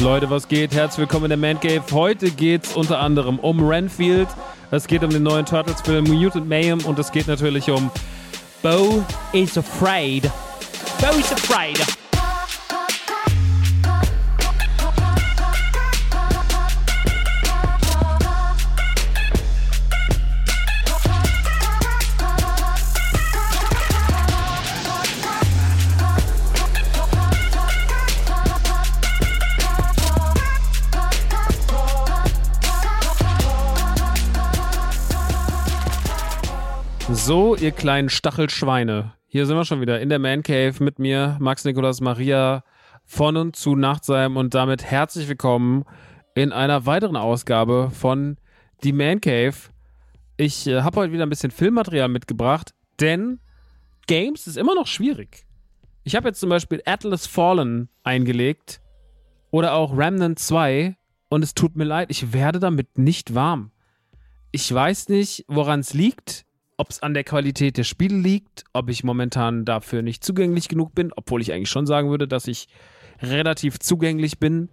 Leute, 0.00 0.30
was 0.30 0.48
geht? 0.48 0.72
Herzlich 0.72 1.00
willkommen 1.00 1.26
in 1.26 1.28
der 1.28 1.36
Man 1.38 1.60
Cave. 1.60 1.82
Heute 1.92 2.30
geht 2.30 2.64
es 2.64 2.72
unter 2.72 3.00
anderem 3.00 3.38
um 3.38 3.62
Renfield. 3.62 4.28
Es 4.70 4.86
geht 4.86 5.04
um 5.04 5.10
den 5.10 5.22
neuen 5.22 5.44
Turtles-Film 5.44 6.04
Mutant 6.04 6.48
Mayhem 6.48 6.80
und 6.86 6.98
es 6.98 7.12
geht 7.12 7.26
natürlich 7.26 7.70
um 7.70 7.90
Bo 8.62 9.04
is 9.32 9.58
Afraid. 9.58 10.22
Bo 11.00 11.18
is 11.18 11.30
Afraid. 11.32 11.78
So, 37.22 37.54
ihr 37.54 37.70
kleinen 37.70 38.08
Stachelschweine. 38.08 39.12
Hier 39.26 39.44
sind 39.44 39.54
wir 39.54 39.66
schon 39.66 39.82
wieder 39.82 40.00
in 40.00 40.08
der 40.08 40.18
Man 40.18 40.42
Cave 40.42 40.82
mit 40.82 40.98
mir, 40.98 41.36
Max 41.38 41.66
Nikolas 41.66 42.00
Maria 42.00 42.64
von 43.04 43.36
und 43.36 43.54
zu 43.54 43.76
Nachtsheim 43.76 44.38
und 44.38 44.54
damit 44.54 44.82
herzlich 44.82 45.28
willkommen 45.28 45.84
in 46.34 46.50
einer 46.50 46.86
weiteren 46.86 47.16
Ausgabe 47.16 47.90
von 47.92 48.38
Die 48.82 48.94
Man 48.94 49.20
Cave. 49.20 49.54
Ich 50.38 50.66
äh, 50.66 50.80
habe 50.80 50.98
heute 50.98 51.12
wieder 51.12 51.24
ein 51.24 51.28
bisschen 51.28 51.50
Filmmaterial 51.50 52.08
mitgebracht, 52.08 52.72
denn 53.00 53.38
Games 54.06 54.46
ist 54.46 54.56
immer 54.56 54.74
noch 54.74 54.86
schwierig. 54.86 55.46
Ich 56.04 56.16
habe 56.16 56.28
jetzt 56.28 56.40
zum 56.40 56.48
Beispiel 56.48 56.82
Atlas 56.86 57.26
Fallen 57.26 57.90
eingelegt 58.02 58.80
oder 59.50 59.74
auch 59.74 59.96
Remnant 59.96 60.38
2 60.38 60.96
und 61.28 61.44
es 61.44 61.52
tut 61.52 61.76
mir 61.76 61.84
leid, 61.84 62.10
ich 62.10 62.32
werde 62.32 62.60
damit 62.60 62.96
nicht 62.98 63.34
warm. 63.34 63.72
Ich 64.52 64.72
weiß 64.72 65.10
nicht, 65.10 65.44
woran 65.48 65.80
es 65.80 65.92
liegt 65.92 66.46
ob 66.80 66.88
es 66.88 67.02
an 67.02 67.12
der 67.12 67.24
Qualität 67.24 67.76
der 67.76 67.84
Spiele 67.84 68.16
liegt, 68.16 68.64
ob 68.72 68.88
ich 68.88 69.04
momentan 69.04 69.66
dafür 69.66 70.00
nicht 70.00 70.24
zugänglich 70.24 70.66
genug 70.66 70.94
bin, 70.94 71.12
obwohl 71.14 71.42
ich 71.42 71.52
eigentlich 71.52 71.68
schon 71.68 71.84
sagen 71.84 72.08
würde, 72.08 72.26
dass 72.26 72.48
ich 72.48 72.68
relativ 73.20 73.78
zugänglich 73.78 74.38
bin. 74.38 74.70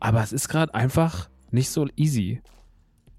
Aber 0.00 0.22
es 0.22 0.32
ist 0.32 0.48
gerade 0.48 0.74
einfach 0.74 1.28
nicht 1.50 1.68
so 1.68 1.86
easy. 1.94 2.40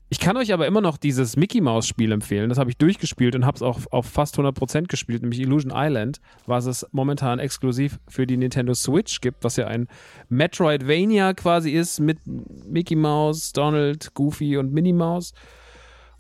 Ich 0.10 0.20
kann 0.20 0.36
euch 0.36 0.52
aber 0.52 0.66
immer 0.66 0.82
noch 0.82 0.98
dieses 0.98 1.38
Mickey 1.38 1.62
Mouse 1.62 1.86
Spiel 1.86 2.12
empfehlen. 2.12 2.50
Das 2.50 2.58
habe 2.58 2.72
ich 2.72 2.78
durchgespielt 2.78 3.36
und 3.36 3.46
habe 3.46 3.56
es 3.56 3.62
auch 3.62 3.80
auf 3.92 4.08
fast 4.08 4.40
100% 4.40 4.88
gespielt, 4.88 5.22
nämlich 5.22 5.40
Illusion 5.40 5.72
Island, 5.76 6.20
was 6.48 6.66
es 6.66 6.88
momentan 6.92 7.38
exklusiv 7.38 8.00
für 8.08 8.26
die 8.26 8.38
Nintendo 8.38 8.74
Switch 8.74 9.22
gibt, 9.22 9.44
was 9.44 9.58
ja 9.58 9.68
ein 9.68 9.88
Metroidvania 10.30 11.36
quasi 11.36 11.70
ist 11.70 12.00
mit 12.00 12.18
Mickey 12.26 12.96
Mouse, 12.96 13.54
Donald, 13.54 14.16
Goofy 14.16 14.58
und 14.58 14.74
Minnie 14.74 14.94
Mouse. 14.94 15.34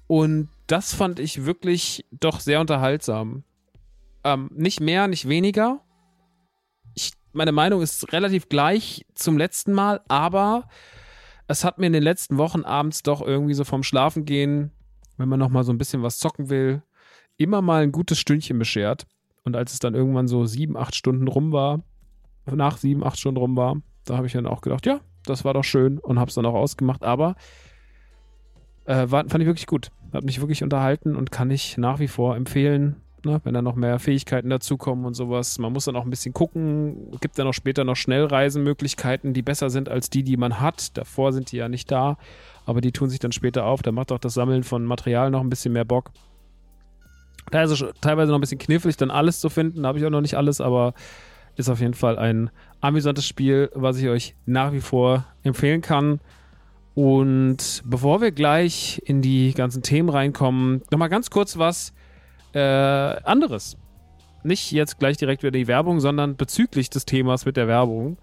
Und 0.08 0.50
das 0.68 0.94
fand 0.94 1.20
ich 1.20 1.46
wirklich 1.46 2.06
doch 2.12 2.40
sehr 2.40 2.60
unterhaltsam. 2.60 3.44
Ähm, 4.24 4.50
nicht 4.54 4.80
mehr, 4.80 5.08
nicht 5.08 5.28
weniger. 5.28 5.82
Ich, 6.94 7.12
meine 7.34 7.52
Meinung 7.52 7.82
ist 7.82 8.14
relativ 8.14 8.50
gleich 8.50 9.06
zum 9.14 9.38
letzten 9.38 9.74
Mal, 9.74 10.02
aber 10.08 10.68
es 11.48 11.64
hat 11.64 11.78
mir 11.78 11.88
in 11.88 11.94
den 11.94 12.04
letzten 12.04 12.38
Wochen 12.38 12.64
abends 12.64 13.04
doch 13.04 13.22
irgendwie 13.22 13.54
so 13.54 13.64
vom 13.64 13.84
Schlafengehen, 13.84 14.72
wenn 15.18 15.30
man 15.30 15.40
noch 15.40 15.50
mal 15.50 15.64
so 15.64 15.72
ein 15.72 15.78
bisschen 15.78 16.04
was 16.04 16.18
zocken 16.18 16.50
will, 16.50 16.82
immer 17.38 17.62
mal 17.62 17.84
ein 17.84 17.92
gutes 17.92 18.20
Stündchen 18.20 18.60
beschert. 18.60 19.06
Und 19.44 19.56
als 19.56 19.74
es 19.74 19.80
dann 19.80 19.94
irgendwann 19.94 20.28
so 20.28 20.46
sieben, 20.46 20.78
acht 20.78 20.96
Stunden 20.96 21.28
rum 21.28 21.52
war, 21.52 21.82
nach 22.46 22.78
sieben, 22.78 23.04
acht 23.04 23.20
Stunden 23.20 23.40
rum 23.40 23.58
war, 23.58 23.78
da 24.06 24.18
habe 24.18 24.28
ich 24.28 24.34
dann 24.34 24.48
auch 24.48 24.62
gedacht, 24.62 24.86
ja, 24.86 25.02
das 25.26 25.46
war 25.46 25.54
doch 25.54 25.64
schön 25.64 25.98
und 26.00 26.20
habe 26.20 26.30
es 26.30 26.36
dann 26.36 26.46
auch 26.46 26.54
ausgemacht. 26.54 27.04
Aber 27.04 27.36
äh, 28.86 29.10
war, 29.10 29.28
fand 29.28 29.42
ich 29.42 29.48
wirklich 29.48 29.68
gut. 29.68 29.92
Hat 30.12 30.24
mich 30.24 30.40
wirklich 30.40 30.64
unterhalten 30.64 31.16
und 31.16 31.32
kann 31.32 31.50
ich 31.52 31.78
nach 31.78 32.00
wie 32.00 32.08
vor 32.08 32.36
empfehlen. 32.36 32.98
ne, 33.26 33.42
wenn 33.44 33.54
da 33.54 33.62
noch 33.62 33.76
mehr 33.76 34.00
Fähigkeiten 34.00 34.50
dazukommen 34.50 35.06
und 35.06 35.14
sowas. 35.14 35.58
Man 35.60 35.74
muss 35.74 35.86
dann 35.86 35.96
auch 35.96 36.04
ein 36.04 36.10
bisschen 36.10 36.34
gucken. 36.34 37.12
Gibt 37.22 37.38
dann 37.40 37.48
auch 37.48 37.54
später 37.54 37.84
noch 37.84 37.96
Schnellreisemöglichkeiten, 37.96 39.34
die 39.34 39.42
besser 39.42 39.70
sind 39.70 39.90
als 39.90 40.10
die, 40.10 40.24
die 40.24 40.38
man 40.38 40.60
hat. 40.60 40.98
Davor 40.98 41.34
sind 41.34 41.52
die 41.52 41.58
ja 41.58 41.70
nicht 41.70 41.92
da, 41.92 42.18
aber 42.66 42.82
die 42.82 42.92
tun 42.92 43.10
sich 43.10 43.20
dann 43.20 43.32
später 43.32 43.66
auf. 43.66 43.82
Da 43.82 43.92
macht 43.92 44.12
auch 44.12 44.20
das 44.20 44.34
Sammeln 44.34 44.64
von 44.64 44.86
Material 44.86 45.32
noch 45.32 45.42
ein 45.42 45.50
bisschen 45.50 45.74
mehr 45.74 45.86
Bock. 45.86 46.12
Da 47.52 47.64
ist 47.64 47.72
es 47.72 47.84
teilweise 48.02 48.32
noch 48.32 48.38
ein 48.38 48.42
bisschen 48.42 48.60
knifflig, 48.60 48.98
dann 48.98 49.12
alles 49.12 49.40
zu 49.40 49.50
finden. 49.50 49.84
Da 49.84 49.90
habe 49.90 50.00
ich 50.00 50.06
auch 50.06 50.10
noch 50.10 50.22
nicht 50.22 50.36
alles, 50.36 50.62
aber 50.62 50.94
ist 51.56 51.70
auf 51.70 51.82
jeden 51.82 51.94
Fall 51.94 52.18
ein 52.18 52.50
amüsantes 52.82 53.26
Spiel, 53.28 53.70
was 53.74 53.98
ich 53.98 54.08
euch 54.08 54.36
nach 54.46 54.74
wie 54.74 54.82
vor 54.82 55.26
empfehlen 55.44 55.82
kann. 55.82 56.20
Und 56.96 57.82
bevor 57.86 58.22
wir 58.22 58.32
gleich 58.32 59.02
in 59.06 59.22
die 59.22 59.54
ganzen 59.54 59.82
Themen 59.82 60.10
reinkommen, 60.10 60.84
nochmal 60.92 61.10
ganz 61.10 61.30
kurz 61.30 61.58
was 61.58 61.94
äh, 62.54 62.60
anderes. 62.60 63.78
Nicht 64.44 64.72
jetzt 64.72 65.00
gleich 65.00 65.18
direkt 65.18 65.42
wieder 65.42 65.52
die 65.52 65.68
Werbung, 65.68 66.00
sondern 66.00 66.36
bezüglich 66.36 66.90
des 66.90 67.06
Themas 67.06 67.46
mit 67.46 67.58
der 67.58 67.68
Werbung. 67.68 68.18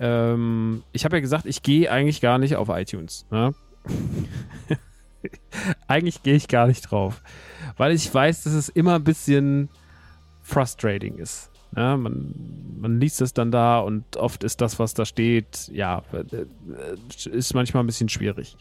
Ähm, 0.00 0.82
ich 0.92 1.04
habe 1.04 1.16
ja 1.16 1.20
gesagt, 1.20 1.46
ich 1.46 1.62
gehe 1.62 1.90
eigentlich 1.90 2.20
gar 2.20 2.38
nicht 2.38 2.56
auf 2.56 2.68
iTunes. 2.68 3.26
Ne? 3.30 3.54
eigentlich 5.86 6.22
gehe 6.22 6.34
ich 6.34 6.48
gar 6.48 6.66
nicht 6.66 6.90
drauf. 6.90 7.22
Weil 7.76 7.92
ich 7.92 8.12
weiß, 8.12 8.44
dass 8.44 8.52
es 8.52 8.68
immer 8.68 8.96
ein 8.96 9.04
bisschen 9.04 9.70
frustrating 10.42 11.18
ist. 11.18 11.50
Ja, 11.76 11.96
man, 11.96 12.34
man 12.80 13.00
liest 13.00 13.20
es 13.20 13.32
dann 13.32 13.50
da 13.50 13.80
und 13.80 14.16
oft 14.16 14.44
ist 14.44 14.60
das, 14.60 14.78
was 14.78 14.94
da 14.94 15.04
steht, 15.04 15.68
ja, 15.72 16.02
äh, 16.12 17.28
ist 17.28 17.54
manchmal 17.54 17.82
ein 17.82 17.86
bisschen 17.86 18.08
schwierig. 18.08 18.56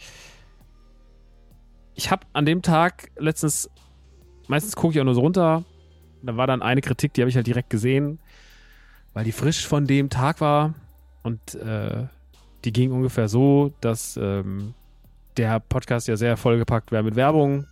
Ich 1.96 2.10
habe 2.10 2.26
an 2.34 2.46
dem 2.46 2.62
Tag 2.62 3.12
letztens, 3.18 3.70
meistens 4.48 4.76
gucke 4.76 4.94
ich 4.94 5.00
auch 5.00 5.06
nur 5.06 5.14
so 5.14 5.22
runter, 5.22 5.64
da 6.24 6.38
war 6.38 6.48
dann 6.48 6.62
eine 6.62 6.82
Kritik, 6.82 7.14
die 7.14 7.22
habe 7.22 7.30
ich 7.30 7.36
halt 7.36 7.46
direkt 7.46 7.70
gesehen, 7.70 8.20
weil 9.14 9.26
die 9.26 9.32
frisch 9.32 9.68
von 9.68 9.86
dem 9.86 10.10
Tag 10.10 10.42
war 10.42 10.74
und 11.22 11.56
äh, 11.56 12.08
die 12.64 12.74
ging 12.74 12.92
ungefähr 12.92 13.28
so, 13.28 13.74
dass 13.82 14.18
ähm, 14.18 14.74
der 15.38 15.60
Podcast 15.60 16.08
ja 16.08 16.16
sehr 16.16 16.38
vollgepackt 16.38 16.92
wäre 16.92 17.04
mit 17.04 17.16
Werbung 17.16 17.68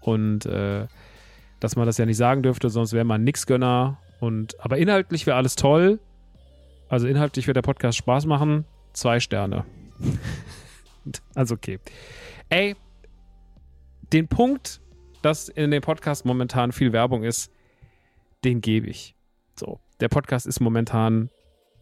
und 0.00 0.46
äh, 0.46 0.86
dass 1.60 1.76
man 1.76 1.86
das 1.86 1.98
ja 1.98 2.06
nicht 2.06 2.16
sagen 2.16 2.42
dürfte, 2.42 2.70
sonst 2.70 2.92
wäre 2.92 3.04
man 3.04 3.24
nix 3.24 3.46
Gönner 3.46 3.98
und, 4.20 4.58
aber 4.60 4.78
inhaltlich 4.78 5.26
wäre 5.26 5.36
alles 5.36 5.56
toll. 5.56 6.00
Also 6.88 7.06
inhaltlich 7.06 7.46
wird 7.46 7.56
der 7.56 7.62
Podcast 7.62 7.98
Spaß 7.98 8.26
machen. 8.26 8.64
Zwei 8.92 9.20
Sterne. 9.20 9.64
also 11.34 11.54
okay. 11.54 11.78
Ey, 12.48 12.76
den 14.12 14.28
Punkt, 14.28 14.80
dass 15.22 15.48
in 15.48 15.70
dem 15.70 15.82
Podcast 15.82 16.24
momentan 16.24 16.72
viel 16.72 16.92
Werbung 16.92 17.24
ist, 17.24 17.50
den 18.44 18.60
gebe 18.60 18.86
ich. 18.86 19.16
So, 19.58 19.80
der 20.00 20.08
Podcast 20.08 20.46
ist 20.46 20.60
momentan 20.60 21.30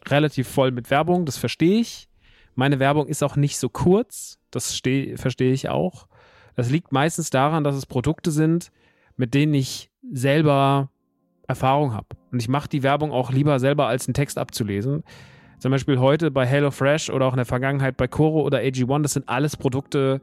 relativ 0.07 0.49
voll 0.49 0.71
mit 0.71 0.91
Werbung, 0.91 1.27
das 1.27 1.37
verstehe 1.37 1.81
ich. 1.81 2.09
Meine 2.55 2.79
Werbung 2.79 3.07
ist 3.09 3.23
auch 3.23 3.37
nicht 3.37 3.59
so 3.59 3.69
kurz, 3.69 4.39
das 4.51 4.67
verstehe 4.75 5.53
ich 5.53 5.69
auch. 5.69 6.07
Das 6.57 6.71
liegt 6.71 6.93
meistens 6.93 7.31
daran, 7.31 7.65
dass 7.65 7.75
es 7.75 7.87
Produkte 7.87 8.31
sind, 8.31 8.71
mit 9.17 9.35
denen 9.35 9.55
ich 9.55 9.91
selber 10.13 10.91
Erfahrung 11.47 11.93
habe. 11.93 12.07
Und 12.33 12.41
ich 12.41 12.49
mache 12.49 12.69
die 12.69 12.83
Werbung 12.83 13.13
auch 13.13 13.31
lieber 13.31 13.59
selber, 13.59 13.87
als 13.87 14.07
einen 14.07 14.15
Text 14.15 14.39
abzulesen. 14.39 15.05
Zum 15.59 15.71
Beispiel 15.71 15.99
heute 15.99 16.31
bei 16.31 16.47
HelloFresh 16.47 17.11
oder 17.11 17.27
auch 17.27 17.33
in 17.33 17.39
der 17.39 17.47
Vergangenheit 17.47 17.97
bei 17.97 18.09
Coro 18.09 18.43
oder 18.43 18.59
AG1, 18.59 19.03
das 19.03 19.13
sind 19.13 19.29
alles 19.29 19.57
Produkte, 19.57 20.21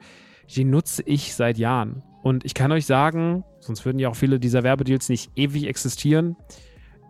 die 0.56 0.64
nutze 0.64 1.04
ich 1.06 1.34
seit 1.34 1.58
Jahren. 1.58 2.04
Und 2.22 2.46
ich 2.46 2.54
kann 2.54 2.72
euch 2.72 2.86
sagen, 2.86 3.44
sonst 3.60 3.86
würden 3.86 4.00
ja 4.00 4.10
auch 4.10 4.16
viele 4.16 4.40
dieser 4.40 4.64
Werbedeals 4.64 5.10
nicht 5.10 5.32
ewig 5.36 5.68
existieren, 5.68 6.36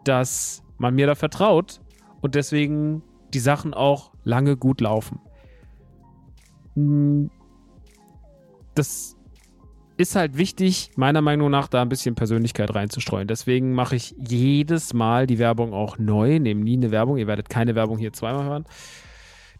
dass 0.03 0.63
man 0.77 0.95
mir 0.95 1.07
da 1.07 1.15
vertraut 1.15 1.81
und 2.21 2.35
deswegen 2.35 3.03
die 3.33 3.39
Sachen 3.39 3.73
auch 3.73 4.11
lange 4.23 4.57
gut 4.57 4.81
laufen. 4.81 5.19
Hm, 6.75 7.29
das 8.75 9.17
ist 10.01 10.15
halt 10.15 10.37
wichtig, 10.37 10.91
meiner 10.95 11.21
Meinung 11.21 11.49
nach, 11.49 11.67
da 11.67 11.81
ein 11.81 11.89
bisschen 11.89 12.15
Persönlichkeit 12.15 12.73
reinzustreuen. 12.73 13.27
Deswegen 13.27 13.73
mache 13.73 13.95
ich 13.95 14.15
jedes 14.17 14.93
Mal 14.93 15.27
die 15.27 15.39
Werbung 15.39 15.73
auch 15.73 15.97
neu, 15.97 16.39
nehme 16.39 16.63
nie 16.63 16.77
eine 16.77 16.91
Werbung. 16.91 17.17
Ihr 17.17 17.27
werdet 17.27 17.49
keine 17.49 17.75
Werbung 17.75 17.97
hier 17.97 18.13
zweimal 18.13 18.45
hören. 18.45 18.65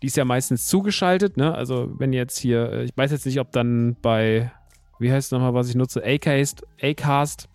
Die 0.02 0.08
ist 0.08 0.18
ja 0.18 0.26
meistens 0.26 0.68
zugeschaltet, 0.68 1.38
ne? 1.38 1.54
Also, 1.54 1.92
wenn 1.98 2.12
jetzt 2.12 2.40
hier, 2.40 2.72
äh, 2.72 2.84
ich 2.86 2.92
weiß 2.96 3.12
jetzt 3.12 3.26
nicht, 3.26 3.40
ob 3.40 3.52
dann 3.52 3.96
bei, 4.02 4.52
wie 5.00 5.12
heißt 5.12 5.28
es 5.28 5.32
nochmal, 5.32 5.54
was 5.54 5.70
ich 5.70 5.76
nutze, 5.76 6.04
Acast, 6.04 6.66
Acast, 6.82 7.48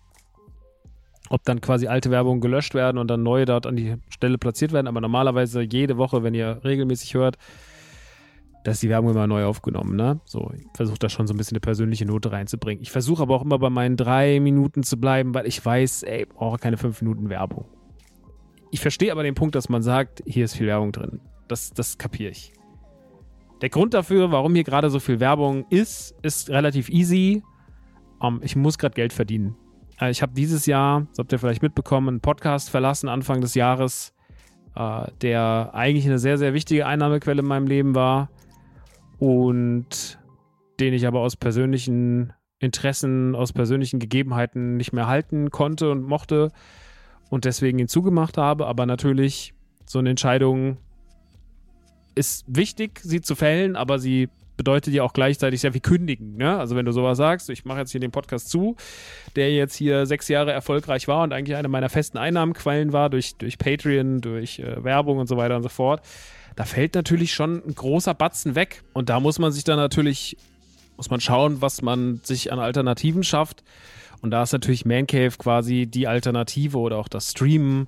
ob 1.29 1.43
dann 1.43 1.59
quasi 1.59 1.87
alte 1.87 2.09
Werbungen 2.09 2.39
gelöscht 2.39 2.73
werden 2.73 2.97
und 2.97 3.09
dann 3.09 3.21
neue 3.21 3.45
dort 3.45 3.65
an 3.65 3.75
die 3.75 3.95
Stelle 4.09 4.37
platziert 4.37 4.71
werden. 4.71 4.87
Aber 4.87 5.01
normalerweise 5.01 5.61
jede 5.61 5.97
Woche, 5.97 6.23
wenn 6.23 6.33
ihr 6.33 6.61
regelmäßig 6.63 7.15
hört, 7.15 7.37
da 8.67 8.71
ist 8.71 8.83
die 8.83 8.89
Werbung 8.89 9.11
immer 9.11 9.27
neu 9.27 9.45
aufgenommen, 9.45 9.95
ne? 9.95 10.19
So, 10.25 10.51
ich 10.53 10.65
versuche 10.75 10.99
da 10.99 11.07
schon 11.07 11.25
so 11.25 11.33
ein 11.33 11.37
bisschen 11.37 11.55
eine 11.55 11.61
persönliche 11.61 12.05
Note 12.05 12.33
reinzubringen. 12.33 12.83
Ich 12.83 12.91
versuche 12.91 13.21
aber 13.21 13.33
auch 13.33 13.41
immer 13.41 13.57
bei 13.57 13.69
meinen 13.69 13.95
drei 13.95 14.41
Minuten 14.41 14.83
zu 14.83 14.99
bleiben, 14.99 15.33
weil 15.33 15.47
ich 15.47 15.65
weiß, 15.65 16.03
ey, 16.03 16.23
ich 16.23 16.27
brauche 16.27 16.57
keine 16.57 16.75
fünf 16.75 17.01
Minuten 17.01 17.29
Werbung. 17.29 17.63
Ich 18.69 18.81
verstehe 18.81 19.13
aber 19.13 19.23
den 19.23 19.35
Punkt, 19.35 19.55
dass 19.55 19.69
man 19.69 19.83
sagt, 19.83 20.21
hier 20.25 20.43
ist 20.43 20.57
viel 20.57 20.67
Werbung 20.67 20.91
drin. 20.91 21.21
Das, 21.47 21.71
das 21.71 21.97
kapiere 21.97 22.31
ich. 22.31 22.51
Der 23.61 23.69
Grund 23.69 23.93
dafür, 23.93 24.33
warum 24.33 24.53
hier 24.53 24.65
gerade 24.65 24.89
so 24.89 24.99
viel 24.99 25.21
Werbung 25.21 25.65
ist, 25.69 26.13
ist 26.21 26.49
relativ 26.49 26.89
easy. 26.89 27.43
Um, 28.19 28.35
ähm, 28.35 28.41
ich 28.43 28.57
muss 28.57 28.77
gerade 28.77 28.95
Geld 28.95 29.13
verdienen. 29.13 29.55
Äh, 30.01 30.11
ich 30.11 30.21
habe 30.21 30.33
dieses 30.33 30.65
Jahr, 30.65 31.07
das 31.11 31.19
habt 31.19 31.31
ihr 31.31 31.39
vielleicht 31.39 31.61
mitbekommen, 31.61 32.09
einen 32.09 32.19
Podcast 32.19 32.69
verlassen 32.69 33.07
Anfang 33.07 33.39
des 33.39 33.55
Jahres, 33.55 34.13
äh, 34.75 35.09
der 35.21 35.69
eigentlich 35.73 36.05
eine 36.05 36.19
sehr, 36.19 36.37
sehr 36.37 36.53
wichtige 36.53 36.85
Einnahmequelle 36.85 37.39
in 37.39 37.47
meinem 37.47 37.67
Leben 37.67 37.95
war 37.95 38.27
und 39.19 40.19
den 40.79 40.93
ich 40.93 41.07
aber 41.07 41.21
aus 41.21 41.35
persönlichen 41.35 42.33
Interessen, 42.59 43.35
aus 43.35 43.53
persönlichen 43.53 43.99
Gegebenheiten 43.99 44.77
nicht 44.77 44.93
mehr 44.93 45.07
halten 45.07 45.51
konnte 45.51 45.91
und 45.91 46.03
mochte 46.03 46.51
und 47.29 47.45
deswegen 47.45 47.79
ihn 47.79 47.87
zugemacht 47.87 48.37
habe. 48.37 48.67
Aber 48.67 48.85
natürlich, 48.85 49.53
so 49.85 49.99
eine 49.99 50.09
Entscheidung 50.09 50.77
ist 52.15 52.45
wichtig, 52.47 52.99
sie 53.03 53.21
zu 53.21 53.35
fällen, 53.35 53.75
aber 53.75 53.99
sie 53.99 54.29
bedeutet 54.57 54.93
ja 54.93 55.03
auch 55.03 55.13
gleichzeitig 55.13 55.61
sehr 55.61 55.71
viel 55.71 55.81
kündigen. 55.81 56.35
Ne? 56.35 56.57
Also 56.57 56.75
wenn 56.75 56.85
du 56.85 56.91
sowas 56.91 57.17
sagst, 57.17 57.49
ich 57.49 57.63
mache 57.63 57.79
jetzt 57.79 57.91
hier 57.91 58.01
den 58.01 58.11
Podcast 58.11 58.49
zu, 58.49 58.75
der 59.35 59.53
jetzt 59.53 59.75
hier 59.75 60.05
sechs 60.05 60.27
Jahre 60.27 60.51
erfolgreich 60.51 61.07
war 61.07 61.23
und 61.23 61.31
eigentlich 61.31 61.55
eine 61.55 61.67
meiner 61.67 61.89
festen 61.89 62.17
Einnahmenquellen 62.17 62.91
war 62.91 63.09
durch, 63.09 63.35
durch 63.35 63.57
Patreon, 63.57 64.21
durch 64.21 64.59
äh, 64.59 64.83
Werbung 64.83 65.19
und 65.19 65.27
so 65.27 65.37
weiter 65.37 65.55
und 65.55 65.63
so 65.63 65.69
fort, 65.69 66.01
da 66.55 66.65
fällt 66.65 66.95
natürlich 66.95 67.33
schon 67.33 67.61
ein 67.65 67.75
großer 67.75 68.15
Batzen 68.15 68.55
weg. 68.55 68.83
Und 68.93 69.09
da 69.09 69.19
muss 69.19 69.37
man 69.37 69.51
sich 69.51 69.63
dann 69.63 69.77
natürlich, 69.77 70.37
muss 70.97 71.11
man 71.11 71.21
schauen, 71.21 71.61
was 71.61 71.83
man 71.83 72.19
sich 72.23 72.51
an 72.51 72.59
Alternativen 72.59 73.23
schafft. 73.23 73.63
Und 74.21 74.31
da 74.31 74.41
ist 74.41 74.53
natürlich 74.53 74.83
Mancave 74.83 75.37
quasi 75.37 75.85
die 75.85 76.07
Alternative 76.07 76.79
oder 76.79 76.97
auch 76.97 77.07
das 77.07 77.31
Streamen 77.31 77.87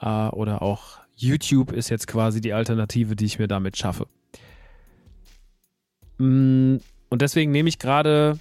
äh, 0.00 0.28
oder 0.28 0.62
auch 0.62 0.98
YouTube 1.16 1.72
ist 1.72 1.88
jetzt 1.88 2.06
quasi 2.06 2.40
die 2.40 2.52
Alternative, 2.52 3.16
die 3.16 3.24
ich 3.24 3.40
mir 3.40 3.48
damit 3.48 3.76
schaffe. 3.76 4.06
Mm, 6.18 6.76
und 7.08 7.22
deswegen 7.22 7.52
nehme 7.52 7.68
ich 7.68 7.78
gerade 7.78 8.38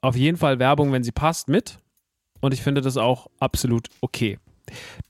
auf 0.00 0.16
jeden 0.16 0.36
Fall 0.36 0.58
Werbung, 0.58 0.92
wenn 0.92 1.02
sie 1.02 1.12
passt, 1.12 1.48
mit. 1.48 1.80
Und 2.40 2.54
ich 2.54 2.62
finde 2.62 2.80
das 2.80 2.96
auch 2.96 3.28
absolut 3.40 3.88
okay. 4.00 4.38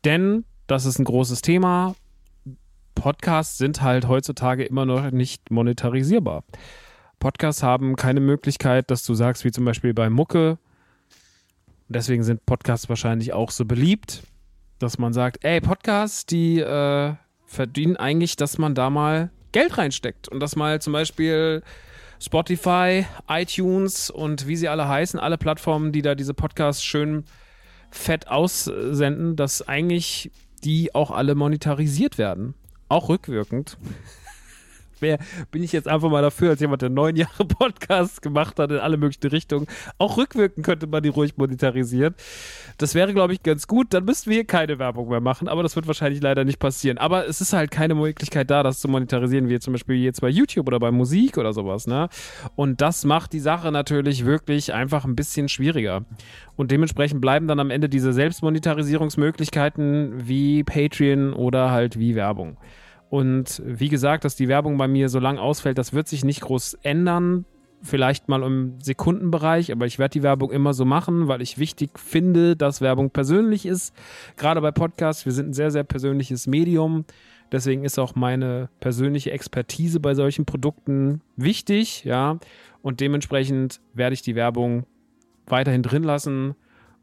Denn 0.04 0.44
das 0.66 0.86
ist 0.86 0.98
ein 0.98 1.04
großes 1.04 1.42
Thema. 1.42 1.94
Podcasts 2.94 3.58
sind 3.58 3.82
halt 3.82 4.08
heutzutage 4.08 4.64
immer 4.64 4.86
noch 4.86 5.10
nicht 5.10 5.50
monetarisierbar. 5.50 6.44
Podcasts 7.18 7.62
haben 7.62 7.96
keine 7.96 8.20
Möglichkeit, 8.20 8.90
dass 8.90 9.04
du 9.04 9.14
sagst, 9.14 9.44
wie 9.44 9.50
zum 9.50 9.64
Beispiel 9.64 9.94
bei 9.94 10.10
Mucke. 10.10 10.58
Deswegen 11.88 12.22
sind 12.22 12.44
Podcasts 12.46 12.88
wahrscheinlich 12.88 13.32
auch 13.32 13.50
so 13.50 13.64
beliebt, 13.64 14.22
dass 14.78 14.98
man 14.98 15.12
sagt, 15.12 15.44
ey, 15.44 15.60
Podcasts, 15.60 16.26
die 16.26 16.60
äh, 16.60 17.14
verdienen 17.46 17.96
eigentlich, 17.96 18.36
dass 18.36 18.58
man 18.58 18.74
da 18.74 18.90
mal 18.90 19.30
Geld 19.56 19.78
reinsteckt 19.78 20.28
und 20.28 20.40
dass 20.40 20.54
mal 20.54 20.82
zum 20.82 20.92
Beispiel 20.92 21.62
Spotify, 22.20 23.06
iTunes 23.26 24.10
und 24.10 24.46
wie 24.46 24.54
sie 24.54 24.68
alle 24.68 24.86
heißen, 24.86 25.18
alle 25.18 25.38
Plattformen, 25.38 25.92
die 25.92 26.02
da 26.02 26.14
diese 26.14 26.34
Podcasts 26.34 26.84
schön 26.84 27.24
fett 27.90 28.28
aussenden, 28.28 29.34
dass 29.34 29.66
eigentlich 29.66 30.30
die 30.62 30.94
auch 30.94 31.10
alle 31.10 31.34
monetarisiert 31.34 32.18
werden. 32.18 32.52
Auch 32.90 33.08
rückwirkend 33.08 33.78
wär, 35.02 35.18
bin 35.50 35.62
ich 35.62 35.72
jetzt 35.72 35.88
einfach 35.88 36.10
mal 36.10 36.22
dafür, 36.22 36.50
als 36.50 36.60
jemand, 36.60 36.82
der 36.82 36.90
neun 36.90 37.16
Jahre 37.16 37.44
Podcasts 37.44 38.20
gemacht 38.20 38.58
hat 38.58 38.70
in 38.70 38.78
alle 38.78 38.96
möglichen 38.96 39.28
Richtungen. 39.28 39.66
Auch 39.98 40.16
rückwirkend 40.16 40.64
könnte 40.64 40.86
man 40.86 41.02
die 41.02 41.08
ruhig 41.08 41.36
monetarisieren. 41.36 42.14
Das 42.78 42.94
wäre, 42.94 43.12
glaube 43.12 43.32
ich, 43.32 43.42
ganz 43.42 43.66
gut. 43.66 43.94
Dann 43.94 44.04
müssten 44.04 44.30
wir 44.30 44.36
hier 44.36 44.46
keine 44.46 44.78
Werbung 44.78 45.08
mehr 45.08 45.20
machen, 45.20 45.48
aber 45.48 45.62
das 45.62 45.76
wird 45.76 45.86
wahrscheinlich 45.86 46.22
leider 46.22 46.44
nicht 46.44 46.58
passieren. 46.58 46.98
Aber 46.98 47.26
es 47.26 47.40
ist 47.40 47.52
halt 47.52 47.70
keine 47.70 47.94
Möglichkeit 47.94 48.50
da, 48.50 48.62
das 48.62 48.80
zu 48.80 48.88
monetarisieren, 48.88 49.48
wie 49.48 49.58
zum 49.58 49.72
Beispiel 49.72 49.96
jetzt 49.96 50.20
bei 50.20 50.28
YouTube 50.28 50.66
oder 50.66 50.78
bei 50.78 50.90
Musik 50.90 51.38
oder 51.38 51.52
sowas. 51.52 51.86
Ne? 51.86 52.08
Und 52.54 52.80
das 52.80 53.04
macht 53.04 53.32
die 53.32 53.40
Sache 53.40 53.72
natürlich 53.72 54.24
wirklich 54.24 54.72
einfach 54.72 55.04
ein 55.04 55.16
bisschen 55.16 55.48
schwieriger. 55.48 56.04
Und 56.56 56.70
dementsprechend 56.70 57.20
bleiben 57.20 57.48
dann 57.48 57.60
am 57.60 57.70
Ende 57.70 57.88
diese 57.88 58.12
Selbstmonetarisierungsmöglichkeiten 58.12 60.26
wie 60.26 60.64
Patreon 60.64 61.32
oder 61.32 61.70
halt 61.70 61.98
wie 61.98 62.14
Werbung. 62.14 62.56
Und 63.08 63.62
wie 63.64 63.88
gesagt, 63.88 64.24
dass 64.24 64.36
die 64.36 64.48
Werbung 64.48 64.76
bei 64.78 64.88
mir 64.88 65.08
so 65.08 65.18
lang 65.18 65.38
ausfällt, 65.38 65.78
das 65.78 65.92
wird 65.92 66.08
sich 66.08 66.24
nicht 66.24 66.40
groß 66.40 66.74
ändern. 66.82 67.44
Vielleicht 67.82 68.28
mal 68.28 68.42
im 68.42 68.80
Sekundenbereich, 68.80 69.70
aber 69.70 69.86
ich 69.86 69.98
werde 69.98 70.14
die 70.14 70.22
Werbung 70.22 70.50
immer 70.50 70.72
so 70.72 70.84
machen, 70.84 71.28
weil 71.28 71.42
ich 71.42 71.58
wichtig 71.58 71.98
finde, 71.98 72.56
dass 72.56 72.80
Werbung 72.80 73.10
persönlich 73.10 73.66
ist. 73.66 73.94
Gerade 74.36 74.60
bei 74.60 74.72
Podcasts, 74.72 75.24
wir 75.24 75.32
sind 75.32 75.50
ein 75.50 75.52
sehr, 75.52 75.70
sehr 75.70 75.84
persönliches 75.84 76.46
Medium. 76.46 77.04
Deswegen 77.52 77.84
ist 77.84 77.98
auch 77.98 78.14
meine 78.16 78.70
persönliche 78.80 79.30
Expertise 79.30 80.00
bei 80.00 80.14
solchen 80.14 80.46
Produkten 80.46 81.20
wichtig, 81.36 82.02
ja. 82.04 82.38
Und 82.82 83.00
dementsprechend 83.00 83.80
werde 83.94 84.14
ich 84.14 84.22
die 84.22 84.34
Werbung 84.34 84.84
weiterhin 85.46 85.82
drin 85.82 86.02
lassen. 86.02 86.56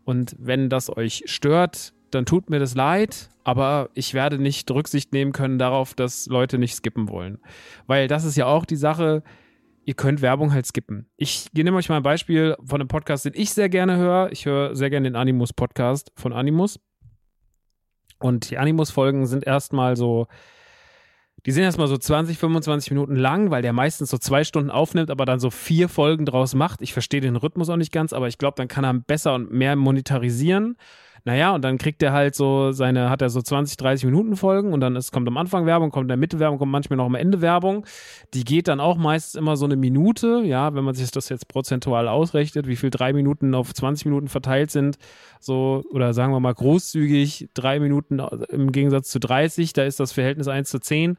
Und 0.06 0.36
wenn 0.40 0.70
das 0.70 0.96
euch 0.96 1.24
stört, 1.28 1.94
dann 2.14 2.26
tut 2.26 2.50
mir 2.50 2.60
das 2.60 2.76
leid, 2.76 3.30
aber 3.44 3.90
ich 3.94 4.14
werde 4.14 4.38
nicht 4.38 4.70
Rücksicht 4.72 5.14
nehmen 5.14 5.32
können 5.32 5.60
darauf, 5.60 5.94
dass 5.94 6.28
Leute 6.28 6.58
nicht 6.58 6.76
skippen 6.76 7.10
wollen. 7.10 7.40
Weil 7.88 8.08
das 8.08 8.24
ist 8.26 8.36
ja 8.36 8.46
auch 8.46 8.66
die 8.66 8.76
Sache, 8.76 9.24
ihr 9.86 9.94
könnt 9.94 10.22
Werbung 10.22 10.54
halt 10.54 10.66
skippen. 10.66 11.08
Ich 11.18 11.48
nehme 11.54 11.78
euch 11.78 11.90
mal 11.90 11.98
ein 11.98 12.04
Beispiel 12.04 12.56
von 12.64 12.82
einem 12.82 12.88
Podcast, 12.88 13.26
den 13.26 13.34
ich 13.36 13.54
sehr 13.54 13.70
gerne 13.70 13.98
höre. 13.98 14.32
Ich 14.32 14.46
höre 14.46 14.76
sehr 14.76 14.90
gerne 14.90 15.10
den 15.10 15.16
Animus 15.16 15.54
Podcast 15.54 16.12
von 16.16 16.34
Animus. 16.34 16.80
Und 18.20 18.50
die 18.50 18.58
Animus-Folgen 18.58 19.26
sind 19.26 19.46
erstmal 19.46 19.96
so 19.98 20.28
die 21.46 21.52
sind 21.52 21.64
erstmal 21.64 21.88
so 21.88 21.98
20, 21.98 22.38
25 22.38 22.92
Minuten 22.92 23.16
lang, 23.18 23.52
weil 23.52 23.62
der 23.62 23.74
meistens 23.74 24.10
so 24.10 24.18
zwei 24.18 24.46
Stunden 24.46 24.72
aufnimmt, 24.72 25.12
aber 25.12 25.26
dann 25.26 25.40
so 25.40 25.50
vier 25.50 25.90
Folgen 25.90 26.26
draus 26.26 26.56
macht. 26.56 26.82
Ich 26.82 26.94
verstehe 26.94 27.20
den 27.20 27.36
Rhythmus 27.36 27.70
auch 27.70 27.76
nicht 27.76 27.92
ganz, 27.92 28.14
aber 28.14 28.30
ich 28.30 28.38
glaube, 28.38 28.56
dann 28.56 28.70
kann 28.70 28.86
er 28.86 28.94
besser 28.94 29.36
und 29.36 29.52
mehr 29.52 29.76
monetarisieren. 29.76 30.78
Naja, 31.26 31.56
und 31.56 31.64
dann 31.64 31.78
kriegt 31.78 32.04
er 32.04 32.12
halt 32.12 32.36
so 32.36 32.74
seine, 32.74 33.10
hat 33.10 33.22
er 33.22 33.30
so 33.30 33.42
20, 33.42 33.78
30 33.78 34.06
Minuten 34.06 34.36
Folgen 34.36 34.74
und 34.74 34.82
dann 34.82 34.98
ist, 34.98 35.14
kommt 35.14 35.26
am 35.30 35.38
Anfang 35.38 35.66
Werbung, 35.66 35.90
kommt 35.90 36.06
in 36.06 36.10
der 36.10 36.18
Mitte 36.18 36.38
Werbung, 36.40 36.60
kommt 36.60 36.74
manchmal 36.74 36.98
noch 36.98 37.06
am 37.06 37.16
Ende 37.16 37.40
Werbung. 37.40 37.86
Die 38.34 38.44
geht 38.44 38.68
dann 38.68 38.82
auch 38.82 38.98
meistens 38.98 39.36
immer 39.36 39.56
so 39.56 39.64
eine 39.64 39.78
Minute, 39.78 40.42
ja, 40.44 40.76
wenn 40.76 40.84
man 40.84 40.96
sich 40.96 41.12
das 41.12 41.30
jetzt 41.30 41.48
prozentual 41.48 42.10
ausrechnet, 42.10 42.68
wie 42.68 42.76
viel 42.76 42.90
drei 42.90 43.14
Minuten 43.14 43.56
auf 43.56 43.74
20 43.74 44.06
Minuten 44.06 44.28
verteilt 44.28 44.70
sind, 44.72 44.98
so, 45.40 45.86
oder 45.92 46.14
sagen 46.14 46.34
wir 46.34 46.42
mal 46.42 46.54
großzügig, 46.54 47.50
drei 47.54 47.80
Minuten 47.80 48.20
im 48.50 48.74
Gegensatz 48.74 49.10
zu 49.10 49.22
30, 49.22 49.72
da 49.72 49.84
ist 49.84 50.02
das 50.02 50.12
Verhältnis 50.12 50.50
1 50.50 50.70
zu 50.70 50.80
10 50.80 51.18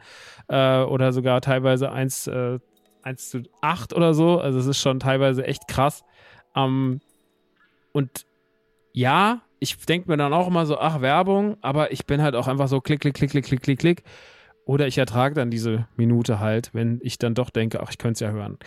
äh, 0.49 0.83
oder 0.83 1.15
sogar 1.15 1.41
teilweise 1.41 1.91
1, 1.91 2.27
äh, 2.27 2.59
1 3.03 3.31
zu 3.31 3.43
8 3.63 3.95
oder 3.95 4.13
so. 4.13 4.39
Also 4.39 4.59
es 4.59 4.67
ist 4.67 4.81
schon 4.81 5.01
teilweise 5.01 5.47
echt 5.47 5.67
krass. 5.67 6.05
Ähm, 6.55 7.01
und 7.93 8.27
ja, 8.93 9.41
ich 9.61 9.77
denke 9.87 10.11
mir 10.11 10.17
dann 10.17 10.33
auch 10.33 10.47
immer 10.47 10.67
so, 10.67 10.79
ach, 10.79 11.01
Werbung, 11.01 11.57
aber 11.61 11.93
ich 11.93 12.07
bin 12.07 12.23
halt 12.23 12.35
auch 12.35 12.49
einfach 12.49 12.69
so 12.69 12.81
klick, 12.81 13.01
klick, 13.01 13.15
klick, 13.15 13.31
klick, 13.31 13.45
klick, 13.45 13.63
klick, 13.63 13.79
klick. 13.79 14.03
Oder 14.67 14.87
ich 14.87 14.99
ertrage 14.99 15.35
dann 15.35 15.51
diese 15.51 15.87
Minute 15.97 16.41
halt, 16.41 16.71
wenn 16.73 16.99
ich 17.03 17.19
dann 17.19 17.35
doch 17.35 17.51
denke, 17.51 17.83
ach, 17.83 17.91
ich 17.91 17.99
könnte 17.99 18.15
es 18.15 18.21
ja 18.21 18.31
hören. 18.31 18.59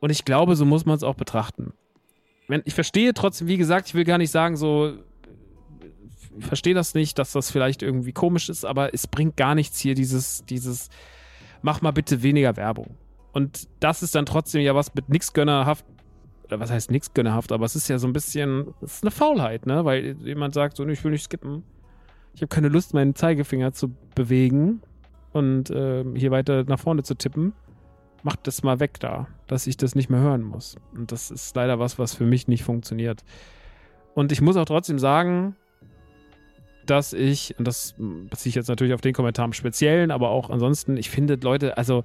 Und 0.00 0.10
ich 0.10 0.24
glaube, 0.24 0.56
so 0.56 0.64
muss 0.64 0.84
man 0.84 0.96
es 0.96 1.02
auch 1.02 1.14
betrachten. 1.14 1.72
Wenn, 2.48 2.62
ich 2.64 2.74
verstehe 2.74 3.14
trotzdem, 3.14 3.48
wie 3.48 3.56
gesagt, 3.56 3.88
ich 3.88 3.94
will 3.94 4.04
gar 4.04 4.18
nicht 4.18 4.30
sagen, 4.30 4.56
so, 4.56 4.94
ich 6.38 6.46
verstehe 6.46 6.74
das 6.74 6.94
nicht, 6.94 7.18
dass 7.18 7.32
das 7.32 7.50
vielleicht 7.50 7.82
irgendwie 7.82 8.12
komisch 8.12 8.48
ist, 8.48 8.64
aber 8.64 8.92
es 8.94 9.06
bringt 9.06 9.36
gar 9.36 9.54
nichts 9.54 9.78
hier, 9.78 9.94
dieses, 9.94 10.44
dieses, 10.46 10.90
mach 11.62 11.82
mal 11.82 11.92
bitte 11.92 12.22
weniger 12.22 12.56
Werbung. 12.56 12.96
Und 13.32 13.68
das 13.80 14.02
ist 14.02 14.14
dann 14.14 14.26
trotzdem 14.26 14.62
ja 14.62 14.74
was 14.74 14.94
mit 14.94 15.08
nix 15.08 15.32
gönnerhaft 15.32 15.84
oder 16.46 16.60
was 16.60 16.70
heißt 16.70 16.90
nichts 16.90 17.12
gönnerhaft, 17.14 17.52
aber 17.52 17.64
es 17.64 17.76
ist 17.76 17.88
ja 17.88 17.98
so 17.98 18.06
ein 18.06 18.12
bisschen, 18.12 18.74
es 18.80 18.96
ist 18.96 19.04
eine 19.04 19.10
Faulheit, 19.10 19.66
ne? 19.66 19.84
Weil 19.84 20.16
jemand 20.20 20.54
sagt 20.54 20.76
so, 20.76 20.86
ich 20.86 21.02
will 21.04 21.10
nicht 21.10 21.24
skippen. 21.24 21.64
Ich 22.34 22.42
habe 22.42 22.48
keine 22.48 22.68
Lust, 22.68 22.94
meinen 22.94 23.14
Zeigefinger 23.14 23.72
zu 23.72 23.94
bewegen 24.14 24.82
und 25.32 25.70
äh, 25.70 26.04
hier 26.14 26.30
weiter 26.30 26.64
nach 26.64 26.78
vorne 26.78 27.02
zu 27.02 27.14
tippen. 27.14 27.52
Macht 28.22 28.46
das 28.46 28.62
mal 28.62 28.80
weg 28.80 29.00
da, 29.00 29.28
dass 29.46 29.66
ich 29.66 29.76
das 29.76 29.94
nicht 29.94 30.10
mehr 30.10 30.20
hören 30.20 30.42
muss. 30.42 30.76
Und 30.94 31.12
das 31.12 31.30
ist 31.30 31.54
leider 31.56 31.78
was, 31.78 31.98
was 31.98 32.14
für 32.14 32.24
mich 32.24 32.48
nicht 32.48 32.64
funktioniert. 32.64 33.24
Und 34.14 34.32
ich 34.32 34.40
muss 34.40 34.56
auch 34.56 34.64
trotzdem 34.64 34.98
sagen, 34.98 35.56
dass 36.86 37.12
ich, 37.12 37.54
und 37.58 37.66
das 37.66 37.94
beziehe 37.98 38.50
ich 38.50 38.54
jetzt 38.54 38.68
natürlich 38.68 38.94
auf 38.94 39.00
den 39.00 39.12
Kommentar 39.12 39.44
im 39.44 39.52
Speziellen, 39.52 40.10
aber 40.10 40.30
auch 40.30 40.50
ansonsten, 40.50 40.96
ich 40.96 41.10
finde 41.10 41.38
Leute, 41.42 41.76
also 41.76 42.04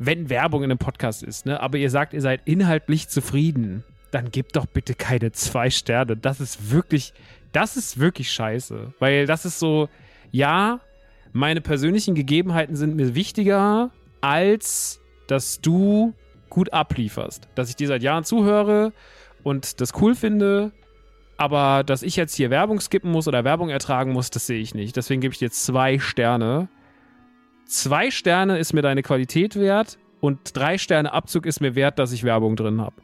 wenn 0.00 0.30
Werbung 0.30 0.64
in 0.64 0.70
einem 0.70 0.78
Podcast 0.78 1.22
ist, 1.22 1.44
ne, 1.44 1.60
aber 1.60 1.76
ihr 1.76 1.90
sagt, 1.90 2.14
ihr 2.14 2.22
seid 2.22 2.40
inhaltlich 2.46 3.08
zufrieden, 3.08 3.84
dann 4.10 4.30
gebt 4.30 4.56
doch 4.56 4.64
bitte 4.64 4.94
keine 4.94 5.30
zwei 5.32 5.68
Sterne. 5.68 6.16
Das 6.16 6.40
ist 6.40 6.72
wirklich, 6.72 7.12
das 7.52 7.76
ist 7.76 8.00
wirklich 8.00 8.32
scheiße. 8.32 8.94
Weil 8.98 9.26
das 9.26 9.44
ist 9.44 9.58
so, 9.58 9.90
ja, 10.32 10.80
meine 11.32 11.60
persönlichen 11.60 12.14
Gegebenheiten 12.14 12.76
sind 12.76 12.96
mir 12.96 13.14
wichtiger, 13.14 13.90
als 14.22 15.00
dass 15.26 15.60
du 15.60 16.14
gut 16.48 16.72
ablieferst. 16.72 17.48
Dass 17.54 17.68
ich 17.68 17.76
dir 17.76 17.86
seit 17.86 18.02
Jahren 18.02 18.24
zuhöre 18.24 18.94
und 19.42 19.82
das 19.82 19.92
cool 20.00 20.14
finde, 20.14 20.72
aber 21.36 21.84
dass 21.84 22.02
ich 22.02 22.16
jetzt 22.16 22.34
hier 22.34 22.48
Werbung 22.48 22.80
skippen 22.80 23.12
muss 23.12 23.28
oder 23.28 23.44
Werbung 23.44 23.68
ertragen 23.68 24.12
muss, 24.12 24.30
das 24.30 24.46
sehe 24.46 24.60
ich 24.60 24.74
nicht. 24.74 24.96
Deswegen 24.96 25.20
gebe 25.20 25.34
ich 25.34 25.38
dir 25.38 25.50
zwei 25.50 25.98
Sterne 25.98 26.68
zwei 27.70 28.10
Sterne 28.10 28.58
ist 28.58 28.72
mir 28.72 28.82
deine 28.82 29.02
Qualität 29.02 29.56
wert 29.56 29.98
und 30.20 30.56
drei 30.56 30.76
Sterne 30.76 31.12
Abzug 31.12 31.46
ist 31.46 31.60
mir 31.60 31.74
wert, 31.74 31.98
dass 31.98 32.12
ich 32.12 32.24
Werbung 32.24 32.56
drin 32.56 32.80
habe. 32.80 32.96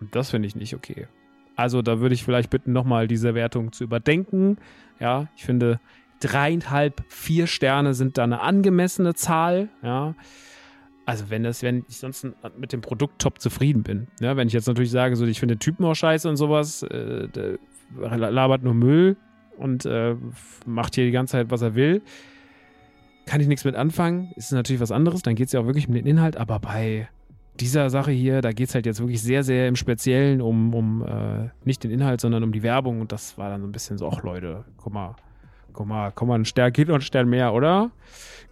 Und 0.00 0.14
das 0.14 0.30
finde 0.30 0.48
ich 0.48 0.56
nicht 0.56 0.74
okay. 0.74 1.06
Also 1.54 1.82
da 1.82 2.00
würde 2.00 2.14
ich 2.14 2.24
vielleicht 2.24 2.50
bitten, 2.50 2.72
nochmal 2.72 3.06
diese 3.08 3.34
Wertung 3.34 3.72
zu 3.72 3.84
überdenken. 3.84 4.58
Ja, 5.00 5.28
ich 5.36 5.44
finde 5.44 5.80
dreieinhalb, 6.20 7.04
vier 7.08 7.46
Sterne 7.46 7.94
sind 7.94 8.18
da 8.18 8.24
eine 8.24 8.40
angemessene 8.40 9.14
Zahl. 9.14 9.68
Ja, 9.82 10.14
also 11.04 11.30
wenn 11.30 11.44
das, 11.44 11.62
wenn 11.62 11.84
ich 11.88 11.98
sonst 11.98 12.26
mit 12.58 12.72
dem 12.72 12.80
Produkt 12.80 13.20
top 13.20 13.40
zufrieden 13.40 13.82
bin. 13.82 14.08
Ja, 14.20 14.36
wenn 14.36 14.48
ich 14.48 14.54
jetzt 14.54 14.66
natürlich 14.66 14.90
sage, 14.90 15.16
so 15.16 15.24
ich 15.26 15.40
finde 15.40 15.58
Typen 15.58 15.84
auch 15.84 15.94
scheiße 15.94 16.28
und 16.28 16.36
sowas, 16.36 16.82
äh, 16.82 17.28
der 17.28 17.58
labert 18.00 18.64
nur 18.64 18.74
Müll 18.74 19.16
und 19.56 19.86
äh, 19.86 20.16
macht 20.66 20.94
hier 20.94 21.04
die 21.04 21.12
ganze 21.12 21.32
Zeit, 21.32 21.50
was 21.50 21.62
er 21.62 21.74
will 21.74 22.02
kann 23.26 23.40
ich 23.40 23.48
nichts 23.48 23.64
mit 23.64 23.74
anfangen, 23.74 24.32
ist 24.36 24.52
natürlich 24.52 24.80
was 24.80 24.92
anderes, 24.92 25.22
dann 25.22 25.34
geht 25.34 25.46
es 25.48 25.52
ja 25.52 25.60
auch 25.60 25.66
wirklich 25.66 25.88
um 25.88 25.94
den 25.94 26.06
Inhalt, 26.06 26.36
aber 26.36 26.58
bei 26.60 27.08
dieser 27.60 27.90
Sache 27.90 28.10
hier, 28.10 28.40
da 28.40 28.52
geht 28.52 28.68
es 28.68 28.74
halt 28.74 28.86
jetzt 28.86 29.00
wirklich 29.00 29.22
sehr, 29.22 29.42
sehr 29.42 29.68
im 29.68 29.76
Speziellen 29.76 30.40
um, 30.40 30.74
um 30.74 31.04
äh, 31.04 31.48
nicht 31.64 31.82
den 31.84 31.90
Inhalt, 31.90 32.20
sondern 32.20 32.42
um 32.44 32.52
die 32.52 32.62
Werbung. 32.62 33.00
Und 33.00 33.12
das 33.12 33.38
war 33.38 33.48
dann 33.48 33.62
so 33.62 33.66
ein 33.66 33.72
bisschen 33.72 33.98
so, 33.98 34.08
ach 34.08 34.22
Leute, 34.22 34.64
guck 34.76 34.92
mal, 34.92 35.16
guck 35.72 35.86
mal, 35.86 36.12
komm 36.14 36.28
mal, 36.28 36.38
ein 36.38 36.44
Stern 36.44 36.72
geht 36.72 36.88
und 36.88 36.96
ein 36.96 37.00
Stern 37.00 37.28
mehr, 37.28 37.54
oder? 37.54 37.90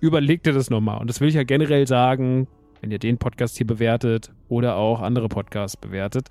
Überleg 0.01 0.43
dir 0.43 0.53
das 0.53 0.71
nochmal 0.71 1.01
und 1.01 1.09
das 1.09 1.21
will 1.21 1.29
ich 1.29 1.35
ja 1.35 1.45
generell 1.45 1.87
sagen, 1.87 2.47
wenn 2.85 2.91
ihr 2.91 2.99
den 2.99 3.17
Podcast 3.17 3.57
hier 3.57 3.67
bewertet 3.67 4.31
oder 4.51 4.77
auch 4.77 5.01
andere 5.01 5.29
Podcasts 5.29 5.75
bewertet. 5.75 6.29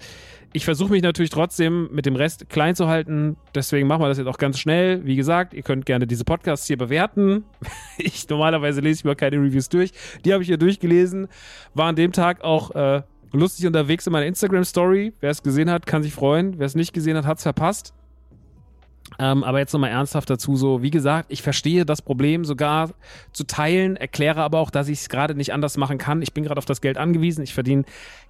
Ich 0.53 0.65
versuche 0.65 0.91
mich 0.91 1.01
natürlich 1.01 1.31
trotzdem 1.31 1.89
mit 1.91 2.05
dem 2.05 2.15
Rest 2.15 2.47
klein 2.47 2.75
zu 2.75 2.87
halten. 2.87 3.37
Deswegen 3.55 3.87
machen 3.87 4.03
wir 4.03 4.07
das 4.07 4.19
jetzt 4.19 4.27
auch 4.27 4.37
ganz 4.37 4.59
schnell. 4.59 5.03
Wie 5.03 5.15
gesagt, 5.15 5.55
ihr 5.55 5.63
könnt 5.63 5.87
gerne 5.87 6.05
diese 6.05 6.25
Podcasts 6.25 6.67
hier 6.67 6.77
bewerten. 6.77 7.43
Ich 7.97 8.27
normalerweise 8.27 8.81
lese 8.81 8.99
ich 8.99 9.05
mal 9.05 9.15
keine 9.15 9.37
Reviews 9.37 9.69
durch. 9.69 9.91
Die 10.25 10.33
habe 10.33 10.41
ich 10.43 10.47
hier 10.47 10.57
durchgelesen. 10.57 11.27
War 11.73 11.87
an 11.87 11.95
dem 11.95 12.11
Tag 12.11 12.43
auch 12.43 12.71
äh, 12.71 13.01
lustig 13.31 13.65
unterwegs 13.65 14.05
in 14.05 14.13
meiner 14.13 14.25
Instagram 14.25 14.63
Story. 14.63 15.13
Wer 15.21 15.29
es 15.29 15.41
gesehen 15.41 15.69
hat, 15.69 15.85
kann 15.85 16.03
sich 16.03 16.13
freuen. 16.13 16.59
Wer 16.59 16.65
es 16.65 16.75
nicht 16.75 16.93
gesehen 16.93 17.17
hat, 17.17 17.25
hat 17.25 17.37
es 17.37 17.43
verpasst. 17.43 17.93
Ähm, 19.19 19.43
aber 19.43 19.59
jetzt 19.59 19.73
nochmal 19.73 19.91
ernsthaft 19.91 20.29
dazu, 20.29 20.55
so 20.55 20.81
wie 20.81 20.91
gesagt, 20.91 21.31
ich 21.31 21.41
verstehe 21.41 21.85
das 21.85 22.01
Problem 22.01 22.45
sogar 22.45 22.91
zu 23.31 23.45
teilen, 23.45 23.95
erkläre 23.95 24.41
aber 24.41 24.59
auch, 24.59 24.69
dass 24.69 24.87
ich 24.87 24.99
es 24.99 25.09
gerade 25.09 25.35
nicht 25.35 25.53
anders 25.53 25.77
machen 25.77 25.97
kann. 25.97 26.21
Ich 26.21 26.33
bin 26.33 26.43
gerade 26.43 26.57
auf 26.57 26.65
das 26.65 26.81
Geld 26.81 26.97
angewiesen. 26.97 27.43
Ich 27.43 27.53
verdiene 27.53 27.83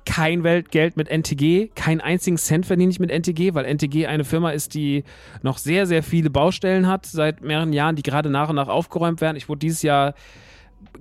kein 0.06 0.44
Weltgeld 0.44 0.98
mit 0.98 1.10
NTG, 1.10 1.70
keinen 1.76 2.02
einzigen 2.02 2.38
Cent 2.38 2.66
verdiene 2.66 2.92
ich 2.92 3.00
mit 3.00 3.10
NTG, 3.10 3.54
weil 3.54 3.66
NTG 3.66 4.08
eine 4.08 4.26
Firma 4.26 4.52
ist, 4.52 4.74
die 4.74 5.04
noch 5.42 5.58
sehr, 5.58 5.88
sehr 5.88 6.04
viele 6.04 6.30
Baustellen 6.30 6.88
hat 6.88 7.06
seit 7.06 7.42
mehreren 7.42 7.74
Jahren, 7.74 7.96
die 7.96 8.04
gerade 8.04 8.30
nach 8.30 8.50
und 8.50 8.56
nach 8.56 8.68
aufgeräumt 8.68 9.22
werden. 9.22 9.38
Ich 9.38 9.48
wurde 9.48 9.60
dieses 9.60 9.82
Jahr 9.82 10.14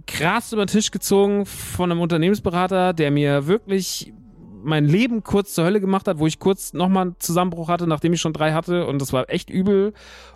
krass 0.06 0.52
über 0.52 0.64
den 0.64 0.68
Tisch 0.68 0.90
gezogen 0.90 1.46
von 1.46 1.90
einem 1.90 2.00
Unternehmensberater, 2.00 2.92
der 2.92 3.10
mir 3.10 3.46
wirklich 3.46 4.12
mein 4.62 4.84
Leben 4.84 5.22
kurz 5.22 5.54
zur 5.54 5.64
Hölle 5.64 5.80
gemacht 5.80 6.08
hat, 6.08 6.18
wo 6.18 6.26
ich 6.26 6.38
kurz 6.38 6.72
nochmal 6.72 7.02
einen 7.02 7.16
Zusammenbruch 7.18 7.68
hatte, 7.68 7.86
nachdem 7.86 8.12
ich 8.12 8.20
schon 8.20 8.32
drei 8.32 8.52
hatte. 8.52 8.86
Und 8.86 9.00
das 9.00 9.12
war 9.12 9.28
echt 9.28 9.50
übel 9.50 9.92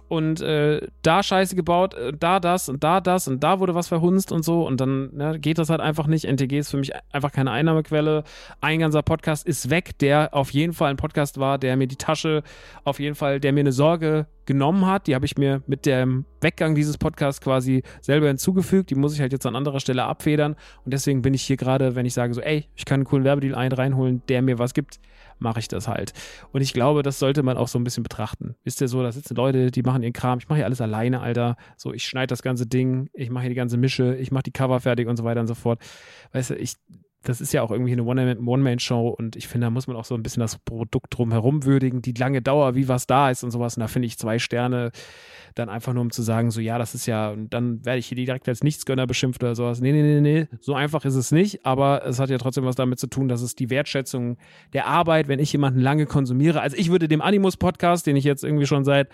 und 0.08 0.40
äh, 0.40 0.86
da 1.02 1.22
Scheiße 1.22 1.56
gebaut, 1.56 1.94
äh, 1.94 2.12
da 2.18 2.40
das 2.40 2.68
und 2.68 2.84
da 2.84 3.00
das 3.00 3.28
und 3.28 3.42
da 3.42 3.60
wurde 3.60 3.74
was 3.74 3.88
verhunzt 3.88 4.32
und 4.32 4.44
so 4.44 4.66
und 4.66 4.80
dann 4.80 5.14
ne, 5.14 5.38
geht 5.38 5.58
das 5.58 5.70
halt 5.70 5.80
einfach 5.80 6.06
nicht. 6.06 6.24
NTG 6.24 6.58
ist 6.58 6.70
für 6.70 6.76
mich 6.76 6.92
einfach 7.12 7.32
keine 7.32 7.50
Einnahmequelle. 7.50 8.24
Ein 8.60 8.80
ganzer 8.80 9.02
Podcast 9.02 9.46
ist 9.46 9.70
weg, 9.70 9.98
der 9.98 10.34
auf 10.34 10.50
jeden 10.50 10.72
Fall 10.72 10.90
ein 10.90 10.96
Podcast 10.96 11.38
war, 11.38 11.58
der 11.58 11.76
mir 11.76 11.86
die 11.86 11.96
Tasche 11.96 12.42
auf 12.84 13.00
jeden 13.00 13.14
Fall, 13.14 13.40
der 13.40 13.52
mir 13.52 13.60
eine 13.60 13.72
Sorge 13.72 14.26
genommen 14.46 14.86
hat. 14.86 15.08
Die 15.08 15.14
habe 15.14 15.26
ich 15.26 15.36
mir 15.36 15.62
mit 15.66 15.86
dem 15.86 16.24
Weggang 16.40 16.74
dieses 16.74 16.98
Podcasts 16.98 17.40
quasi 17.40 17.82
selber 18.00 18.28
hinzugefügt. 18.28 18.90
Die 18.90 18.94
muss 18.94 19.14
ich 19.14 19.20
halt 19.20 19.32
jetzt 19.32 19.46
an 19.46 19.56
anderer 19.56 19.80
Stelle 19.80 20.04
abfedern 20.04 20.54
und 20.84 20.94
deswegen 20.94 21.22
bin 21.22 21.34
ich 21.34 21.42
hier 21.42 21.56
gerade, 21.56 21.96
wenn 21.96 22.06
ich 22.06 22.14
sage 22.14 22.32
so, 22.32 22.40
ey, 22.40 22.66
ich 22.76 22.84
kann 22.84 23.00
einen 23.00 23.04
coolen 23.04 23.24
Werbedeal 23.24 23.56
ein 23.56 23.72
reinholen, 23.72 24.22
der 24.28 24.42
mir 24.42 24.58
was 24.58 24.72
gibt 24.72 25.00
mache 25.38 25.60
ich 25.60 25.68
das 25.68 25.88
halt. 25.88 26.12
Und 26.52 26.60
ich 26.60 26.72
glaube, 26.72 27.02
das 27.02 27.18
sollte 27.18 27.42
man 27.42 27.56
auch 27.56 27.68
so 27.68 27.78
ein 27.78 27.84
bisschen 27.84 28.02
betrachten. 28.02 28.56
Wisst 28.64 28.80
ihr 28.80 28.88
so, 28.88 29.02
da 29.02 29.12
sitzen 29.12 29.34
Leute, 29.36 29.70
die 29.70 29.82
machen 29.82 30.02
ihren 30.02 30.12
Kram. 30.12 30.38
Ich 30.38 30.48
mache 30.48 30.56
hier 30.56 30.64
alles 30.64 30.80
alleine, 30.80 31.20
Alter. 31.20 31.56
So, 31.76 31.92
ich 31.92 32.04
schneide 32.04 32.28
das 32.28 32.42
ganze 32.42 32.66
Ding, 32.66 33.10
ich 33.12 33.30
mache 33.30 33.42
hier 33.42 33.50
die 33.50 33.56
ganze 33.56 33.76
Mische, 33.76 34.14
ich 34.16 34.30
mache 34.30 34.44
die 34.44 34.52
Cover 34.52 34.80
fertig 34.80 35.08
und 35.08 35.16
so 35.16 35.24
weiter 35.24 35.40
und 35.40 35.46
so 35.46 35.54
fort. 35.54 35.80
Weißt 36.32 36.50
du, 36.50 36.54
ich, 36.54 36.74
das 37.28 37.40
ist 37.40 37.52
ja 37.52 37.62
auch 37.62 37.70
irgendwie 37.70 37.92
eine 37.92 38.04
One-Man-Show 38.04 39.08
und 39.08 39.36
ich 39.36 39.48
finde, 39.48 39.66
da 39.66 39.70
muss 39.70 39.86
man 39.86 39.96
auch 39.96 40.04
so 40.04 40.14
ein 40.14 40.22
bisschen 40.22 40.40
das 40.40 40.58
Produkt 40.58 41.16
drumherum 41.16 41.64
würdigen, 41.64 42.00
die 42.00 42.12
lange 42.12 42.40
Dauer, 42.40 42.74
wie 42.74 42.88
was 42.88 43.06
da 43.06 43.30
ist 43.30 43.42
und 43.42 43.50
sowas. 43.50 43.76
Und 43.76 43.80
da 43.80 43.88
finde 43.88 44.06
ich 44.06 44.16
zwei 44.16 44.38
Sterne 44.38 44.92
dann 45.56 45.68
einfach 45.68 45.92
nur, 45.92 46.02
um 46.02 46.10
zu 46.10 46.22
sagen, 46.22 46.50
so, 46.50 46.60
ja, 46.60 46.78
das 46.78 46.94
ist 46.94 47.06
ja, 47.06 47.30
und 47.30 47.52
dann 47.52 47.84
werde 47.84 47.98
ich 47.98 48.06
hier 48.06 48.16
direkt 48.16 48.48
als 48.48 48.62
Nichtsgönner 48.62 49.06
beschimpft 49.06 49.42
oder 49.42 49.54
sowas. 49.54 49.80
Nee, 49.80 49.92
nee, 49.92 50.02
nee, 50.02 50.20
nee, 50.20 50.48
so 50.60 50.74
einfach 50.74 51.04
ist 51.04 51.14
es 51.14 51.32
nicht, 51.32 51.66
aber 51.66 52.06
es 52.06 52.20
hat 52.20 52.30
ja 52.30 52.38
trotzdem 52.38 52.64
was 52.64 52.76
damit 52.76 53.00
zu 53.00 53.08
tun, 53.08 53.26
dass 53.26 53.42
es 53.42 53.54
die 53.56 53.70
Wertschätzung 53.70 54.36
der 54.72 54.86
Arbeit, 54.86 55.28
wenn 55.28 55.40
ich 55.40 55.52
jemanden 55.52 55.80
lange 55.80 56.06
konsumiere, 56.06 56.60
also 56.60 56.76
ich 56.76 56.90
würde 56.90 57.08
dem 57.08 57.22
Animus-Podcast, 57.22 58.06
den 58.06 58.16
ich 58.16 58.24
jetzt 58.24 58.44
irgendwie 58.44 58.66
schon 58.66 58.84
seit 58.84 59.08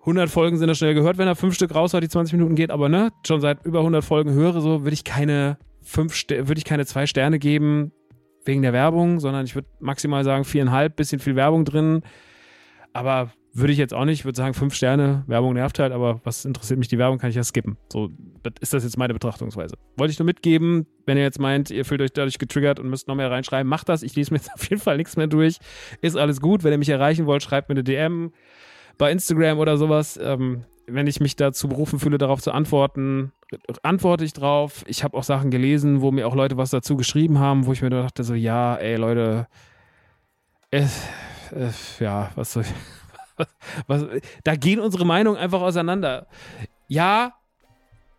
100 0.00 0.30
Folgen 0.30 0.56
sind 0.58 0.68
das 0.68 0.78
schnell 0.78 0.94
gehört, 0.94 1.18
wenn 1.18 1.28
er 1.28 1.36
fünf 1.36 1.54
Stück 1.54 1.74
raushaut, 1.74 2.02
die 2.02 2.08
20 2.08 2.32
Minuten 2.34 2.54
geht, 2.54 2.70
aber 2.70 2.88
ne, 2.88 3.10
schon 3.26 3.40
seit 3.40 3.64
über 3.66 3.80
100 3.80 4.04
Folgen 4.04 4.32
höre, 4.32 4.60
so 4.60 4.82
würde 4.82 4.94
ich 4.94 5.04
keine 5.04 5.58
fünf, 5.82 6.24
würde 6.28 6.58
ich 6.58 6.64
keine 6.64 6.86
zwei 6.86 7.06
Sterne 7.06 7.38
geben 7.38 7.92
wegen 8.44 8.62
der 8.62 8.72
Werbung, 8.72 9.20
sondern 9.20 9.44
ich 9.44 9.54
würde 9.54 9.68
maximal 9.80 10.24
sagen 10.24 10.44
viereinhalb, 10.44 10.96
bisschen 10.96 11.20
viel 11.20 11.36
Werbung 11.36 11.64
drin, 11.64 12.02
aber 12.92 13.32
würde 13.54 13.72
ich 13.72 13.78
jetzt 13.78 13.92
auch 13.92 14.04
nicht. 14.04 14.20
Ich 14.20 14.24
würde 14.24 14.36
sagen, 14.36 14.54
fünf 14.54 14.74
Sterne, 14.74 15.24
Werbung 15.26 15.52
nervt 15.52 15.78
halt, 15.78 15.92
aber 15.92 16.20
was 16.24 16.44
interessiert 16.44 16.78
mich 16.78 16.88
die 16.88 16.98
Werbung, 16.98 17.18
kann 17.18 17.30
ich 17.30 17.36
ja 17.36 17.44
skippen. 17.44 17.76
So 17.92 18.10
ist 18.60 18.72
das 18.72 18.84
jetzt 18.84 18.96
meine 18.96 19.12
Betrachtungsweise. 19.12 19.76
Wollte 19.96 20.12
ich 20.12 20.18
nur 20.18 20.26
mitgeben, 20.26 20.86
wenn 21.04 21.18
ihr 21.18 21.22
jetzt 21.22 21.38
meint, 21.38 21.70
ihr 21.70 21.84
fühlt 21.84 22.00
euch 22.00 22.12
dadurch 22.12 22.38
getriggert 22.38 22.80
und 22.80 22.88
müsst 22.88 23.08
noch 23.08 23.14
mehr 23.14 23.30
reinschreiben, 23.30 23.68
macht 23.68 23.88
das. 23.88 24.02
Ich 24.02 24.16
lese 24.16 24.32
mir 24.32 24.38
jetzt 24.38 24.50
auf 24.54 24.68
jeden 24.68 24.80
Fall 24.80 24.96
nichts 24.96 25.16
mehr 25.16 25.26
durch. 25.26 25.58
Ist 26.00 26.16
alles 26.16 26.40
gut. 26.40 26.64
Wenn 26.64 26.72
ihr 26.72 26.78
mich 26.78 26.88
erreichen 26.88 27.26
wollt, 27.26 27.42
schreibt 27.42 27.68
mir 27.68 27.74
eine 27.74 27.84
DM 27.84 28.32
bei 28.96 29.12
Instagram 29.12 29.58
oder 29.58 29.76
sowas. 29.76 30.18
Ähm, 30.22 30.64
wenn 30.86 31.06
ich 31.06 31.20
mich 31.20 31.36
dazu 31.36 31.68
berufen 31.68 31.98
fühle, 31.98 32.18
darauf 32.18 32.40
zu 32.40 32.52
antworten, 32.52 33.32
antworte 33.82 34.24
ich 34.24 34.32
drauf. 34.32 34.84
Ich 34.86 35.04
habe 35.04 35.16
auch 35.16 35.24
Sachen 35.24 35.50
gelesen, 35.50 36.00
wo 36.00 36.10
mir 36.10 36.26
auch 36.26 36.34
Leute 36.34 36.56
was 36.56 36.70
dazu 36.70 36.96
geschrieben 36.96 37.38
haben, 37.38 37.66
wo 37.66 37.72
ich 37.72 37.82
mir 37.82 37.90
dachte, 37.90 38.24
so, 38.24 38.34
ja, 38.34 38.76
ey, 38.76 38.96
Leute, 38.96 39.46
äh, 40.70 40.86
äh, 41.54 41.70
ja, 42.00 42.30
was 42.34 42.52
soll 42.52 42.64
ich 42.64 43.46
was, 43.86 44.06
da 44.44 44.56
gehen 44.56 44.80
unsere 44.80 45.04
Meinungen 45.04 45.38
einfach 45.38 45.60
auseinander. 45.60 46.26
Ja, 46.88 47.34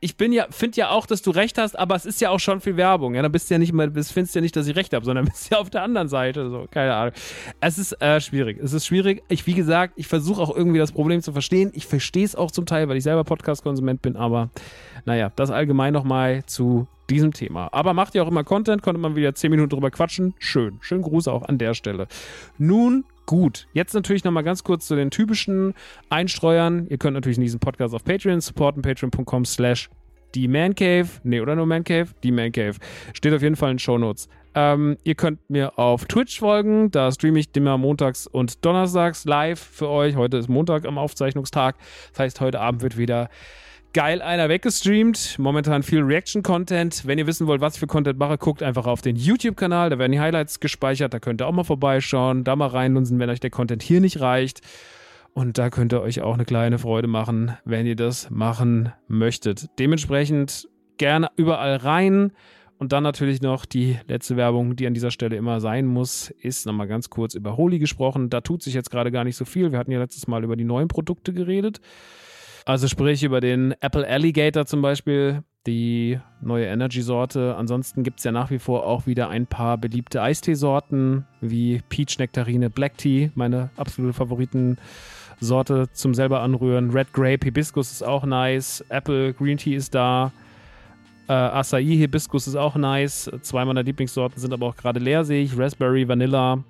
ich 0.04 0.18
bin 0.18 0.34
ja, 0.34 0.48
finde 0.50 0.78
ja 0.78 0.90
auch, 0.90 1.06
dass 1.06 1.22
du 1.22 1.32
recht 1.32 1.58
hast, 1.58 1.80
aber 1.80 1.96
es 1.96 2.06
ist 2.06 2.20
ja 2.20 2.30
auch 2.30 2.40
schon 2.40 2.60
viel 2.60 2.75
Werbung. 2.75 3.16
Ja, 3.16 3.22
dann 3.22 3.32
bist 3.32 3.50
du 3.50 3.54
ja 3.54 3.58
nicht 3.58 3.72
mal, 3.72 3.90
findest 3.90 4.36
ja 4.36 4.42
nicht, 4.42 4.54
dass 4.54 4.68
ich 4.68 4.75
recht 4.75 4.94
habe, 4.94 5.06
sondern 5.06 5.24
bist 5.32 5.50
ja 5.50 5.60
auf 5.60 5.70
der 5.70 5.82
anderen 5.82 6.10
Seite. 6.10 6.50
So, 6.50 6.68
keine 6.70 6.94
Ahnung. 6.94 7.13
Es 7.62 7.78
ist 7.78 7.94
äh, 8.02 8.20
schwierig. 8.20 8.60
Es 8.62 8.74
ist 8.74 8.86
schwierig. 8.86 9.24
Ich, 9.30 9.48
wie 9.48 9.54
gesagt, 9.54 9.94
ich 9.96 10.08
versuche 10.08 10.42
auch 10.42 10.54
irgendwie 10.54 10.80
das 10.80 10.92
Problem 10.92 11.22
zu 11.22 11.32
verstehen. 11.32 11.72
Ich 11.74 11.88
verstehe 11.88 12.25
es 12.25 12.36
auch 12.36 12.52
zum 12.52 12.66
Teil, 12.66 12.90
weil 12.90 12.98
ich 12.98 13.04
selber 13.04 13.24
Podcast-Konsument 13.24 14.02
bin, 14.02 14.18
aber 14.18 14.50
naja, 15.05 15.31
das 15.36 15.51
allgemein 15.51 15.93
nochmal 15.93 16.45
zu 16.45 16.88
diesem 17.10 17.33
Thema. 17.33 17.69
Aber 17.72 17.93
macht 17.93 18.15
ja 18.15 18.24
auch 18.24 18.27
immer 18.27 18.43
Content, 18.43 18.81
konnte 18.81 19.00
man 19.00 19.15
wieder 19.15 19.36
10 19.36 19.51
Minuten 19.51 19.69
drüber 19.69 19.91
quatschen. 19.91 20.33
Schön. 20.39 20.77
Schönen 20.81 21.01
Gruß 21.01 21.27
auch 21.27 21.43
an 21.43 21.57
der 21.57 21.74
Stelle. 21.74 22.07
Nun 22.57 23.05
gut. 23.25 23.67
Jetzt 23.74 23.93
natürlich 23.93 24.24
nochmal 24.24 24.43
ganz 24.43 24.63
kurz 24.63 24.88
zu 24.88 24.95
den 24.95 25.12
typischen 25.12 25.74
Einstreuern. 26.10 26.88
Ihr 26.89 26.98
könnt 26.98 27.15
natürlich 27.15 27.38
in 27.38 27.43
diesem 27.43 27.60
Podcast 27.60 27.93
auf 27.93 28.03
Patreon 28.03 28.41
supporten, 28.41 28.81
patreon.com 28.81 29.45
slash 29.45 29.89
die 30.36 30.48
Man 30.48 30.74
Cave. 30.74 31.07
Nee, 31.24 31.41
oder 31.41 31.55
nur 31.55 31.65
Man 31.65 31.83
Cave? 31.83 32.07
Die 32.24 32.31
Man 32.31 32.51
Cave. 32.51 32.75
Steht 33.13 33.33
auf 33.33 33.41
jeden 33.41 33.55
Fall 33.55 33.72
in 33.72 33.79
Show 33.79 33.98
Notes. 33.98 34.27
Ähm, 34.55 34.98
ihr 35.03 35.15
könnt 35.15 35.50
mir 35.50 35.77
auf 35.79 36.05
Twitch 36.05 36.39
folgen. 36.39 36.91
Da 36.91 37.12
streame 37.12 37.39
ich 37.39 37.50
immer 37.55 37.77
montags 37.77 38.27
und 38.27 38.63
donnerstags 38.63 39.25
live 39.25 39.60
für 39.60 39.89
euch. 39.89 40.15
Heute 40.15 40.38
ist 40.38 40.48
Montag 40.48 40.86
am 40.86 40.98
Aufzeichnungstag. 40.98 41.75
Das 42.12 42.19
heißt, 42.19 42.41
heute 42.41 42.60
Abend 42.60 42.81
wird 42.81 42.98
wieder 42.98 43.30
geil 43.93 44.21
einer 44.21 44.49
weggestreamt. 44.49 45.38
Momentan 45.38 45.84
viel 45.84 46.01
Reaction-Content. 46.01 47.06
Wenn 47.06 47.19
ihr 47.19 47.27
wissen 47.27 47.47
wollt, 47.47 47.62
was 47.62 47.75
ich 47.75 47.79
für 47.79 47.88
Content 47.88 48.17
mache, 48.17 48.38
guckt 48.38 48.63
einfach 48.63 48.88
auf 48.88 49.01
den 49.01 49.15
YouTube-Kanal. 49.15 49.91
Da 49.91 49.99
werden 49.99 50.12
die 50.12 50.19
Highlights 50.19 50.60
gespeichert. 50.60 51.13
Da 51.13 51.19
könnt 51.19 51.41
ihr 51.41 51.47
auch 51.47 51.53
mal 51.53 51.63
vorbeischauen, 51.63 52.43
da 52.43 52.56
mal 52.56 52.67
reinlunsen, 52.67 53.19
wenn 53.19 53.29
euch 53.29 53.39
der 53.39 53.51
Content 53.51 53.84
hier 53.84 54.01
nicht 54.01 54.19
reicht. 54.19 54.62
Und 55.34 55.58
da 55.58 55.69
könnt 55.69 55.93
ihr 55.93 56.01
euch 56.01 56.21
auch 56.21 56.34
eine 56.34 56.45
kleine 56.45 56.79
Freude 56.79 57.08
machen, 57.08 57.56
wenn 57.65 57.86
ihr 57.86 57.95
das 57.95 58.29
machen 58.29 58.91
möchtet. 59.08 59.69
Dementsprechend 59.79 60.67
gerne 60.97 61.29
überall 61.36 61.75
rein. 61.77 62.32
Und 62.79 62.91
dann 62.91 63.03
natürlich 63.03 63.41
noch 63.41 63.65
die 63.65 63.97
letzte 64.08 64.36
Werbung, 64.36 64.75
die 64.75 64.88
an 64.88 64.93
dieser 64.93 65.12
Stelle 65.12 65.36
immer 65.36 65.62
sein 65.62 65.86
muss, 65.86 66.32
ist 66.41 66.65
nochmal 66.65 66.88
ganz 66.88 67.10
kurz 67.10 67.36
über 67.36 67.56
Holy 67.56 67.79
gesprochen. 67.79 68.29
Da 68.29 68.41
tut 68.41 68.62
sich 68.63 68.73
jetzt 68.73 68.89
gerade 68.89 69.12
gar 69.12 69.23
nicht 69.23 69.38
so 69.38 69.45
viel. 69.45 69.71
Wir 69.71 69.79
hatten 69.79 69.91
ja 69.91 69.99
letztes 69.99 70.27
Mal 70.27 70.43
über 70.43 70.56
die 70.56 70.65
neuen 70.65 70.88
Produkte 70.88 71.32
geredet. 71.32 71.79
Also 72.65 72.88
sprich 72.88 73.23
über 73.23 73.41
den 73.41 73.73
Apple 73.82 74.08
Alligator 74.08 74.65
zum 74.65 74.82
Beispiel, 74.82 75.43
die 75.67 76.19
neue 76.41 76.65
Energy-Sorte. 76.65 77.56
Ansonsten 77.56 78.04
gibt 78.04 78.19
es 78.19 78.23
ja 78.23 78.32
nach 78.32 78.52
wie 78.52 78.60
vor 78.60 78.86
auch 78.86 79.06
wieder 79.06 79.30
ein 79.30 79.47
paar 79.47 79.78
beliebte 79.78 80.21
Eisteesorten 80.21 81.26
wie 81.41 81.82
Peach 81.89 82.17
Nektarine 82.19 82.69
Black 82.69 82.97
Tea, 82.97 83.32
meine 83.36 83.69
absolute 83.78 84.13
Favoritensorte 84.13 85.89
zum 85.91 86.13
selber 86.13 86.41
anrühren. 86.41 86.91
Red 86.91 87.13
Grape 87.13 87.45
Hibiscus 87.45 87.91
ist 87.91 88.04
auch 88.04 88.26
nice. 88.26 88.84
Apple 88.89 89.34
Green 89.34 89.58
Tea 89.58 89.76
ist 89.76 89.93
da. 89.95 90.32
Äh, 91.28 91.34
Acai 91.34 91.84
Hibiscus 91.84 92.47
ist 92.47 92.56
auch 92.56 92.76
nice. 92.76 93.32
Zwei 93.41 93.63
meiner 93.63 93.84
Lieblingssorten 93.84 94.39
sind 94.39 94.54
aber 94.54 94.67
auch 94.67 94.76
gerade 94.76 94.99
leer, 94.99 95.23
sehe 95.23 95.43
ich. 95.43 95.58
Raspberry, 95.58 96.08
Vanilla 96.08 96.63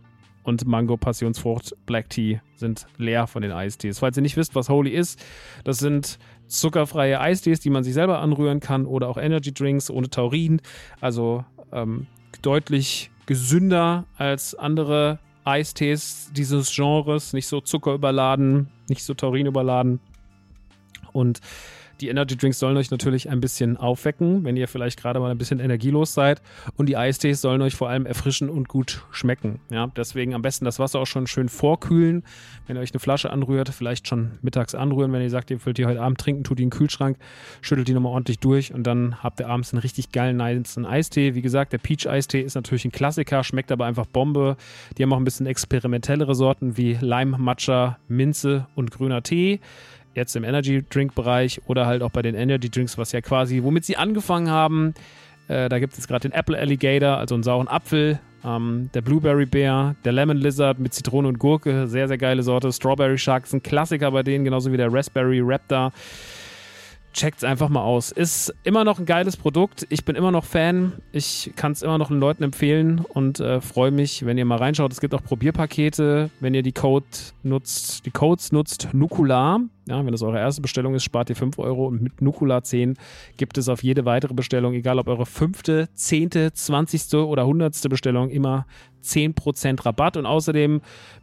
und 0.43 0.65
Mango 0.67 0.97
Passionsfrucht 0.97 1.75
Black 1.85 2.09
Tea 2.09 2.39
sind 2.55 2.85
leer 2.97 3.27
von 3.27 3.41
den 3.41 3.51
Eistees. 3.51 3.99
Falls 3.99 4.17
ihr 4.17 4.21
nicht 4.21 4.37
wisst, 4.37 4.55
was 4.55 4.69
Holy 4.69 4.91
ist, 4.91 5.23
das 5.63 5.79
sind 5.79 6.19
zuckerfreie 6.47 7.19
Eistees, 7.19 7.59
die 7.59 7.69
man 7.69 7.83
sich 7.83 7.93
selber 7.93 8.19
anrühren 8.19 8.59
kann 8.59 8.85
oder 8.85 9.07
auch 9.09 9.17
Energy 9.17 9.53
Drinks 9.53 9.89
ohne 9.89 10.09
Taurin. 10.09 10.61
Also 11.01 11.45
ähm, 11.71 12.07
deutlich 12.41 13.09
gesünder 13.25 14.05
als 14.17 14.55
andere 14.55 15.19
Eistees 15.45 16.31
dieses 16.33 16.73
Genres. 16.73 17.33
Nicht 17.33 17.47
so 17.47 17.61
zuckerüberladen, 17.61 18.69
nicht 18.89 19.03
so 19.03 19.13
Taurin 19.13 19.45
überladen. 19.45 19.99
Und 21.11 21.39
die 22.03 22.09
Energy 22.09 22.35
Drinks 22.35 22.59
sollen 22.59 22.75
euch 22.75 22.91
natürlich 22.91 23.29
ein 23.29 23.39
bisschen 23.39 23.77
aufwecken, 23.77 24.43
wenn 24.43 24.57
ihr 24.57 24.67
vielleicht 24.67 24.99
gerade 24.99 25.21
mal 25.21 25.31
ein 25.31 25.37
bisschen 25.37 25.61
energielos 25.61 26.13
seid. 26.13 26.41
Und 26.75 26.89
die 26.89 26.97
Eistees 26.97 27.39
sollen 27.39 27.61
euch 27.61 27.75
vor 27.75 27.87
allem 27.87 28.05
erfrischen 28.05 28.49
und 28.49 28.67
gut 28.67 29.05
schmecken. 29.11 29.61
Ja, 29.71 29.87
deswegen 29.95 30.33
am 30.33 30.41
besten 30.41 30.65
das 30.65 30.79
Wasser 30.79 30.99
auch 30.99 31.07
schon 31.07 31.27
schön 31.27 31.47
vorkühlen. 31.47 32.23
Wenn 32.67 32.75
ihr 32.75 32.81
euch 32.81 32.91
eine 32.91 32.99
Flasche 32.99 33.29
anrührt, 33.29 33.69
vielleicht 33.69 34.09
schon 34.09 34.33
mittags 34.41 34.75
anrühren. 34.75 35.13
Wenn 35.13 35.21
ihr 35.21 35.29
sagt, 35.29 35.49
ihr 35.49 35.65
wollt 35.65 35.77
die 35.77 35.85
heute 35.85 36.01
Abend 36.01 36.19
trinken, 36.19 36.43
tut 36.43 36.59
die 36.59 36.63
in 36.63 36.71
den 36.71 36.77
Kühlschrank, 36.77 37.17
schüttelt 37.61 37.87
die 37.87 37.93
nochmal 37.93 38.11
ordentlich 38.11 38.39
durch 38.39 38.73
und 38.73 38.83
dann 38.83 39.23
habt 39.23 39.39
ihr 39.39 39.47
abends 39.47 39.71
einen 39.71 39.79
richtig 39.79 40.11
geilen, 40.11 40.35
nice 40.35 40.77
Eistee. 40.77 41.35
Wie 41.35 41.41
gesagt, 41.41 41.71
der 41.71 41.77
Peach-Eistee 41.77 42.41
ist 42.41 42.55
natürlich 42.55 42.83
ein 42.83 42.91
Klassiker, 42.91 43.45
schmeckt 43.45 43.71
aber 43.71 43.85
einfach 43.85 44.07
Bombe. 44.07 44.57
Die 44.97 45.03
haben 45.03 45.13
auch 45.13 45.17
ein 45.17 45.23
bisschen 45.23 45.45
experimentellere 45.45 46.35
Sorten 46.35 46.75
wie 46.75 46.97
Lime, 46.99 47.37
Matcha, 47.37 47.97
Minze 48.09 48.67
und 48.75 48.91
grüner 48.91 49.23
Tee 49.23 49.61
jetzt 50.15 50.35
im 50.35 50.43
Energy 50.43 50.83
Drink 50.89 51.15
Bereich 51.15 51.61
oder 51.65 51.85
halt 51.85 52.01
auch 52.01 52.11
bei 52.11 52.21
den 52.21 52.35
Energy 52.35 52.69
Drinks, 52.69 52.97
was 52.97 53.11
ja 53.11 53.21
quasi, 53.21 53.63
womit 53.63 53.85
sie 53.85 53.97
angefangen 53.97 54.49
haben. 54.49 54.93
Äh, 55.47 55.69
da 55.69 55.79
gibt 55.79 55.97
es 55.97 56.07
gerade 56.07 56.29
den 56.29 56.31
Apple 56.31 56.57
Alligator, 56.57 57.17
also 57.17 57.35
einen 57.35 57.43
sauren 57.43 57.67
Apfel, 57.67 58.19
ähm, 58.45 58.89
der 58.93 59.01
Blueberry 59.01 59.45
Bear, 59.45 59.95
der 60.05 60.11
Lemon 60.11 60.37
Lizard 60.37 60.79
mit 60.79 60.93
Zitrone 60.93 61.27
und 61.27 61.39
Gurke, 61.39 61.87
sehr, 61.87 62.07
sehr 62.07 62.17
geile 62.17 62.43
Sorte. 62.43 62.71
Strawberry 62.71 63.17
Shark 63.17 63.45
ist 63.45 63.53
ein 63.53 63.63
Klassiker 63.63 64.11
bei 64.11 64.23
denen, 64.23 64.45
genauso 64.45 64.71
wie 64.71 64.77
der 64.77 64.91
Raspberry 64.91 65.41
Raptor. 65.43 65.91
Checkt's 67.13 67.43
einfach 67.43 67.69
mal 67.69 67.83
aus. 67.83 68.11
Ist 68.11 68.53
immer 68.63 68.83
noch 68.83 68.99
ein 68.99 69.05
geiles 69.05 69.37
Produkt. 69.37 69.85
Ich 69.89 70.03
bin 70.03 70.15
immer 70.15 70.31
noch 70.31 70.45
Fan. 70.45 70.93
Ich 71.11 71.53
kann 71.55 71.71
es 71.71 71.81
immer 71.81 71.97
noch 71.97 72.07
den 72.07 72.19
Leuten 72.19 72.43
empfehlen 72.43 72.99
und 72.99 73.39
äh, 73.39 73.61
freue 73.61 73.91
mich, 73.91 74.25
wenn 74.25 74.37
ihr 74.37 74.45
mal 74.45 74.57
reinschaut. 74.57 74.91
Es 74.91 74.99
gibt 74.99 75.13
auch 75.13 75.23
Probierpakete, 75.23 76.31
wenn 76.39 76.53
ihr 76.53 76.63
die 76.63 76.71
Code 76.71 77.05
nutzt, 77.43 78.05
die 78.05 78.11
Codes 78.11 78.51
nutzt, 78.51 78.89
Nukular 78.93 79.61
Ja, 79.87 80.03
wenn 80.03 80.11
das 80.11 80.23
eure 80.23 80.39
erste 80.39 80.61
Bestellung 80.61 80.95
ist, 80.95 81.03
spart 81.03 81.29
ihr 81.29 81.35
5 81.35 81.59
Euro 81.59 81.87
und 81.87 82.01
mit 82.01 82.21
Nukular 82.21 82.63
10 82.63 82.95
gibt 83.37 83.57
es 83.57 83.69
auf 83.69 83.83
jede 83.83 84.05
weitere 84.05 84.33
Bestellung, 84.33 84.73
egal 84.73 84.97
ob 84.99 85.07
eure 85.07 85.25
fünfte, 85.25 85.89
zehnte, 85.93 86.53
zwanzigste 86.53 87.27
oder 87.27 87.45
hundertste 87.45 87.89
Bestellung, 87.89 88.29
immer 88.29 88.65
10% 89.03 89.85
Rabatt. 89.85 90.17
Und 90.17 90.25
außerdem 90.25 90.81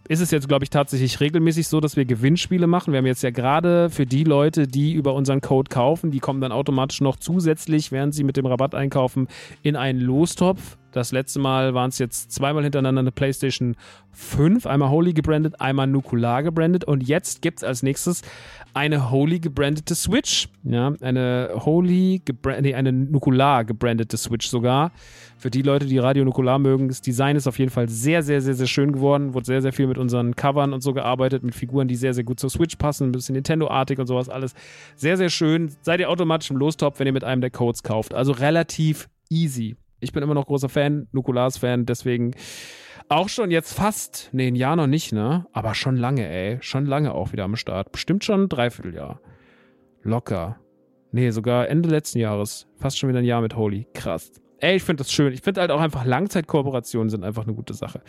ist 0.09 0.21
es 0.21 0.31
jetzt, 0.31 0.49
glaube 0.49 0.65
ich, 0.65 0.71
tatsächlich 0.71 1.21
regelmäßig 1.21 1.69
so, 1.69 1.81
dass 1.81 1.97
wir 1.97 2.05
Gewinnspiele 2.05 2.67
machen. 2.67 2.93
Wir 2.93 2.99
haben 2.99 3.07
jetzt 3.07 3.23
ja 3.23 3.31
gerade 3.31 3.91
für 3.91 4.07
die 4.07 4.25
Leute, 4.25 4.67
die 4.67 4.93
über 4.93 5.15
unseren 5.15 5.41
Code 5.41 5.69
kaufen, 5.69 6.11
die 6.11 6.21
kommen 6.21 6.41
dann 6.41 6.53
automatisch 6.53 7.01
noch 7.01 7.17
zusätzlich, 7.17 7.93
während 7.93 8.15
sie 8.15 8.25
mit 8.25 8.37
dem 8.37 8.47
Rabatt 8.47 8.75
einkaufen, 8.75 9.29
in 9.63 9.77
einen 9.77 10.01
Lostopf. 10.01 10.77
Das 10.93 11.13
letzte 11.13 11.39
Mal 11.39 11.75
waren 11.75 11.91
es 11.91 11.99
jetzt 11.99 12.33
zweimal 12.33 12.63
hintereinander 12.63 13.01
eine 13.01 13.13
PlayStation 13.13 13.77
5, 14.13 14.67
einmal 14.67 14.91
Holy 14.91 15.13
gebrandet, 15.13 15.61
einmal 15.61 15.87
Nukular 15.87 16.43
gebrandet 16.43 16.85
und 16.85 17.07
jetzt 17.07 17.43
gibt 17.43 17.59
es 17.59 17.65
als 17.65 17.83
nächstes 17.83 18.23
eine 18.75 19.11
Holy 19.11 19.41
gebrandete 19.41 19.95
Switch. 19.95 20.49
Ja, 20.63 20.93
eine 21.01 21.51
Holy, 21.55 22.23
nee, 22.61 22.75
eine 22.75 22.93
Nukular 22.93 23.65
gebrandete 23.65 24.17
Switch 24.17 24.49
sogar. 24.49 24.93
Für 25.39 25.51
die 25.51 25.63
Leute, 25.63 25.87
die 25.87 25.99
Radio 25.99 26.25
Nukular 26.25 26.59
mögen, 26.59 26.89
das 26.89 27.01
Design 27.01 27.37
ist 27.37 27.47
auf 27.47 27.59
jeden 27.59 27.71
Fall 27.71 27.89
sehr, 27.89 28.23
sehr, 28.23 28.41
sehr, 28.41 28.55
sehr 28.55 28.67
schön 28.67 28.93
geworden. 28.93 29.33
Wurde 29.33 29.47
sehr, 29.47 29.63
sehr 29.63 29.73
viel 29.73 29.87
mit 29.87 29.97
unseren 29.99 30.37
Covern 30.37 30.73
und 30.73 30.83
so 30.83 30.93
gearbeitet, 30.93 31.43
mit 31.43 31.55
Figuren, 31.55 31.89
die 31.89 31.97
sehr, 31.97 32.15
sehr 32.15 32.25
gut 32.25 32.39
zur 32.39 32.51
Switch 32.51 32.77
passen, 32.77 33.09
ein 33.09 33.13
bisschen 33.13 33.35
Nintendo-artig 33.35 33.99
und 33.99 34.07
sowas 34.07 34.29
alles. 34.29 34.55
Sehr, 34.97 35.17
sehr 35.17 35.31
schön. 35.31 35.73
Seid 35.83 36.01
ihr 36.01 36.11
automatisch 36.11 36.51
im 36.51 36.57
Lostop, 36.57 36.99
wenn 36.99 37.07
ihr 37.07 37.13
mit 37.13 37.25
einem 37.25 37.41
der 37.41 37.51
Codes 37.51 37.83
kauft. 37.83 38.13
Also 38.15 38.33
relativ 38.33 39.09
easy. 39.31 39.77
Ich 40.01 40.13
bin 40.13 40.23
immer 40.23 40.35
noch 40.35 40.47
großer 40.47 40.69
Fan, 40.69 41.09
Nukulars 41.13 41.59
Fan, 41.59 41.87
deswegen 41.87 42.33
auch 43.09 43.29
schon 43.29 43.51
jetzt 43.51 43.75
fast, 43.75 44.31
nee, 44.33 44.47
ein 44.47 44.55
Jahr 44.55 44.77
noch 44.77 44.87
nicht, 44.87 45.13
ne? 45.13 45.47
Aber 45.53 45.75
schon 45.75 45.97
lange, 45.97 46.29
ey. 46.29 46.59
Schon 46.61 46.87
lange 46.87 47.13
auch 47.13 47.33
wieder 47.33 47.45
am 47.45 47.57
Start. 47.57 47.91
Bestimmt 47.91 48.25
schon 48.25 48.45
ein 48.45 48.49
Dreivierteljahr. 48.49 49.21
Locker. 50.03 50.61
Nee, 51.11 51.31
sogar 51.31 51.69
Ende 51.69 51.89
letzten 51.89 52.21
Jahres. 52.21 52.69
Fast 52.77 52.99
schon 52.99 53.09
wieder 53.09 53.19
ein 53.19 53.25
Jahr 53.25 53.41
mit 53.41 53.57
Holy. 53.57 53.89
Krass. 53.95 54.31
Ey, 54.61 54.77
ich 54.77 54.85
finde 54.85 55.03
das 55.03 55.11
schön. 55.11 55.33
Ich 55.33 55.43
finde 55.43 55.61
halt 55.61 55.73
auch 55.73 55.81
einfach 55.81 56.05
Langzeitkooperationen 56.05 57.11
sind 57.11 57.25
einfach 57.25 57.45
eine 57.45 57.55
gute 57.55 57.75
Sache. 57.75 58.01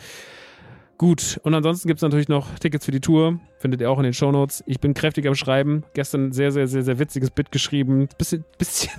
Gut, 0.98 1.40
und 1.42 1.52
ansonsten 1.52 1.88
gibt 1.88 1.98
es 1.98 2.02
natürlich 2.02 2.28
noch 2.28 2.56
Tickets 2.60 2.84
für 2.84 2.92
die 2.92 3.00
Tour. 3.00 3.40
Findet 3.58 3.80
ihr 3.80 3.90
auch 3.90 3.98
in 3.98 4.04
den 4.04 4.12
Shownotes. 4.12 4.62
Ich 4.66 4.78
bin 4.78 4.94
kräftig 4.94 5.26
am 5.26 5.34
Schreiben. 5.34 5.82
Gestern 5.94 6.30
sehr, 6.30 6.52
sehr, 6.52 6.68
sehr, 6.68 6.82
sehr 6.82 7.00
witziges 7.00 7.32
Bit 7.32 7.50
geschrieben. 7.50 8.08
Bisschen, 8.18 8.44
bisschen. 8.58 8.92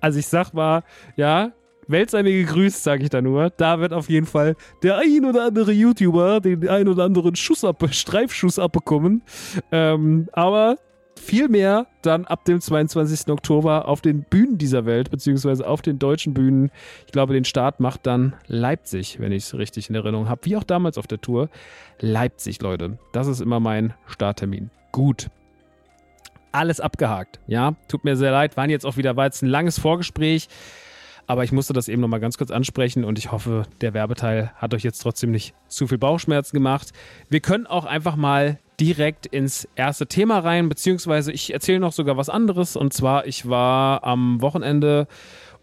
Also 0.00 0.18
ich 0.18 0.26
sag 0.26 0.52
mal, 0.54 0.82
ja, 1.14 1.52
Welt 1.90 2.10
sei 2.10 2.22
mir 2.22 2.32
gegrüßt, 2.32 2.82
sage 2.82 3.02
ich 3.02 3.10
da 3.10 3.20
nur. 3.22 3.50
Da 3.50 3.80
wird 3.80 3.92
auf 3.92 4.08
jeden 4.08 4.26
Fall 4.26 4.56
der 4.82 4.98
ein 4.98 5.24
oder 5.24 5.44
andere 5.46 5.72
YouTuber 5.72 6.40
den 6.40 6.68
ein 6.68 6.88
oder 6.88 7.04
anderen 7.04 7.36
Schuss 7.36 7.64
ab, 7.64 7.82
Streifschuss 7.90 8.58
abbekommen. 8.58 9.22
Ähm, 9.72 10.28
aber 10.32 10.76
viel 11.20 11.48
mehr 11.48 11.86
dann 12.02 12.24
ab 12.24 12.44
dem 12.44 12.60
22. 12.60 13.28
Oktober 13.28 13.86
auf 13.86 14.00
den 14.00 14.24
Bühnen 14.24 14.58
dieser 14.58 14.86
Welt, 14.86 15.10
beziehungsweise 15.10 15.66
auf 15.66 15.82
den 15.82 15.98
deutschen 15.98 16.34
Bühnen. 16.34 16.70
Ich 17.06 17.12
glaube, 17.12 17.34
den 17.34 17.44
Start 17.44 17.78
macht 17.78 18.06
dann 18.06 18.34
Leipzig, 18.46 19.20
wenn 19.20 19.32
ich 19.32 19.44
es 19.44 19.54
richtig 19.56 19.88
in 19.90 19.94
Erinnerung 19.94 20.28
habe. 20.28 20.40
Wie 20.44 20.56
auch 20.56 20.64
damals 20.64 20.98
auf 20.98 21.06
der 21.06 21.20
Tour. 21.20 21.48
Leipzig, 22.00 22.60
Leute. 22.62 22.98
Das 23.12 23.26
ist 23.26 23.40
immer 23.40 23.60
mein 23.60 23.94
Starttermin. 24.06 24.70
Gut. 24.92 25.28
Alles 26.52 26.80
abgehakt. 26.80 27.38
Ja, 27.46 27.74
tut 27.86 28.04
mir 28.04 28.16
sehr 28.16 28.32
leid. 28.32 28.56
Waren 28.56 28.70
jetzt 28.70 28.84
auch 28.84 28.96
wieder, 28.96 29.16
war 29.16 29.26
jetzt 29.26 29.42
ein 29.42 29.48
langes 29.48 29.78
Vorgespräch. 29.78 30.48
Aber 31.26 31.44
ich 31.44 31.52
musste 31.52 31.72
das 31.72 31.88
eben 31.88 32.00
nochmal 32.00 32.20
ganz 32.20 32.38
kurz 32.38 32.50
ansprechen 32.50 33.04
und 33.04 33.18
ich 33.18 33.32
hoffe, 33.32 33.64
der 33.80 33.94
Werbeteil 33.94 34.52
hat 34.56 34.74
euch 34.74 34.82
jetzt 34.82 35.00
trotzdem 35.00 35.30
nicht 35.30 35.54
zu 35.68 35.86
viel 35.86 35.98
Bauchschmerzen 35.98 36.56
gemacht. 36.56 36.92
Wir 37.28 37.40
können 37.40 37.66
auch 37.66 37.84
einfach 37.84 38.16
mal 38.16 38.58
direkt 38.80 39.26
ins 39.26 39.68
erste 39.76 40.06
Thema 40.06 40.38
rein, 40.38 40.68
beziehungsweise 40.68 41.32
ich 41.32 41.52
erzähle 41.52 41.80
noch 41.80 41.92
sogar 41.92 42.16
was 42.16 42.30
anderes. 42.30 42.76
Und 42.76 42.92
zwar, 42.94 43.26
ich 43.26 43.48
war 43.48 44.04
am 44.04 44.40
Wochenende 44.40 45.06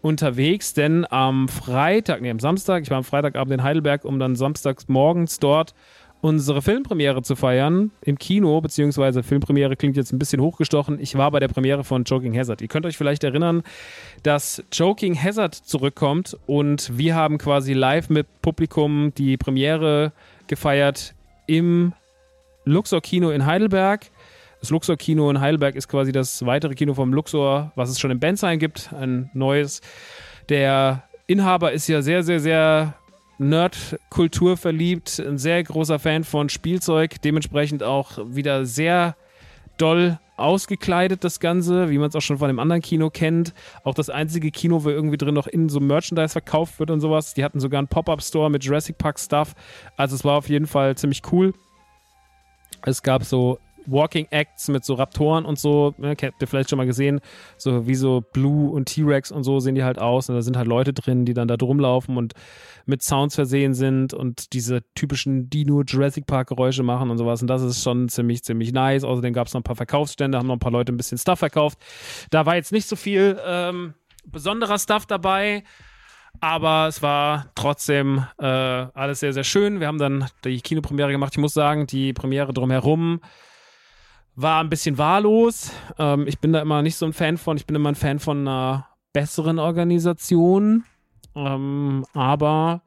unterwegs, 0.00 0.74
denn 0.74 1.04
am 1.10 1.48
Freitag, 1.48 2.20
nee, 2.20 2.30
am 2.30 2.38
Samstag, 2.38 2.84
ich 2.84 2.90
war 2.90 2.98
am 2.98 3.04
Freitagabend 3.04 3.54
in 3.54 3.62
Heidelberg, 3.64 4.04
um 4.04 4.20
dann 4.20 4.36
samstags 4.36 4.86
morgens 4.88 5.40
dort 5.40 5.74
unsere 6.20 6.62
Filmpremiere 6.62 7.22
zu 7.22 7.36
feiern 7.36 7.90
im 8.00 8.18
Kino, 8.18 8.60
beziehungsweise 8.60 9.22
Filmpremiere 9.22 9.76
klingt 9.76 9.96
jetzt 9.96 10.12
ein 10.12 10.18
bisschen 10.18 10.40
hochgestochen. 10.40 10.98
Ich 11.00 11.16
war 11.16 11.30
bei 11.30 11.40
der 11.40 11.48
Premiere 11.48 11.84
von 11.84 12.04
Joking 12.04 12.36
Hazard. 12.36 12.60
Ihr 12.60 12.68
könnt 12.68 12.86
euch 12.86 12.96
vielleicht 12.96 13.24
erinnern, 13.24 13.62
dass 14.22 14.62
Joking 14.72 15.20
Hazard 15.20 15.54
zurückkommt 15.54 16.36
und 16.46 16.96
wir 16.98 17.14
haben 17.14 17.38
quasi 17.38 17.72
live 17.72 18.08
mit 18.08 18.26
Publikum 18.42 19.12
die 19.16 19.36
Premiere 19.36 20.12
gefeiert 20.48 21.14
im 21.46 21.92
Luxor 22.64 23.00
Kino 23.00 23.30
in 23.30 23.46
Heidelberg. 23.46 24.06
Das 24.60 24.70
Luxor 24.70 24.96
Kino 24.96 25.30
in 25.30 25.40
Heidelberg 25.40 25.76
ist 25.76 25.88
quasi 25.88 26.10
das 26.10 26.44
weitere 26.44 26.74
Kino 26.74 26.94
vom 26.94 27.12
Luxor, 27.12 27.70
was 27.76 27.90
es 27.90 28.00
schon 28.00 28.10
in 28.10 28.18
Bensheim 28.18 28.58
gibt, 28.58 28.92
ein 28.92 29.30
neues. 29.34 29.80
Der 30.48 31.04
Inhaber 31.28 31.72
ist 31.72 31.86
ja 31.88 32.02
sehr, 32.02 32.24
sehr, 32.24 32.40
sehr 32.40 32.94
Nerd-Kultur 33.38 34.56
verliebt, 34.56 35.18
ein 35.20 35.38
sehr 35.38 35.62
großer 35.62 35.98
Fan 35.98 36.24
von 36.24 36.48
Spielzeug, 36.48 37.20
dementsprechend 37.22 37.82
auch 37.82 38.18
wieder 38.24 38.66
sehr 38.66 39.16
doll 39.78 40.18
ausgekleidet, 40.36 41.24
das 41.24 41.40
Ganze, 41.40 41.90
wie 41.90 41.98
man 41.98 42.08
es 42.08 42.16
auch 42.16 42.22
schon 42.22 42.38
von 42.38 42.48
dem 42.48 42.58
anderen 42.58 42.82
Kino 42.82 43.10
kennt. 43.10 43.54
Auch 43.84 43.94
das 43.94 44.10
einzige 44.10 44.50
Kino, 44.50 44.84
wo 44.84 44.90
irgendwie 44.90 45.16
drin 45.16 45.34
noch 45.34 45.46
in 45.46 45.68
so 45.68 45.80
Merchandise 45.80 46.32
verkauft 46.32 46.78
wird 46.78 46.90
und 46.90 47.00
sowas. 47.00 47.34
Die 47.34 47.44
hatten 47.44 47.60
sogar 47.60 47.78
einen 47.78 47.88
Pop-Up-Store 47.88 48.50
mit 48.50 48.64
Jurassic 48.64 48.98
Park-Stuff. 48.98 49.54
Also 49.96 50.14
es 50.14 50.24
war 50.24 50.36
auf 50.36 50.48
jeden 50.48 50.66
Fall 50.66 50.96
ziemlich 50.96 51.22
cool. 51.32 51.54
Es 52.82 53.02
gab 53.02 53.24
so 53.24 53.58
Walking 53.90 54.26
Acts 54.30 54.68
mit 54.68 54.84
so 54.84 54.94
Raptoren 54.94 55.44
und 55.44 55.58
so, 55.58 55.94
ne, 55.98 56.10
habt 56.10 56.40
ihr 56.40 56.46
vielleicht 56.46 56.70
schon 56.70 56.76
mal 56.76 56.86
gesehen, 56.86 57.20
so 57.56 57.86
wie 57.86 57.94
so 57.94 58.22
Blue 58.32 58.70
und 58.70 58.86
T-Rex 58.86 59.30
und 59.30 59.44
so 59.44 59.60
sehen 59.60 59.74
die 59.74 59.84
halt 59.84 59.98
aus 59.98 60.28
und 60.28 60.34
da 60.34 60.42
sind 60.42 60.56
halt 60.56 60.66
Leute 60.66 60.92
drin, 60.92 61.24
die 61.24 61.34
dann 61.34 61.48
da 61.48 61.56
rumlaufen 61.60 62.16
und 62.16 62.34
mit 62.86 63.02
Sounds 63.02 63.34
versehen 63.34 63.74
sind 63.74 64.14
und 64.14 64.52
diese 64.52 64.82
typischen 64.94 65.50
Dino 65.50 65.82
Jurassic 65.82 66.26
Park 66.26 66.48
Geräusche 66.48 66.82
machen 66.82 67.10
und 67.10 67.18
sowas 67.18 67.40
und 67.40 67.48
das 67.48 67.62
ist 67.62 67.82
schon 67.82 68.08
ziemlich, 68.08 68.42
ziemlich 68.42 68.72
nice. 68.72 69.04
Außerdem 69.04 69.32
gab 69.32 69.46
es 69.46 69.54
noch 69.54 69.60
ein 69.60 69.64
paar 69.64 69.76
Verkaufsstände, 69.76 70.38
haben 70.38 70.46
noch 70.46 70.56
ein 70.56 70.60
paar 70.60 70.72
Leute 70.72 70.92
ein 70.92 70.96
bisschen 70.96 71.18
Stuff 71.18 71.38
verkauft. 71.38 71.78
Da 72.30 72.46
war 72.46 72.56
jetzt 72.56 72.72
nicht 72.72 72.88
so 72.88 72.96
viel 72.96 73.38
ähm, 73.46 73.94
besonderer 74.26 74.78
Stuff 74.78 75.06
dabei. 75.06 75.64
Aber 76.40 76.86
es 76.86 77.02
war 77.02 77.46
trotzdem 77.54 78.24
äh, 78.38 78.44
alles 78.46 79.20
sehr, 79.20 79.32
sehr 79.32 79.44
schön. 79.44 79.80
Wir 79.80 79.88
haben 79.88 79.98
dann 79.98 80.26
die 80.44 80.60
Kinopremiere 80.60 81.10
gemacht. 81.10 81.32
Ich 81.32 81.38
muss 81.38 81.54
sagen, 81.54 81.86
die 81.86 82.12
Premiere 82.12 82.52
drumherum 82.52 83.20
war 84.40 84.60
ein 84.62 84.70
bisschen 84.70 84.98
wahllos. 84.98 85.72
Ähm, 85.98 86.26
ich 86.28 86.38
bin 86.38 86.52
da 86.52 86.62
immer 86.62 86.80
nicht 86.82 86.94
so 86.94 87.04
ein 87.06 87.12
Fan 87.12 87.38
von. 87.38 87.56
Ich 87.56 87.66
bin 87.66 87.74
immer 87.74 87.90
ein 87.90 87.96
Fan 87.96 88.20
von 88.20 88.46
einer 88.46 88.86
besseren 89.12 89.58
Organisation. 89.58 90.84
Ähm, 91.34 92.04
aber 92.14 92.82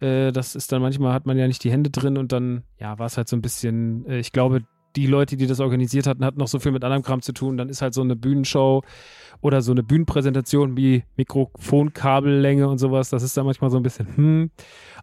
äh, 0.00 0.30
das 0.30 0.54
ist 0.54 0.70
dann 0.70 0.80
manchmal 0.80 1.12
hat 1.12 1.26
man 1.26 1.36
ja 1.36 1.48
nicht 1.48 1.64
die 1.64 1.72
Hände 1.72 1.90
drin 1.90 2.16
und 2.16 2.30
dann 2.30 2.62
ja 2.78 2.98
war 2.98 3.06
es 3.06 3.16
halt 3.16 3.28
so 3.28 3.36
ein 3.36 3.42
bisschen. 3.42 4.06
Äh, 4.06 4.20
ich 4.20 4.30
glaube, 4.30 4.62
die 4.96 5.06
Leute, 5.06 5.36
die 5.36 5.46
das 5.46 5.60
organisiert 5.60 6.06
hatten, 6.06 6.24
hatten 6.24 6.38
noch 6.38 6.48
so 6.48 6.58
viel 6.58 6.72
mit 6.72 6.84
anderem 6.84 7.02
Kram 7.02 7.22
zu 7.22 7.32
tun. 7.32 7.56
Dann 7.56 7.68
ist 7.68 7.82
halt 7.82 7.94
so 7.94 8.02
eine 8.02 8.16
Bühnenshow 8.16 8.82
oder 9.40 9.62
so 9.62 9.72
eine 9.72 9.82
Bühnenpräsentation 9.82 10.76
wie 10.76 11.04
Mikrofonkabellänge 11.16 12.68
und 12.68 12.78
sowas. 12.78 13.10
Das 13.10 13.22
ist 13.22 13.36
dann 13.36 13.46
manchmal 13.46 13.70
so 13.70 13.76
ein 13.76 13.82
bisschen, 13.82 14.16
hm. 14.16 14.50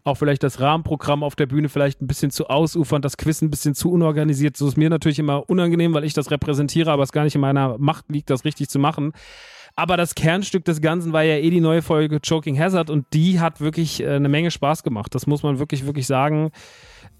Auch 0.04 0.14
vielleicht 0.14 0.44
das 0.44 0.60
Rahmenprogramm 0.60 1.24
auf 1.24 1.34
der 1.34 1.46
Bühne 1.46 1.68
vielleicht 1.68 2.00
ein 2.00 2.06
bisschen 2.06 2.30
zu 2.30 2.46
ausufernd, 2.46 3.04
das 3.04 3.16
Quiz 3.16 3.42
ein 3.42 3.50
bisschen 3.50 3.74
zu 3.74 3.90
unorganisiert. 3.90 4.56
So 4.56 4.68
ist 4.68 4.76
mir 4.76 4.88
natürlich 4.88 5.18
immer 5.18 5.48
unangenehm, 5.50 5.94
weil 5.94 6.04
ich 6.04 6.14
das 6.14 6.30
repräsentiere, 6.30 6.92
aber 6.92 7.02
es 7.02 7.10
gar 7.10 7.24
nicht 7.24 7.34
in 7.34 7.40
meiner 7.40 7.76
Macht 7.78 8.04
liegt, 8.08 8.30
das 8.30 8.44
richtig 8.44 8.68
zu 8.68 8.78
machen. 8.78 9.12
Aber 9.78 9.98
das 9.98 10.14
Kernstück 10.14 10.64
des 10.64 10.80
Ganzen 10.80 11.12
war 11.12 11.22
ja 11.22 11.36
eh 11.36 11.50
die 11.50 11.60
neue 11.60 11.82
Folge 11.82 12.20
Choking 12.20 12.58
Hazard 12.58 12.88
und 12.88 13.06
die 13.12 13.40
hat 13.40 13.60
wirklich 13.60 14.02
äh, 14.02 14.08
eine 14.08 14.28
Menge 14.28 14.50
Spaß 14.50 14.82
gemacht. 14.82 15.14
Das 15.14 15.26
muss 15.26 15.42
man 15.42 15.58
wirklich, 15.58 15.84
wirklich 15.84 16.06
sagen. 16.06 16.50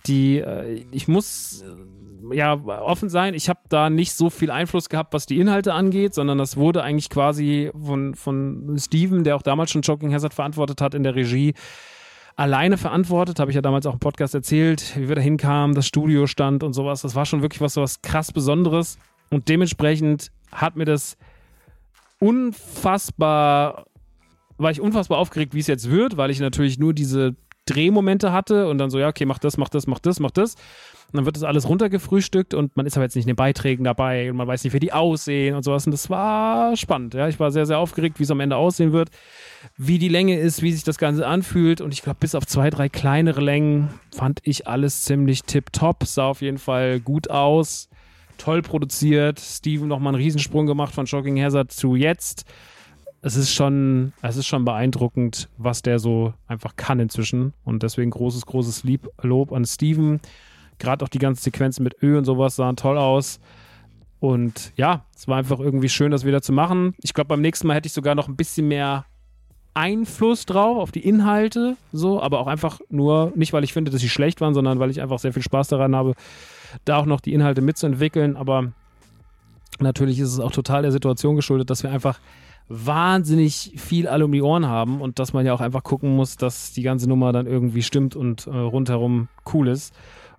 Die, 0.07 0.39
äh, 0.39 0.85
ich 0.91 1.09
muss 1.09 1.63
äh, 1.63 2.37
ja 2.37 2.55
offen 2.55 3.09
sein, 3.09 3.35
ich 3.35 3.49
habe 3.49 3.61
da 3.69 3.91
nicht 3.91 4.13
so 4.13 4.31
viel 4.31 4.51
Einfluss 4.51 4.89
gehabt, 4.89 5.13
was 5.13 5.27
die 5.27 5.39
Inhalte 5.39 5.75
angeht, 5.75 6.15
sondern 6.15 6.39
das 6.39 6.57
wurde 6.57 6.83
eigentlich 6.83 7.11
quasi 7.11 7.71
von, 7.75 8.15
von 8.15 8.77
Steven, 8.79 9.25
der 9.25 9.37
auch 9.37 9.43
damals 9.43 9.71
schon 9.71 9.83
Choking 9.83 10.13
Hazard 10.13 10.35
verantwortet 10.35 10.81
hat 10.81 10.95
in 10.95 11.03
der 11.03 11.15
Regie, 11.15 11.55
alleine 12.37 12.79
verantwortet. 12.79 13.39
Habe 13.41 13.51
ich 13.51 13.55
ja 13.55 13.63
damals 13.63 13.87
auch 13.87 13.95
im 13.95 14.01
Podcast 14.01 14.35
erzählt, 14.35 14.97
wie 14.97 15.09
wir 15.09 15.17
da 15.17 15.23
hinkamen, 15.23 15.75
das 15.75 15.87
Studio 15.87 16.27
stand 16.27 16.63
und 16.63 16.73
sowas. 16.73 17.03
Das 17.03 17.15
war 17.15 17.27
schon 17.27 17.43
wirklich 17.43 17.61
was, 17.61 17.77
was 17.77 18.03
krass 18.03 18.33
Besonderes. 18.33 18.99
Und 19.31 19.49
dementsprechend 19.49 20.31
hat 20.53 20.77
mir 20.77 20.85
das 20.85 21.17
unfassbar, 22.19 23.87
war 24.57 24.71
ich 24.71 24.81
unfassbar 24.81 25.19
aufgeregt, 25.19 25.55
wie 25.55 25.61
es 25.61 25.67
jetzt 25.67 25.91
wird, 25.91 26.17
weil 26.17 26.31
ich 26.31 26.41
natürlich 26.41 26.79
nur 26.79 26.95
diese 26.95 27.35
Drehmomente 27.67 28.33
hatte 28.33 28.69
und 28.69 28.79
dann 28.79 28.91
so, 28.91 28.99
ja, 28.99 29.09
okay, 29.09 29.27
mach 29.27 29.39
das, 29.39 29.57
mach 29.57 29.69
das, 29.69 29.87
mach 29.87 29.99
das, 29.99 30.21
mach 30.21 30.31
das. 30.31 30.55
Und 31.13 31.19
dann 31.19 31.25
wird 31.25 31.37
das 31.37 31.45
alles 31.45 31.69
runtergefrühstückt 31.69 32.53
und 32.53 32.77
man 32.77 32.85
ist 32.85 32.97
aber 32.97 33.05
jetzt 33.05 33.15
nicht 33.15 33.27
in 33.27 33.29
den 33.29 33.37
Beiträgen 33.37 33.85
dabei 33.85 34.29
und 34.29 34.37
man 34.37 34.49
weiß 34.49 34.65
nicht, 34.65 34.73
wie 34.73 34.81
die 34.81 34.93
aussehen 34.93 35.55
und 35.55 35.63
sowas. 35.63 35.87
Und 35.87 35.93
das 35.93 36.11
war 36.11 36.77
spannend. 36.77 37.15
Ja, 37.15 37.29
ich 37.29 37.39
war 37.39 37.53
sehr, 37.53 37.65
sehr 37.65 37.79
aufgeregt, 37.79 38.19
wie 38.19 38.25
es 38.25 38.31
am 38.33 38.41
Ende 38.41 38.57
aussehen 38.57 38.93
wird, 38.93 39.11
wie 39.77 39.99
die 39.99 40.09
Länge 40.09 40.37
ist, 40.39 40.63
wie 40.63 40.73
sich 40.73 40.83
das 40.83 40.99
Ganze 40.99 41.27
anfühlt. 41.27 41.81
Und 41.81 41.95
ich 41.95 42.03
glaube, 42.03 42.19
bis 42.19 42.35
auf 42.35 42.45
zwei, 42.47 42.71
drei 42.71 42.89
kleinere 42.89 43.41
Längen 43.41 43.91
fand 44.13 44.41
ich 44.43 44.67
alles 44.67 45.05
ziemlich 45.05 45.45
tipptopp. 45.45 46.05
Sah 46.05 46.27
auf 46.27 46.43
jeden 46.43 46.59
Fall 46.59 46.99
gut 46.99 47.31
aus. 47.31 47.89
toll 48.37 48.63
produziert. 48.63 49.39
Steven 49.41 49.89
nochmal 49.89 50.15
einen 50.15 50.23
Riesensprung 50.23 50.67
gemacht 50.67 50.93
von 50.93 51.07
Shocking 51.07 51.41
Hazard 51.41 51.71
zu 51.71 51.95
jetzt. 51.95 52.45
Es 53.23 53.37
ist 53.37 53.53
schon, 53.53 54.13
es 54.23 54.37
ist 54.37 54.47
schon 54.47 54.65
beeindruckend, 54.65 55.49
was 55.59 55.83
der 55.83 55.99
so 55.99 56.35
einfach 56.47 56.77
kann 56.77 57.01
inzwischen. 57.01 57.55
Und 57.65 57.83
deswegen 57.83 58.11
großes, 58.11 58.47
großes 58.47 58.85
Lieb, 58.85 59.09
Lob 59.23 59.53
an 59.53 59.65
Steven. 59.65 60.21
Gerade 60.79 61.05
auch 61.05 61.09
die 61.09 61.19
ganzen 61.19 61.43
Sequenzen 61.43 61.83
mit 61.83 62.03
Ö 62.03 62.19
und 62.19 62.25
sowas 62.25 62.57
sahen 62.57 62.77
toll 62.77 62.99
aus. 62.99 63.41
Und 64.21 64.73
ja, 64.77 65.05
es 65.15 65.29
war 65.29 65.39
einfach 65.39 65.59
irgendwie 65.59 65.89
schön, 65.89 66.11
das 66.11 66.25
wieder 66.25 66.43
zu 66.43 66.53
machen. 66.53 66.95
Ich 67.03 67.15
glaube, 67.15 67.29
beim 67.29 67.41
nächsten 67.41 67.67
Mal 67.67 67.75
hätte 67.75 67.87
ich 67.87 67.93
sogar 67.93 68.15
noch 68.15 68.29
ein 68.29 68.37
bisschen 68.37 68.69
mehr 68.69 69.05
Einfluss 69.75 70.47
drauf, 70.47 70.79
auf 70.79 70.91
die 70.91 71.07
Inhalte, 71.07 71.77
so, 71.93 72.23
aber 72.23 72.41
auch 72.41 72.47
einfach 72.47 72.81
nur, 72.89 73.33
nicht 73.35 73.53
weil 73.53 73.63
ich 73.63 73.75
finde, 73.75 73.91
dass 73.91 74.01
sie 74.01 74.09
schlecht 74.09 74.41
waren, 74.41 74.55
sondern 74.55 74.79
weil 74.79 74.91
ich 74.91 75.03
einfach 75.03 75.19
sehr 75.19 75.35
viel 75.35 75.43
Spaß 75.43 75.69
daran 75.69 75.95
habe, 75.95 76.15
da 76.87 76.97
auch 76.97 77.05
noch 77.05 77.21
die 77.21 77.35
Inhalte 77.35 77.61
mitzuentwickeln. 77.61 78.37
Aber 78.37 78.73
natürlich 79.79 80.19
ist 80.19 80.33
es 80.33 80.41
auch 80.41 80.51
total 80.51 80.83
der 80.83 80.93
Situation 80.93 81.37
geschuldet, 81.37 81.69
dass 81.69 81.83
wir 81.83 81.91
einfach 81.91 82.21
wahnsinnig 82.69 83.75
viel 83.77 84.09
alle 84.09 84.25
um 84.25 84.33
die 84.33 84.43
Ohren 84.43 84.67
haben 84.67 85.01
und 85.01 85.19
dass 85.19 85.33
man 85.33 85.47
ja 85.47 85.55
auch 85.55 85.61
einfach 85.61 85.83
gucken 85.83 86.17
muss, 86.17 86.37
dass 86.37 86.73
die 86.73 86.83
ganze 86.83 87.09
Nummer 87.09 87.33
dann 87.33 87.47
irgendwie 87.47 87.83
stimmt 87.83 88.17
und 88.17 88.47
äh, 88.47 88.51
rundherum 88.51 89.29
cool 89.53 89.69
ist. 89.69 89.95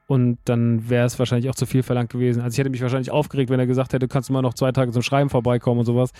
Und 0.07 0.37
dann 0.45 0.89
wäre 0.89 1.05
es 1.05 1.19
wahrscheinlich 1.19 1.49
auch 1.49 1.55
zu 1.55 1.65
viel 1.65 1.83
verlangt 1.83 2.09
gewesen. 2.09 2.41
Also 2.41 2.55
ich 2.55 2.59
hätte 2.59 2.69
mich 2.69 2.81
wahrscheinlich 2.81 3.11
aufgeregt, 3.11 3.49
wenn 3.49 3.59
er 3.59 3.67
gesagt 3.67 3.91
hätte, 3.91 4.07
kannst 4.07 4.29
du 4.29 4.33
mal 4.33 4.41
noch 4.41 4.53
zwei 4.53 4.71
Tage 4.71 4.91
zum 4.91 5.01
Schreiben 5.01 5.29
vorbeikommen 5.29 5.79
und 5.79 5.85
sowas. 5.85 6.11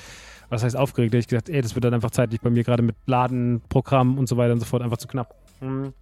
Was 0.49 0.63
heißt 0.63 0.75
aufgeregt? 0.75 1.13
Hätte 1.13 1.19
ich 1.19 1.27
gesagt, 1.27 1.49
ey, 1.49 1.61
das 1.61 1.73
wird 1.73 1.85
dann 1.85 1.93
einfach 1.93 2.11
zeitlich 2.11 2.41
bei 2.41 2.49
mir 2.49 2.63
gerade 2.63 2.83
mit 2.83 2.95
Laden, 3.05 3.61
Programm 3.69 4.17
und 4.17 4.27
so 4.27 4.35
weiter 4.35 4.53
und 4.53 4.59
so 4.59 4.65
fort 4.65 4.81
einfach 4.81 4.97
zu 4.97 5.07
knapp. 5.07 5.35
Mhm. 5.61 5.93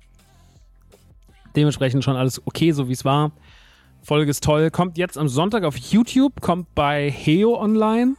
Dementsprechend 1.56 2.04
schon 2.04 2.16
alles 2.16 2.42
okay, 2.46 2.72
so 2.72 2.90
wie 2.90 2.94
es 2.94 3.06
war. 3.06 3.32
Folge 4.02 4.30
ist 4.32 4.44
toll. 4.44 4.72
Kommt 4.72 4.98
jetzt 4.98 5.18
am 5.18 5.28
Sonntag 5.28 5.64
auf 5.64 5.78
YouTube, 5.78 6.42
kommt 6.42 6.74
bei 6.76 7.10
Heo 7.10 7.60
online. 7.60 8.16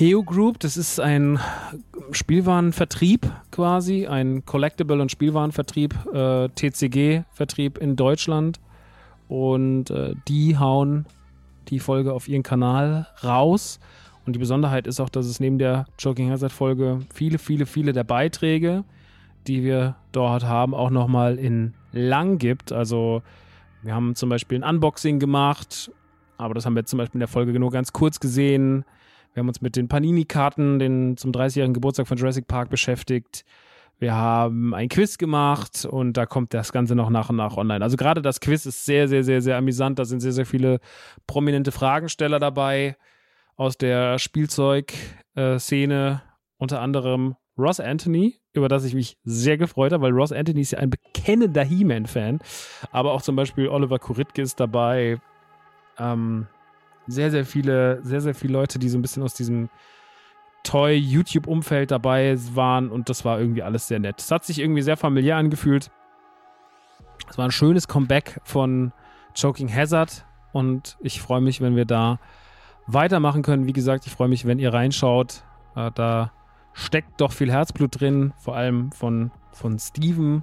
Heo 0.00 0.22
Group, 0.22 0.58
das 0.60 0.78
ist 0.78 0.98
ein 0.98 1.38
Spielwarenvertrieb 2.12 3.30
quasi, 3.50 4.06
ein 4.06 4.46
Collectible- 4.46 4.98
und 4.98 5.10
Spielwarenvertrieb, 5.10 5.94
äh, 6.14 6.48
TCG-Vertrieb 6.48 7.76
in 7.76 7.96
Deutschland. 7.96 8.60
Und 9.28 9.90
äh, 9.90 10.14
die 10.26 10.56
hauen 10.56 11.04
die 11.68 11.80
Folge 11.80 12.14
auf 12.14 12.28
ihren 12.28 12.42
Kanal 12.42 13.08
raus. 13.22 13.78
Und 14.24 14.32
die 14.32 14.38
Besonderheit 14.38 14.86
ist 14.86 15.00
auch, 15.00 15.10
dass 15.10 15.26
es 15.26 15.38
neben 15.38 15.58
der 15.58 15.84
Joking 15.98 16.30
Hazard-Folge 16.30 17.00
viele, 17.12 17.36
viele, 17.36 17.66
viele 17.66 17.92
der 17.92 18.04
Beiträge, 18.04 18.84
die 19.46 19.62
wir 19.64 19.96
dort 20.12 20.44
haben, 20.44 20.72
auch 20.72 20.88
nochmal 20.88 21.38
in 21.38 21.74
lang 21.92 22.38
gibt. 22.38 22.72
Also 22.72 23.20
wir 23.82 23.94
haben 23.94 24.14
zum 24.14 24.30
Beispiel 24.30 24.64
ein 24.64 24.76
Unboxing 24.76 25.18
gemacht, 25.18 25.90
aber 26.38 26.54
das 26.54 26.64
haben 26.64 26.74
wir 26.74 26.86
zum 26.86 26.96
Beispiel 26.96 27.16
in 27.16 27.20
der 27.20 27.28
Folge 27.28 27.52
nur 27.60 27.70
ganz 27.70 27.92
kurz 27.92 28.18
gesehen. 28.18 28.86
Wir 29.32 29.40
haben 29.40 29.48
uns 29.48 29.60
mit 29.60 29.76
den 29.76 29.88
Panini-Karten 29.88 31.16
zum 31.16 31.32
30-jährigen 31.32 31.74
Geburtstag 31.74 32.08
von 32.08 32.18
Jurassic 32.18 32.48
Park 32.48 32.70
beschäftigt. 32.70 33.44
Wir 34.00 34.14
haben 34.14 34.74
ein 34.74 34.88
Quiz 34.88 35.18
gemacht 35.18 35.84
und 35.84 36.16
da 36.16 36.24
kommt 36.24 36.54
das 36.54 36.72
Ganze 36.72 36.94
noch 36.94 37.10
nach 37.10 37.28
und 37.28 37.36
nach 37.36 37.58
online. 37.58 37.84
Also 37.84 37.98
gerade 37.98 38.22
das 38.22 38.40
Quiz 38.40 38.64
ist 38.64 38.86
sehr, 38.86 39.08
sehr, 39.08 39.24
sehr, 39.24 39.42
sehr 39.42 39.58
amüsant. 39.58 39.98
Da 39.98 40.06
sind 40.06 40.20
sehr, 40.20 40.32
sehr 40.32 40.46
viele 40.46 40.80
prominente 41.26 41.70
Fragensteller 41.70 42.38
dabei 42.38 42.96
aus 43.56 43.76
der 43.76 44.18
Spielzeugszene. 44.18 46.22
Unter 46.56 46.80
anderem 46.80 47.36
Ross 47.58 47.78
Anthony, 47.78 48.40
über 48.54 48.68
das 48.68 48.84
ich 48.84 48.94
mich 48.94 49.18
sehr 49.22 49.58
gefreut 49.58 49.92
habe, 49.92 50.04
weil 50.04 50.12
Ross 50.12 50.32
Anthony 50.32 50.62
ist 50.62 50.72
ja 50.72 50.78
ein 50.78 50.90
bekennender 50.90 51.62
He-Man-Fan. 51.62 52.40
Aber 52.90 53.12
auch 53.12 53.22
zum 53.22 53.36
Beispiel 53.36 53.68
Oliver 53.68 53.98
Kuritke 53.98 54.40
ist 54.40 54.60
dabei. 54.60 55.20
Ähm, 55.98 56.46
sehr, 57.06 57.30
sehr 57.30 57.44
viele, 57.44 58.00
sehr, 58.02 58.20
sehr 58.20 58.34
viele 58.34 58.52
Leute, 58.52 58.78
die 58.78 58.88
so 58.88 58.98
ein 58.98 59.02
bisschen 59.02 59.22
aus 59.22 59.34
diesem 59.34 59.68
Toy-YouTube-Umfeld 60.62 61.90
dabei 61.90 62.36
waren 62.54 62.90
und 62.90 63.08
das 63.08 63.24
war 63.24 63.40
irgendwie 63.40 63.62
alles 63.62 63.88
sehr 63.88 63.98
nett. 63.98 64.20
Es 64.20 64.30
hat 64.30 64.44
sich 64.44 64.58
irgendwie 64.58 64.82
sehr 64.82 64.96
familiär 64.96 65.36
angefühlt. 65.36 65.90
Es 67.28 67.38
war 67.38 67.46
ein 67.46 67.52
schönes 67.52 67.88
Comeback 67.88 68.40
von 68.44 68.92
Choking 69.34 69.72
Hazard 69.74 70.26
und 70.52 70.96
ich 71.00 71.20
freue 71.20 71.40
mich, 71.40 71.60
wenn 71.60 71.76
wir 71.76 71.84
da 71.84 72.18
weitermachen 72.86 73.42
können. 73.42 73.66
Wie 73.66 73.72
gesagt, 73.72 74.06
ich 74.06 74.12
freue 74.12 74.28
mich, 74.28 74.46
wenn 74.46 74.58
ihr 74.58 74.72
reinschaut. 74.72 75.44
Äh, 75.76 75.90
da 75.94 76.32
steckt 76.72 77.20
doch 77.20 77.32
viel 77.32 77.50
Herzblut 77.50 78.00
drin, 78.00 78.32
vor 78.38 78.56
allem 78.56 78.92
von, 78.92 79.30
von 79.52 79.78
Steven. 79.78 80.42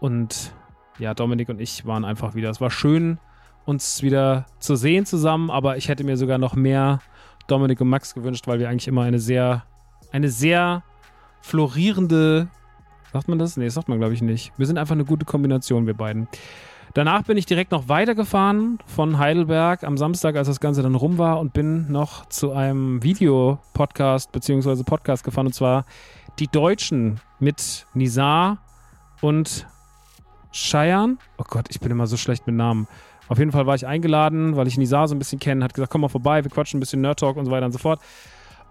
Und 0.00 0.52
ja, 0.98 1.14
Dominik 1.14 1.48
und 1.48 1.60
ich 1.60 1.86
waren 1.86 2.04
einfach 2.04 2.34
wieder. 2.34 2.50
Es 2.50 2.60
war 2.60 2.70
schön, 2.70 3.18
uns 3.64 4.02
wieder 4.02 4.46
zu 4.58 4.76
sehen 4.76 5.06
zusammen, 5.06 5.50
aber 5.50 5.76
ich 5.76 5.88
hätte 5.88 6.04
mir 6.04 6.16
sogar 6.16 6.38
noch 6.38 6.54
mehr 6.54 7.00
Dominik 7.46 7.80
und 7.80 7.88
Max 7.88 8.14
gewünscht, 8.14 8.46
weil 8.46 8.58
wir 8.58 8.68
eigentlich 8.68 8.88
immer 8.88 9.02
eine 9.02 9.18
sehr, 9.18 9.64
eine 10.10 10.28
sehr 10.28 10.82
florierende, 11.40 12.48
sagt 13.12 13.28
man 13.28 13.38
das? 13.38 13.56
Nee, 13.56 13.68
sagt 13.68 13.88
man 13.88 13.98
glaube 13.98 14.14
ich 14.14 14.22
nicht. 14.22 14.52
Wir 14.56 14.66
sind 14.66 14.78
einfach 14.78 14.94
eine 14.94 15.04
gute 15.04 15.24
Kombination, 15.24 15.86
wir 15.86 15.94
beiden. 15.94 16.28
Danach 16.94 17.22
bin 17.22 17.38
ich 17.38 17.46
direkt 17.46 17.72
noch 17.72 17.88
weitergefahren 17.88 18.78
von 18.86 19.18
Heidelberg 19.18 19.82
am 19.82 19.96
Samstag, 19.96 20.36
als 20.36 20.48
das 20.48 20.60
Ganze 20.60 20.82
dann 20.82 20.94
rum 20.94 21.16
war 21.16 21.40
und 21.40 21.54
bin 21.54 21.90
noch 21.90 22.26
zu 22.26 22.52
einem 22.52 23.02
Videopodcast 23.02 24.30
bzw. 24.30 24.82
Podcast 24.82 25.24
gefahren 25.24 25.46
und 25.46 25.54
zwar 25.54 25.86
Die 26.38 26.48
Deutschen 26.48 27.20
mit 27.40 27.86
Nizar 27.94 28.58
und 29.22 29.66
Cheyenne. 30.52 31.16
Oh 31.38 31.44
Gott, 31.48 31.66
ich 31.70 31.80
bin 31.80 31.90
immer 31.90 32.06
so 32.06 32.18
schlecht 32.18 32.46
mit 32.46 32.56
Namen. 32.56 32.86
Auf 33.32 33.38
jeden 33.38 33.50
Fall 33.50 33.66
war 33.66 33.74
ich 33.74 33.86
eingeladen, 33.86 34.56
weil 34.56 34.66
ich 34.66 34.76
Nizar 34.76 35.08
so 35.08 35.14
ein 35.14 35.18
bisschen 35.18 35.38
kenne, 35.38 35.64
hat 35.64 35.72
gesagt, 35.72 35.90
komm 35.90 36.02
mal 36.02 36.08
vorbei, 36.08 36.44
wir 36.44 36.50
quatschen 36.50 36.76
ein 36.76 36.80
bisschen 36.80 37.00
Nerd 37.00 37.18
Talk 37.18 37.38
und 37.38 37.46
so 37.46 37.50
weiter 37.50 37.64
und 37.64 37.72
so 37.72 37.78
fort. 37.78 37.98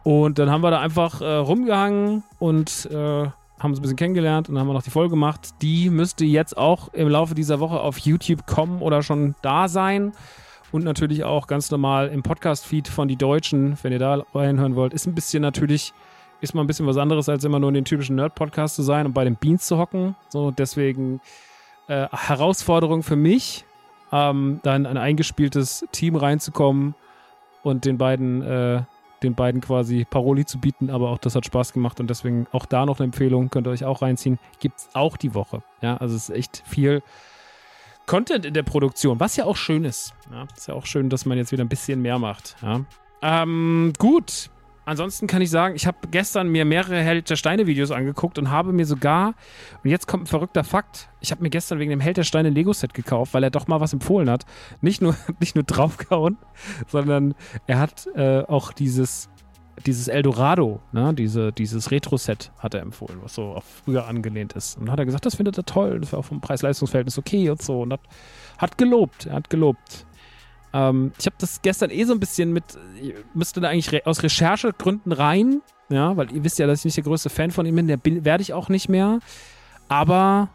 Und 0.03 0.37
dann 0.37 0.51
haben 0.51 0.61
wir 0.61 0.69
da 0.69 0.79
einfach 0.79 1.19
äh, 1.19 1.25
rumgehangen 1.25 2.21
und 2.37 2.87
äh, 2.91 2.95
haben 2.95 3.71
uns 3.71 3.79
ein 3.79 3.81
bisschen 3.81 3.97
kennengelernt 3.97 4.49
und 4.49 4.53
dann 4.53 4.61
haben 4.61 4.67
wir 4.67 4.75
noch 4.75 4.83
die 4.83 4.91
Folge 4.91 5.09
gemacht. 5.09 5.49
Die 5.63 5.89
müsste 5.89 6.25
jetzt 6.25 6.55
auch 6.55 6.93
im 6.93 7.09
Laufe 7.09 7.33
dieser 7.33 7.59
Woche 7.59 7.79
auf 7.79 7.97
YouTube 7.97 8.45
kommen 8.45 8.83
oder 8.83 9.01
schon 9.01 9.33
da 9.41 9.67
sein. 9.67 10.11
Und 10.71 10.83
natürlich 10.83 11.23
auch 11.23 11.47
ganz 11.47 11.71
normal 11.71 12.09
im 12.09 12.21
Podcast-Feed 12.21 12.87
von 12.87 13.07
Die 13.07 13.15
Deutschen, 13.15 13.79
wenn 13.81 13.91
ihr 13.91 13.99
da 13.99 14.23
reinhören 14.35 14.75
wollt. 14.75 14.93
Ist 14.93 15.07
ein 15.07 15.15
bisschen 15.15 15.41
natürlich, 15.41 15.91
ist 16.39 16.53
mal 16.53 16.61
ein 16.61 16.67
bisschen 16.67 16.85
was 16.85 16.97
anderes, 16.97 17.27
als 17.29 17.43
immer 17.45 17.57
nur 17.57 17.69
in 17.69 17.73
den 17.73 17.85
typischen 17.85 18.15
Nerd-Podcast 18.15 18.75
zu 18.75 18.83
sein 18.83 19.07
und 19.07 19.13
bei 19.13 19.23
den 19.23 19.37
Beans 19.37 19.65
zu 19.65 19.79
hocken. 19.79 20.15
So, 20.29 20.51
deswegen 20.51 21.19
äh, 21.87 22.07
Herausforderung 22.11 23.01
für 23.01 23.15
mich, 23.15 23.65
ähm, 24.11 24.59
dann 24.63 24.85
ein 24.85 24.97
eingespieltes 24.97 25.85
Team 25.91 26.15
reinzukommen 26.15 26.95
und 27.63 27.85
den 27.85 27.97
beiden, 27.97 28.41
äh, 28.41 28.83
den 29.23 29.35
beiden 29.35 29.61
quasi 29.61 30.05
Paroli 30.09 30.45
zu 30.45 30.59
bieten, 30.59 30.89
aber 30.89 31.09
auch 31.09 31.19
das 31.19 31.35
hat 31.35 31.45
Spaß 31.45 31.73
gemacht 31.73 31.99
und 31.99 32.09
deswegen 32.09 32.47
auch 32.51 32.65
da 32.65 32.85
noch 32.85 32.99
eine 32.99 33.05
Empfehlung, 33.05 33.49
könnt 33.49 33.67
ihr 33.67 33.71
euch 33.71 33.85
auch 33.85 34.01
reinziehen. 34.01 34.39
Gibt 34.59 34.79
es 34.79 34.89
auch 34.93 35.17
die 35.17 35.33
Woche. 35.33 35.61
Ja, 35.81 35.97
also 35.97 36.15
es 36.15 36.29
ist 36.29 36.35
echt 36.35 36.63
viel 36.65 37.03
Content 38.05 38.45
in 38.45 38.53
der 38.53 38.63
Produktion, 38.63 39.19
was 39.19 39.35
ja 39.35 39.45
auch 39.45 39.55
schön 39.55 39.85
ist. 39.85 40.13
Ja, 40.31 40.45
ist 40.55 40.67
ja 40.67 40.73
auch 40.73 40.85
schön, 40.85 41.09
dass 41.09 41.25
man 41.25 41.37
jetzt 41.37 41.51
wieder 41.51 41.63
ein 41.63 41.69
bisschen 41.69 42.01
mehr 42.01 42.19
macht. 42.19 42.55
Ja. 42.61 42.81
Ähm, 43.21 43.93
gut, 43.99 44.49
ansonsten 44.85 45.27
kann 45.27 45.41
ich 45.41 45.49
sagen, 45.49 45.75
ich 45.75 45.87
habe 45.87 45.97
gestern 46.09 46.49
mir 46.49 46.65
mehrere 46.65 47.01
Held 47.01 47.29
der 47.29 47.35
Steine-Videos 47.35 47.91
angeguckt 47.91 48.37
und 48.39 48.49
habe 48.49 48.73
mir 48.73 48.85
sogar, 48.85 49.35
und 49.83 49.89
jetzt 49.89 50.07
kommt 50.07 50.23
ein 50.23 50.27
verrückter 50.27 50.63
Fakt, 50.63 51.09
ich 51.19 51.31
habe 51.31 51.43
mir 51.43 51.49
gestern 51.49 51.79
wegen 51.79 51.91
dem 51.91 51.99
Held 51.99 52.17
der 52.17 52.23
Steine 52.23 52.49
Lego-Set 52.49 52.93
gekauft, 52.93 53.33
weil 53.33 53.43
er 53.43 53.51
doch 53.51 53.67
mal 53.67 53.79
was 53.79 53.93
empfohlen 53.93 54.29
hat. 54.29 54.45
Nicht 54.81 55.01
nur, 55.01 55.15
nicht 55.39 55.55
nur 55.55 55.63
draufgehauen, 55.63 56.37
sondern 56.87 57.35
er 57.67 57.79
hat 57.79 58.07
äh, 58.15 58.41
auch 58.41 58.71
dieses, 58.73 59.29
dieses 59.85 60.07
Eldorado, 60.07 60.81
ne, 60.91 61.13
diese, 61.13 61.51
dieses 61.51 61.91
Retro-Set 61.91 62.51
hat 62.59 62.73
er 62.73 62.81
empfohlen, 62.81 63.19
was 63.21 63.35
so 63.35 63.53
auf 63.53 63.63
früher 63.63 64.07
angelehnt 64.07 64.53
ist. 64.53 64.77
Und 64.77 64.85
dann 64.85 64.93
hat 64.93 64.99
er 64.99 65.05
gesagt, 65.05 65.25
das 65.25 65.35
findet 65.35 65.57
er 65.57 65.65
toll, 65.65 65.99
das 65.99 66.11
war 66.11 66.19
auch 66.19 66.25
vom 66.25 66.41
Preis-Leistungs-Verhältnis 66.41 67.17
okay 67.17 67.49
und 67.49 67.61
so. 67.61 67.81
Und 67.81 67.93
hat, 67.93 68.01
hat 68.57 68.77
gelobt, 68.77 69.27
er 69.27 69.35
hat 69.35 69.49
gelobt. 69.49 70.05
Ähm, 70.73 71.11
ich 71.19 71.25
habe 71.25 71.35
das 71.39 71.61
gestern 71.61 71.89
eh 71.89 72.03
so 72.05 72.13
ein 72.13 72.19
bisschen 72.19 72.53
mit, 72.53 72.63
müsste 73.33 73.61
da 73.61 73.69
eigentlich 73.69 73.91
re 73.91 74.01
aus 74.05 74.23
Recherchegründen 74.23 75.11
rein, 75.11 75.61
ja, 75.89 76.15
weil 76.15 76.31
ihr 76.31 76.43
wisst 76.43 76.59
ja, 76.59 76.67
dass 76.67 76.79
ich 76.79 76.85
nicht 76.85 76.97
der 76.97 77.03
größte 77.03 77.29
Fan 77.29 77.51
von 77.51 77.65
ihm 77.65 77.75
bin, 77.75 77.87
der 77.87 77.99
werde 78.03 78.41
ich 78.41 78.53
auch 78.53 78.69
nicht 78.69 78.87
mehr. 78.87 79.19
Aber 79.89 80.49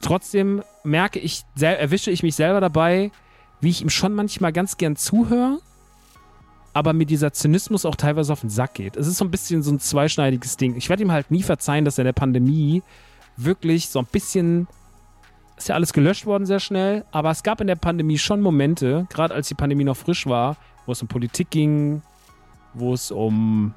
trotzdem 0.00 0.62
merke 0.82 1.18
ich, 1.18 1.44
erwische 1.60 2.10
ich 2.10 2.22
mich 2.22 2.34
selber 2.34 2.60
dabei, 2.60 3.12
wie 3.60 3.70
ich 3.70 3.82
ihm 3.82 3.90
schon 3.90 4.14
manchmal 4.14 4.52
ganz 4.52 4.76
gern 4.76 4.96
zuhöre, 4.96 5.58
aber 6.72 6.92
mir 6.92 7.06
dieser 7.06 7.32
Zynismus 7.32 7.84
auch 7.84 7.96
teilweise 7.96 8.32
auf 8.32 8.40
den 8.40 8.50
Sack 8.50 8.74
geht. 8.74 8.96
Es 8.96 9.06
ist 9.06 9.18
so 9.18 9.24
ein 9.24 9.30
bisschen 9.30 9.62
so 9.62 9.70
ein 9.72 9.80
zweischneidiges 9.80 10.56
Ding. 10.56 10.76
Ich 10.76 10.88
werde 10.88 11.02
ihm 11.02 11.12
halt 11.12 11.30
nie 11.30 11.42
verzeihen, 11.42 11.84
dass 11.84 11.98
er 11.98 12.02
in 12.02 12.06
der 12.06 12.12
Pandemie 12.12 12.82
wirklich 13.36 13.88
so 13.88 14.00
ein 14.00 14.06
bisschen 14.06 14.66
ist 15.58 15.68
ja 15.68 15.74
alles 15.74 15.92
gelöscht 15.92 16.26
worden 16.26 16.46
sehr 16.46 16.60
schnell, 16.60 17.04
aber 17.10 17.30
es 17.30 17.42
gab 17.42 17.60
in 17.60 17.66
der 17.66 17.76
Pandemie 17.76 18.18
schon 18.18 18.40
Momente, 18.40 19.06
gerade 19.10 19.34
als 19.34 19.48
die 19.48 19.54
Pandemie 19.54 19.84
noch 19.84 19.96
frisch 19.96 20.26
war, 20.26 20.56
wo 20.86 20.92
es 20.92 21.02
um 21.02 21.08
Politik 21.08 21.50
ging, 21.50 22.02
wo 22.74 22.94
es 22.94 23.10
um 23.10 23.74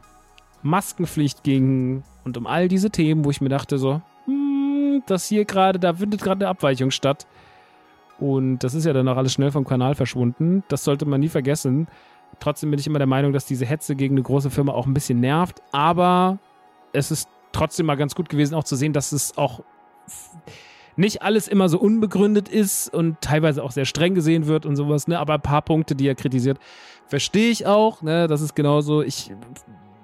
Maskenpflicht 0.63 1.44
ging 1.44 2.04
und 2.24 2.38
um 2.38 2.48
all 2.48 2.67
diese 2.67 2.91
Themen, 2.91 3.26
wo 3.26 3.32
ich 3.32 3.41
mir 3.41 3.50
dachte 3.50 3.78
so, 3.78 4.02
hm, 4.26 5.04
das 5.08 5.28
hier 5.28 5.46
gerade, 5.46 5.80
da 5.80 5.94
findet 5.94 6.22
gerade 6.22 6.46
eine 6.46 6.50
Abweichung 6.50 6.91
statt. 6.91 7.28
Und 8.20 8.60
das 8.60 8.76
ist 8.76 8.86
ja 8.86 8.94
dann 8.94 9.08
auch 9.08 9.17
alles 9.17 9.34
schnell 9.34 9.52
vom 9.52 9.65
Kanal 9.65 9.96
verschwunden. 9.96 10.63
Das 10.67 10.84
sollte 10.84 11.06
man 11.06 11.20
nie 11.20 11.30
vergessen. 11.30 11.88
Trotzdem 12.39 12.70
bin 12.70 12.80
ich 12.80 12.86
immer 12.86 13.00
der 13.00 13.08
Meinung, 13.08 13.34
dass 13.34 13.46
diese 13.46 13.65
Hetze 13.65 13.96
gegen 13.96 14.13
eine 14.13 14.22
große 14.22 14.52
Firma 14.52 14.74
auch 14.74 14.86
ein 14.86 14.94
bisschen 14.94 15.20
nervt. 15.20 15.63
Aber 15.72 16.38
es 16.94 17.10
ist 17.10 17.28
trotzdem 17.52 17.88
mal 17.88 17.96
ganz 17.98 18.13
gut 18.13 18.30
gewesen, 18.30 18.54
auch 18.54 18.63
zu 18.63 18.76
sehen, 18.76 18.94
dass 18.94 19.12
es 19.12 19.36
auch 19.39 19.63
nicht 20.96 21.22
alles 21.22 21.48
immer 21.48 21.70
so 21.70 21.80
unbegründet 21.80 22.50
ist 22.50 22.94
und 22.94 23.22
teilweise 23.22 23.64
auch 23.64 23.72
sehr 23.72 23.86
streng 23.86 24.16
gesehen 24.16 24.48
wird 24.48 24.66
und 24.66 24.76
sowas, 24.76 25.08
ne? 25.08 25.20
Aber 25.20 25.36
ein 25.36 25.42
paar 25.42 25.62
Punkte, 25.62 25.96
die 25.96 26.08
er 26.08 26.16
kritisiert, 26.16 26.60
verstehe 27.08 27.50
ich 27.52 27.66
auch, 27.66 28.02
ne? 28.02 28.28
Das 28.28 28.42
ist 28.42 28.56
genauso. 28.56 29.02
Ich, 29.02 29.32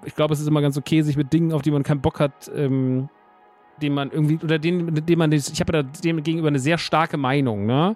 ich 0.06 0.16
glaube, 0.16 0.34
es 0.34 0.40
ist 0.40 0.48
immer 0.48 0.62
ganz 0.62 0.78
okay, 0.78 1.02
sich 1.02 1.18
mit 1.18 1.34
Dingen, 1.34 1.52
auf 1.52 1.62
die 1.62 1.72
man 1.72 1.84
keinen 1.84 2.02
Bock 2.02 2.20
hat, 2.20 2.50
ähm, 2.56 3.10
den 3.82 3.94
man 3.94 4.12
irgendwie, 4.12 4.40
oder 4.44 4.60
den, 4.60 5.06
den 5.06 5.20
man, 5.20 5.32
ich 5.32 5.60
habe 5.60 5.72
da 5.72 5.84
dem 5.84 6.24
gegenüber 6.24 6.48
eine 6.48 6.60
sehr 6.60 6.78
starke 6.78 7.18
Meinung, 7.18 7.66
ne? 7.66 7.96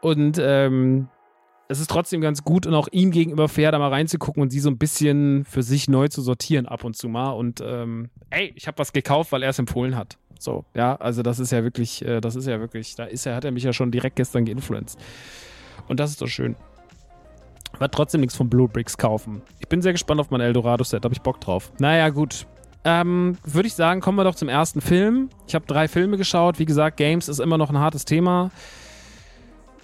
Und 0.00 0.38
ähm, 0.40 1.08
es 1.70 1.78
ist 1.78 1.88
trotzdem 1.88 2.20
ganz 2.20 2.42
gut 2.42 2.66
und 2.66 2.74
auch 2.74 2.88
ihm 2.90 3.12
gegenüber 3.12 3.48
fair, 3.48 3.70
da 3.70 3.78
mal 3.78 3.90
reinzugucken 3.90 4.42
und 4.42 4.50
sie 4.50 4.58
so 4.58 4.68
ein 4.70 4.78
bisschen 4.78 5.44
für 5.44 5.62
sich 5.62 5.88
neu 5.88 6.08
zu 6.08 6.20
sortieren 6.20 6.66
ab 6.66 6.82
und 6.82 6.96
zu 6.96 7.08
mal. 7.08 7.30
Und 7.30 7.62
ähm, 7.64 8.10
ey, 8.30 8.52
ich 8.56 8.66
habe 8.66 8.78
was 8.78 8.92
gekauft, 8.92 9.30
weil 9.30 9.44
er 9.44 9.50
es 9.50 9.58
empfohlen 9.58 9.94
hat. 9.94 10.18
So, 10.40 10.64
ja, 10.74 10.96
also 10.96 11.22
das 11.22 11.38
ist 11.38 11.52
ja 11.52 11.62
wirklich, 11.62 12.04
äh, 12.04 12.20
das 12.20 12.34
ist 12.34 12.46
ja 12.46 12.58
wirklich, 12.60 12.94
da 12.94 13.04
ist 13.04 13.26
er, 13.26 13.36
hat 13.36 13.44
er 13.44 13.50
mich 13.50 13.62
ja 13.62 13.72
schon 13.72 13.90
direkt 13.90 14.16
gestern 14.16 14.46
geinfluenced. 14.46 14.98
Und 15.86 16.00
das 16.00 16.10
ist 16.10 16.22
doch 16.22 16.28
schön. 16.28 16.56
Werde 17.78 17.90
trotzdem 17.92 18.20
nichts 18.20 18.36
von 18.36 18.48
Blue 18.48 18.68
Bricks 18.68 18.96
kaufen. 18.96 19.42
Ich 19.58 19.68
bin 19.68 19.82
sehr 19.82 19.92
gespannt 19.92 20.20
auf 20.20 20.30
mein 20.30 20.40
Eldorado-Set, 20.40 21.04
habe 21.04 21.14
ich 21.14 21.20
Bock 21.20 21.40
drauf. 21.40 21.72
Naja, 21.78 22.08
gut. 22.08 22.46
Ähm, 22.84 23.36
Würde 23.44 23.68
ich 23.68 23.74
sagen, 23.74 24.00
kommen 24.00 24.16
wir 24.16 24.24
doch 24.24 24.34
zum 24.34 24.48
ersten 24.48 24.80
Film. 24.80 25.28
Ich 25.46 25.54
habe 25.54 25.66
drei 25.66 25.86
Filme 25.86 26.16
geschaut. 26.16 26.58
Wie 26.58 26.64
gesagt, 26.64 26.96
Games 26.96 27.28
ist 27.28 27.38
immer 27.38 27.58
noch 27.58 27.68
ein 27.68 27.78
hartes 27.78 28.06
Thema. 28.06 28.50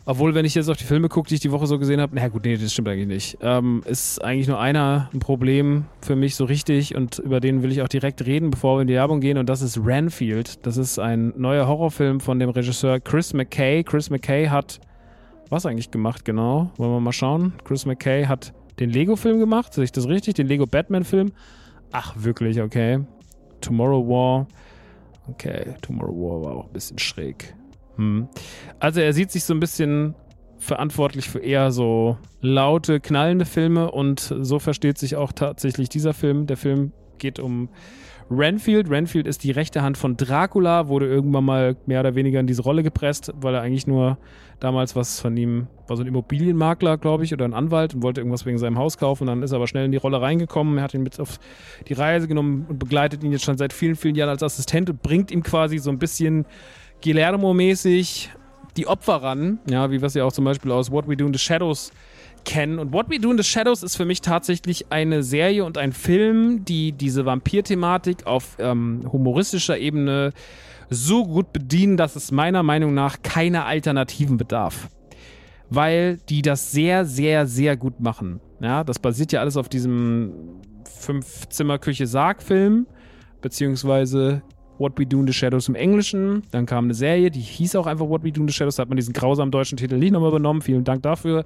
Obwohl, 0.09 0.37
wenn 0.37 0.45
ich 0.45 0.55
jetzt 0.55 0.69
auf 0.69 0.77
die 0.77 0.85
Filme 0.85 1.09
gucke, 1.09 1.29
die 1.29 1.35
ich 1.35 1.41
die 1.41 1.51
Woche 1.51 1.67
so 1.67 1.81
gesehen 1.81 2.01
habe, 2.01 2.13
na 2.15 2.29
gut, 2.29 2.45
nee, 2.45 2.57
das 2.57 2.73
stimmt 2.73 2.89
eigentlich 2.89 3.09
nicht. 3.09 3.39
Ähm, 3.41 3.83
ist 3.87 4.23
eigentlich 4.23 4.47
nur 4.47 4.61
einer 4.61 5.11
ein 5.13 5.19
Problem 5.19 5.87
für 6.01 6.15
mich 6.15 6.37
so 6.37 6.45
richtig 6.45 6.95
und 6.95 7.19
über 7.19 7.41
den 7.41 7.65
will 7.65 7.73
ich 7.73 7.83
auch 7.83 7.89
direkt 7.89 8.25
reden, 8.25 8.51
bevor 8.51 8.79
wir 8.79 8.83
in 8.83 8.87
die 8.87 8.95
Werbung 8.95 9.21
gehen 9.21 9.37
und 9.37 9.49
das 9.49 9.63
ist 9.63 9.85
Renfield. 9.85 10.65
Das 10.65 10.77
ist 10.77 11.01
ein 11.01 11.35
neuer 11.37 11.67
Horrorfilm 11.67 12.21
von 12.21 12.39
dem 12.39 12.51
Regisseur 12.51 13.01
Chris 13.01 13.35
McKay. 13.35 13.83
Chris 13.83 14.09
McKay 14.09 14.47
hat 14.47 14.81
was 15.51 15.67
eigentlich 15.67 15.91
gemacht, 15.91 16.25
genau? 16.25 16.71
Wollen 16.77 16.93
wir 16.93 17.01
mal 17.01 17.13
schauen. 17.13 17.55
Chris 17.65 17.85
McKay 17.85 18.27
hat 18.27 18.55
den 18.79 18.91
Lego-Film 18.91 19.41
gemacht, 19.41 19.75
sehe 19.75 19.85
ich 19.85 19.93
das 19.93 20.07
richtig? 20.07 20.35
Den 20.35 20.47
Lego-Batman-Film. 20.47 21.33
Ach, 21.91 22.15
wirklich, 22.17 22.61
okay. 22.61 23.01
Tomorrow 23.61 24.07
War. 24.07 24.47
Okay, 25.29 25.75
Tomorrow 25.83 26.15
War 26.15 26.45
war 26.45 26.57
auch 26.59 26.67
ein 26.67 26.73
bisschen 26.73 26.99
schräg. 27.01 27.57
Hm. 27.97 28.29
Also 28.79 29.01
er 29.01 29.13
sieht 29.13 29.31
sich 29.31 29.45
so 29.45 29.55
ein 29.55 29.61
bisschen 29.61 30.15
verantwortlich 30.59 31.29
für 31.29 31.39
eher 31.39 31.71
so 31.71 32.17
laute, 32.41 33.01
knallende 33.01 33.45
Filme 33.45 33.91
und 33.91 34.35
so 34.41 34.59
versteht 34.59 34.99
sich 34.99 35.17
auch 35.17 35.33
tatsächlich 35.33 35.89
dieser 35.89 36.15
Film. 36.15 36.47
Der 36.47 36.57
Film 36.57 36.93
geht 37.19 37.39
um 37.39 37.69
Renfield. 38.31 38.91
Renfield 38.91 39.27
ist 39.27 39.45
die 39.45 39.53
rechte 39.53 39.83
Hand 39.83 39.97
von 39.97 40.17
Dracula, 40.17 40.89
wurde 40.89 41.07
irgendwann 41.07 41.45
mal 41.45 41.77
mehr 41.87 42.01
oder 42.01 42.15
weniger 42.15 42.41
in 42.41 42.47
diese 42.47 42.63
Rolle 42.63 42.83
gepresst, 42.83 43.33
weil 43.37 43.55
er 43.55 43.63
eigentlich 43.63 43.87
nur 43.87 44.19
damals 44.59 44.97
was 44.97 45.21
von 45.21 45.37
ihm, 45.37 45.69
war 45.87 45.97
so 45.97 46.03
ein 46.03 46.09
Immobilienmakler, 46.09 46.99
glaube 46.99 47.25
ich, 47.25 47.33
oder 47.33 47.45
ein 47.45 47.55
Anwalt 47.55 47.95
und 47.95 48.03
wollte 48.03 48.21
irgendwas 48.21 48.47
wegen 48.47 48.59
seinem 48.59 48.79
Haus 48.79 48.99
kaufen. 48.99 49.25
Und 49.25 49.29
dann 49.29 49.43
ist 49.43 49.53
er 49.53 49.57
aber 49.57 49.69
schnell 49.69 49.85
in 49.85 49.93
die 49.93 49.99
Rolle 49.99 50.21
reingekommen. 50.21 50.79
Er 50.79 50.85
hat 50.85 50.95
ihn 50.95 51.03
mit 51.03 51.21
auf 51.21 51.39
die 51.87 51.93
Reise 51.93 52.27
genommen 52.27 52.67
und 52.69 52.79
begleitet 52.79 53.23
ihn 53.23 53.33
jetzt 53.33 53.45
schon 53.45 53.59
seit 53.59 53.73
vielen, 53.73 53.97
vielen 53.97 54.17
Jahren 54.17 54.31
als 54.31 54.43
Assistent 54.43 54.91
und 54.91 55.03
bringt 55.03 55.31
ihm 55.31 55.43
quasi 55.43 55.79
so 55.79 55.91
ein 55.91 55.99
bisschen 55.99 56.47
Guillermo-mäßig 57.03 58.31
die 58.77 58.87
Opfer 58.87 59.23
ran, 59.23 59.59
ja, 59.69 59.91
wie 59.91 60.01
wir 60.01 60.07
es 60.07 60.15
ja 60.15 60.25
auch 60.25 60.33
zum 60.33 60.45
Beispiel 60.45 60.71
aus 60.71 60.91
What 60.91 61.09
We 61.09 61.17
Do 61.17 61.27
in 61.27 61.33
the 61.33 61.39
Shadows 61.39 61.93
kennen. 62.45 62.79
Und 62.79 62.93
What 62.93 63.11
We 63.11 63.19
Do 63.19 63.31
in 63.31 63.37
the 63.37 63.45
Shadows 63.45 63.83
ist 63.83 63.97
für 63.97 64.05
mich 64.05 64.21
tatsächlich 64.21 64.87
eine 64.91 65.23
Serie 65.23 65.65
und 65.65 65.79
ein 65.79 65.93
Film, 65.93 66.65
die 66.65 66.93
diese 66.93 67.27
Vampir-Thematik 67.27 68.27
auf 68.27 68.57
ähm, 68.59 69.09
humoristischer 69.11 69.79
Ebene 69.79 70.33
so 70.89 71.25
gut 71.25 71.53
bedienen, 71.53 71.97
dass 71.97 72.17
es 72.17 72.31
meiner 72.31 72.63
Meinung 72.63 72.95
nach 72.95 73.23
keine 73.23 73.65
Alternativen 73.65 74.37
bedarf. 74.37 74.89
Weil 75.69 76.19
die 76.29 76.43
das 76.43 76.71
sehr, 76.71 77.05
sehr, 77.05 77.47
sehr 77.47 77.77
gut 77.77 78.01
machen. 78.01 78.41
Ja, 78.61 78.85
das 78.85 79.01
basiert 79.01 79.33
ja 79.33 79.41
alles 79.41 79.57
auf 79.57 79.69
diesem 79.69 80.61
Fünf-Zimmer-Küche-Sarg-Film, 80.85 82.87
beziehungsweise 83.41 84.43
What 84.79 84.99
We 84.99 85.07
Do 85.07 85.21
in 85.21 85.27
the 85.27 85.33
Shadows 85.33 85.69
im 85.69 85.75
Englischen. 85.75 86.43
Dann 86.51 86.67
kam 86.67 86.85
eine 86.85 86.95
Serie, 86.95 87.31
die 87.31 87.41
hieß 87.41 87.77
auch 87.77 87.87
einfach 87.87 88.09
What 88.09 88.25
We 88.25 88.33
Do 88.33 88.43
in 88.43 88.49
the 88.49 88.55
Shadows. 88.55 88.77
Da 88.77 88.83
hat 88.83 88.89
man 88.89 88.97
diesen 88.97 89.13
grausamen 89.13 89.51
deutschen 89.51 89.77
Titel 89.77 89.97
nicht 89.97 90.13
nochmal 90.13 90.31
übernommen. 90.31 90.63
Vielen 90.63 90.85
Dank 90.85 91.03
dafür. 91.03 91.45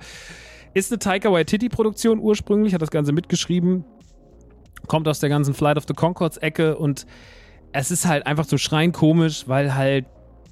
Ist 0.74 0.92
eine 0.92 0.98
Taika 0.98 1.32
Waititi-Produktion 1.32 2.20
ursprünglich, 2.20 2.74
hat 2.74 2.82
das 2.82 2.90
Ganze 2.90 3.12
mitgeschrieben. 3.12 3.84
Kommt 4.86 5.08
aus 5.08 5.20
der 5.20 5.28
ganzen 5.28 5.54
Flight 5.54 5.76
of 5.76 5.84
the 5.86 5.94
Concords-Ecke 5.94 6.76
und 6.76 7.06
es 7.72 7.90
ist 7.90 8.06
halt 8.06 8.26
einfach 8.26 8.44
so 8.44 8.58
schreien 8.58 8.92
komisch, 8.92 9.44
weil 9.46 9.74
halt 9.74 10.06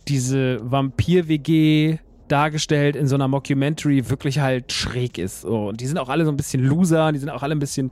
diese 0.07 0.59
Vampir-WG 0.62 1.99
dargestellt 2.29 2.97
in 2.97 3.07
so 3.07 3.14
einer 3.14 3.29
Mockumentary 3.29 4.09
wirklich 4.11 4.38
halt 4.38 4.73
schräg 4.73 5.19
ist. 5.19 5.45
Und 5.45 5.81
die 5.81 5.87
sind 5.87 5.99
auch 5.99 6.09
alle 6.09 6.25
so 6.25 6.31
ein 6.31 6.37
bisschen 6.37 6.62
Loser, 6.62 7.12
die 7.12 7.19
sind 7.19 7.31
auch 7.31 7.43
alle 7.43 7.55
ein 7.55 7.59
bisschen 7.59 7.91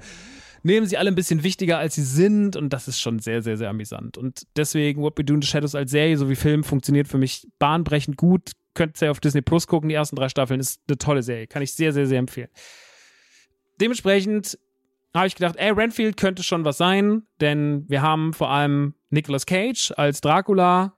nehmen 0.63 0.87
sie 0.87 0.97
alle 0.97 1.11
ein 1.11 1.15
bisschen 1.15 1.43
wichtiger, 1.43 1.79
als 1.79 1.95
sie 1.95 2.03
sind. 2.03 2.57
Und 2.57 2.73
das 2.73 2.89
ist 2.89 3.01
schon 3.01 3.19
sehr, 3.19 3.43
sehr, 3.43 3.57
sehr 3.57 3.71
amüsant. 3.71 4.19
Und 4.19 4.43
deswegen 4.57 5.03
What 5.03 5.19
We 5.19 5.25
Do 5.25 5.35
in 5.35 5.43
the 5.43 5.49
Shadows 5.49 5.75
als 5.75 5.91
Serie 5.91 6.17
sowie 6.17 6.37
Film 6.37 6.65
funktioniert 6.65 7.09
für 7.09 7.19
mich 7.19 7.47
bahnbrechend 7.59 8.17
gut. 8.17 8.53
Könnt 8.75 9.01
ihr 9.01 9.11
auf 9.11 9.21
Disney 9.21 9.43
Plus 9.43 9.67
gucken. 9.67 9.89
Die 9.89 9.95
ersten 9.95 10.17
drei 10.17 10.29
Staffeln 10.29 10.61
ist 10.61 10.81
eine 10.89 10.99
tolle 10.99 11.23
Serie. 11.23 11.47
Kann 11.47 11.63
ich 11.63 11.75
sehr, 11.75 11.93
sehr, 11.93 12.07
sehr 12.07 12.19
empfehlen. 12.19 12.49
Dementsprechend 13.81 14.59
habe 15.15 15.27
ich 15.27 15.35
gedacht, 15.35 15.57
ey, 15.57 15.71
Renfield 15.71 16.17
könnte 16.17 16.43
schon 16.43 16.65
was 16.65 16.77
sein, 16.77 17.23
denn 17.41 17.85
wir 17.89 18.03
haben 18.03 18.33
vor 18.33 18.51
allem 18.51 18.95
Nicolas 19.11 19.47
Cage 19.47 19.93
als 19.97 20.21
Dracula 20.21 20.95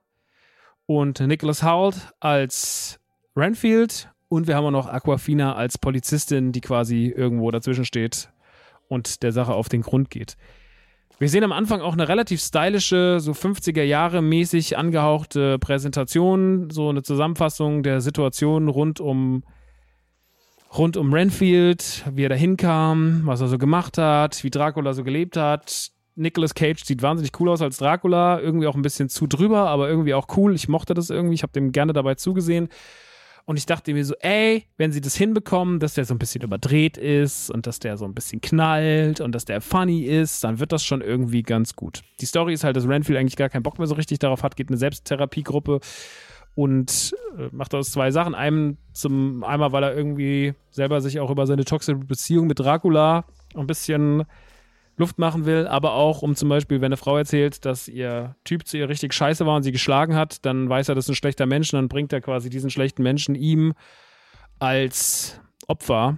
und 0.85 1.19
Nicholas 1.21 1.63
Hoult 1.63 1.95
als 2.19 2.99
Renfield 3.35 4.09
und 4.27 4.47
wir 4.47 4.55
haben 4.55 4.65
auch 4.65 4.71
noch 4.71 4.87
Aquafina 4.87 5.55
als 5.55 5.77
Polizistin, 5.77 6.51
die 6.51 6.61
quasi 6.61 7.07
irgendwo 7.15 7.49
dazwischen 7.51 7.85
steht 7.85 8.29
und 8.89 9.23
der 9.23 9.31
Sache 9.31 9.53
auf 9.53 9.69
den 9.69 9.81
Grund 9.81 10.09
geht. 10.09 10.35
Wir 11.19 11.29
sehen 11.29 11.43
am 11.43 11.51
Anfang 11.51 11.81
auch 11.81 11.93
eine 11.93 12.07
relativ 12.07 12.41
stylische, 12.41 13.19
so 13.19 13.31
50er 13.31 13.83
Jahre 13.83 14.21
mäßig 14.21 14.77
angehauchte 14.77 15.59
Präsentation, 15.59 16.69
so 16.69 16.89
eine 16.89 17.03
Zusammenfassung 17.03 17.83
der 17.83 18.01
Situation 18.01 18.67
rund 18.67 18.99
um 18.99 19.43
rund 20.77 20.97
um 20.97 21.13
Renfield, 21.13 22.05
wie 22.13 22.25
er 22.25 22.29
da 22.29 22.35
hinkam, 22.35 23.21
was 23.25 23.41
er 23.41 23.47
so 23.47 23.57
gemacht 23.57 23.97
hat, 23.97 24.43
wie 24.43 24.49
Dracula 24.49 24.93
so 24.93 25.03
gelebt 25.03 25.35
hat. 25.35 25.91
Nicolas 26.15 26.53
Cage 26.53 26.83
sieht 26.83 27.01
wahnsinnig 27.01 27.31
cool 27.39 27.49
aus 27.49 27.61
als 27.61 27.77
Dracula, 27.77 28.39
irgendwie 28.39 28.67
auch 28.67 28.75
ein 28.75 28.81
bisschen 28.81 29.09
zu 29.09 29.25
drüber, 29.25 29.67
aber 29.69 29.89
irgendwie 29.89 30.13
auch 30.13 30.27
cool. 30.37 30.53
Ich 30.53 30.67
mochte 30.67 30.93
das 30.93 31.09
irgendwie, 31.09 31.35
ich 31.35 31.43
habe 31.43 31.53
dem 31.53 31.71
gerne 31.71 31.93
dabei 31.93 32.15
zugesehen. 32.15 32.69
Und 33.49 33.57
ich 33.57 33.65
dachte 33.65 33.91
mir 33.95 34.05
so, 34.05 34.13
ey, 34.19 34.67
wenn 34.77 34.91
sie 34.91 35.01
das 35.01 35.15
hinbekommen, 35.15 35.79
dass 35.79 35.95
der 35.95 36.05
so 36.05 36.13
ein 36.13 36.19
bisschen 36.19 36.43
überdreht 36.43 36.99
ist 36.99 37.49
und 37.49 37.65
dass 37.65 37.79
der 37.79 37.97
so 37.97 38.05
ein 38.05 38.13
bisschen 38.13 38.41
knallt 38.41 39.21
und 39.21 39.33
dass 39.33 39.43
der 39.43 39.59
funny 39.59 40.03
ist, 40.03 40.43
dann 40.43 40.59
wird 40.59 40.71
das 40.71 40.85
schon 40.85 41.01
irgendwie 41.01 41.41
ganz 41.41 41.75
gut. 41.75 42.03
Die 42.21 42.27
Story 42.27 42.53
ist 42.53 42.63
halt, 42.63 42.75
dass 42.75 42.87
Renfield 42.87 43.17
eigentlich 43.17 43.37
gar 43.37 43.49
keinen 43.49 43.63
Bock 43.63 43.79
mehr 43.79 43.87
so 43.87 43.95
richtig 43.95 44.19
darauf 44.19 44.43
hat, 44.43 44.55
geht 44.55 44.69
eine 44.69 44.77
Selbsttherapiegruppe 44.77 45.79
und 46.53 47.15
äh, 47.39 47.47
macht 47.51 47.73
aus 47.73 47.89
zwei 47.89 48.11
Sachen. 48.11 48.35
Einem 48.35 48.77
zum, 48.93 49.43
einmal, 49.43 49.71
weil 49.71 49.81
er 49.81 49.97
irgendwie 49.97 50.53
selber 50.69 51.01
sich 51.01 51.19
auch 51.19 51.31
über 51.31 51.47
seine 51.47 51.65
toxische 51.65 51.97
Beziehung 51.97 52.45
mit 52.45 52.59
Dracula 52.59 53.25
ein 53.55 53.65
bisschen 53.65 54.25
Luft 54.99 55.17
machen 55.17 55.45
will, 55.45 55.65
aber 55.65 55.93
auch, 55.93 56.21
um 56.21 56.35
zum 56.35 56.49
Beispiel, 56.49 56.81
wenn 56.81 56.87
eine 56.87 56.97
Frau 56.97 57.17
erzählt, 57.17 57.65
dass 57.65 57.87
ihr 57.87 58.35
Typ 58.43 58.67
zu 58.67 58.77
ihr 58.77 58.89
richtig 58.89 59.13
scheiße 59.13 59.45
war 59.45 59.55
und 59.55 59.63
sie 59.63 59.71
geschlagen 59.71 60.15
hat, 60.15 60.45
dann 60.45 60.69
weiß 60.69 60.89
er, 60.89 60.95
das 60.95 61.05
ist 61.05 61.09
ein 61.09 61.15
schlechter 61.15 61.45
Mensch 61.45 61.73
und 61.73 61.77
dann 61.77 61.87
bringt 61.87 62.13
er 62.13 62.21
quasi 62.21 62.49
diesen 62.49 62.69
schlechten 62.69 63.01
Menschen 63.01 63.33
ihm 63.35 63.73
als 64.59 65.39
Opfer, 65.67 66.17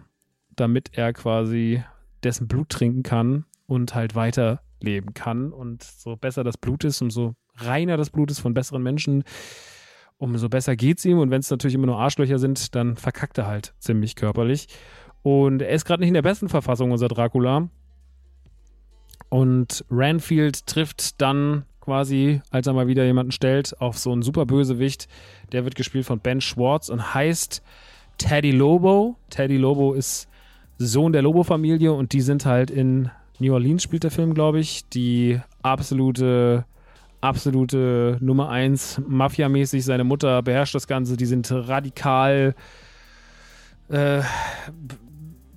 damit 0.55 0.89
er 0.93 1.13
quasi 1.13 1.83
dessen 2.23 2.47
Blut 2.47 2.69
trinken 2.69 3.03
kann 3.03 3.45
und 3.67 3.95
halt 3.95 4.15
weiterleben 4.15 5.13
kann. 5.13 5.53
Und 5.53 5.83
so 5.83 6.15
besser 6.15 6.43
das 6.43 6.57
Blut 6.57 6.83
ist, 6.83 7.01
umso 7.01 7.35
reiner 7.55 7.97
das 7.97 8.09
Blut 8.09 8.31
ist 8.31 8.39
von 8.39 8.53
besseren 8.53 8.81
Menschen, 8.81 9.23
umso 10.17 10.49
besser 10.49 10.75
geht's 10.75 11.05
ihm. 11.05 11.19
Und 11.19 11.31
wenn 11.31 11.41
es 11.41 11.51
natürlich 11.51 11.75
immer 11.75 11.87
nur 11.87 11.99
Arschlöcher 11.99 12.39
sind, 12.39 12.75
dann 12.75 12.97
verkackt 12.97 13.37
er 13.37 13.47
halt 13.47 13.73
ziemlich 13.79 14.15
körperlich. 14.15 14.67
Und 15.21 15.61
er 15.61 15.69
ist 15.69 15.85
gerade 15.85 16.01
nicht 16.01 16.09
in 16.09 16.15
der 16.15 16.21
besten 16.23 16.49
Verfassung, 16.49 16.91
unser 16.91 17.07
Dracula. 17.07 17.69
Und 19.31 19.85
Ranfield 19.89 20.67
trifft 20.67 21.21
dann 21.21 21.63
quasi, 21.79 22.41
als 22.51 22.67
er 22.67 22.73
mal 22.73 22.87
wieder 22.87 23.05
jemanden 23.05 23.31
stellt, 23.31 23.79
auf 23.79 23.97
so 23.97 24.11
einen 24.11 24.23
Superbösewicht. 24.23 25.07
Der 25.53 25.63
wird 25.63 25.75
gespielt 25.75 26.05
von 26.05 26.19
Ben 26.19 26.41
Schwartz 26.41 26.89
und 26.89 27.13
heißt 27.13 27.63
Teddy 28.17 28.51
Lobo. 28.51 29.15
Teddy 29.29 29.55
Lobo 29.55 29.93
ist 29.93 30.27
Sohn 30.77 31.13
der 31.13 31.21
Lobo-Familie 31.21 31.93
und 31.93 32.11
die 32.11 32.19
sind 32.19 32.45
halt 32.45 32.69
in 32.69 33.09
New 33.39 33.53
Orleans, 33.53 33.83
spielt 33.83 34.03
der 34.03 34.11
Film, 34.11 34.33
glaube 34.33 34.59
ich, 34.59 34.87
die 34.89 35.39
absolute 35.63 36.65
absolute 37.21 38.17
Nummer 38.19 38.49
eins, 38.49 38.99
Mafia-mäßig. 39.07 39.85
Seine 39.85 40.03
Mutter 40.03 40.41
beherrscht 40.41 40.75
das 40.75 40.87
Ganze. 40.87 41.15
Die 41.15 41.25
sind 41.25 41.49
radikal. 41.51 42.53
Äh, 43.87 44.23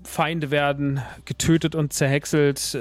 Feinde 0.04 0.50
werden 0.52 1.00
getötet 1.24 1.74
und 1.74 1.92
zerhäckselt. 1.92 2.78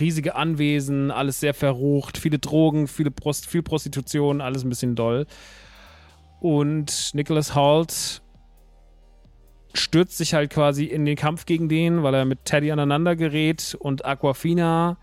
Riesige 0.00 0.34
Anwesen, 0.34 1.10
alles 1.10 1.40
sehr 1.40 1.54
verrucht. 1.54 2.18
Viele 2.18 2.38
Drogen, 2.38 2.86
viele 2.86 3.10
Prost 3.10 3.46
viel 3.46 3.62
Prostitution, 3.62 4.40
alles 4.40 4.64
ein 4.64 4.68
bisschen 4.68 4.94
doll. 4.94 5.26
Und 6.40 7.10
Nicholas 7.14 7.54
Holt 7.54 8.22
stürzt 9.74 10.18
sich 10.18 10.34
halt 10.34 10.50
quasi 10.50 10.84
in 10.84 11.04
den 11.04 11.16
Kampf 11.16 11.46
gegen 11.46 11.68
den, 11.68 12.02
weil 12.02 12.14
er 12.14 12.24
mit 12.24 12.44
Teddy 12.44 12.72
aneinander 12.72 13.14
gerät 13.14 13.76
und 13.78 14.04
Aquafina, 14.04 14.96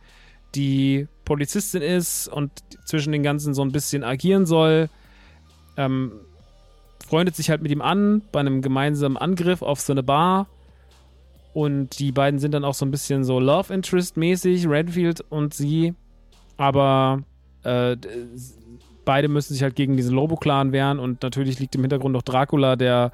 die 0.55 1.07
Polizistin 1.25 1.81
ist 1.81 2.27
und 2.27 2.51
zwischen 2.85 3.11
den 3.11 3.23
ganzen 3.23 3.53
so 3.53 3.61
ein 3.61 3.71
bisschen 3.71 4.03
agieren 4.03 4.45
soll, 4.45 4.89
ähm, 5.77 6.11
freundet 7.07 7.35
sich 7.35 7.49
halt 7.49 7.61
mit 7.61 7.71
ihm 7.71 7.81
an 7.81 8.21
bei 8.31 8.39
einem 8.39 8.61
gemeinsamen 8.61 9.17
Angriff 9.17 9.61
auf 9.61 9.79
so 9.79 9.93
eine 9.93 10.03
Bar. 10.03 10.47
Und 11.57 11.97
die 11.97 12.11
beiden 12.11 12.39
sind 12.39 12.51
dann 12.51 12.63
auch 12.63 12.75
so 12.75 12.85
ein 12.85 12.91
bisschen 12.91 13.23
so 13.23 13.39
Love 13.39 13.73
Interest 13.73 14.15
mäßig, 14.15 14.69
Redfield 14.69 15.21
und 15.27 15.55
sie. 15.55 15.95
Aber 16.55 17.23
äh, 17.63 17.97
beide 19.05 19.27
müssen 19.27 19.53
sich 19.53 19.63
halt 19.63 19.75
gegen 19.75 19.97
diesen 19.97 20.13
Lobo-Clan 20.13 20.71
wehren 20.71 20.99
und 20.99 21.23
natürlich 21.23 21.57
liegt 21.57 21.73
im 21.73 21.81
Hintergrund 21.81 22.13
noch 22.13 22.21
Dracula, 22.21 22.75
der 22.75 23.11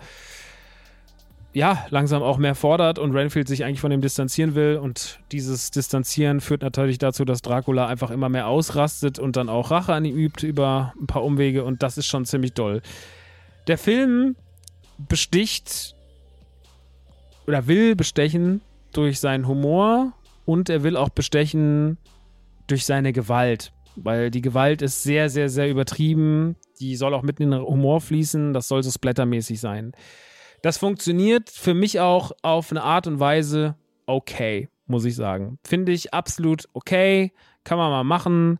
ja, 1.54 1.86
langsam 1.90 2.22
auch 2.22 2.38
mehr 2.38 2.54
fordert 2.54 3.00
und 3.00 3.16
Renfield 3.16 3.48
sich 3.48 3.64
eigentlich 3.64 3.80
von 3.80 3.94
ihm 3.94 4.02
distanzieren 4.02 4.56
will. 4.56 4.76
Und 4.76 5.22
dieses 5.32 5.72
Distanzieren 5.72 6.42
führt 6.42 6.64
natürlich 6.64 6.98
dazu, 6.98 7.24
dass 7.24 7.42
Dracula 7.42 7.88
einfach 7.88 8.12
immer 8.12 8.28
mehr 8.28 8.48
ausrastet 8.48 9.20
und 9.20 9.38
dann 9.38 9.48
auch 9.48 9.72
Rache 9.72 9.94
an 9.94 10.04
ihm 10.04 10.18
übt 10.18 10.46
über 10.46 10.94
ein 11.00 11.08
paar 11.08 11.24
Umwege. 11.24 11.64
Und 11.64 11.82
das 11.82 11.98
ist 11.98 12.08
schon 12.08 12.26
ziemlich 12.26 12.52
doll. 12.52 12.82
Der 13.68 13.78
Film 13.78 14.36
besticht 14.98 15.93
oder 17.48 17.68
will 17.68 17.96
bestechen 17.96 18.62
durch 18.92 19.20
seinen 19.20 19.48
Humor 19.48 20.14
und 20.46 20.70
er 20.70 20.84
will 20.84 20.98
auch 20.98 21.10
bestechen 21.10 21.98
durch 22.68 22.86
seine 22.86 23.14
Gewalt. 23.14 23.72
Weil 23.96 24.32
die 24.32 24.42
Gewalt 24.42 24.82
ist 24.82 25.04
sehr, 25.04 25.30
sehr, 25.30 25.50
sehr 25.50 25.70
übertrieben. 25.70 26.56
Die 26.80 26.96
soll 26.96 27.14
auch 27.14 27.22
mitten 27.22 27.44
in 27.44 27.52
den 27.52 27.62
Humor 27.62 28.02
fließen. 28.02 28.54
Das 28.54 28.68
soll 28.68 28.82
so 28.82 28.92
splattermäßig 28.92 29.60
sein. 29.60 29.94
Das 30.62 30.78
funktioniert 30.78 31.50
für 31.50 31.74
mich 31.74 32.00
auch 32.00 32.32
auf 32.42 32.72
eine 32.72 32.84
Art 32.84 33.06
und 33.06 33.20
Weise 33.20 33.76
okay, 34.06 34.70
muss 34.88 35.06
ich 35.06 35.16
sagen. 35.16 35.60
Finde 35.64 35.92
ich 35.92 36.14
absolut 36.14 36.68
okay, 36.74 37.34
kann 37.64 37.78
man 37.78 37.92
mal 37.92 38.04
machen. 38.04 38.60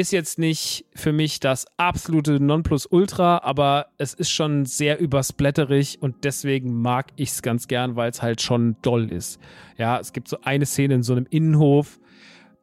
Ist 0.00 0.12
jetzt 0.12 0.38
nicht 0.38 0.86
für 0.94 1.12
mich 1.12 1.40
das 1.40 1.66
absolute 1.76 2.40
Nonplusultra, 2.40 3.42
aber 3.44 3.88
es 3.98 4.14
ist 4.14 4.30
schon 4.30 4.64
sehr 4.64 4.98
übersplatterig 4.98 5.98
und 6.00 6.24
deswegen 6.24 6.80
mag 6.80 7.08
ich 7.16 7.28
es 7.32 7.42
ganz 7.42 7.68
gern, 7.68 7.96
weil 7.96 8.08
es 8.08 8.22
halt 8.22 8.40
schon 8.40 8.76
doll 8.80 9.12
ist. 9.12 9.38
Ja, 9.76 10.00
es 10.00 10.14
gibt 10.14 10.28
so 10.28 10.38
eine 10.42 10.64
Szene 10.64 10.94
in 10.94 11.02
so 11.02 11.12
einem 11.12 11.26
Innenhof, 11.28 12.00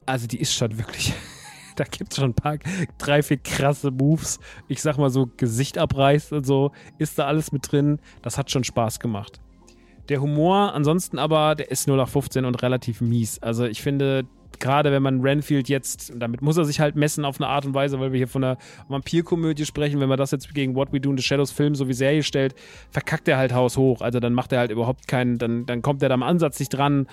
also 0.08 0.26
die 0.26 0.42
ist 0.42 0.56
schon 0.56 0.80
wirklich 0.80 1.14
da 1.76 1.84
gibt 1.84 2.12
es 2.12 2.18
schon 2.18 2.32
ein 2.32 2.34
paar, 2.34 2.58
drei, 2.98 3.22
vier 3.22 3.38
krasse 3.38 3.92
Moves. 3.92 4.40
Ich 4.68 4.82
sag 4.82 4.98
mal 4.98 5.12
so, 5.12 5.30
Gesicht 5.38 5.78
abreißt 5.78 6.34
und 6.34 6.44
so, 6.44 6.72
ist 6.98 7.20
da 7.20 7.28
alles 7.28 7.52
mit 7.52 7.72
drin. 7.72 8.00
Das 8.24 8.40
hat 8.40 8.50
schon 8.50 8.64
Spaß 8.64 9.00
gemacht. 9.00 9.40
Der 10.10 10.22
Humor 10.22 10.74
ansonsten 10.74 11.20
aber, 11.20 11.54
der 11.54 11.70
ist 11.70 11.88
0 11.88 11.98
nach 11.98 12.10
15 12.10 12.46
und 12.46 12.64
relativ 12.64 13.00
mies. 13.00 13.38
Also 13.44 13.66
ich 13.66 13.84
finde, 13.84 14.26
gerade 14.60 14.92
wenn 14.92 15.04
man 15.04 15.22
Renfield 15.22 15.70
jetzt, 15.70 16.14
damit 16.16 16.42
muss 16.42 16.58
er 16.58 16.66
sich 16.66 16.80
halt 16.80 16.96
messen 16.96 17.26
auf 17.26 17.40
eine 17.40 17.48
Art 17.48 17.66
und 17.66 17.74
Weise, 17.74 18.00
weil 18.00 18.12
wir 18.12 18.18
hier 18.18 18.28
von 18.28 18.44
einer 18.44 18.58
Vampirkomödie 18.88 19.66
sprechen, 19.66 20.00
wenn 20.00 20.10
man 20.10 20.18
das 20.18 20.32
jetzt 20.32 20.54
gegen 20.54 20.76
What 20.76 20.92
We 20.92 21.00
Do 21.00 21.12
in 21.12 21.18
the 21.18 21.24
Shadows 21.24 21.52
Film 21.52 21.76
so 21.76 21.88
wie 21.88 21.94
Serie 21.94 22.24
stellt, 22.24 22.56
verkackt 22.90 23.28
er 23.28 23.38
halt 23.38 23.54
haushoch. 23.54 24.02
Also 24.02 24.20
dann 24.20 24.34
macht 24.34 24.52
er 24.52 24.60
halt 24.60 24.72
überhaupt 24.72 25.08
keinen, 25.08 25.38
dann, 25.38 25.66
dann 25.66 25.82
kommt 25.82 26.02
er 26.04 26.10
da 26.10 26.16
am 26.16 26.24
Ansatz 26.24 26.60
nicht 26.60 26.70
dran 26.70 27.08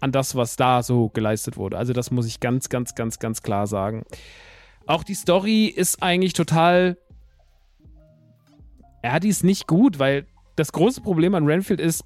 an 0.00 0.12
das, 0.12 0.34
was 0.34 0.56
da 0.56 0.82
so 0.82 1.08
geleistet 1.08 1.56
wurde. 1.56 1.78
Also 1.78 1.92
das 1.92 2.10
muss 2.10 2.26
ich 2.26 2.40
ganz, 2.40 2.68
ganz, 2.68 2.94
ganz, 2.94 3.18
ganz 3.18 3.42
klar 3.42 3.66
sagen. 3.66 4.04
Auch 4.86 5.04
die 5.04 5.14
Story 5.14 5.66
ist 5.66 6.02
eigentlich 6.02 6.32
total, 6.32 6.96
ja, 9.04 9.20
die 9.20 9.28
ist 9.28 9.44
nicht 9.44 9.66
gut, 9.66 9.98
weil 9.98 10.26
das 10.56 10.72
große 10.72 11.00
Problem 11.00 11.34
an 11.34 11.46
Renfield 11.46 11.80
ist, 11.80 12.04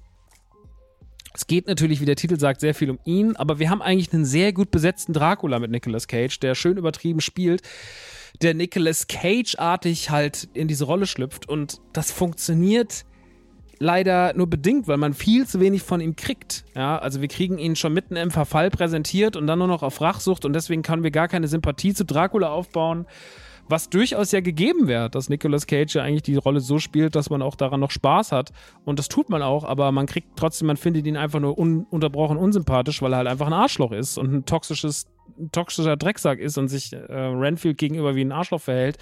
es 1.35 1.47
geht 1.47 1.67
natürlich, 1.67 2.01
wie 2.01 2.05
der 2.05 2.15
Titel 2.15 2.39
sagt, 2.39 2.61
sehr 2.61 2.73
viel 2.73 2.89
um 2.89 2.99
ihn, 3.03 3.35
aber 3.35 3.59
wir 3.59 3.69
haben 3.69 3.81
eigentlich 3.81 4.13
einen 4.13 4.25
sehr 4.25 4.53
gut 4.53 4.71
besetzten 4.71 5.13
Dracula 5.13 5.59
mit 5.59 5.71
Nicolas 5.71 6.07
Cage, 6.07 6.39
der 6.39 6.55
schön 6.55 6.77
übertrieben 6.77 7.21
spielt, 7.21 7.61
der 8.41 8.53
Nicolas 8.53 9.07
Cage-artig 9.07 10.09
halt 10.09 10.47
in 10.53 10.67
diese 10.67 10.85
Rolle 10.85 11.07
schlüpft 11.07 11.47
und 11.47 11.81
das 11.93 12.11
funktioniert 12.11 13.05
leider 13.79 14.33
nur 14.33 14.47
bedingt, 14.47 14.87
weil 14.87 14.97
man 14.97 15.13
viel 15.13 15.45
zu 15.45 15.59
wenig 15.59 15.83
von 15.83 15.99
ihm 15.99 16.15
kriegt. 16.15 16.63
Ja, 16.75 16.97
also 16.97 17.19
wir 17.19 17.27
kriegen 17.27 17.57
ihn 17.57 17.75
schon 17.75 17.93
mitten 17.93 18.15
im 18.15 18.31
Verfall 18.31 18.69
präsentiert 18.69 19.35
und 19.35 19.47
dann 19.47 19.59
nur 19.59 19.67
noch 19.67 19.83
auf 19.83 19.99
Rachsucht 19.99 20.45
und 20.45 20.53
deswegen 20.53 20.81
können 20.81 21.03
wir 21.03 21.11
gar 21.11 21.27
keine 21.27 21.49
Sympathie 21.49 21.93
zu 21.93 22.05
Dracula 22.05 22.49
aufbauen 22.49 23.05
was 23.67 23.89
durchaus 23.89 24.31
ja 24.31 24.41
gegeben 24.41 24.87
wäre, 24.87 25.09
dass 25.09 25.29
Nicolas 25.29 25.67
Cage 25.67 25.95
ja 25.95 26.03
eigentlich 26.03 26.23
die 26.23 26.35
Rolle 26.35 26.59
so 26.59 26.79
spielt, 26.79 27.15
dass 27.15 27.29
man 27.29 27.41
auch 27.41 27.55
daran 27.55 27.79
noch 27.79 27.91
Spaß 27.91 28.31
hat. 28.31 28.51
Und 28.83 28.99
das 28.99 29.07
tut 29.07 29.29
man 29.29 29.41
auch, 29.41 29.63
aber 29.63 29.91
man 29.91 30.05
kriegt 30.05 30.29
trotzdem, 30.35 30.67
man 30.67 30.77
findet 30.77 31.07
ihn 31.07 31.17
einfach 31.17 31.39
nur 31.39 31.57
ununterbrochen 31.57 32.37
unsympathisch, 32.37 33.01
weil 33.01 33.13
er 33.13 33.17
halt 33.17 33.27
einfach 33.27 33.47
ein 33.47 33.53
Arschloch 33.53 33.91
ist 33.91 34.17
und 34.17 34.33
ein 34.33 34.45
toxisches, 34.45 35.07
ein 35.39 35.51
toxischer 35.51 35.97
Drecksack 35.97 36.39
ist 36.39 36.57
und 36.57 36.67
sich 36.67 36.93
äh, 36.93 36.97
Renfield 37.13 37.77
gegenüber 37.77 38.15
wie 38.15 38.21
ein 38.21 38.31
Arschloch 38.31 38.61
verhält 38.61 38.97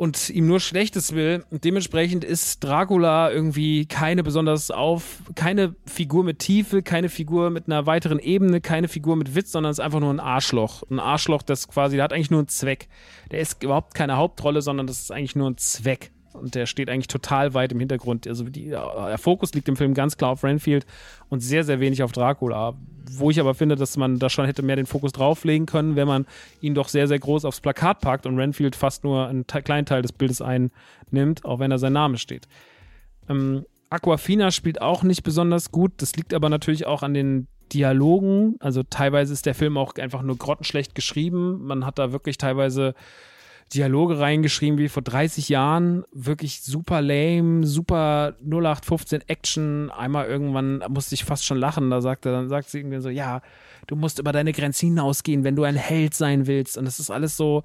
und 0.00 0.30
ihm 0.30 0.46
nur 0.46 0.60
Schlechtes 0.60 1.14
will. 1.14 1.44
Und 1.50 1.64
dementsprechend 1.64 2.24
ist 2.24 2.64
Dracula 2.64 3.30
irgendwie 3.30 3.84
keine 3.84 4.22
besonders 4.22 4.70
auf, 4.70 5.22
keine 5.34 5.74
Figur 5.84 6.24
mit 6.24 6.38
Tiefe, 6.38 6.82
keine 6.82 7.10
Figur 7.10 7.50
mit 7.50 7.66
einer 7.66 7.84
weiteren 7.84 8.18
Ebene, 8.18 8.62
keine 8.62 8.88
Figur 8.88 9.16
mit 9.16 9.34
Witz, 9.34 9.52
sondern 9.52 9.70
ist 9.70 9.78
einfach 9.78 10.00
nur 10.00 10.10
ein 10.10 10.18
Arschloch. 10.18 10.84
Ein 10.90 11.00
Arschloch, 11.00 11.42
das 11.42 11.68
quasi, 11.68 11.96
der 11.96 12.04
hat 12.04 12.14
eigentlich 12.14 12.30
nur 12.30 12.40
einen 12.40 12.48
Zweck. 12.48 12.88
Der 13.30 13.40
ist 13.40 13.62
überhaupt 13.62 13.92
keine 13.92 14.16
Hauptrolle, 14.16 14.62
sondern 14.62 14.86
das 14.86 15.00
ist 15.00 15.12
eigentlich 15.12 15.36
nur 15.36 15.50
ein 15.50 15.58
Zweck. 15.58 16.12
Und 16.32 16.54
der 16.54 16.66
steht 16.66 16.88
eigentlich 16.88 17.08
total 17.08 17.54
weit 17.54 17.72
im 17.72 17.80
Hintergrund. 17.80 18.26
Also 18.26 18.44
die, 18.44 18.68
der 18.68 19.18
Fokus 19.18 19.52
liegt 19.52 19.68
im 19.68 19.76
Film 19.76 19.94
ganz 19.94 20.16
klar 20.16 20.30
auf 20.30 20.44
Renfield 20.44 20.86
und 21.28 21.40
sehr, 21.40 21.64
sehr 21.64 21.80
wenig 21.80 22.02
auf 22.02 22.12
Dracula. 22.12 22.74
Wo 23.12 23.30
ich 23.30 23.40
aber 23.40 23.54
finde, 23.54 23.76
dass 23.76 23.96
man 23.96 24.18
da 24.18 24.30
schon 24.30 24.46
hätte 24.46 24.62
mehr 24.62 24.76
den 24.76 24.86
Fokus 24.86 25.12
drauflegen 25.12 25.66
können, 25.66 25.96
wenn 25.96 26.06
man 26.06 26.26
ihn 26.60 26.74
doch 26.74 26.88
sehr, 26.88 27.08
sehr 27.08 27.18
groß 27.18 27.44
aufs 27.44 27.60
Plakat 27.60 28.00
packt 28.00 28.26
und 28.26 28.38
Renfield 28.38 28.76
fast 28.76 29.02
nur 29.02 29.26
einen 29.26 29.46
kleinen 29.46 29.86
Teil 29.86 30.02
des 30.02 30.12
Bildes 30.12 30.40
einnimmt, 30.40 31.44
auch 31.44 31.58
wenn 31.58 31.70
da 31.70 31.78
sein 31.78 31.92
Name 31.92 32.18
steht. 32.18 32.46
Ähm, 33.28 33.64
Aquafina 33.90 34.52
spielt 34.52 34.80
auch 34.80 35.02
nicht 35.02 35.24
besonders 35.24 35.72
gut. 35.72 35.92
Das 35.96 36.14
liegt 36.14 36.32
aber 36.32 36.48
natürlich 36.48 36.86
auch 36.86 37.02
an 37.02 37.12
den 37.12 37.48
Dialogen. 37.72 38.56
Also 38.60 38.82
teilweise 38.82 39.32
ist 39.32 39.46
der 39.46 39.54
Film 39.54 39.76
auch 39.76 39.94
einfach 39.96 40.22
nur 40.22 40.36
grottenschlecht 40.36 40.94
geschrieben. 40.94 41.64
Man 41.64 41.84
hat 41.84 41.98
da 41.98 42.12
wirklich 42.12 42.38
teilweise 42.38 42.94
Dialoge 43.74 44.18
reingeschrieben 44.18 44.78
wie 44.78 44.88
vor 44.88 45.02
30 45.02 45.48
Jahren. 45.48 46.04
Wirklich 46.12 46.62
super 46.62 47.00
lame, 47.00 47.66
super 47.66 48.34
0815 48.42 49.22
Action. 49.28 49.90
Einmal 49.90 50.26
irgendwann 50.26 50.82
musste 50.88 51.14
ich 51.14 51.24
fast 51.24 51.44
schon 51.44 51.58
lachen. 51.58 51.90
Da 51.90 52.00
sagt 52.00 52.26
er, 52.26 52.32
dann 52.32 52.48
sagt 52.48 52.68
sie 52.68 52.78
irgendwie 52.78 53.00
so, 53.00 53.08
ja, 53.08 53.42
du 53.86 53.96
musst 53.96 54.18
über 54.18 54.32
deine 54.32 54.52
Grenzen 54.52 54.88
hinausgehen, 54.88 55.44
wenn 55.44 55.56
du 55.56 55.62
ein 55.62 55.76
Held 55.76 56.14
sein 56.14 56.46
willst. 56.46 56.76
Und 56.76 56.84
das 56.84 56.98
ist 56.98 57.10
alles 57.10 57.36
so, 57.36 57.62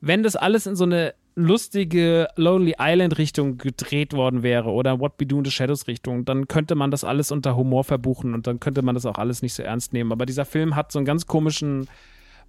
wenn 0.00 0.22
das 0.22 0.36
alles 0.36 0.66
in 0.66 0.76
so 0.76 0.84
eine 0.84 1.14
lustige 1.36 2.28
Lonely 2.36 2.74
Island 2.78 3.18
Richtung 3.18 3.56
gedreht 3.58 4.12
worden 4.12 4.42
wäre 4.42 4.70
oder 4.70 5.00
What 5.00 5.14
We 5.18 5.26
Do 5.26 5.38
in 5.38 5.44
the 5.44 5.50
Shadows 5.50 5.86
Richtung, 5.86 6.24
dann 6.24 6.48
könnte 6.48 6.74
man 6.74 6.90
das 6.90 7.04
alles 7.04 7.30
unter 7.30 7.56
Humor 7.56 7.84
verbuchen 7.84 8.34
und 8.34 8.46
dann 8.46 8.60
könnte 8.60 8.82
man 8.82 8.94
das 8.94 9.06
auch 9.06 9.18
alles 9.18 9.42
nicht 9.42 9.54
so 9.54 9.62
ernst 9.62 9.92
nehmen. 9.92 10.12
Aber 10.12 10.26
dieser 10.26 10.44
Film 10.44 10.76
hat 10.76 10.92
so 10.92 10.98
einen 10.98 11.06
ganz 11.06 11.26
komischen 11.26 11.88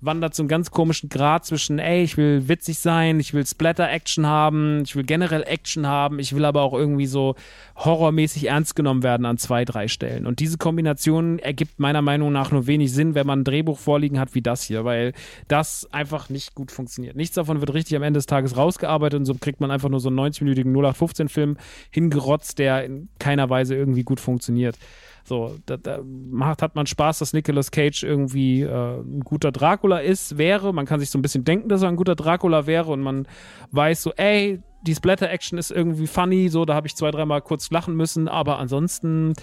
wandert 0.02 0.34
so 0.34 0.44
einen 0.44 0.50
ganz 0.50 0.72
komischen 0.72 1.10
Grad 1.10 1.46
zwischen, 1.46 1.80
ey, 1.80 2.04
ich 2.04 2.18
will 2.18 2.48
witzig 2.48 2.80
sein, 2.80 3.20
ich 3.20 3.34
will 3.34 3.46
Splatter-Action 3.46 4.26
haben, 4.26 4.82
ich 4.84 4.96
will 4.96 5.04
generell 5.04 5.44
Action 5.44 5.86
haben, 5.86 6.20
ich 6.20 6.36
will 6.36 6.44
aber 6.44 6.64
auch 6.64 6.74
irgendwie 6.74 7.06
so 7.06 7.36
horrormäßig 7.78 8.48
ernst 8.48 8.76
genommen 8.76 9.04
werden 9.04 9.26
an 9.26 9.38
zwei, 9.38 9.64
drei 9.64 9.88
Stellen. 9.88 10.26
Und 10.26 10.40
diese 10.40 10.58
Kombination 10.58 11.40
ergibt 11.40 11.80
meiner 11.80 12.02
Meinung 12.02 12.32
nach 12.32 12.52
nur 12.52 12.68
wenig 12.68 12.92
Sinn, 12.92 13.16
wenn 13.16 13.28
man 13.28 13.42
ein 13.42 13.44
Drehbuch 13.44 13.78
vorliegen 13.78 14.20
hat 14.20 14.34
wie 14.34 14.42
das 14.42 14.64
hier, 14.64 14.86
weil 14.86 15.14
das 15.48 15.88
einfach 15.92 16.30
nicht 16.30 16.56
gut 16.56 16.72
funktioniert. 16.72 17.16
Nichts 17.16 17.36
davon 17.36 17.60
wird 17.60 17.74
richtig 17.74 17.96
am 17.96 18.04
Ende 18.04 18.18
des 18.18 18.26
Tages 18.26 18.58
rausgearbeitet 18.58 19.20
und 19.20 19.26
so 19.26 19.36
kriegt 19.36 19.62
man 19.62 19.70
einfach 19.70 19.90
nur 19.90 20.00
so 20.00 20.10
einen 20.10 20.20
90-minütigen 20.20 20.74
0815-Film 20.74 21.58
hingerotzt, 21.92 22.58
der 22.58 22.86
in 22.86 23.10
keiner 23.20 23.50
Weise 23.50 23.76
irgendwie 23.76 24.04
gut 24.04 24.20
funktioniert. 24.20 24.78
So, 25.24 25.56
da, 25.66 25.78
da 25.78 26.00
macht, 26.04 26.62
hat 26.62 26.76
man 26.76 26.86
Spaß, 26.88 27.20
dass 27.20 27.34
Nicolas 27.34 27.72
Cage 27.72 28.04
irgendwie 28.04 28.62
äh, 28.62 29.00
ein 29.00 29.22
guter 29.22 29.52
Dracula 29.52 30.00
ist, 30.00 30.38
wäre. 30.38 30.74
Man 30.74 30.86
kann 30.86 31.00
sich 31.00 31.10
so 31.10 31.20
ein 31.20 31.22
bisschen 31.22 31.44
denken, 31.44 31.70
dass 31.70 31.84
er 31.84 31.90
ein 31.90 31.96
guter 31.96 32.16
Dracula 32.16 32.66
wäre 32.66 32.92
und 32.92 33.02
man 33.02 33.28
weiß 33.72 34.02
so, 34.04 34.12
ey, 34.16 34.62
die 34.82 34.96
Splatter-Action 34.96 35.58
ist 35.58 35.72
irgendwie 35.72 36.08
funny, 36.08 36.50
so, 36.50 36.66
da 36.66 36.74
habe 36.74 36.88
ich 36.88 36.96
zwei, 36.96 37.12
dreimal 37.12 37.42
kurz 37.42 37.70
lachen 37.70 37.96
müssen, 37.96 38.28
aber 38.28 38.58
ansonsten 38.58 39.34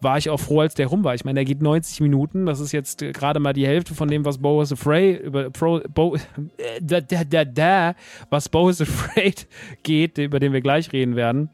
war 0.00 0.18
ich 0.18 0.30
auch 0.30 0.40
froh, 0.40 0.60
als 0.60 0.74
der 0.74 0.86
rum 0.86 1.04
war. 1.04 1.14
Ich 1.14 1.24
meine, 1.24 1.36
der 1.36 1.44
geht 1.44 1.62
90 1.62 2.00
Minuten, 2.00 2.46
das 2.46 2.58
ist 2.60 2.72
jetzt 2.72 2.98
gerade 2.98 3.38
mal 3.38 3.52
die 3.52 3.66
Hälfte 3.66 3.94
von 3.94 4.08
dem, 4.08 4.24
was 4.24 4.38
Bo 4.38 4.60
is 4.62 4.72
Afraid, 4.72 5.20
über 5.20 5.50
Pro, 5.50 5.80
Bo, 5.94 6.16
da, 6.80 7.00
da, 7.00 7.24
da, 7.24 7.44
da, 7.44 7.94
was 8.30 8.48
Bo 8.48 8.68
is 8.68 8.80
Afraid 8.80 9.46
geht, 9.82 10.18
über 10.18 10.40
den 10.40 10.52
wir 10.52 10.60
gleich 10.60 10.92
reden 10.92 11.16
werden. 11.16 11.50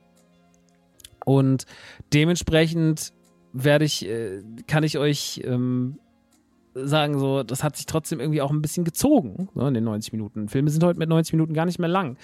Und 1.24 1.66
dementsprechend 2.14 3.12
werde 3.64 3.84
ich, 3.84 4.06
äh, 4.06 4.42
kann 4.66 4.84
ich 4.84 4.98
euch 4.98 5.40
ähm, 5.44 5.98
sagen, 6.74 7.18
so, 7.18 7.42
das 7.42 7.64
hat 7.64 7.76
sich 7.76 7.86
trotzdem 7.86 8.20
irgendwie 8.20 8.42
auch 8.42 8.50
ein 8.50 8.62
bisschen 8.62 8.84
gezogen 8.84 9.48
ne, 9.54 9.68
in 9.68 9.74
den 9.74 9.84
90 9.84 10.12
Minuten. 10.12 10.48
Filme 10.48 10.70
sind 10.70 10.84
heute 10.84 10.98
mit 10.98 11.08
90 11.08 11.32
Minuten 11.32 11.54
gar 11.54 11.64
nicht 11.64 11.78
mehr 11.78 11.88
lang. 11.88 12.18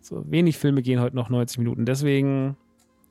So 0.00 0.24
wenig 0.30 0.56
Filme 0.56 0.82
gehen 0.82 1.00
heute 1.00 1.16
noch 1.16 1.28
90 1.28 1.58
Minuten. 1.58 1.84
Deswegen, 1.84 2.56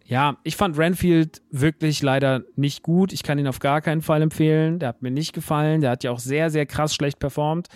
ja, 0.06 0.38
ich 0.44 0.56
fand 0.56 0.78
Renfield 0.78 1.42
wirklich 1.52 2.02
leider 2.02 2.44
nicht 2.56 2.82
gut. 2.82 3.14
Ich 3.14 3.22
kann 3.22 3.38
ihn 3.38 3.48
auf 3.48 3.60
gar 3.60 3.82
keinen 3.82 4.02
Fall 4.02 4.24
empfehlen. 4.24 4.80
Der 4.80 4.90
hat 4.90 5.04
mir 5.04 5.12
nicht 5.12 5.34
gefallen. 5.34 5.82
Der 5.82 5.92
hat 5.92 6.04
ja 6.04 6.12
auch 6.12 6.20
sehr, 6.20 6.50
sehr 6.50 6.66
krass 6.66 6.96
schlecht 6.96 7.20
performt. 7.20 7.68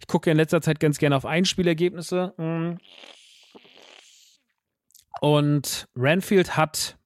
Ich 0.00 0.06
gucke 0.06 0.30
in 0.30 0.38
letzter 0.38 0.62
Zeit 0.62 0.80
ganz 0.80 0.98
gerne 0.98 1.16
auf 1.16 1.26
Einspielergebnisse. 1.26 2.32
Mm. 2.38 2.78
Und 5.20 5.88
Renfield 5.94 6.56
hat 6.56 6.96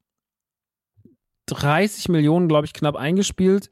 30 1.46 2.08
Millionen, 2.08 2.48
glaube 2.48 2.66
ich, 2.66 2.72
knapp 2.72 2.96
eingespielt, 2.96 3.70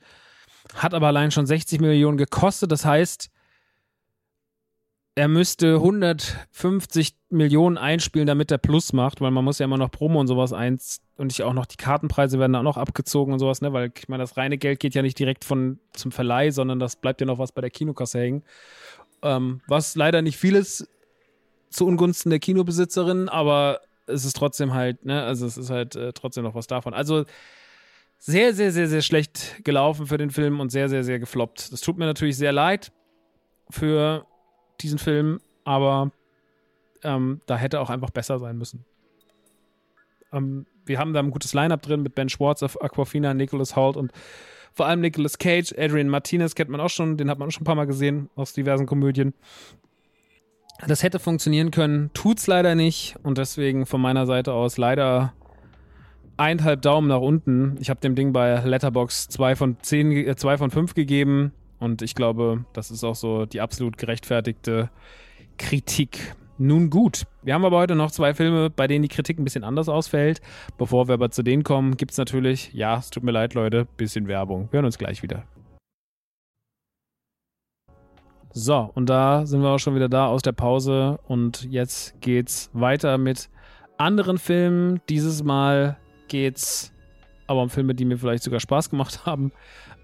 hat 0.75 0.95
aber 0.95 1.09
allein 1.09 1.31
schon 1.31 1.47
60 1.47 1.81
Millionen 1.81 2.17
gekostet. 2.17 2.73
Das 2.73 2.85
heißt, 2.85 3.31
er 5.15 5.29
müsste 5.29 5.75
150 5.75 7.15
Millionen 7.29 7.77
einspielen, 7.77 8.27
damit 8.27 8.51
er 8.51 8.59
Plus 8.59 8.93
macht, 8.93 9.21
weil 9.21 9.31
man 9.31 9.45
muss 9.45 9.59
ja 9.59 9.65
immer 9.65 9.77
noch 9.77 9.91
Promo 9.91 10.21
und 10.21 10.27
sowas 10.27 10.53
eins 10.53 11.03
und 11.17 11.33
ich 11.33 11.43
auch 11.43 11.53
noch 11.53 11.67
die 11.67 11.77
Kartenpreise 11.77 12.39
werden 12.39 12.57
auch 12.57 12.63
noch 12.63 12.79
abgezogen 12.79 13.33
und 13.33 13.39
sowas, 13.39 13.61
ne, 13.61 13.73
weil 13.73 13.93
ich 13.95 14.09
meine, 14.09 14.23
das 14.23 14.37
reine 14.37 14.57
Geld 14.57 14.81
geht 14.81 14.95
ja 14.95 15.03
nicht 15.03 15.19
direkt 15.19 15.45
von 15.45 15.79
zum 15.93 16.13
Verleih, 16.13 16.51
sondern 16.51 16.79
das 16.79 16.97
bleibt 16.97 17.21
ja 17.21 17.27
noch 17.27 17.39
was 17.39 17.53
bei 17.53 17.61
der 17.61 17.71
Kinokasse 17.71 18.21
hängen. 18.21 18.43
Ähm, 19.23 19.61
was 19.69 19.95
leider 19.97 20.23
nicht 20.23 20.39
viel 20.39 20.57
ist 20.57 20.89
zu 21.69 21.87
Ungunsten 21.87 22.31
der 22.31 22.39
Kinobesitzerin, 22.39 23.29
aber 23.29 23.81
es 24.07 24.25
ist 24.25 24.37
trotzdem 24.37 24.73
halt, 24.73 25.05
ne, 25.05 25.23
also 25.23 25.47
es 25.47 25.59
ist 25.59 25.71
halt 25.71 25.95
äh, 25.95 26.13
trotzdem 26.13 26.45
noch 26.45 26.55
was 26.55 26.67
davon. 26.67 26.95
Also 26.95 27.25
sehr, 28.25 28.55
sehr, 28.55 28.71
sehr, 28.71 28.87
sehr 28.87 29.03
schlecht 29.03 29.65
gelaufen 29.65 30.07
für 30.07 30.17
den 30.17 30.31
Film 30.31 30.61
und 30.61 30.71
sehr, 30.71 30.89
sehr, 30.89 31.03
sehr 31.03 31.19
gefloppt. 31.19 31.73
Das 31.73 31.81
tut 31.81 31.99
mir 31.99 32.07
natürlich 32.07 32.37
sehr 32.37 32.53
leid 32.53 32.93
für 33.69 34.25
diesen 34.81 35.01
Film, 35.01 35.41
aber 35.65 36.13
ähm, 37.03 37.41
da 37.47 37.57
hätte 37.57 37.81
auch 37.81 37.91
einfach 37.91 38.11
besser 38.11 38.39
sein 38.39 38.57
müssen. 38.57 38.85
Ähm, 40.33 40.67
wir 40.87 41.01
haben 41.01 41.13
da 41.15 41.19
ein 41.19 41.33
gutes 41.33 41.53
Line-Up 41.53 41.83
drin 41.83 42.03
mit 42.03 42.15
Ben 42.15 42.29
Schwartz, 42.29 42.63
Aquafina, 42.63 43.35
Nicholas 43.35 43.75
Holt 43.75 43.97
und 43.97 44.13
vor 44.73 44.87
allem 44.87 45.01
Nicolas 45.01 45.39
Cage, 45.39 45.75
Adrian 45.77 46.09
Martinez 46.09 46.55
kennt 46.55 46.71
man 46.71 46.81
auch 46.81 46.91
schon, 46.91 47.17
den 47.17 47.29
hat 47.29 47.41
man 47.41 47.49
auch 47.49 47.53
schon 47.53 47.63
ein 47.63 47.67
paar 47.67 47.75
Mal 47.75 47.87
gesehen 47.89 48.31
aus 48.37 48.53
diversen 48.53 48.87
Komödien. 48.87 49.35
Das 50.87 51.03
hätte 51.03 51.19
funktionieren 51.19 51.73
können, 51.73 52.13
tut's 52.15 52.47
leider 52.47 52.77
nicht 52.77 53.17
und 53.25 53.37
deswegen 53.39 53.85
von 53.85 54.01
meiner 54.01 54.27
Seite 54.27 54.53
aus 54.53 54.79
leider 54.79 55.33
eineinhalb 56.43 56.83
Daumen 56.83 57.07
nach 57.07 57.21
unten. 57.21 57.77
Ich 57.81 57.89
habe 57.89 58.01
dem 58.01 58.17
Ding 58.17 58.33
bei 58.33 58.61
Letterbox 58.65 59.29
2 59.29 59.55
von 59.55 59.77
10, 59.81 60.37
2 60.37 60.53
äh, 60.53 60.59
von 60.59 60.71
5 60.71 60.95
gegeben. 60.95 61.53
Und 61.79 62.03
ich 62.03 62.17
glaube, 62.17 62.65
das 62.73 62.91
ist 62.91 63.05
auch 63.05 63.15
so 63.15 63.47
die 63.47 63.61
absolut 63.61 63.97
gerechtfertigte 63.97 64.91
Kritik. 65.57 66.35
Nun 66.59 66.91
gut, 66.91 67.25
wir 67.43 67.55
haben 67.55 67.65
aber 67.65 67.79
heute 67.79 67.95
noch 67.95 68.11
zwei 68.11 68.35
Filme, 68.35 68.71
bei 68.71 68.87
denen 68.87 69.03
die 69.03 69.09
Kritik 69.09 69.39
ein 69.39 69.45
bisschen 69.45 69.65
anders 69.65 69.89
ausfällt. 69.89 70.41
Bevor 70.79 71.09
wir 71.09 71.15
aber 71.15 71.31
zu 71.31 71.43
denen 71.43 71.63
kommen, 71.63 71.97
gibt 71.97 72.11
es 72.13 72.19
natürlich, 72.19 72.73
ja, 72.73 72.99
es 72.99 73.11
tut 73.11 73.23
mir 73.23 73.33
leid, 73.33 73.55
Leute, 73.55 73.87
bisschen 73.97 74.29
Werbung. 74.29 74.69
Wir 74.71 74.79
hören 74.79 74.87
uns 74.87 74.99
gleich 74.99 75.23
wieder. 75.23 75.45
So, 78.53 78.91
und 78.95 79.09
da 79.09 79.47
sind 79.47 79.63
wir 79.63 79.71
auch 79.71 79.79
schon 79.79 79.95
wieder 79.95 80.09
da 80.09 80.27
aus 80.27 80.43
der 80.43 80.53
Pause 80.53 81.19
und 81.27 81.65
jetzt 81.65 82.21
geht's 82.21 82.69
weiter 82.73 83.17
mit 83.17 83.49
anderen 83.97 84.39
Filmen. 84.39 85.01
Dieses 85.09 85.43
Mal 85.43 85.97
geht's 86.33 86.91
aber 87.47 87.63
um 87.63 87.71
Filme, 87.71 87.95
die 87.95 88.07
mir 88.07 88.17
vielleicht 88.17 88.43
sogar 88.43 88.59
Spaß 88.59 88.91
gemacht 88.91 89.21
haben. 89.27 89.53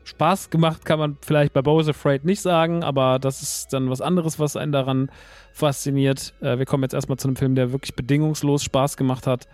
Spaß 0.04 0.50
gemacht 0.50 0.84
kann 0.84 0.98
man 0.98 1.16
vielleicht 1.20 1.52
bei 1.52 1.60
Bowser 1.60 1.90
Afraid 1.90 2.24
nicht 2.24 2.40
sagen, 2.40 2.82
aber 2.82 3.18
das 3.18 3.42
ist 3.42 3.72
dann 3.72 3.90
was 3.90 4.00
anderes, 4.00 4.38
was 4.38 4.56
einen 4.56 4.72
daran 4.72 5.10
fasziniert. 5.52 6.34
Äh, 6.40 6.58
wir 6.58 6.66
kommen 6.66 6.82
jetzt 6.82 6.94
erstmal 6.94 7.18
zu 7.18 7.28
einem 7.28 7.36
Film, 7.36 7.54
der 7.54 7.72
wirklich 7.72 7.94
bedingungslos 7.94 8.62
Spaß 8.62 8.96
gemacht 8.96 9.26
hat 9.26 9.48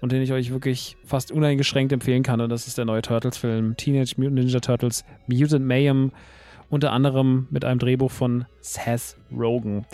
und 0.00 0.10
den 0.12 0.22
ich 0.22 0.32
euch 0.32 0.50
wirklich 0.50 0.96
fast 1.04 1.30
uneingeschränkt 1.30 1.92
empfehlen 1.92 2.22
kann. 2.22 2.40
Und 2.40 2.50
das 2.50 2.66
ist 2.66 2.78
der 2.78 2.86
neue 2.86 3.02
Turtles-Film 3.02 3.76
Teenage 3.76 4.14
Mutant 4.16 4.34
Ninja 4.34 4.60
Turtles 4.60 5.04
Mutant 5.26 5.66
Mayhem, 5.66 6.12
unter 6.70 6.92
anderem 6.92 7.46
mit 7.50 7.64
einem 7.64 7.78
Drehbuch 7.78 8.10
von 8.10 8.46
Seth 8.60 9.16
Rogen. 9.32 9.86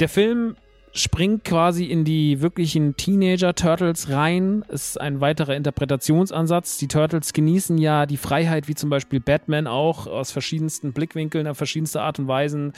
Der 0.00 0.08
Film 0.08 0.56
springt 0.96 1.44
quasi 1.44 1.84
in 1.84 2.04
die 2.04 2.40
wirklichen 2.40 2.96
Teenager-Turtles 2.96 4.10
rein. 4.10 4.64
Ist 4.68 5.00
ein 5.00 5.20
weiterer 5.20 5.54
Interpretationsansatz. 5.54 6.78
Die 6.78 6.88
Turtles 6.88 7.32
genießen 7.32 7.78
ja 7.78 8.06
die 8.06 8.16
Freiheit, 8.16 8.68
wie 8.68 8.74
zum 8.74 8.90
Beispiel 8.90 9.20
Batman 9.20 9.66
auch, 9.66 10.06
aus 10.06 10.30
verschiedensten 10.32 10.92
Blickwinkeln, 10.92 11.46
auf 11.46 11.56
verschiedenste 11.58 12.00
Art 12.00 12.18
und 12.18 12.28
Weisen 12.28 12.72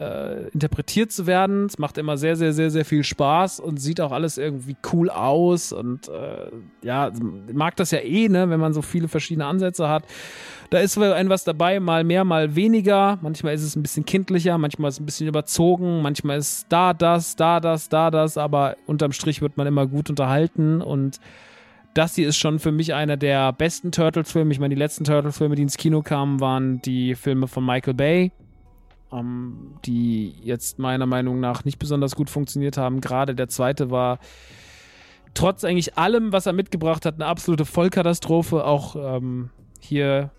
äh, 0.00 0.48
interpretiert 0.48 1.12
zu 1.12 1.26
werden. 1.26 1.66
Es 1.66 1.78
macht 1.78 1.98
immer 1.98 2.16
sehr, 2.16 2.34
sehr, 2.34 2.52
sehr, 2.52 2.70
sehr 2.70 2.84
viel 2.84 3.04
Spaß 3.04 3.60
und 3.60 3.76
sieht 3.76 4.00
auch 4.00 4.12
alles 4.12 4.38
irgendwie 4.38 4.76
cool 4.92 5.10
aus. 5.10 5.72
Und 5.72 6.08
äh, 6.08 6.50
ja, 6.82 7.12
mag 7.52 7.76
das 7.76 7.90
ja 7.90 7.98
eh, 7.98 8.28
ne, 8.28 8.48
wenn 8.48 8.60
man 8.60 8.72
so 8.72 8.82
viele 8.82 9.08
verschiedene 9.08 9.46
Ansätze 9.46 9.88
hat. 9.88 10.04
Da 10.70 10.78
ist 10.78 10.96
ein 10.96 11.28
was 11.28 11.44
dabei, 11.44 11.80
mal 11.80 12.04
mehr, 12.04 12.24
mal 12.24 12.54
weniger. 12.54 13.18
Manchmal 13.20 13.54
ist 13.54 13.62
es 13.62 13.76
ein 13.76 13.82
bisschen 13.82 14.06
kindlicher, 14.06 14.56
manchmal 14.56 14.88
ist 14.88 14.94
es 14.94 15.00
ein 15.00 15.06
bisschen 15.06 15.28
überzogen, 15.28 16.00
manchmal 16.00 16.38
ist 16.38 16.66
da 16.68 16.94
das, 16.94 17.36
da 17.36 17.60
das, 17.60 17.88
da 17.88 18.10
das, 18.10 18.38
aber 18.38 18.76
unterm 18.86 19.12
Strich 19.12 19.42
wird 19.42 19.56
man 19.56 19.66
immer 19.66 19.86
gut 19.86 20.08
unterhalten 20.08 20.80
und 20.80 21.20
das 21.92 22.14
hier 22.14 22.28
ist 22.28 22.36
schon 22.36 22.60
für 22.60 22.70
mich 22.70 22.94
einer 22.94 23.16
der 23.16 23.52
besten 23.52 23.90
Turtles-Filme. 23.90 24.52
Ich 24.52 24.60
meine, 24.60 24.76
die 24.76 24.78
letzten 24.78 25.02
Turtles-Filme, 25.02 25.56
die 25.56 25.62
ins 25.62 25.76
Kino 25.76 26.02
kamen, 26.02 26.38
waren 26.38 26.80
die 26.82 27.16
Filme 27.16 27.48
von 27.48 27.66
Michael 27.66 27.94
Bay, 27.94 28.30
ähm, 29.12 29.74
die 29.84 30.34
jetzt 30.42 30.78
meiner 30.78 31.06
Meinung 31.06 31.40
nach 31.40 31.64
nicht 31.64 31.78
besonders 31.78 32.16
gut 32.16 32.30
funktioniert 32.30 32.76
haben. 32.76 33.00
Gerade 33.00 33.34
der 33.34 33.48
zweite 33.48 33.90
war 33.90 34.18
trotz 35.34 35.64
eigentlich 35.64 35.96
allem, 35.96 36.32
was 36.32 36.46
er 36.46 36.52
mitgebracht 36.52 37.06
hat, 37.06 37.14
eine 37.14 37.26
absolute 37.26 37.64
Vollkatastrophe. 37.64 38.64
Auch 38.64 38.96
ähm, 38.96 39.50
hier 39.80 40.30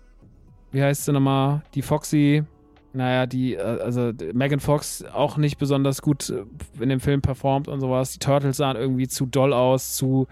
wie 0.72 0.82
heißt 0.82 1.04
sie 1.04 1.12
nochmal? 1.12 1.62
Die 1.74 1.82
Foxy. 1.82 2.44
Naja, 2.94 3.26
die, 3.26 3.54
äh, 3.54 3.60
also 3.60 4.12
Megan 4.34 4.60
Fox 4.60 5.04
auch 5.12 5.36
nicht 5.36 5.58
besonders 5.58 6.02
gut 6.02 6.30
äh, 6.30 6.44
in 6.82 6.88
dem 6.88 7.00
Film 7.00 7.22
performt 7.22 7.68
und 7.68 7.80
sowas. 7.80 8.12
Die 8.12 8.18
Turtles 8.18 8.56
sahen 8.56 8.76
irgendwie 8.76 9.08
zu 9.08 9.26
doll 9.26 9.52
aus, 9.52 9.94
zu 9.94 10.26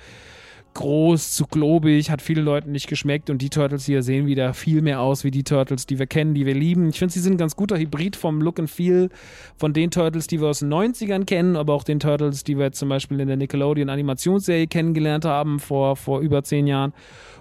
groß, 0.75 1.33
zu 1.33 1.47
globig, 1.47 2.11
hat 2.11 2.23
vielen 2.23 2.45
Leuten 2.45 2.73
nicht 2.73 2.89
geschmeckt 2.89 3.31
und 3.31 3.43
die 3.43 3.51
Turtles 3.51 3.87
hier 3.87 4.03
sehen 4.03 4.27
wieder 4.27 4.55
viel 4.55 4.83
mehr 4.83 5.01
aus 5.01 5.25
wie 5.25 5.31
die 5.31 5.45
Turtles, 5.45 5.87
die 5.87 5.99
wir 5.99 6.07
kennen, 6.07 6.35
die 6.35 6.47
wir 6.47 6.55
lieben. 6.55 6.89
Ich 6.89 6.99
finde, 6.99 7.12
sie 7.12 7.21
sind 7.21 7.35
ein 7.35 7.39
ganz 7.39 7.57
guter 7.57 7.79
Hybrid 7.79 8.16
vom 8.16 8.41
Look 8.41 8.59
and 8.59 8.71
Feel 8.71 9.09
von 9.57 9.73
den 9.73 9.91
Turtles, 9.91 10.27
die 10.27 10.41
wir 10.41 10.49
aus 10.49 10.61
den 10.61 10.73
90ern 10.73 11.25
kennen, 11.25 11.57
aber 11.57 11.75
auch 11.75 11.85
den 11.85 12.01
Turtles, 12.01 12.45
die 12.45 12.59
wir 12.59 12.73
zum 12.73 12.89
Beispiel 12.89 13.21
in 13.21 13.29
der 13.29 13.37
Nickelodeon 13.37 13.89
Animationsserie 13.89 14.66
kennengelernt 14.66 15.25
haben 15.25 15.59
vor, 15.59 15.97
vor 15.97 16.21
über 16.21 16.43
zehn 16.45 16.66
Jahren. 16.66 16.93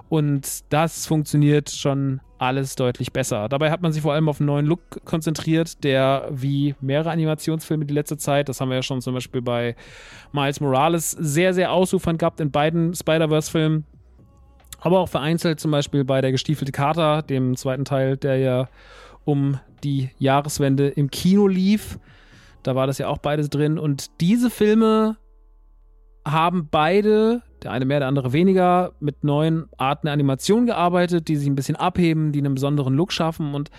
Und 0.10 0.64
das 0.70 1.06
funktioniert 1.06 1.70
schon 1.70 2.22
alles 2.40 2.76
deutlich 2.76 3.14
besser. 3.14 3.50
Dabei 3.50 3.70
hat 3.70 3.82
man 3.82 3.92
sich 3.92 4.02
vor 4.02 4.14
allem 4.14 4.30
auf 4.30 4.40
einen 4.40 4.48
neuen 4.48 4.66
Look 4.66 5.04
konzentriert, 5.06 5.84
der 5.84 6.28
wie 6.32 6.74
mehrere 6.82 7.12
Animationsfilme 7.12 7.86
die 7.86 7.94
letzte 7.94 8.18
Zeit, 8.18 8.50
das 8.50 8.60
haben 8.60 8.70
wir 8.70 8.76
ja 8.76 8.84
schon 8.84 9.02
zum 9.02 9.14
Beispiel 9.14 9.42
bei 9.42 9.76
Miles 10.32 10.60
Morales 10.60 11.12
sehr, 11.12 11.54
sehr 11.54 11.72
ausufernd 11.72 12.20
gehabt 12.20 12.40
in 12.40 12.52
beiden 12.52 12.94
Spider-Verse-Filmen. 12.94 13.86
Aber 14.82 15.00
auch 15.00 15.10
vereinzelt 15.10 15.60
zum 15.60 15.72
Beispiel 15.72 16.06
bei 16.06 16.22
der 16.22 16.32
gestiefelte 16.32 16.72
Kater, 16.72 17.22
dem 17.22 17.58
zweiten 17.58 17.84
Teil, 17.84 18.16
der 18.16 18.38
ja 18.38 18.70
um 19.26 19.60
die 19.84 20.10
Jahreswende 20.18 20.88
im 20.88 21.12
Kino 21.12 21.48
lief. 21.48 22.00
Da 22.64 22.76
war 22.76 22.88
das 22.88 22.98
ja 22.98 23.08
auch 23.08 23.18
beides 23.18 23.50
drin. 23.50 23.78
Und 23.78 24.22
diese 24.22 24.50
Filme 24.50 25.18
haben 26.26 26.68
beide 26.70 27.42
der 27.64 27.72
eine 27.72 27.86
mehr, 27.86 28.00
der 28.00 28.08
andere 28.08 28.34
weniger, 28.34 28.94
mit 29.00 29.24
neuen 29.24 29.68
Arten 29.78 30.08
der 30.08 30.14
Animation 30.14 30.66
gearbeitet, 30.66 31.28
die 31.28 31.36
sich 31.36 31.48
ein 31.48 31.56
bisschen 31.56 31.76
abheben, 31.76 32.32
die 32.32 32.40
einen 32.40 32.54
besonderen 32.54 32.94
Look 32.94 33.12
schaffen. 33.12 33.54
Und 33.54 33.70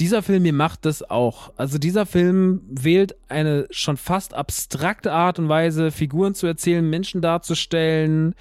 dieser 0.00 0.22
Film 0.22 0.44
hier 0.44 0.52
macht 0.52 0.84
das 0.84 1.08
auch. 1.08 1.52
Also 1.56 1.78
dieser 1.78 2.06
Film 2.06 2.62
wählt 2.68 3.16
eine 3.28 3.66
schon 3.70 3.96
fast 3.96 4.34
abstrakte 4.34 5.12
Art 5.12 5.38
und 5.38 5.48
Weise, 5.48 5.90
Figuren 5.90 6.34
zu 6.34 6.46
erzählen, 6.46 6.88
Menschen 6.88 7.20
darzustellen, 7.22 8.34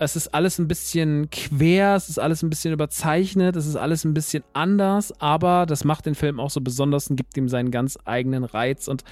Es 0.00 0.14
ist 0.14 0.28
alles 0.28 0.60
ein 0.60 0.68
bisschen 0.68 1.28
quer, 1.30 1.96
es 1.96 2.08
ist 2.08 2.20
alles 2.20 2.44
ein 2.44 2.50
bisschen 2.50 2.72
überzeichnet, 2.72 3.56
es 3.56 3.66
ist 3.66 3.74
alles 3.74 4.04
ein 4.04 4.14
bisschen 4.14 4.44
anders, 4.52 5.12
aber 5.20 5.66
das 5.66 5.82
macht 5.82 6.06
den 6.06 6.14
Film 6.14 6.38
auch 6.38 6.50
so 6.50 6.60
besonders 6.60 7.08
und 7.10 7.16
gibt 7.16 7.36
ihm 7.36 7.48
seinen 7.48 7.72
ganz 7.72 7.98
eigenen 8.04 8.44
Reiz. 8.44 8.86
Und 8.86 9.02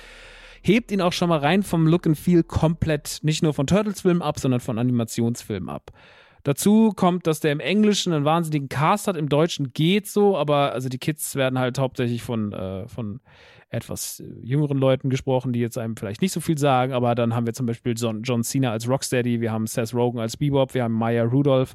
hebt 0.67 0.91
ihn 0.93 1.01
auch 1.01 1.13
schon 1.13 1.29
mal 1.29 1.39
rein 1.39 1.63
vom 1.63 1.87
Look 1.87 2.07
and 2.07 2.19
Feel 2.19 2.43
komplett, 2.43 3.21
nicht 3.23 3.43
nur 3.43 3.55
von 3.55 3.67
Turtles-Filmen 3.67 4.23
ab, 4.23 4.39
sondern 4.39 4.61
von 4.61 4.79
Animationsfilmen 4.79 5.69
ab. 5.69 5.93
Dazu 6.43 6.93
kommt, 6.95 7.27
dass 7.27 7.41
der 7.41 7.51
im 7.51 7.59
Englischen 7.59 8.13
einen 8.13 8.25
wahnsinnigen 8.25 8.69
Cast 8.69 9.09
hat, 9.09 9.17
im 9.17 9.29
Deutschen 9.29 9.73
geht 9.73 10.07
so, 10.07 10.37
aber 10.37 10.73
also 10.73 10.89
die 10.89 10.99
Kids 10.99 11.35
werden 11.35 11.59
halt 11.59 11.79
hauptsächlich 11.79 12.23
von, 12.23 12.53
äh, 12.53 12.87
von 12.87 13.21
etwas 13.69 14.21
äh, 14.21 14.25
jüngeren 14.43 14.79
Leuten 14.79 15.11
gesprochen, 15.11 15.53
die 15.53 15.59
jetzt 15.59 15.77
einem 15.77 15.97
vielleicht 15.97 16.23
nicht 16.23 16.33
so 16.33 16.41
viel 16.41 16.57
sagen, 16.57 16.93
aber 16.93 17.17
dann 17.17 17.35
haben 17.35 17.47
wir 17.47 17.53
zum 17.53 17.67
Beispiel 17.67 17.95
John, 17.97 18.23
John 18.23 18.45
Cena 18.45 18.71
als 18.71 18.89
Rocksteady, 18.89 19.41
wir 19.41 19.51
haben 19.51 19.67
Seth 19.67 19.93
Rogen 19.93 20.21
als 20.21 20.37
Bebop, 20.37 20.75
wir 20.75 20.85
haben 20.85 20.95
Maya 20.95 21.25
Rudolph 21.25 21.75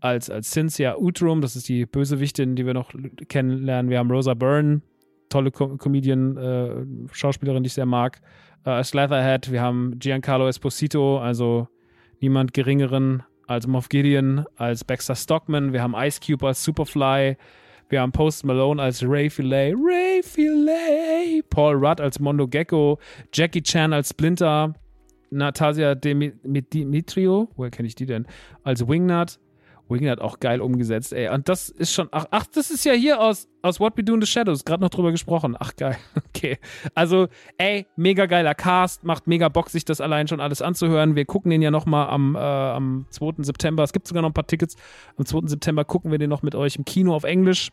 als, 0.00 0.28
als 0.28 0.50
Cynthia 0.50 0.96
Utrum, 0.98 1.40
das 1.40 1.54
ist 1.54 1.68
die 1.68 1.86
Bösewichtin, 1.86 2.56
die 2.56 2.66
wir 2.66 2.74
noch 2.74 2.92
kennenlernen, 3.28 3.90
wir 3.90 3.98
haben 4.00 4.10
Rosa 4.10 4.34
Byrne, 4.34 4.82
tolle 5.34 5.50
Com 5.50 5.78
Comedian, 5.78 6.36
äh, 6.36 6.86
Schauspielerin, 7.12 7.64
die 7.64 7.66
ich 7.66 7.74
sehr 7.74 7.86
mag, 7.86 8.20
äh, 8.64 8.70
als 8.70 8.94
Leatherhead, 8.94 9.50
wir 9.50 9.60
haben 9.60 9.98
Giancarlo 9.98 10.46
Esposito, 10.46 11.18
also 11.18 11.66
niemand 12.20 12.54
geringeren 12.54 13.24
als 13.48 13.66
Moff 13.66 13.88
Gideon, 13.88 14.44
als 14.56 14.84
Baxter 14.84 15.16
Stockman, 15.16 15.72
wir 15.72 15.82
haben 15.82 15.94
Ice 15.96 16.20
Cube 16.24 16.46
als 16.46 16.62
Superfly, 16.62 17.36
wir 17.88 18.00
haben 18.00 18.12
Post 18.12 18.44
Malone 18.44 18.80
als 18.80 19.02
Ray 19.04 19.28
Filet, 19.28 19.74
Ray 19.74 20.22
Filet, 20.22 21.42
Paul 21.50 21.84
Rudd 21.84 22.00
als 22.00 22.20
Mondo 22.20 22.46
Gecko, 22.46 22.98
Jackie 23.32 23.62
Chan 23.62 23.92
als 23.92 24.10
Splinter, 24.10 24.72
Natasia 25.30 25.96
Dimitrio, 25.96 27.48
woher 27.56 27.70
kenne 27.70 27.88
ich 27.88 27.96
die 27.96 28.06
denn? 28.06 28.24
Als 28.62 28.86
Wingnut, 28.86 29.40
Wing 29.88 30.08
hat 30.08 30.20
auch 30.20 30.40
geil 30.40 30.60
umgesetzt, 30.60 31.12
ey. 31.12 31.28
Und 31.28 31.48
das 31.48 31.68
ist 31.68 31.92
schon, 31.92 32.08
ach, 32.10 32.26
ach 32.30 32.46
das 32.46 32.70
ist 32.70 32.84
ja 32.84 32.92
hier 32.94 33.20
aus, 33.20 33.48
aus 33.62 33.80
What 33.80 33.96
We 33.96 34.04
Do 34.04 34.14
in 34.14 34.20
the 34.20 34.26
Shadows, 34.26 34.64
gerade 34.64 34.82
noch 34.82 34.88
drüber 34.88 35.10
gesprochen. 35.10 35.56
Ach, 35.58 35.74
geil. 35.76 35.96
Okay. 36.36 36.58
Also, 36.94 37.28
ey, 37.56 37.86
mega 37.96 38.26
geiler 38.26 38.54
Cast, 38.54 39.04
macht 39.04 39.26
mega 39.26 39.48
Bock, 39.48 39.70
sich 39.70 39.84
das 39.86 40.00
allein 40.00 40.28
schon 40.28 40.40
alles 40.40 40.60
anzuhören. 40.60 41.16
Wir 41.16 41.24
gucken 41.24 41.50
den 41.50 41.62
ja 41.62 41.70
nochmal 41.70 42.08
am, 42.08 42.34
äh, 42.34 42.38
am 42.38 43.06
2. 43.08 43.44
September. 43.44 43.82
Es 43.82 43.92
gibt 43.92 44.08
sogar 44.08 44.20
noch 44.20 44.30
ein 44.30 44.34
paar 44.34 44.46
Tickets. 44.46 44.76
Am 45.16 45.24
2. 45.24 45.48
September 45.48 45.84
gucken 45.84 46.10
wir 46.10 46.18
den 46.18 46.28
noch 46.28 46.42
mit 46.42 46.54
euch 46.54 46.76
im 46.76 46.84
Kino 46.84 47.14
auf 47.14 47.24
Englisch, 47.24 47.70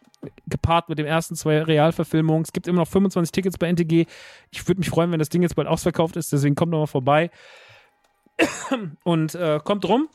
gepaart 0.47 0.87
mit 0.89 0.99
den 0.99 1.05
ersten 1.05 1.35
zwei 1.35 1.63
Realverfilmungen. 1.63 2.43
Es 2.43 2.53
gibt 2.53 2.67
immer 2.67 2.79
noch 2.81 2.87
25 2.87 3.31
Tickets 3.31 3.57
bei 3.57 3.67
NTG. 3.67 4.05
Ich 4.51 4.67
würde 4.67 4.79
mich 4.79 4.89
freuen, 4.89 5.11
wenn 5.11 5.19
das 5.19 5.29
Ding 5.29 5.41
jetzt 5.41 5.55
bald 5.55 5.67
ausverkauft 5.67 6.15
ist, 6.15 6.31
deswegen 6.31 6.55
kommt 6.55 6.71
nochmal 6.71 6.87
vorbei. 6.87 7.31
Und 9.03 9.35
äh, 9.35 9.59
kommt 9.63 9.83
rum 9.89 10.07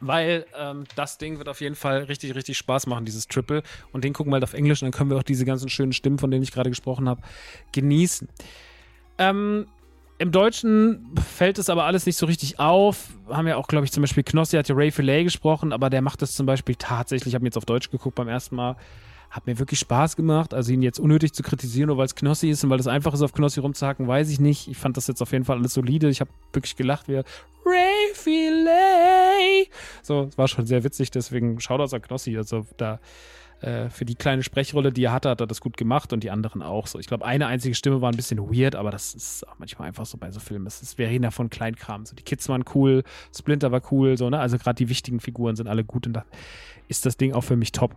weil 0.00 0.46
ähm, 0.58 0.84
das 0.96 1.18
Ding 1.18 1.38
wird 1.38 1.48
auf 1.48 1.60
jeden 1.60 1.74
Fall 1.74 2.04
richtig, 2.04 2.34
richtig 2.34 2.56
Spaß 2.58 2.86
machen, 2.86 3.04
dieses 3.04 3.26
Triple. 3.26 3.62
Und 3.92 4.04
den 4.04 4.12
gucken 4.12 4.30
wir 4.30 4.34
halt 4.34 4.44
auf 4.44 4.54
Englisch 4.54 4.82
und 4.82 4.86
dann 4.86 4.92
können 4.92 5.10
wir 5.10 5.16
auch 5.16 5.22
diese 5.22 5.44
ganzen 5.44 5.68
schönen 5.68 5.92
Stimmen, 5.92 6.18
von 6.18 6.30
denen 6.30 6.42
ich 6.42 6.52
gerade 6.52 6.70
gesprochen 6.70 7.08
habe, 7.08 7.22
genießen. 7.72 8.28
Ähm, 9.18 9.66
Im 10.18 10.32
Deutschen 10.32 11.14
fällt 11.36 11.58
es 11.58 11.70
aber 11.70 11.84
alles 11.84 12.06
nicht 12.06 12.16
so 12.16 12.26
richtig 12.26 12.58
auf. 12.60 13.08
Haben 13.28 13.48
ja 13.48 13.56
auch, 13.56 13.68
glaube 13.68 13.84
ich, 13.84 13.92
zum 13.92 14.02
Beispiel 14.02 14.22
Knossi 14.22 14.56
hat 14.56 14.68
ja 14.68 14.74
Ray 14.74 14.90
Filet 14.90 15.24
gesprochen, 15.24 15.72
aber 15.72 15.90
der 15.90 16.02
macht 16.02 16.22
das 16.22 16.34
zum 16.34 16.46
Beispiel 16.46 16.76
tatsächlich. 16.76 17.32
Ich 17.32 17.34
habe 17.34 17.44
jetzt 17.44 17.58
auf 17.58 17.64
Deutsch 17.64 17.90
geguckt 17.90 18.14
beim 18.14 18.28
ersten 18.28 18.56
Mal. 18.56 18.76
Hat 19.30 19.46
mir 19.46 19.58
wirklich 19.58 19.78
Spaß 19.80 20.16
gemacht. 20.16 20.54
Also 20.54 20.72
ihn 20.72 20.82
jetzt 20.82 20.98
unnötig 20.98 21.32
zu 21.32 21.42
kritisieren, 21.42 21.88
nur 21.88 21.98
weil 21.98 22.06
es 22.06 22.14
Knossi 22.14 22.48
ist 22.48 22.64
und 22.64 22.70
weil 22.70 22.80
es 22.80 22.86
einfach 22.86 23.14
ist, 23.14 23.22
auf 23.22 23.32
Knossi 23.32 23.60
rumzuhacken, 23.60 24.08
weiß 24.08 24.30
ich 24.30 24.40
nicht. 24.40 24.68
Ich 24.68 24.76
fand 24.76 24.96
das 24.96 25.06
jetzt 25.06 25.20
auf 25.22 25.32
jeden 25.32 25.44
Fall 25.44 25.58
alles 25.58 25.74
solide. 25.74 26.08
Ich 26.08 26.20
habe 26.20 26.30
wirklich 26.52 26.76
gelacht, 26.76 27.08
wie 27.08 27.14
er 27.14 27.24
Ray 27.64 28.14
Filet. 28.14 29.70
So, 30.02 30.24
es 30.24 30.38
war 30.38 30.48
schon 30.48 30.66
sehr 30.66 30.84
witzig, 30.84 31.10
deswegen 31.10 31.60
Shoutouts 31.60 31.92
an 31.92 32.02
Knossi. 32.02 32.36
Also 32.36 32.66
da 32.78 33.00
äh, 33.60 33.90
für 33.90 34.04
die 34.04 34.14
kleine 34.14 34.42
Sprechrolle, 34.42 34.92
die 34.92 35.04
er 35.04 35.12
hatte, 35.12 35.30
hat 35.30 35.40
er 35.40 35.46
das 35.46 35.60
gut 35.60 35.76
gemacht 35.76 36.12
und 36.12 36.22
die 36.22 36.30
anderen 36.30 36.62
auch 36.62 36.86
so. 36.86 36.98
Ich 36.98 37.06
glaube, 37.06 37.24
eine 37.24 37.46
einzige 37.48 37.74
Stimme 37.74 38.00
war 38.00 38.10
ein 38.10 38.16
bisschen 38.16 38.38
weird, 38.38 38.76
aber 38.76 38.90
das 38.90 39.14
ist 39.14 39.46
auch 39.48 39.58
manchmal 39.58 39.88
einfach 39.88 40.06
so 40.06 40.16
bei 40.16 40.30
so 40.30 40.38
Filmen. 40.38 40.66
Es 40.66 40.80
ist, 40.80 40.96
wir 40.96 41.32
von 41.32 41.50
Kleinkram. 41.50 42.06
So, 42.06 42.14
die 42.14 42.22
Kids 42.22 42.48
waren 42.48 42.64
cool, 42.74 43.02
Splinter 43.36 43.72
war 43.72 43.82
cool, 43.90 44.16
so, 44.16 44.30
ne? 44.30 44.38
Also 44.38 44.58
gerade 44.58 44.76
die 44.76 44.88
wichtigen 44.88 45.18
Figuren 45.18 45.56
sind 45.56 45.66
alle 45.66 45.84
gut 45.84 46.06
und 46.06 46.12
da 46.12 46.24
ist 46.86 47.04
das 47.04 47.16
Ding 47.16 47.32
auch 47.32 47.42
für 47.42 47.56
mich 47.56 47.72
top. 47.72 47.96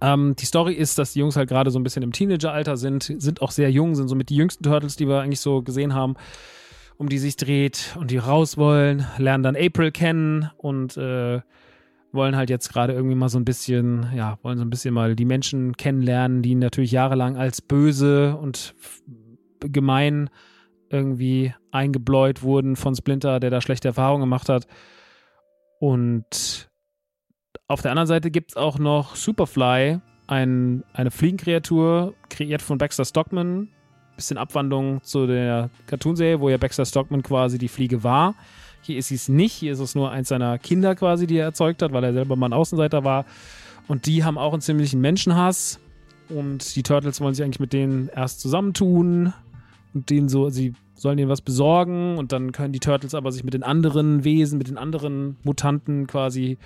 Ähm, 0.00 0.34
die 0.36 0.46
Story 0.46 0.74
ist, 0.74 0.98
dass 0.98 1.12
die 1.12 1.20
Jungs 1.20 1.36
halt 1.36 1.48
gerade 1.48 1.70
so 1.70 1.78
ein 1.78 1.82
bisschen 1.82 2.02
im 2.02 2.12
Teenageralter 2.12 2.76
sind, 2.76 3.14
sind 3.18 3.42
auch 3.42 3.50
sehr 3.50 3.70
jung, 3.70 3.94
sind 3.94 4.08
so 4.08 4.14
mit 4.14 4.30
die 4.30 4.36
jüngsten 4.36 4.64
Turtles, 4.64 4.96
die 4.96 5.06
wir 5.06 5.20
eigentlich 5.20 5.40
so 5.40 5.62
gesehen 5.62 5.94
haben 5.94 6.16
um 7.00 7.08
die 7.08 7.16
sich 7.16 7.36
dreht 7.36 7.96
und 7.98 8.10
die 8.10 8.18
raus 8.18 8.58
wollen, 8.58 9.06
lernen 9.16 9.42
dann 9.42 9.56
April 9.56 9.90
kennen 9.90 10.50
und 10.58 10.98
äh, 10.98 11.40
wollen 12.12 12.36
halt 12.36 12.50
jetzt 12.50 12.70
gerade 12.70 12.92
irgendwie 12.92 13.14
mal 13.14 13.30
so 13.30 13.38
ein 13.38 13.46
bisschen, 13.46 14.10
ja, 14.14 14.38
wollen 14.42 14.58
so 14.58 14.64
ein 14.64 14.68
bisschen 14.68 14.92
mal 14.92 15.16
die 15.16 15.24
Menschen 15.24 15.78
kennenlernen, 15.78 16.42
die 16.42 16.54
natürlich 16.54 16.90
jahrelang 16.90 17.38
als 17.38 17.62
böse 17.62 18.36
und 18.36 18.74
gemein 19.60 20.28
irgendwie 20.90 21.54
eingebläut 21.70 22.42
wurden 22.42 22.76
von 22.76 22.94
Splinter, 22.94 23.40
der 23.40 23.48
da 23.48 23.62
schlechte 23.62 23.88
Erfahrungen 23.88 24.20
gemacht 24.20 24.50
hat. 24.50 24.66
Und 25.78 26.69
auf 27.70 27.82
der 27.82 27.92
anderen 27.92 28.08
Seite 28.08 28.32
gibt 28.32 28.50
es 28.50 28.56
auch 28.56 28.80
noch 28.80 29.14
Superfly, 29.14 30.00
ein, 30.26 30.82
eine 30.92 31.12
Fliegenkreatur, 31.12 32.14
kreiert 32.28 32.62
von 32.62 32.78
Baxter 32.78 33.04
Stockman, 33.04 33.68
bisschen 34.16 34.38
Abwandlung 34.38 35.00
zu 35.04 35.28
der 35.28 35.70
Cartoonserie, 35.86 36.40
wo 36.40 36.48
ja 36.48 36.56
Baxter 36.56 36.84
Stockman 36.84 37.22
quasi 37.22 37.58
die 37.58 37.68
Fliege 37.68 38.02
war. 38.02 38.34
Hier 38.82 38.98
ist 38.98 39.06
sie 39.08 39.14
es 39.14 39.28
nicht. 39.28 39.52
Hier 39.52 39.72
ist 39.72 39.78
es 39.78 39.94
nur 39.94 40.10
eins 40.10 40.30
seiner 40.30 40.58
Kinder 40.58 40.96
quasi, 40.96 41.28
die 41.28 41.36
er 41.36 41.44
erzeugt 41.44 41.80
hat, 41.80 41.92
weil 41.92 42.02
er 42.02 42.12
selber 42.12 42.34
mal 42.34 42.48
ein 42.48 42.54
Außenseiter 42.54 43.04
war. 43.04 43.24
Und 43.86 44.06
die 44.06 44.24
haben 44.24 44.36
auch 44.36 44.52
einen 44.52 44.62
ziemlichen 44.62 45.00
Menschenhass. 45.00 45.78
Und 46.28 46.74
die 46.74 46.82
Turtles 46.82 47.20
wollen 47.20 47.34
sich 47.34 47.44
eigentlich 47.44 47.60
mit 47.60 47.72
denen 47.72 48.08
erst 48.08 48.40
zusammentun 48.40 49.32
und 49.94 50.10
denen 50.10 50.28
so, 50.28 50.50
sie 50.50 50.74
sollen 51.00 51.16
denen 51.16 51.30
was 51.30 51.40
besorgen 51.40 52.18
und 52.18 52.30
dann 52.30 52.52
können 52.52 52.74
die 52.74 52.78
Turtles 52.78 53.14
aber 53.14 53.32
sich 53.32 53.42
mit 53.42 53.54
den 53.54 53.62
anderen 53.62 54.22
Wesen, 54.22 54.58
mit 54.58 54.68
den 54.68 54.76
anderen 54.76 55.38
Mutanten 55.44 56.06
quasi 56.06 56.58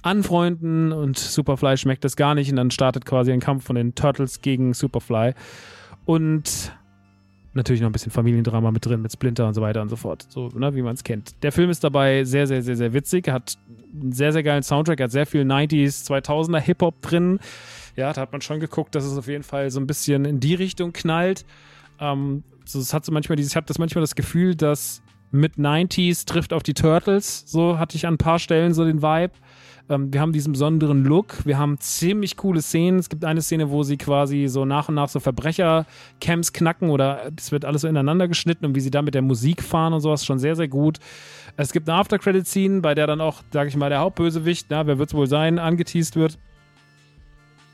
anfreunden 0.00 0.92
und 0.92 1.18
Superfly 1.18 1.76
schmeckt 1.76 2.02
das 2.02 2.16
gar 2.16 2.34
nicht 2.34 2.48
und 2.50 2.56
dann 2.56 2.70
startet 2.70 3.04
quasi 3.04 3.32
ein 3.32 3.40
Kampf 3.40 3.64
von 3.64 3.76
den 3.76 3.94
Turtles 3.94 4.40
gegen 4.40 4.72
Superfly. 4.72 5.34
Und 6.06 6.72
natürlich 7.52 7.82
noch 7.82 7.90
ein 7.90 7.92
bisschen 7.92 8.10
Familiendrama 8.10 8.70
mit 8.70 8.86
drin, 8.86 9.02
mit 9.02 9.12
Splinter 9.12 9.46
und 9.46 9.52
so 9.52 9.60
weiter 9.60 9.82
und 9.82 9.90
so 9.90 9.96
fort. 9.96 10.24
So, 10.30 10.48
ne, 10.54 10.74
wie 10.74 10.80
man 10.80 10.94
es 10.94 11.04
kennt. 11.04 11.42
Der 11.42 11.52
Film 11.52 11.68
ist 11.68 11.84
dabei 11.84 12.24
sehr, 12.24 12.46
sehr, 12.46 12.62
sehr, 12.62 12.76
sehr 12.76 12.94
witzig, 12.94 13.28
hat 13.28 13.58
einen 13.92 14.12
sehr, 14.12 14.32
sehr 14.32 14.42
geilen 14.42 14.62
Soundtrack, 14.62 15.02
hat 15.02 15.10
sehr 15.10 15.26
viel 15.26 15.42
90s, 15.42 16.10
2000er 16.10 16.60
Hip-Hop 16.60 17.02
drin. 17.02 17.40
Ja, 17.94 18.14
da 18.14 18.22
hat 18.22 18.32
man 18.32 18.40
schon 18.40 18.58
geguckt, 18.58 18.94
dass 18.94 19.04
es 19.04 19.18
auf 19.18 19.28
jeden 19.28 19.44
Fall 19.44 19.70
so 19.70 19.80
ein 19.80 19.86
bisschen 19.86 20.24
in 20.24 20.40
die 20.40 20.54
Richtung 20.54 20.94
knallt. 20.94 21.44
Ähm, 22.00 22.42
so, 22.64 22.78
es 22.78 22.94
hat 22.94 23.04
so 23.04 23.12
manchmal 23.12 23.36
dieses, 23.36 23.52
ich 23.52 23.56
habe 23.56 23.66
das 23.66 23.78
manchmal 23.78 24.02
das 24.02 24.14
Gefühl, 24.14 24.54
dass 24.54 25.02
mit 25.30 25.56
90s 25.56 26.26
trifft 26.26 26.52
auf 26.52 26.62
die 26.62 26.74
Turtles. 26.74 27.44
So 27.46 27.78
hatte 27.78 27.96
ich 27.96 28.06
an 28.06 28.14
ein 28.14 28.18
paar 28.18 28.38
Stellen 28.38 28.74
so 28.74 28.84
den 28.84 29.02
Vibe. 29.02 29.32
Ähm, 29.88 30.12
wir 30.12 30.20
haben 30.20 30.32
diesen 30.32 30.52
besonderen 30.52 31.04
Look. 31.04 31.44
Wir 31.44 31.58
haben 31.58 31.78
ziemlich 31.78 32.36
coole 32.36 32.62
Szenen. 32.62 32.98
Es 32.98 33.08
gibt 33.08 33.24
eine 33.24 33.40
Szene, 33.40 33.70
wo 33.70 33.82
sie 33.82 33.96
quasi 33.96 34.46
so 34.48 34.64
nach 34.64 34.88
und 34.88 34.94
nach 34.94 35.08
so 35.08 35.20
Verbrechercamps 35.20 36.52
knacken 36.52 36.90
oder 36.90 37.32
es 37.36 37.50
wird 37.50 37.64
alles 37.64 37.82
so 37.82 37.88
ineinander 37.88 38.28
geschnitten 38.28 38.66
und 38.66 38.74
wie 38.74 38.80
sie 38.80 38.90
da 38.90 39.02
mit 39.02 39.14
der 39.14 39.22
Musik 39.22 39.62
fahren 39.62 39.92
und 39.92 40.00
sowas 40.00 40.24
schon 40.24 40.38
sehr, 40.38 40.54
sehr 40.54 40.68
gut. 40.68 40.98
Es 41.56 41.72
gibt 41.72 41.88
eine 41.88 41.98
After-Credit-Scene, 41.98 42.80
bei 42.80 42.94
der 42.94 43.06
dann 43.06 43.20
auch, 43.20 43.42
sage 43.52 43.68
ich 43.68 43.76
mal, 43.76 43.90
der 43.90 44.00
Hauptbösewicht, 44.00 44.66
na, 44.70 44.86
wer 44.86 44.98
wird 44.98 45.10
es 45.10 45.14
wohl 45.14 45.26
sein, 45.26 45.58
angeteased 45.58 46.16
wird. 46.16 46.38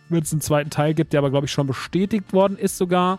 Wenn 0.08 0.22
es 0.22 0.32
einen 0.32 0.40
zweiten 0.40 0.70
Teil 0.70 0.94
gibt, 0.94 1.12
der 1.12 1.18
aber, 1.18 1.30
glaube 1.30 1.46
ich, 1.46 1.52
schon 1.52 1.66
bestätigt 1.66 2.32
worden 2.32 2.56
ist 2.56 2.78
sogar. 2.78 3.18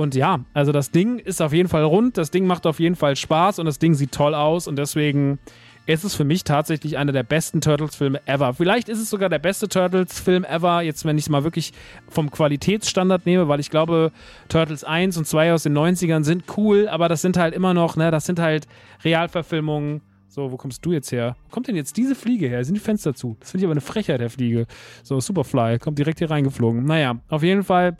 Und 0.00 0.14
ja, 0.14 0.40
also 0.54 0.72
das 0.72 0.90
Ding 0.90 1.18
ist 1.18 1.42
auf 1.42 1.52
jeden 1.52 1.68
Fall 1.68 1.84
rund, 1.84 2.16
das 2.16 2.30
Ding 2.30 2.46
macht 2.46 2.66
auf 2.66 2.80
jeden 2.80 2.96
Fall 2.96 3.16
Spaß 3.16 3.58
und 3.58 3.66
das 3.66 3.78
Ding 3.78 3.92
sieht 3.92 4.12
toll 4.12 4.34
aus 4.34 4.66
und 4.66 4.76
deswegen 4.76 5.38
es 5.86 6.04
ist 6.04 6.14
für 6.14 6.24
mich 6.24 6.44
tatsächlich 6.44 6.96
einer 6.96 7.12
der 7.12 7.22
besten 7.22 7.60
Turtles-Filme 7.60 8.26
ever. 8.26 8.54
Vielleicht 8.54 8.88
ist 8.88 8.98
es 8.98 9.10
sogar 9.10 9.28
der 9.28 9.40
beste 9.40 9.68
Turtles-Film 9.68 10.44
ever, 10.44 10.80
jetzt 10.80 11.04
wenn 11.04 11.18
ich 11.18 11.24
es 11.24 11.28
mal 11.28 11.44
wirklich 11.44 11.72
vom 12.08 12.30
Qualitätsstandard 12.30 13.26
nehme, 13.26 13.48
weil 13.48 13.60
ich 13.60 13.68
glaube, 13.68 14.10
Turtles 14.48 14.84
1 14.84 15.18
und 15.18 15.26
2 15.26 15.52
aus 15.52 15.64
den 15.64 15.76
90ern 15.76 16.24
sind 16.24 16.44
cool, 16.56 16.88
aber 16.88 17.08
das 17.10 17.20
sind 17.20 17.36
halt 17.36 17.54
immer 17.54 17.74
noch, 17.74 17.96
ne, 17.96 18.10
das 18.10 18.24
sind 18.24 18.38
halt 18.38 18.66
Realverfilmungen. 19.04 20.00
So, 20.28 20.52
wo 20.52 20.56
kommst 20.56 20.86
du 20.86 20.92
jetzt 20.92 21.10
her? 21.12 21.36
Wo 21.44 21.50
kommt 21.50 21.66
denn 21.66 21.76
jetzt 21.76 21.96
diese 21.96 22.14
Fliege 22.14 22.48
her? 22.48 22.64
Sind 22.64 22.74
die 22.74 22.80
Fenster 22.80 23.14
zu? 23.14 23.36
Das 23.40 23.50
finde 23.50 23.64
ich 23.64 23.66
aber 23.66 23.72
eine 23.72 23.80
Frechheit, 23.80 24.20
der 24.20 24.30
Fliege. 24.30 24.66
So, 25.02 25.18
Superfly, 25.18 25.78
kommt 25.80 25.98
direkt 25.98 26.20
hier 26.20 26.30
reingeflogen. 26.30 26.84
Naja, 26.84 27.16
auf 27.28 27.42
jeden 27.42 27.64
Fall, 27.64 27.96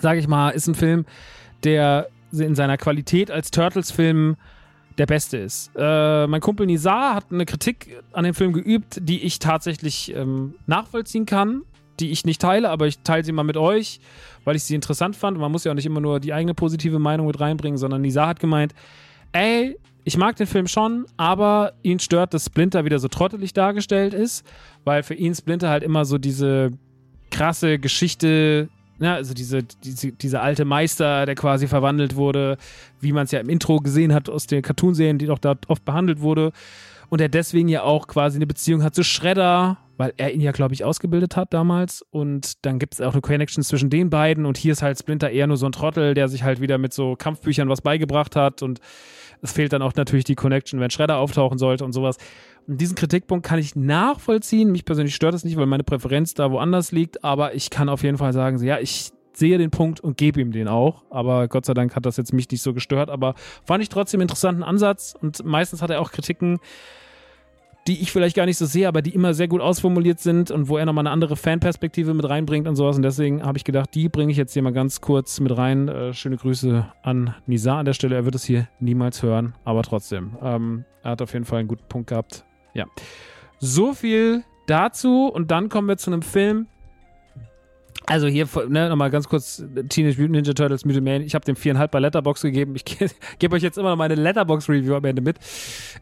sage 0.00 0.20
ich 0.20 0.28
mal, 0.28 0.50
ist 0.50 0.66
ein 0.66 0.74
Film, 0.74 1.04
der 1.64 2.08
in 2.32 2.54
seiner 2.54 2.76
Qualität 2.76 3.30
als 3.30 3.50
Turtles-Film 3.50 4.36
der 4.98 5.06
beste 5.06 5.38
ist. 5.38 5.70
Äh, 5.76 6.26
mein 6.26 6.40
Kumpel 6.40 6.66
Nizar 6.66 7.14
hat 7.14 7.26
eine 7.30 7.46
Kritik 7.46 8.02
an 8.12 8.24
dem 8.24 8.34
Film 8.34 8.52
geübt, 8.52 8.98
die 9.00 9.22
ich 9.22 9.38
tatsächlich 9.38 10.14
ähm, 10.14 10.54
nachvollziehen 10.66 11.24
kann, 11.24 11.62
die 12.00 12.10
ich 12.10 12.24
nicht 12.24 12.40
teile, 12.40 12.68
aber 12.70 12.86
ich 12.86 13.00
teile 13.00 13.24
sie 13.24 13.32
mal 13.32 13.44
mit 13.44 13.56
euch, 13.56 14.00
weil 14.44 14.56
ich 14.56 14.64
sie 14.64 14.74
interessant 14.74 15.16
fand. 15.16 15.38
Man 15.38 15.52
muss 15.52 15.64
ja 15.64 15.72
auch 15.72 15.76
nicht 15.76 15.86
immer 15.86 16.00
nur 16.00 16.20
die 16.20 16.32
eigene 16.32 16.54
positive 16.54 16.98
Meinung 16.98 17.26
mit 17.26 17.40
reinbringen, 17.40 17.78
sondern 17.78 18.02
Nizar 18.02 18.28
hat 18.28 18.40
gemeint, 18.40 18.74
ey, 19.32 19.78
ich 20.04 20.16
mag 20.16 20.36
den 20.36 20.46
Film 20.46 20.66
schon, 20.66 21.06
aber 21.16 21.74
ihn 21.82 21.98
stört, 21.98 22.34
dass 22.34 22.46
Splinter 22.46 22.84
wieder 22.84 22.98
so 22.98 23.08
trottelig 23.08 23.52
dargestellt 23.52 24.14
ist, 24.14 24.44
weil 24.84 25.02
für 25.02 25.14
ihn 25.14 25.34
Splinter 25.34 25.68
halt 25.68 25.82
immer 25.82 26.04
so 26.04 26.18
diese 26.18 26.70
krasse 27.30 27.78
Geschichte, 27.78 28.68
ja, 29.00 29.14
also 29.14 29.34
diese, 29.34 29.62
diese, 29.62 30.12
diese 30.12 30.40
alte 30.40 30.64
Meister, 30.64 31.26
der 31.26 31.34
quasi 31.34 31.68
verwandelt 31.68 32.16
wurde, 32.16 32.56
wie 33.00 33.12
man 33.12 33.24
es 33.24 33.30
ja 33.30 33.40
im 33.40 33.48
Intro 33.48 33.78
gesehen 33.78 34.12
hat 34.12 34.28
aus 34.28 34.46
den 34.46 34.62
Cartoonserien, 34.62 35.18
die 35.18 35.26
doch 35.26 35.38
da 35.38 35.54
oft 35.68 35.84
behandelt 35.84 36.20
wurde. 36.20 36.52
Und 37.08 37.20
er 37.20 37.28
deswegen 37.28 37.68
ja 37.68 37.82
auch 37.82 38.06
quasi 38.06 38.36
eine 38.36 38.46
Beziehung 38.46 38.82
hat 38.82 38.94
zu 38.94 39.02
Shredder, 39.02 39.78
weil 39.96 40.12
er 40.16 40.32
ihn 40.32 40.40
ja, 40.40 40.52
glaube 40.52 40.74
ich, 40.74 40.84
ausgebildet 40.84 41.36
hat 41.36 41.54
damals. 41.54 42.02
Und 42.10 42.64
dann 42.66 42.78
gibt 42.78 42.94
es 42.94 43.00
auch 43.00 43.12
eine 43.12 43.22
Connection 43.22 43.62
zwischen 43.62 43.88
den 43.88 44.10
beiden. 44.10 44.46
Und 44.46 44.58
hier 44.58 44.72
ist 44.72 44.82
halt 44.82 44.98
Splinter 44.98 45.30
eher 45.30 45.46
nur 45.46 45.56
so 45.56 45.66
ein 45.66 45.72
Trottel, 45.72 46.14
der 46.14 46.28
sich 46.28 46.42
halt 46.42 46.60
wieder 46.60 46.76
mit 46.76 46.92
so 46.92 47.16
Kampfbüchern 47.16 47.68
was 47.68 47.80
beigebracht 47.80 48.36
hat. 48.36 48.62
Und 48.62 48.80
es 49.42 49.52
fehlt 49.52 49.72
dann 49.72 49.82
auch 49.82 49.94
natürlich 49.94 50.24
die 50.24 50.34
Connection, 50.34 50.80
wenn 50.80 50.90
Shredder 50.90 51.18
auftauchen 51.18 51.58
sollte 51.58 51.84
und 51.84 51.92
sowas. 51.92 52.16
Und 52.66 52.80
diesen 52.80 52.96
Kritikpunkt 52.96 53.46
kann 53.46 53.58
ich 53.58 53.76
nachvollziehen. 53.76 54.70
Mich 54.70 54.84
persönlich 54.84 55.14
stört 55.14 55.34
es 55.34 55.44
nicht, 55.44 55.56
weil 55.56 55.66
meine 55.66 55.84
Präferenz 55.84 56.34
da 56.34 56.50
woanders 56.50 56.92
liegt. 56.92 57.24
Aber 57.24 57.54
ich 57.54 57.70
kann 57.70 57.88
auf 57.88 58.02
jeden 58.02 58.18
Fall 58.18 58.32
sagen, 58.32 58.62
ja, 58.62 58.78
ich 58.78 59.10
sehe 59.32 59.56
den 59.56 59.70
Punkt 59.70 60.00
und 60.00 60.16
gebe 60.16 60.40
ihm 60.40 60.52
den 60.52 60.68
auch. 60.68 61.04
Aber 61.10 61.48
Gott 61.48 61.64
sei 61.64 61.74
Dank 61.74 61.94
hat 61.94 62.04
das 62.04 62.16
jetzt 62.16 62.32
mich 62.32 62.50
nicht 62.50 62.62
so 62.62 62.74
gestört. 62.74 63.08
Aber 63.08 63.34
fand 63.64 63.82
ich 63.82 63.88
trotzdem 63.88 64.20
interessanten 64.20 64.62
Ansatz. 64.62 65.14
Und 65.20 65.44
meistens 65.44 65.80
hat 65.80 65.90
er 65.90 66.00
auch 66.00 66.10
Kritiken, 66.10 66.58
die 67.88 68.02
ich 68.02 68.12
vielleicht 68.12 68.36
gar 68.36 68.44
nicht 68.44 68.58
so 68.58 68.66
sehe, 68.66 68.86
aber 68.86 69.00
die 69.00 69.14
immer 69.14 69.32
sehr 69.32 69.48
gut 69.48 69.62
ausformuliert 69.62 70.20
sind 70.20 70.50
und 70.50 70.68
wo 70.68 70.76
er 70.76 70.84
nochmal 70.84 71.02
eine 71.02 71.10
andere 71.10 71.36
Fanperspektive 71.36 72.12
mit 72.12 72.28
reinbringt 72.28 72.68
und 72.68 72.76
sowas. 72.76 72.96
Und 72.96 73.02
deswegen 73.02 73.42
habe 73.42 73.56
ich 73.56 73.64
gedacht, 73.64 73.94
die 73.94 74.10
bringe 74.10 74.30
ich 74.30 74.36
jetzt 74.36 74.52
hier 74.52 74.62
mal 74.62 74.74
ganz 74.74 75.00
kurz 75.00 75.40
mit 75.40 75.56
rein. 75.56 75.88
Äh, 75.88 76.12
schöne 76.12 76.36
Grüße 76.36 76.86
an 77.02 77.34
Nisa 77.46 77.78
an 77.78 77.86
der 77.86 77.94
Stelle. 77.94 78.14
Er 78.14 78.26
wird 78.26 78.34
es 78.34 78.44
hier 78.44 78.68
niemals 78.78 79.22
hören, 79.22 79.54
aber 79.64 79.82
trotzdem. 79.82 80.36
Ähm, 80.42 80.84
er 81.02 81.12
hat 81.12 81.22
auf 81.22 81.32
jeden 81.32 81.46
Fall 81.46 81.60
einen 81.60 81.68
guten 81.68 81.88
Punkt 81.88 82.10
gehabt. 82.10 82.44
Ja. 82.74 82.84
So 83.58 83.94
viel 83.94 84.44
dazu 84.66 85.30
und 85.32 85.50
dann 85.50 85.70
kommen 85.70 85.88
wir 85.88 85.96
zu 85.96 86.10
einem 86.10 86.22
Film, 86.22 86.66
also 88.08 88.26
hier 88.26 88.48
ne, 88.68 88.88
nochmal 88.88 89.10
ganz 89.10 89.28
kurz 89.28 89.62
Teenage 89.88 90.16
Mutant 90.16 90.30
Ninja 90.30 90.54
Turtles 90.54 90.84
Mutant 90.84 91.04
Man. 91.04 91.22
Ich 91.22 91.34
habe 91.34 91.44
dem 91.44 91.56
viereinhalb 91.56 91.90
bei 91.90 91.98
Letterbox 91.98 92.42
gegeben. 92.42 92.74
Ich 92.74 92.84
gebe 93.38 93.54
euch 93.56 93.62
jetzt 93.62 93.78
immer 93.78 93.90
noch 93.90 93.96
meine 93.96 94.14
Letterbox 94.14 94.68
Review 94.68 94.94
am 94.94 95.04
Ende 95.04 95.22
mit. 95.22 95.38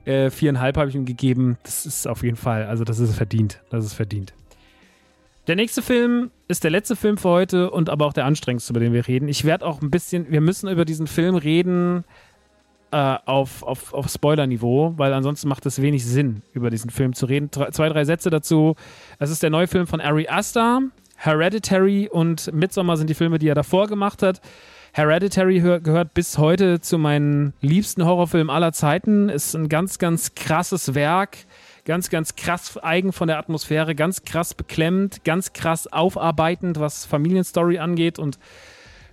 Äh, 0.05 0.31
habe 0.31 0.89
ich 0.89 0.95
ihm 0.95 1.05
gegeben. 1.05 1.59
Das 1.63 1.87
ist 1.87 2.07
auf 2.07 2.23
jeden 2.23 2.37
Fall, 2.37 2.65
also 2.67 2.85
das 2.85 2.99
ist 2.99 3.15
verdient. 3.15 3.61
Das 3.71 3.85
ist 3.85 3.95
verdient. 3.95 4.33
Der 5.47 5.57
nächste 5.57 5.81
Film 5.81 6.31
ist 6.49 6.65
der 6.65 6.71
letzte 6.71 6.97
Film 6.97 7.19
für 7.19 7.29
heute 7.29 7.71
und 7.71 7.89
aber 7.89 8.07
auch 8.07 8.13
der 8.13 8.25
anstrengendste, 8.25 8.73
über 8.73 8.81
den 8.81 8.93
wir 8.93 9.07
reden. 9.07 9.29
Ich 9.29 9.45
werde 9.45 9.65
auch 9.65 9.81
ein 9.81 9.91
bisschen, 9.91 10.31
wir 10.31 10.41
müssen 10.41 10.69
über 10.69 10.85
diesen 10.85 11.07
Film 11.07 11.37
reden 11.37 12.05
äh, 12.91 13.17
auf, 13.27 13.63
auf, 13.63 13.95
auf 13.95 14.09
Spoiler-Niveau, 14.09 14.95
weil 14.97 15.13
ansonsten 15.13 15.49
macht 15.49 15.65
es 15.67 15.81
wenig 15.81 16.05
Sinn, 16.05 16.43
über 16.53 16.71
diesen 16.71 16.91
Film 16.91 17.13
zu 17.13 17.27
reden. 17.27 17.49
Drei, 17.51 17.71
zwei, 17.71 17.89
drei 17.89 18.05
Sätze 18.05 18.31
dazu. 18.31 18.75
Es 19.19 19.31
ist 19.31 19.43
der 19.43 19.51
neue 19.51 19.69
Film 19.69 19.87
von 19.87 20.01
Ari 20.01 20.29
Aster. 20.29 20.83
Hereditary 21.17 22.09
und 22.11 22.53
Midsommar 22.53 22.97
sind 22.97 23.11
die 23.11 23.15
Filme, 23.15 23.39
die 23.39 23.49
er 23.49 23.55
davor 23.55 23.87
gemacht 23.89 24.23
hat. 24.23 24.41
Hereditary 24.93 25.61
gehört 25.81 26.15
bis 26.15 26.39
heute 26.39 26.81
zu 26.81 26.97
meinen 26.97 27.53
liebsten 27.61 28.05
Horrorfilmen 28.05 28.49
aller 28.49 28.73
Zeiten. 28.73 29.29
Ist 29.29 29.55
ein 29.55 29.69
ganz, 29.69 29.99
ganz 29.99 30.35
krasses 30.35 30.95
Werk. 30.95 31.39
Ganz, 31.85 32.11
ganz 32.11 32.35
krass 32.35 32.79
eigen 32.83 33.13
von 33.13 33.29
der 33.29 33.39
Atmosphäre, 33.39 33.95
ganz 33.95 34.23
krass 34.25 34.55
beklemmend, 34.55 35.23
ganz 35.25 35.53
krass 35.53 35.87
aufarbeitend, 35.93 36.81
was 36.81 37.05
Familienstory 37.05 37.79
angeht 37.79 38.19
und 38.19 38.39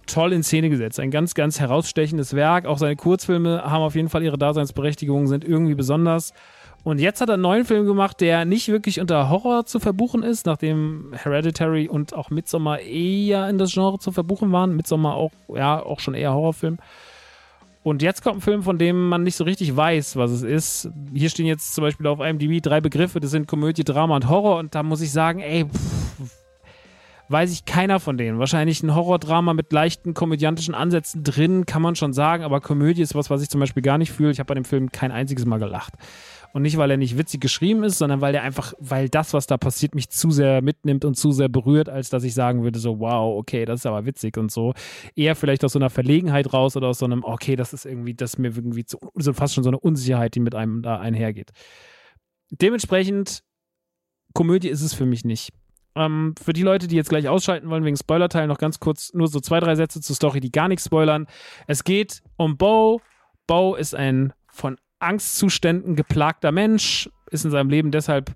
toll 0.08 0.34
in 0.34 0.42
Szene 0.42 0.70
gesetzt. 0.70 1.00
Ein 1.00 1.12
ganz, 1.12 1.34
ganz 1.36 1.60
herausstechendes 1.60 2.34
Werk. 2.36 2.66
Auch 2.66 2.78
seine 2.78 2.96
Kurzfilme 2.96 3.64
haben 3.64 3.84
auf 3.84 3.96
jeden 3.96 4.10
Fall 4.10 4.24
ihre 4.24 4.38
Daseinsberechtigung, 4.38 5.28
sind 5.28 5.46
irgendwie 5.46 5.76
besonders. 5.76 6.34
Und 6.84 7.00
jetzt 7.00 7.22
hat 7.22 7.30
er 7.30 7.36
einen 7.36 7.44
neuen 7.44 7.64
Film 7.64 7.86
gemacht, 7.86 8.20
der 8.20 8.44
nicht 8.44 8.68
wirklich 8.68 9.00
unter 9.00 9.30
Horror 9.30 9.66
zu 9.66 9.80
verbuchen 9.80 10.22
ist, 10.22 10.46
nachdem 10.46 11.14
Hereditary 11.14 11.88
und 11.88 12.14
auch 12.14 12.30
Midsommar 12.30 12.82
eher 12.82 13.50
in 13.50 13.58
das 13.58 13.72
Genre 13.72 14.00
zu 14.00 14.12
verbuchen 14.12 14.52
waren. 14.52 14.76
Midsommar 14.76 15.16
auch, 15.16 15.32
ja, 15.48 15.82
auch 15.82 16.02
schon 16.02 16.14
eher 16.14 16.34
Horrorfilm. 16.34 16.78
Und 17.84 18.02
jetzt 18.02 18.22
kommt 18.22 18.38
ein 18.38 18.42
Film, 18.42 18.64
von 18.64 18.78
dem 18.78 19.10
man 19.10 19.24
nicht 19.24 19.36
so 19.36 19.44
richtig 19.44 19.76
weiß, 19.76 20.16
was 20.18 20.32
es 20.32 20.42
ist. 20.42 20.90
Hier 21.14 21.30
stehen 21.30 21.46
jetzt 21.46 21.74
zum 21.74 21.84
Beispiel 21.84 22.08
auf 22.08 22.20
IMDb 22.20 22.62
drei 22.62 22.82
Begriffe, 22.82 23.20
das 23.20 23.32
sind 23.32 23.48
Komödie, 23.48 23.84
Drama 23.84 24.16
und 24.16 24.28
Horror. 24.28 24.58
Und 24.58 24.76
da 24.76 24.84
muss 24.84 25.02
ich 25.02 25.12
sagen, 25.12 25.40
ey, 25.40 25.66
pff, 25.66 26.32
weiß 27.30 27.52
ich 27.52 27.66
keiner 27.66 28.00
von 28.00 28.18
denen. 28.18 28.40
Wahrscheinlich 28.40 28.84
ein 28.84 28.96
Horrordrama 28.96 29.54
mit 29.54 29.72
leichten 29.72 30.14
komödiantischen 30.14 30.76
Ansätzen 30.76 31.24
drin, 31.24 31.66
kann 31.66 31.82
man 31.82 31.96
schon 31.96 32.14
sagen, 32.14 32.44
aber 32.44 32.62
Komödie 32.62 33.02
ist 33.02 33.16
was, 33.16 33.30
was 33.30 33.42
ich 33.42 33.50
zum 33.50 33.60
Beispiel 33.60 33.84
gar 33.84 33.98
nicht 33.98 34.12
fühle. 34.12 34.32
Ich 34.32 34.40
habe 34.40 34.48
bei 34.48 34.54
dem 34.54 34.66
Film 34.66 34.92
kein 34.92 35.12
einziges 35.12 35.46
Mal 35.46 35.60
gelacht. 35.60 35.94
Und 36.54 36.62
nicht, 36.62 36.78
weil 36.78 36.92
er 36.92 36.98
nicht 36.98 37.18
witzig 37.18 37.42
geschrieben 37.42 37.84
ist, 37.84 37.98
sondern 37.98 38.22
weil 38.22 38.36
er 38.36 38.44
einfach, 38.44 38.74
weil 38.78 39.10
das, 39.10 39.34
was 39.34 39.48
da 39.48 39.58
passiert, 39.58 39.96
mich 39.96 40.10
zu 40.10 40.30
sehr 40.30 40.62
mitnimmt 40.62 41.04
und 41.04 41.16
zu 41.16 41.32
sehr 41.32 41.50
berührt, 41.50 41.90
als 41.90 42.12
dass 42.12 42.24
ich 42.24 42.36
sagen 42.36 42.64
würde, 42.64 42.78
so, 42.78 43.00
wow, 43.00 43.40
okay, 43.40 43.66
das 43.66 43.80
ist 43.80 43.86
aber 43.88 44.06
witzig 44.06 44.38
und 44.38 44.52
so. 44.52 44.76
Eher 45.16 45.36
vielleicht 45.36 45.66
aus 45.66 45.74
so 45.74 45.80
einer 45.80 45.90
Verlegenheit 45.90 46.54
raus 46.54 46.78
oder 46.78 46.90
aus 46.90 47.00
so 47.00 47.06
einem, 47.06 47.24
okay, 47.24 47.56
das 47.56 47.74
ist 47.74 47.88
irgendwie, 47.88 48.14
das 48.14 48.36
ist 48.36 48.38
mir 48.38 48.50
irgendwie 48.56 48.86
zu, 48.86 49.00
so 49.16 49.34
fast 49.34 49.56
schon 49.56 49.64
so 49.64 49.72
eine 49.72 49.80
Unsicherheit, 49.80 50.36
die 50.36 50.42
mit 50.42 50.54
einem 50.54 50.84
da 50.84 51.00
einhergeht. 51.00 51.50
Dementsprechend, 52.52 53.44
Komödie 54.36 54.70
ist 54.70 54.84
es 54.84 54.94
für 54.94 55.08
mich 55.08 55.26
nicht. 55.26 55.50
Ähm, 55.96 56.36
für 56.40 56.54
die 56.54 56.62
Leute, 56.62 56.88
die 56.88 56.96
jetzt 56.96 57.10
gleich 57.10 57.28
ausschalten 57.28 57.70
wollen 57.72 57.84
wegen 57.84 57.98
Spoilerteil, 57.98 58.46
noch 58.46 58.60
ganz 58.60 58.80
kurz 58.80 59.12
nur 59.16 59.28
so 59.28 59.40
zwei, 59.40 59.60
drei 59.60 59.76
Sätze 59.76 60.02
zur 60.02 60.16
Story, 60.16 60.40
die 60.40 60.52
gar 60.52 60.68
nichts 60.68 60.86
spoilern. 60.86 61.26
Es 61.66 61.84
geht 61.84 62.22
um 62.38 62.58
Bo. 62.58 63.02
Bo 63.48 63.74
ist 63.74 63.96
ein 63.96 64.34
von 64.48 64.78
Angstzuständen 65.04 65.96
geplagter 65.96 66.52
Mensch, 66.52 67.10
ist 67.32 67.46
in 67.46 67.52
seinem 67.52 67.70
Leben 67.70 67.92
deshalb 67.92 68.36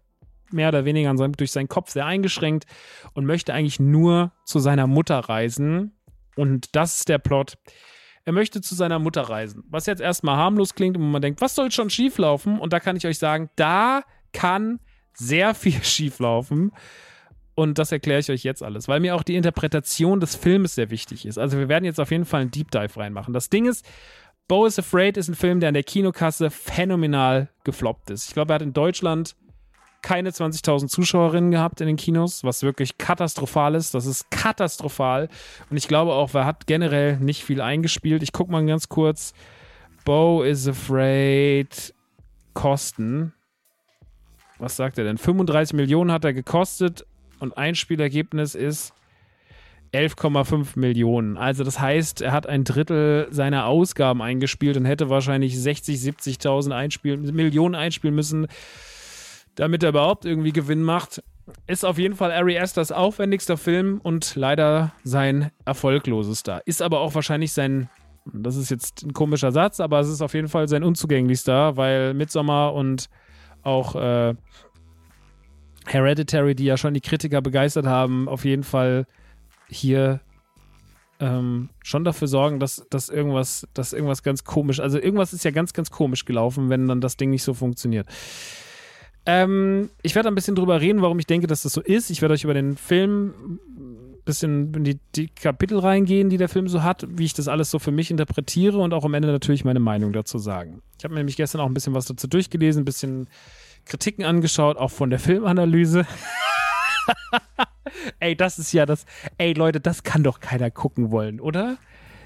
mehr 0.51 0.69
oder 0.69 0.85
weniger 0.85 1.15
seinem, 1.17 1.33
durch 1.33 1.51
seinen 1.51 1.67
Kopf 1.67 1.91
sehr 1.91 2.05
eingeschränkt 2.05 2.65
und 3.13 3.25
möchte 3.25 3.53
eigentlich 3.53 3.79
nur 3.79 4.31
zu 4.45 4.59
seiner 4.59 4.87
Mutter 4.87 5.17
reisen. 5.19 5.97
Und 6.35 6.75
das 6.75 6.97
ist 6.97 7.09
der 7.09 7.17
Plot. 7.17 7.57
Er 8.25 8.33
möchte 8.33 8.61
zu 8.61 8.75
seiner 8.75 8.99
Mutter 8.99 9.23
reisen. 9.23 9.63
Was 9.69 9.85
jetzt 9.85 10.01
erstmal 10.01 10.37
harmlos 10.37 10.75
klingt 10.75 10.97
und 10.97 11.11
man 11.11 11.21
denkt, 11.21 11.41
was 11.41 11.55
soll 11.55 11.71
schon 11.71 11.89
schieflaufen? 11.89 12.59
Und 12.59 12.73
da 12.73 12.79
kann 12.79 12.95
ich 12.95 13.07
euch 13.07 13.19
sagen, 13.19 13.49
da 13.55 14.03
kann 14.33 14.79
sehr 15.13 15.55
viel 15.55 15.81
schieflaufen. 15.83 16.71
Und 17.55 17.79
das 17.79 17.91
erkläre 17.91 18.19
ich 18.19 18.29
euch 18.29 18.43
jetzt 18.43 18.61
alles, 18.61 18.87
weil 18.87 18.99
mir 18.99 19.15
auch 19.15 19.23
die 19.23 19.35
Interpretation 19.35 20.19
des 20.19 20.35
Filmes 20.35 20.75
sehr 20.75 20.91
wichtig 20.91 21.25
ist. 21.25 21.39
Also 21.39 21.57
wir 21.57 21.69
werden 21.69 21.85
jetzt 21.85 21.99
auf 21.99 22.11
jeden 22.11 22.25
Fall 22.25 22.41
einen 22.41 22.51
Deep 22.51 22.69
Dive 22.69 22.97
reinmachen. 22.97 23.33
Das 23.33 23.49
Ding 23.49 23.65
ist, 23.65 23.83
Bo 24.47 24.65
is 24.65 24.79
Afraid 24.79 25.17
ist 25.17 25.27
ein 25.27 25.35
Film, 25.35 25.59
der 25.59 25.69
an 25.69 25.73
der 25.73 25.83
Kinokasse 25.83 26.49
phänomenal 26.49 27.49
gefloppt 27.65 28.09
ist. 28.11 28.29
Ich 28.29 28.33
glaube, 28.33 28.53
er 28.53 28.55
hat 28.55 28.61
in 28.61 28.73
Deutschland 28.73 29.35
keine 30.01 30.29
20.000 30.29 30.87
Zuschauerinnen 30.87 31.51
gehabt 31.51 31.81
in 31.81 31.87
den 31.87 31.97
Kinos, 31.97 32.45
was 32.45 32.63
wirklich 32.63 32.97
katastrophal 32.97 33.75
ist. 33.75 33.93
Das 33.93 34.05
ist 34.05 34.31
katastrophal. 34.31 35.27
Und 35.69 35.75
ich 35.75 35.89
glaube 35.89 36.13
auch, 36.13 36.33
er 36.33 36.45
hat 36.45 36.65
generell 36.65 37.17
nicht 37.17 37.43
viel 37.43 37.59
eingespielt. 37.59 38.23
Ich 38.23 38.31
gucke 38.31 38.51
mal 38.51 38.65
ganz 38.65 38.87
kurz. 38.87 39.33
Bo 40.05 40.43
is 40.43 40.65
Afraid 40.65 41.93
Kosten. 42.53 43.33
Was 44.59 44.77
sagt 44.77 44.97
er 44.97 45.03
denn? 45.03 45.17
35 45.17 45.73
Millionen 45.73 46.11
hat 46.11 46.23
er 46.23 46.33
gekostet 46.33 47.05
und 47.39 47.57
Einspielergebnis 47.57 48.55
ist 48.55 48.93
11,5 49.93 50.77
Millionen. 50.77 51.37
Also 51.37 51.63
das 51.63 51.79
heißt, 51.79 52.21
er 52.21 52.31
hat 52.31 52.47
ein 52.47 52.63
Drittel 52.63 53.27
seiner 53.31 53.65
Ausgaben 53.65 54.21
eingespielt 54.21 54.77
und 54.77 54.85
hätte 54.85 55.09
wahrscheinlich 55.09 55.59
60, 55.59 55.97
70.000 55.97 56.71
einspielen, 56.71 57.33
Millionen 57.33 57.75
einspielen 57.75 58.15
müssen, 58.15 58.47
damit 59.55 59.83
er 59.83 59.89
überhaupt 59.89 60.25
irgendwie 60.25 60.51
Gewinn 60.51 60.83
macht. 60.83 61.23
Ist 61.65 61.85
auf 61.85 61.97
jeden 61.97 62.15
Fall 62.15 62.31
Ari 62.31 62.59
Asters 62.59 62.91
aufwendigster 62.91 63.55
Film 63.55 64.01
und 64.03 64.35
leider 64.35 64.91
sein 65.03 65.51
erfolglosester. 65.65 66.61
Ist 66.65 66.81
aber 66.81 66.99
auch 66.99 67.15
wahrscheinlich 67.15 67.53
sein, 67.53 67.89
das 68.25 68.57
ist 68.57 68.69
jetzt 68.69 69.03
ein 69.03 69.13
komischer 69.13 69.53
Satz, 69.53 69.79
aber 69.79 69.99
es 69.99 70.09
ist 70.09 70.21
auf 70.21 70.33
jeden 70.33 70.49
Fall 70.49 70.67
sein 70.67 70.83
unzugänglichster, 70.83 71.77
weil 71.77 72.13
Midsommar 72.13 72.73
und 72.73 73.07
auch 73.63 73.95
äh, 73.95 74.35
Hereditary, 75.85 76.53
die 76.55 76.65
ja 76.65 76.75
schon 76.75 76.93
die 76.93 77.01
Kritiker 77.01 77.41
begeistert 77.41 77.85
haben, 77.85 78.27
auf 78.27 78.43
jeden 78.43 78.63
Fall 78.63 79.05
hier 79.69 80.21
ähm, 81.19 81.69
schon 81.83 82.03
dafür 82.03 82.27
sorgen, 82.27 82.59
dass, 82.59 82.85
dass, 82.89 83.09
irgendwas, 83.09 83.67
dass 83.73 83.93
irgendwas 83.93 84.23
ganz 84.23 84.43
komisch, 84.43 84.79
also 84.79 84.99
irgendwas 84.99 85.33
ist 85.33 85.43
ja 85.45 85.51
ganz, 85.51 85.73
ganz 85.73 85.91
komisch 85.91 86.25
gelaufen, 86.25 86.69
wenn 86.69 86.87
dann 86.87 87.01
das 87.01 87.17
Ding 87.17 87.29
nicht 87.29 87.43
so 87.43 87.53
funktioniert. 87.53 88.07
Ähm, 89.25 89.89
ich 90.03 90.15
werde 90.15 90.29
ein 90.29 90.35
bisschen 90.35 90.55
drüber 90.55 90.79
reden, 90.79 91.01
warum 91.01 91.19
ich 91.19 91.25
denke, 91.25 91.47
dass 91.47 91.63
das 91.63 91.73
so 91.73 91.81
ist. 91.81 92.09
Ich 92.09 92.21
werde 92.21 92.33
euch 92.33 92.45
über 92.45 92.53
den 92.53 92.77
Film 92.77 93.59
ein 93.77 94.23
bisschen 94.23 94.73
in 94.73 94.83
die, 94.83 94.99
die, 95.15 95.27
Kapitel 95.27 95.79
reingehen, 95.79 96.29
die 96.29 96.37
der 96.37 96.47
Film 96.47 96.67
so 96.69 96.81
hat, 96.81 97.05
wie 97.09 97.25
ich 97.25 97.33
das 97.33 97.47
alles 97.49 97.69
so 97.69 97.79
für 97.79 97.91
mich 97.91 98.09
interpretiere 98.09 98.77
und 98.77 98.93
auch 98.93 99.03
am 99.03 99.13
Ende 99.13 99.27
natürlich 99.29 99.65
meine 99.65 99.81
Meinung 99.81 100.13
dazu 100.13 100.37
sagen. 100.37 100.81
Ich 100.97 101.03
habe 101.03 101.13
mir 101.13 101.19
nämlich 101.19 101.35
gestern 101.35 101.59
auch 101.59 101.65
ein 101.65 101.73
bisschen 101.73 101.93
was 101.93 102.05
dazu 102.05 102.27
durchgelesen, 102.27 102.83
ein 102.83 102.85
bisschen 102.85 103.27
Kritiken 103.85 104.23
angeschaut, 104.23 104.77
auch 104.77 104.91
von 104.91 105.09
der 105.09 105.19
Filmanalyse. 105.19 106.05
ey, 108.19 108.35
das 108.35 108.59
ist 108.59 108.71
ja 108.71 108.85
das. 108.85 109.05
Ey, 109.37 109.53
Leute, 109.53 109.79
das 109.79 110.03
kann 110.03 110.23
doch 110.23 110.39
keiner 110.39 110.71
gucken 110.71 111.11
wollen, 111.11 111.39
oder? 111.39 111.77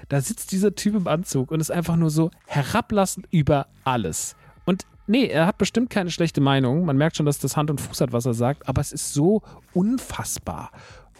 Da 0.08 0.20
sitzt 0.20 0.52
dieser 0.52 0.74
Typ 0.74 0.94
im 0.94 1.08
Anzug 1.08 1.50
und 1.50 1.60
ist 1.60 1.70
einfach 1.70 1.96
nur 1.96 2.10
so 2.10 2.30
herablassend 2.46 3.26
über 3.30 3.68
alles. 3.84 4.36
Und 4.64 4.86
nee, 5.06 5.26
er 5.26 5.46
hat 5.46 5.58
bestimmt 5.58 5.90
keine 5.90 6.10
schlechte 6.10 6.40
Meinung. 6.40 6.84
Man 6.84 6.96
merkt 6.96 7.16
schon, 7.16 7.26
dass 7.26 7.38
das 7.38 7.56
Hand 7.56 7.70
und 7.70 7.80
Fuß 7.80 8.00
hat, 8.00 8.12
was 8.12 8.26
er 8.26 8.34
sagt, 8.34 8.68
aber 8.68 8.80
es 8.80 8.92
ist 8.92 9.14
so 9.14 9.42
unfassbar 9.72 10.70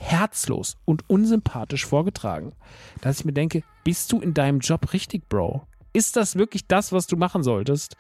herzlos 0.03 0.77
und 0.85 1.09
unsympathisch 1.09 1.87
vorgetragen, 1.87 2.53
dass 3.01 3.21
ich 3.21 3.25
mir 3.25 3.33
denke, 3.33 3.63
bist 3.85 4.11
du 4.13 4.21
in 4.21 4.35
deinem 4.35 4.59
Job 4.59 4.93
richtig, 4.93 5.29
Bro? 5.29 5.67
Ist 5.93 6.17
das 6.17 6.37
wirklich 6.37 6.67
das, 6.67 6.93
was 6.93 7.07
du 7.07 7.17
machen 7.17 7.43
solltest? 7.43 7.97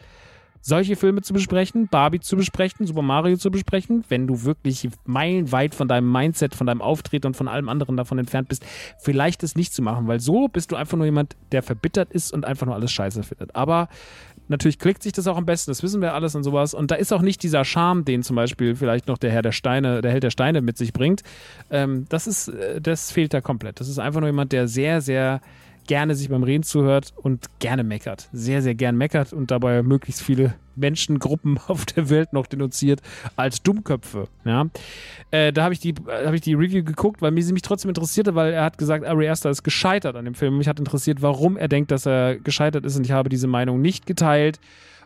Solche 0.62 0.96
Filme 0.96 1.20
zu 1.22 1.32
besprechen, 1.34 1.88
Barbie 1.88 2.20
zu 2.20 2.36
besprechen, 2.36 2.86
Super 2.86 3.02
Mario 3.02 3.36
zu 3.36 3.50
besprechen, 3.50 4.04
wenn 4.08 4.26
du 4.26 4.44
wirklich 4.44 4.88
meilenweit 5.04 5.74
von 5.74 5.88
deinem 5.88 6.10
Mindset, 6.10 6.54
von 6.54 6.66
deinem 6.66 6.80
Auftreten 6.80 7.26
und 7.26 7.36
von 7.36 7.48
allem 7.48 7.68
anderen 7.68 7.96
davon 7.96 8.18
entfernt 8.18 8.48
bist, 8.48 8.64
vielleicht 8.98 9.42
es 9.42 9.56
nicht 9.56 9.74
zu 9.74 9.82
machen, 9.82 10.06
weil 10.06 10.20
so 10.20 10.48
bist 10.48 10.70
du 10.70 10.76
einfach 10.76 10.96
nur 10.96 11.06
jemand, 11.06 11.36
der 11.50 11.62
verbittert 11.62 12.12
ist 12.12 12.32
und 12.32 12.44
einfach 12.44 12.64
nur 12.64 12.76
alles 12.76 12.92
scheiße 12.92 13.24
findet. 13.24 13.54
Aber 13.56 13.88
natürlich 14.48 14.78
klickt 14.78 15.02
sich 15.02 15.12
das 15.12 15.26
auch 15.26 15.36
am 15.36 15.46
besten, 15.46 15.72
das 15.72 15.82
wissen 15.82 16.00
wir 16.00 16.14
alles 16.14 16.36
und 16.36 16.44
sowas. 16.44 16.74
Und 16.74 16.92
da 16.92 16.94
ist 16.94 17.12
auch 17.12 17.22
nicht 17.22 17.42
dieser 17.42 17.64
Charme, 17.64 18.04
den 18.04 18.22
zum 18.22 18.36
Beispiel 18.36 18.76
vielleicht 18.76 19.08
noch 19.08 19.18
der 19.18 19.32
Herr 19.32 19.42
der 19.42 19.52
Steine, 19.52 20.00
der 20.00 20.12
Held 20.12 20.22
der 20.22 20.30
Steine 20.30 20.60
mit 20.60 20.78
sich 20.78 20.92
bringt. 20.92 21.22
Ähm, 21.70 22.06
das 22.08 22.28
ist, 22.28 22.48
äh, 22.48 22.80
das 22.80 23.10
fehlt 23.10 23.34
da 23.34 23.40
komplett. 23.40 23.80
Das 23.80 23.88
ist 23.88 23.98
einfach 23.98 24.20
nur 24.20 24.28
jemand, 24.28 24.52
der 24.52 24.68
sehr, 24.68 25.00
sehr 25.00 25.40
gerne 25.86 26.14
sich 26.14 26.28
beim 26.28 26.42
Reden 26.42 26.62
zuhört 26.62 27.12
und 27.16 27.46
gerne 27.58 27.84
meckert. 27.84 28.28
Sehr, 28.32 28.62
sehr 28.62 28.74
gern 28.74 28.96
meckert 28.96 29.32
und 29.32 29.50
dabei 29.50 29.82
möglichst 29.82 30.22
viele 30.22 30.54
Menschengruppen 30.76 31.58
auf 31.68 31.84
der 31.86 32.10
Welt 32.10 32.32
noch 32.32 32.46
denunziert 32.46 33.00
als 33.36 33.62
Dummköpfe. 33.62 34.28
Ja. 34.44 34.66
Äh, 35.30 35.52
da 35.52 35.64
habe 35.64 35.74
ich, 35.74 35.80
die, 35.80 35.94
hab 36.06 36.34
ich 36.34 36.40
die 36.40 36.54
Review 36.54 36.84
geguckt, 36.84 37.22
weil 37.22 37.30
mir 37.30 37.42
sie 37.42 37.52
mich 37.52 37.62
trotzdem 37.62 37.88
interessierte, 37.88 38.34
weil 38.34 38.52
er 38.52 38.64
hat 38.64 38.78
gesagt, 38.78 39.04
Ari 39.04 39.28
Aster 39.28 39.50
ist 39.50 39.62
gescheitert 39.62 40.16
an 40.16 40.24
dem 40.24 40.34
Film. 40.34 40.58
Mich 40.58 40.68
hat 40.68 40.78
interessiert, 40.78 41.22
warum 41.22 41.56
er 41.56 41.68
denkt, 41.68 41.90
dass 41.90 42.06
er 42.06 42.36
gescheitert 42.36 42.84
ist 42.84 42.96
und 42.96 43.04
ich 43.04 43.12
habe 43.12 43.28
diese 43.28 43.46
Meinung 43.46 43.80
nicht 43.80 44.06
geteilt 44.06 44.60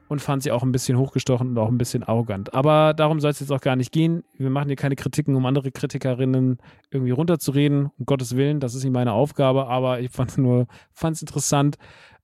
und 0.09 0.21
fand 0.21 0.43
sie 0.43 0.53
auch 0.53 0.63
ein 0.63 0.73
bisschen 0.73 0.99
hochgestochen 0.99 1.51
und 1.51 1.59
auch 1.59 1.69
ein 1.69 1.79
bisschen 1.79 2.03
arrogant. 2.03 2.55
Aber 2.55 2.95
darum 2.95 3.21
soll 3.21 3.31
es 3.31 3.41
jetzt 3.41 3.51
auch 3.51 3.61
gar 3.61 3.77
nicht 3.77 3.93
gehen. 3.93 4.25
Wir 4.37 4.51
machen 4.51 4.69
hier 4.69 4.77
keine 4.77 4.97
Kritiken, 4.97 5.35
um 5.35 5.45
andere 5.47 5.73
Kritikerinnen 5.73 6.59
irgendwie 6.91 7.11
runterzureden. 7.11 7.91
Um 7.99 8.07
Gottes 8.07 8.37
Willen, 8.37 8.61
das 8.61 8.75
ist 8.75 8.85
nicht 8.85 8.93
meine 8.93 9.13
Aufgabe, 9.13 9.67
aber 9.67 10.01
ich 10.01 10.11
fand 10.11 10.39
nur, 10.39 10.67
fand 10.93 11.17
es 11.17 11.23
interessant 11.23 11.77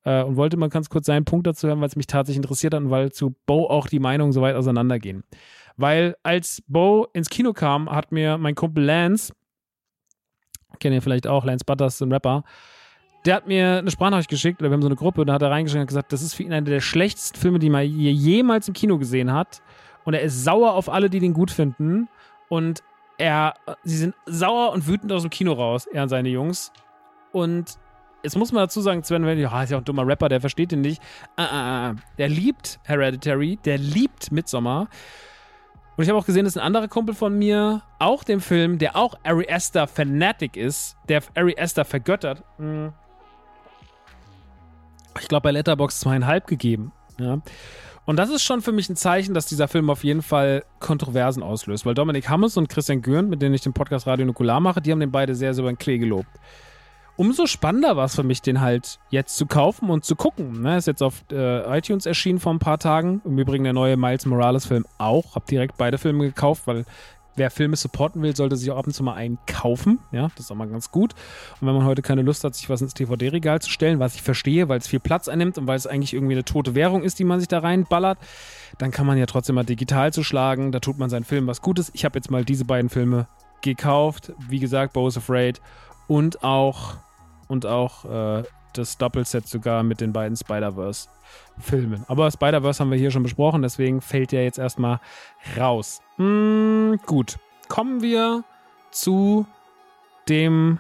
äh, 0.05 0.23
und 0.23 0.37
wollte 0.37 0.57
mal 0.57 0.69
ganz 0.69 0.89
kurz 0.89 1.07
seinen 1.07 1.25
Punkt 1.25 1.47
dazu 1.47 1.69
hören, 1.69 1.81
weil 1.81 1.89
es 1.89 1.97
mich 1.97 2.07
tatsächlich 2.07 2.43
interessiert 2.43 2.75
hat 2.75 2.83
und 2.83 2.91
weil 2.91 3.13
zu 3.13 3.35
Bo 3.47 3.67
auch 3.67 3.89
die 3.89 4.01
Meinungen 4.01 4.33
so 4.33 4.43
weit 4.43 4.57
auseinandergehen. 4.57 5.25
Weil 5.77 6.17
als 6.23 6.63
Bo 6.67 7.09
ins 7.13 7.31
Kino 7.31 7.53
kam, 7.53 7.91
hat 7.91 8.13
mir 8.13 8.39
mein 8.39 8.55
Kumpel 8.55 8.85
Lance, 8.85 9.33
kennt 10.79 10.95
ihr 10.95 11.03
vielleicht 11.03 11.27
auch, 11.27 11.45
Lance 11.45 11.65
Butters, 11.65 12.01
ein 12.01 12.13
Rapper, 12.13 12.45
der 13.25 13.37
hat 13.37 13.47
mir 13.47 13.79
eine 13.79 13.91
Sprachnachricht 13.91 14.31
geschickt, 14.31 14.61
oder 14.61 14.71
wir 14.71 14.75
haben 14.75 14.83
so 14.83 14.89
eine 14.89 14.97
Gruppe, 14.97 15.21
und 15.21 15.29
da 15.29 15.35
hat 15.35 15.43
er 15.43 15.51
reingeschrieben 15.51 15.83
und 15.83 15.89
gesagt, 15.89 16.13
das 16.13 16.23
ist 16.23 16.35
für 16.35 16.43
ihn 16.43 16.53
einer 16.53 16.67
der 16.67 16.81
schlechtesten 16.81 17.39
Filme, 17.39 17.59
die 17.59 17.71
man 17.71 17.85
jemals 17.85 18.69
im 18.69 18.75
Kino 18.75 18.99
gesehen 18.99 19.33
hat. 19.33 19.63
Und 20.05 20.15
er 20.15 20.23
ist 20.23 20.43
sauer 20.43 20.75
auf 20.75 20.89
alle, 20.89 21.09
die 21.09 21.21
den 21.21 21.33
gut 21.33 21.51
finden. 21.51 22.09
Und 22.49 22.83
er, 23.19 23.55
sie 23.85 23.97
sind 23.97 24.15
sauer 24.27 24.73
und 24.73 24.87
wütend 24.89 25.13
aus 25.13 25.23
dem 25.23 25.31
Kino 25.31 25.53
raus, 25.53 25.87
er 25.87 26.03
und 26.03 26.09
seine 26.09 26.29
Jungs. 26.29 26.73
Und 27.31 27.79
jetzt 28.25 28.37
muss 28.37 28.53
man 28.53 28.65
dazu 28.65 28.81
sagen, 28.81 29.05
Sven, 29.05 29.25
wenn 29.25 29.39
ja, 29.39 29.63
ist 29.63 29.71
ja 29.71 29.77
auch 29.77 29.83
ein 29.83 29.85
dummer 29.85 30.07
Rapper, 30.07 30.29
der 30.29 30.41
versteht 30.41 30.73
den 30.73 30.81
nicht. 30.81 31.01
Uh, 31.39 31.43
uh, 31.43 31.91
uh. 31.91 31.95
Der 32.19 32.29
liebt 32.29 32.81
Hereditary, 32.85 33.59
der 33.65 33.79
liebt 33.79 34.33
Midsommar. 34.33 34.89
Und 35.97 36.05
ich 36.05 36.09
habe 36.09 36.19
auch 36.19 36.27
gesehen, 36.27 36.45
dass 36.45 36.57
ein 36.57 36.63
anderer 36.63 36.89
Kumpel 36.89 37.15
von 37.15 37.39
mir 37.39 37.83
auch 37.99 38.25
den 38.25 38.41
Film, 38.41 38.79
der 38.79 38.97
auch 38.97 39.15
Ari 39.25 39.47
Aster 39.51 39.87
Fanatic 39.87 40.57
ist, 40.57 40.97
der 41.09 41.23
Ari 41.35 41.55
Aster 41.59 41.85
vergöttert, 41.85 42.43
mh, 42.59 42.65
hm, 42.65 42.93
ich 45.21 45.29
glaube, 45.29 45.45
bei 45.45 45.51
Letterbox 45.51 46.01
zweieinhalb 46.01 46.47
gegeben. 46.47 46.93
Ja. 47.19 47.41
Und 48.05 48.17
das 48.17 48.31
ist 48.31 48.43
schon 48.43 48.63
für 48.63 48.73
mich 48.73 48.89
ein 48.89 48.97
Zeichen, 48.97 49.33
dass 49.33 49.47
dieser 49.47 49.69
Film 49.69 49.89
auf 49.89 50.03
jeden 50.03 50.23
Fall 50.23 50.65
Kontroversen 50.81 51.43
auslöst. 51.43 51.87
Weil 51.87 51.95
Dominik 51.95 52.29
Hammes 52.29 52.57
und 52.57 52.69
Christian 52.69 53.01
Gürn, 53.01 53.29
mit 53.29 53.43
denen 53.43 53.55
ich 53.55 53.61
den 53.61 53.73
Podcast 53.73 54.07
Radio 54.07 54.27
Nukular 54.27 54.61
mache, 54.61 54.81
die 54.81 54.91
haben 54.91 55.01
den 55.01 55.13
beide 55.13 55.35
sehr, 55.35 55.55
sehr 55.55 55.63
über 55.63 55.73
den 55.73 55.79
Klee 55.79 55.99
gelobt. 55.99 56.31
Umso 57.17 57.47
spannender 57.47 57.97
war 57.97 58.07
es 58.07 58.17
für 58.17 58.23
mich, 58.23 58.43
den 58.43 58.61
halt 58.61 58.99
jetzt 59.11 59.37
zu 59.37 59.47
kaufen 59.47 59.91
und 59.91 60.05
zu 60.05 60.17
gucken. 60.17 60.63
Ne, 60.63 60.79
ist 60.79 60.87
jetzt 60.87 61.03
auf 61.03 61.23
äh, 61.31 61.79
iTunes 61.79 62.07
erschienen 62.07 62.41
vor 62.41 62.53
ein 62.53 62.59
paar 62.59 62.79
Tagen. 62.79 63.21
Im 63.25 63.39
Übrigen 63.39 63.65
der 63.65 63.75
neue 63.75 63.97
Miles 63.97 64.27
Morales-Film 64.27 64.87
auch. 64.99 65.37
Hab 65.37 65.47
direkt 65.47 65.77
beide 65.77 65.99
Filme 65.99 66.25
gekauft, 66.25 66.67
weil 66.67 66.85
wer 67.37 67.51
Filme 67.51 67.77
supporten 67.77 68.23
will, 68.23 68.37
sollte 68.37 68.57
sich 68.57 68.71
auch 68.71 68.79
ab 68.79 68.87
und 68.87 68.93
zu 68.93 69.03
mal 69.03 69.15
einen 69.15 69.39
kaufen. 69.47 69.99
Ja, 70.13 70.31
das 70.37 70.47
ist 70.47 70.51
auch 70.51 70.57
mal 70.57 70.69
ganz 70.69 70.91
gut. 70.91 71.15
Und 71.61 71.67
wenn 71.67 71.75
man 71.75 71.85
heute 71.85 72.03
keine 72.03 72.23
Lust 72.23 72.45
hat, 72.45 72.55
sich 72.55 72.69
was 72.69 72.83
ins 72.83 72.95
DVD-Regal 72.95 73.61
zu 73.61 73.71
stellen, 73.71 73.99
was 73.99 74.15
ich 74.15 74.23
verstehe, 74.23 74.69
weil 74.69 74.79
es 74.79 74.87
viel 74.87 75.01
Platz 75.01 75.29
einnimmt 75.29 75.59
und 75.59 75.67
weil 75.67 75.77
es 75.77 75.87
eigentlich 75.87 76.15
irgendwie 76.15 76.35
eine 76.35 76.45
tote 76.45 76.75
Währung 76.75 77.03
ist, 77.03 77.19
die 77.19 77.25
man 77.25 77.41
sich 77.41 77.49
da 77.49 77.61
reinballert, 77.61 78.19
dann 78.79 78.91
kann 78.91 79.07
man 79.07 79.19
ja 79.19 79.27
trotzdem 79.27 79.55
mal 79.55 79.65
digital 79.65 80.13
zuschlagen. 80.13 80.73
Da 80.73 80.81
tut 80.81 80.99
man 80.99 81.11
seinen 81.11 81.25
Film 81.25 81.47
was 81.47 81.63
Gutes. 81.63 81.91
Ich 81.95 82.05
habe 82.05 82.19
jetzt 82.19 82.31
mal 82.31 82.45
diese 82.45 82.65
beiden 82.65 82.91
Filme 82.91 83.27
gekauft. 83.63 84.33
Wie 84.49 84.59
gesagt, 84.59 84.93
Bo 84.93 85.09
is 85.09 85.17
Afraid 85.17 85.61
und 86.09 86.45
auch 86.45 86.97
und 87.49 87.67
auch 87.67 88.05
äh, 88.05 88.45
das 88.73 88.99
Doppelset 88.99 89.47
sogar 89.47 89.83
mit 89.83 90.01
den 90.01 90.13
beiden 90.13 90.37
Spider-Verse-Filmen. 90.37 92.05
Aber 92.09 92.31
Spider-Verse 92.31 92.81
haben 92.81 92.91
wir 92.91 92.99
hier 92.99 93.11
schon 93.11 93.23
besprochen, 93.23 93.63
deswegen 93.63 94.01
fällt 94.01 94.33
der 94.33 94.45
jetzt 94.45 94.59
erstmal 94.59 95.01
raus. 95.59 96.01
Hm, 96.23 97.01
gut. 97.05 97.39
Kommen 97.69 98.01
wir 98.01 98.45
zu 98.93 99.45
dem. 100.29 100.79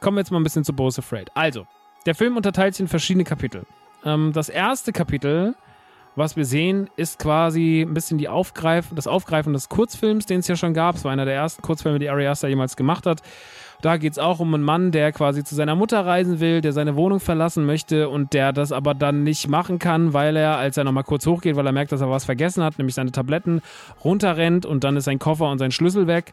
Kommen 0.00 0.16
wir 0.16 0.20
jetzt 0.20 0.30
mal 0.30 0.38
ein 0.38 0.44
bisschen 0.44 0.64
zu 0.64 0.74
Bose 0.74 0.98
Afraid. 0.98 1.30
Also, 1.34 1.66
der 2.04 2.14
Film 2.14 2.36
unterteilt 2.36 2.74
sich 2.74 2.82
in 2.82 2.88
verschiedene 2.88 3.24
Kapitel. 3.24 3.64
Ähm, 4.04 4.32
das 4.34 4.50
erste 4.50 4.92
Kapitel, 4.92 5.54
was 6.16 6.36
wir 6.36 6.44
sehen, 6.44 6.88
ist 6.96 7.18
quasi 7.18 7.84
ein 7.86 7.94
bisschen 7.94 8.18
die 8.18 8.28
Aufgreif 8.28 8.86
das 8.94 9.06
Aufgreifen 9.06 9.52
des 9.52 9.68
Kurzfilms, 9.68 10.26
den 10.26 10.40
es 10.40 10.48
ja 10.48 10.56
schon 10.56 10.74
gab. 10.74 10.96
Es 10.96 11.04
war 11.04 11.12
einer 11.12 11.26
der 11.26 11.34
ersten 11.34 11.62
Kurzfilme, 11.62 11.98
die 11.98 12.08
Ari 12.08 12.26
Aster 12.26 12.48
jemals 12.48 12.76
gemacht 12.76 13.06
hat. 13.06 13.22
Da 13.82 13.98
geht 13.98 14.12
es 14.12 14.18
auch 14.18 14.40
um 14.40 14.54
einen 14.54 14.64
Mann, 14.64 14.90
der 14.90 15.12
quasi 15.12 15.44
zu 15.44 15.54
seiner 15.54 15.74
Mutter 15.74 16.04
reisen 16.04 16.40
will, 16.40 16.62
der 16.62 16.72
seine 16.72 16.96
Wohnung 16.96 17.20
verlassen 17.20 17.66
möchte 17.66 18.08
und 18.08 18.32
der 18.32 18.52
das 18.52 18.72
aber 18.72 18.94
dann 18.94 19.22
nicht 19.22 19.48
machen 19.48 19.78
kann, 19.78 20.14
weil 20.14 20.36
er, 20.36 20.56
als 20.56 20.78
er 20.78 20.84
nochmal 20.84 21.04
kurz 21.04 21.26
hochgeht, 21.26 21.56
weil 21.56 21.66
er 21.66 21.72
merkt, 21.72 21.92
dass 21.92 22.00
er 22.00 22.10
was 22.10 22.24
vergessen 22.24 22.64
hat, 22.64 22.78
nämlich 22.78 22.94
seine 22.94 23.12
Tabletten, 23.12 23.60
runterrennt 24.02 24.64
und 24.64 24.82
dann 24.82 24.96
ist 24.96 25.04
sein 25.04 25.18
Koffer 25.18 25.50
und 25.50 25.58
sein 25.58 25.70
Schlüssel 25.72 26.06
weg. 26.06 26.32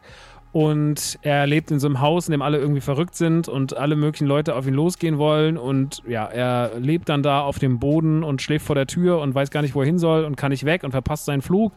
Und 0.54 1.18
er 1.20 1.46
lebt 1.46 1.70
in 1.70 1.78
so 1.80 1.88
einem 1.88 2.00
Haus, 2.00 2.28
in 2.28 2.32
dem 2.32 2.40
alle 2.40 2.58
irgendwie 2.58 2.80
verrückt 2.80 3.16
sind 3.16 3.48
und 3.48 3.76
alle 3.76 3.96
möglichen 3.96 4.26
Leute 4.26 4.54
auf 4.54 4.66
ihn 4.66 4.72
losgehen 4.74 5.18
wollen. 5.18 5.58
Und 5.58 6.00
ja, 6.08 6.24
er 6.24 6.78
lebt 6.78 7.10
dann 7.10 7.22
da 7.22 7.42
auf 7.42 7.58
dem 7.58 7.78
Boden 7.78 8.24
und 8.24 8.40
schläft 8.40 8.64
vor 8.64 8.76
der 8.76 8.86
Tür 8.86 9.20
und 9.20 9.34
weiß 9.34 9.50
gar 9.50 9.60
nicht, 9.60 9.74
wo 9.74 9.80
er 9.80 9.86
hin 9.86 9.98
soll 9.98 10.24
und 10.24 10.36
kann 10.36 10.52
nicht 10.52 10.64
weg 10.64 10.84
und 10.84 10.92
verpasst 10.92 11.26
seinen 11.26 11.42
Flug. 11.42 11.72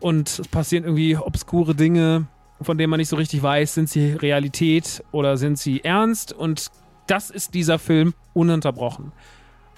Und 0.00 0.40
es 0.40 0.48
passieren 0.48 0.84
irgendwie 0.84 1.16
obskure 1.16 1.74
Dinge 1.76 2.26
von 2.64 2.78
denen 2.78 2.90
man 2.90 2.98
nicht 2.98 3.08
so 3.08 3.16
richtig 3.16 3.42
weiß, 3.42 3.74
sind 3.74 3.88
sie 3.88 4.12
Realität 4.12 5.02
oder 5.12 5.36
sind 5.36 5.58
sie 5.58 5.82
ernst. 5.84 6.32
Und 6.32 6.70
das 7.06 7.30
ist 7.30 7.54
dieser 7.54 7.78
Film 7.78 8.14
ununterbrochen. 8.34 9.12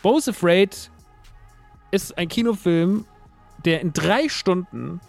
Bo's 0.03 0.29
Afraid 0.29 0.91
ist 1.91 2.16
ein 2.18 2.29
Kinofilm, 2.29 3.07
der 3.64 3.81
in 3.81 3.93
drei 3.93 4.29
Stunden 4.29 5.01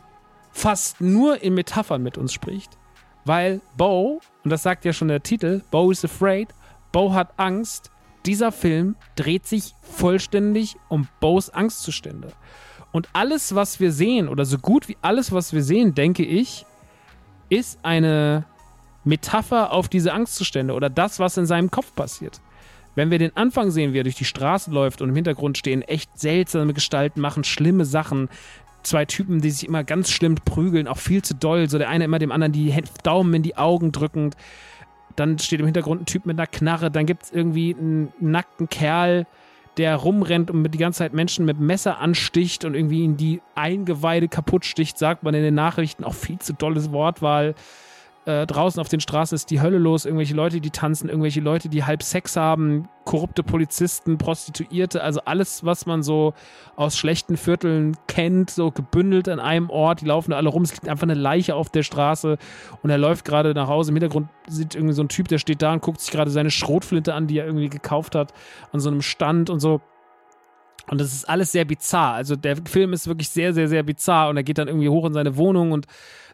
fast 0.56 1.02
nur 1.02 1.44
in 1.44 1.54
Metaphern 1.54 2.02
mit 2.02 2.18
uns 2.18 2.32
spricht. 2.32 2.78
Weil 3.26 3.60
Bo, 3.76 4.22
und 4.44 4.50
das 4.50 4.64
sagt 4.64 4.86
ja 4.86 4.94
schon 4.94 5.10
der 5.10 5.22
Titel, 5.22 5.62
Bo 5.70 5.92
is 5.92 6.06
afraid, 6.06 6.48
Bo 6.94 7.14
hat 7.14 7.34
Angst. 7.38 7.92
Dieser 8.26 8.52
Film 8.52 8.96
dreht 9.16 9.46
sich 9.46 9.76
vollständig 9.82 10.78
um 10.88 11.08
Bo's 11.20 11.50
Angstzustände. 11.50 12.32
Und 12.92 13.10
alles, 13.12 13.54
was 13.54 13.82
wir 13.82 13.92
sehen, 13.92 14.30
oder 14.30 14.46
so 14.46 14.58
gut 14.58 14.88
wie 14.88 14.98
alles, 15.02 15.34
was 15.34 15.52
wir 15.52 15.62
sehen, 15.62 15.94
denke 15.94 16.24
ich, 16.24 16.66
ist 17.50 17.78
eine 17.84 18.46
Metapher 19.04 19.74
auf 19.74 19.90
diese 19.90 20.14
Angstzustände 20.14 20.74
oder 20.74 20.90
das, 20.90 21.20
was 21.20 21.38
in 21.38 21.46
seinem 21.46 21.70
Kopf 21.70 21.94
passiert. 21.94 22.40
Wenn 22.96 23.12
wir 23.12 23.20
den 23.20 23.36
Anfang 23.36 23.72
sehen, 23.72 23.92
wie 23.92 24.00
er 24.00 24.04
durch 24.04 24.16
die 24.16 24.26
Straße 24.26 24.72
läuft 24.72 25.02
und 25.02 25.10
im 25.10 25.16
Hintergrund 25.16 25.58
stehen 25.58 25.82
echt 25.82 26.18
seltsame 26.18 26.74
Gestalten, 26.74 27.20
machen 27.20 27.44
schlimme 27.44 27.84
Sachen. 27.84 28.30
Zwei 28.86 29.06
Typen, 29.06 29.42
die 29.42 29.50
sich 29.50 29.68
immer 29.68 29.84
ganz 29.84 30.12
schlimm 30.12 30.36
prügeln, 30.36 30.88
auch 30.88 30.98
viel 30.98 31.24
zu 31.24 31.34
doll. 31.34 31.68
So 31.70 31.80
der 31.80 31.90
eine 31.90 32.06
immer 32.06 32.20
dem 32.20 32.32
anderen 32.32 32.54
die 32.54 32.74
Daumen 33.02 33.34
in 33.34 33.42
die 33.42 33.58
Augen 33.58 33.92
drückend. 33.92 34.36
Dann 35.16 35.40
steht 35.40 35.60
im 35.60 35.66
Hintergrund 35.66 36.02
ein 36.02 36.06
Typ 36.06 36.26
mit 36.26 36.38
einer 36.38 36.46
Knarre. 36.46 36.92
Dann 36.92 37.06
gibt 37.08 37.24
es 37.24 37.32
irgendwie 37.32 37.76
einen 37.76 38.14
nackten 38.20 38.70
Kerl, 38.70 39.26
der 39.78 39.96
rumrennt 39.96 40.52
und 40.52 40.64
die 40.72 40.78
ganze 40.78 41.00
Zeit 41.00 41.14
Menschen 41.14 41.46
mit 41.46 41.60
Messer 41.60 42.00
ansticht 42.00 42.64
und 42.64 42.76
irgendwie 42.76 43.04
in 43.04 43.18
die 43.18 43.42
Eingeweide 43.56 44.28
kaputt 44.28 44.66
sticht, 44.66 45.00
sagt 45.00 45.24
man 45.24 45.34
in 45.34 45.42
den 45.42 45.56
Nachrichten. 45.56 46.04
Auch 46.04 46.14
viel 46.14 46.38
zu 46.38 46.54
dolles 46.54 46.92
Wortwahl. 46.92 47.56
Äh, 48.26 48.48
draußen 48.48 48.82
auf 48.82 48.90
den 48.90 49.00
Straßen 49.00 49.36
ist 49.36 49.52
die 49.52 49.62
Hölle 49.62 49.78
los. 49.78 50.06
Irgendwelche 50.06 50.34
Leute, 50.34 50.60
die 50.60 50.72
tanzen, 50.72 51.10
irgendwelche 51.10 51.42
Leute, 51.42 51.70
die 51.70 51.84
halb 51.84 52.02
Sex 52.02 52.36
haben, 52.36 52.90
korrupte 53.04 53.44
Polizisten, 53.44 54.18
Prostituierte, 54.18 55.04
also 55.04 55.22
alles, 55.26 55.64
was 55.64 55.86
man 55.86 56.02
so 56.02 56.34
aus 56.76 56.98
schlechten 56.98 57.38
Vierteln 57.38 57.96
kennt, 58.08 58.50
so 58.50 58.72
gebündelt 58.72 59.30
an 59.30 59.40
einem 59.40 59.70
Ort. 59.70 60.02
Die 60.02 60.06
laufen 60.06 60.32
da 60.32 60.38
alle 60.38 60.50
rum. 60.50 60.64
Es 60.64 60.74
liegt 60.74 60.88
einfach 60.88 61.04
eine 61.04 61.14
Leiche 61.14 61.54
auf 61.54 61.70
der 61.70 61.84
Straße 61.84 62.38
und 62.82 62.90
er 62.90 62.98
läuft 62.98 63.26
gerade 63.26 63.54
nach 63.54 63.68
Hause. 63.68 63.92
Im 63.92 63.98
Hintergrund 63.98 64.30
sieht 64.48 64.74
irgendwie 64.74 64.96
so 64.96 65.04
ein 65.04 65.10
Typ, 65.10 65.28
der 65.28 65.38
steht 65.38 65.62
da 65.62 65.74
und 65.74 65.84
guckt 65.84 66.02
sich 66.02 66.12
gerade 66.12 66.32
seine 66.32 66.50
Schrotflinte 66.50 67.14
an, 67.14 67.28
die 67.28 67.38
er 67.38 67.46
irgendwie 67.46 67.70
gekauft 67.70 68.16
hat, 68.16 68.34
an 68.72 68.80
so 68.80 68.90
einem 68.90 69.04
Stand 69.04 69.52
und 69.52 69.60
so. 69.60 69.82
Und 70.90 71.02
das 71.02 71.14
ist 71.14 71.28
alles 71.28 71.52
sehr 71.52 71.66
bizarr. 71.66 72.14
Also 72.14 72.36
der 72.36 72.58
Film 72.58 72.94
ist 72.94 73.08
wirklich 73.08 73.30
sehr, 73.30 73.54
sehr, 73.54 73.68
sehr 73.68 73.84
bizarr 73.84 74.30
und 74.30 74.38
er 74.38 74.44
geht 74.44 74.58
dann 74.58 74.68
irgendwie 74.68 74.90
hoch 74.90 75.06
in 75.06 75.14
seine 75.14 75.36
Wohnung 75.38 75.72
und 75.72 75.88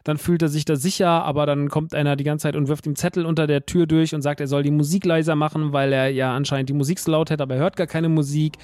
dann 0.04 0.18
fühlt 0.18 0.42
er 0.42 0.48
sich 0.48 0.64
da 0.64 0.74
sicher, 0.74 1.08
aber 1.08 1.46
dann 1.46 1.68
kommt 1.68 1.94
einer 1.94 2.16
die 2.16 2.24
ganze 2.24 2.44
Zeit 2.44 2.56
und 2.56 2.66
wirft 2.66 2.86
ihm 2.86 2.96
Zettel 2.96 3.24
unter 3.24 3.46
der 3.46 3.66
Tür 3.66 3.86
durch 3.86 4.14
und 4.14 4.22
sagt, 4.22 4.40
er 4.40 4.48
soll 4.48 4.64
die 4.64 4.72
Musik 4.72 5.04
leiser 5.04 5.36
machen, 5.36 5.72
weil 5.72 5.92
er 5.92 6.08
ja 6.08 6.34
anscheinend 6.34 6.68
die 6.68 6.74
Musik 6.74 6.98
so 6.98 7.12
laut 7.12 7.30
hat, 7.30 7.40
aber 7.40 7.54
er 7.54 7.60
hört 7.60 7.76
gar 7.76 7.86
keine 7.86 8.08
Musik 8.08 8.54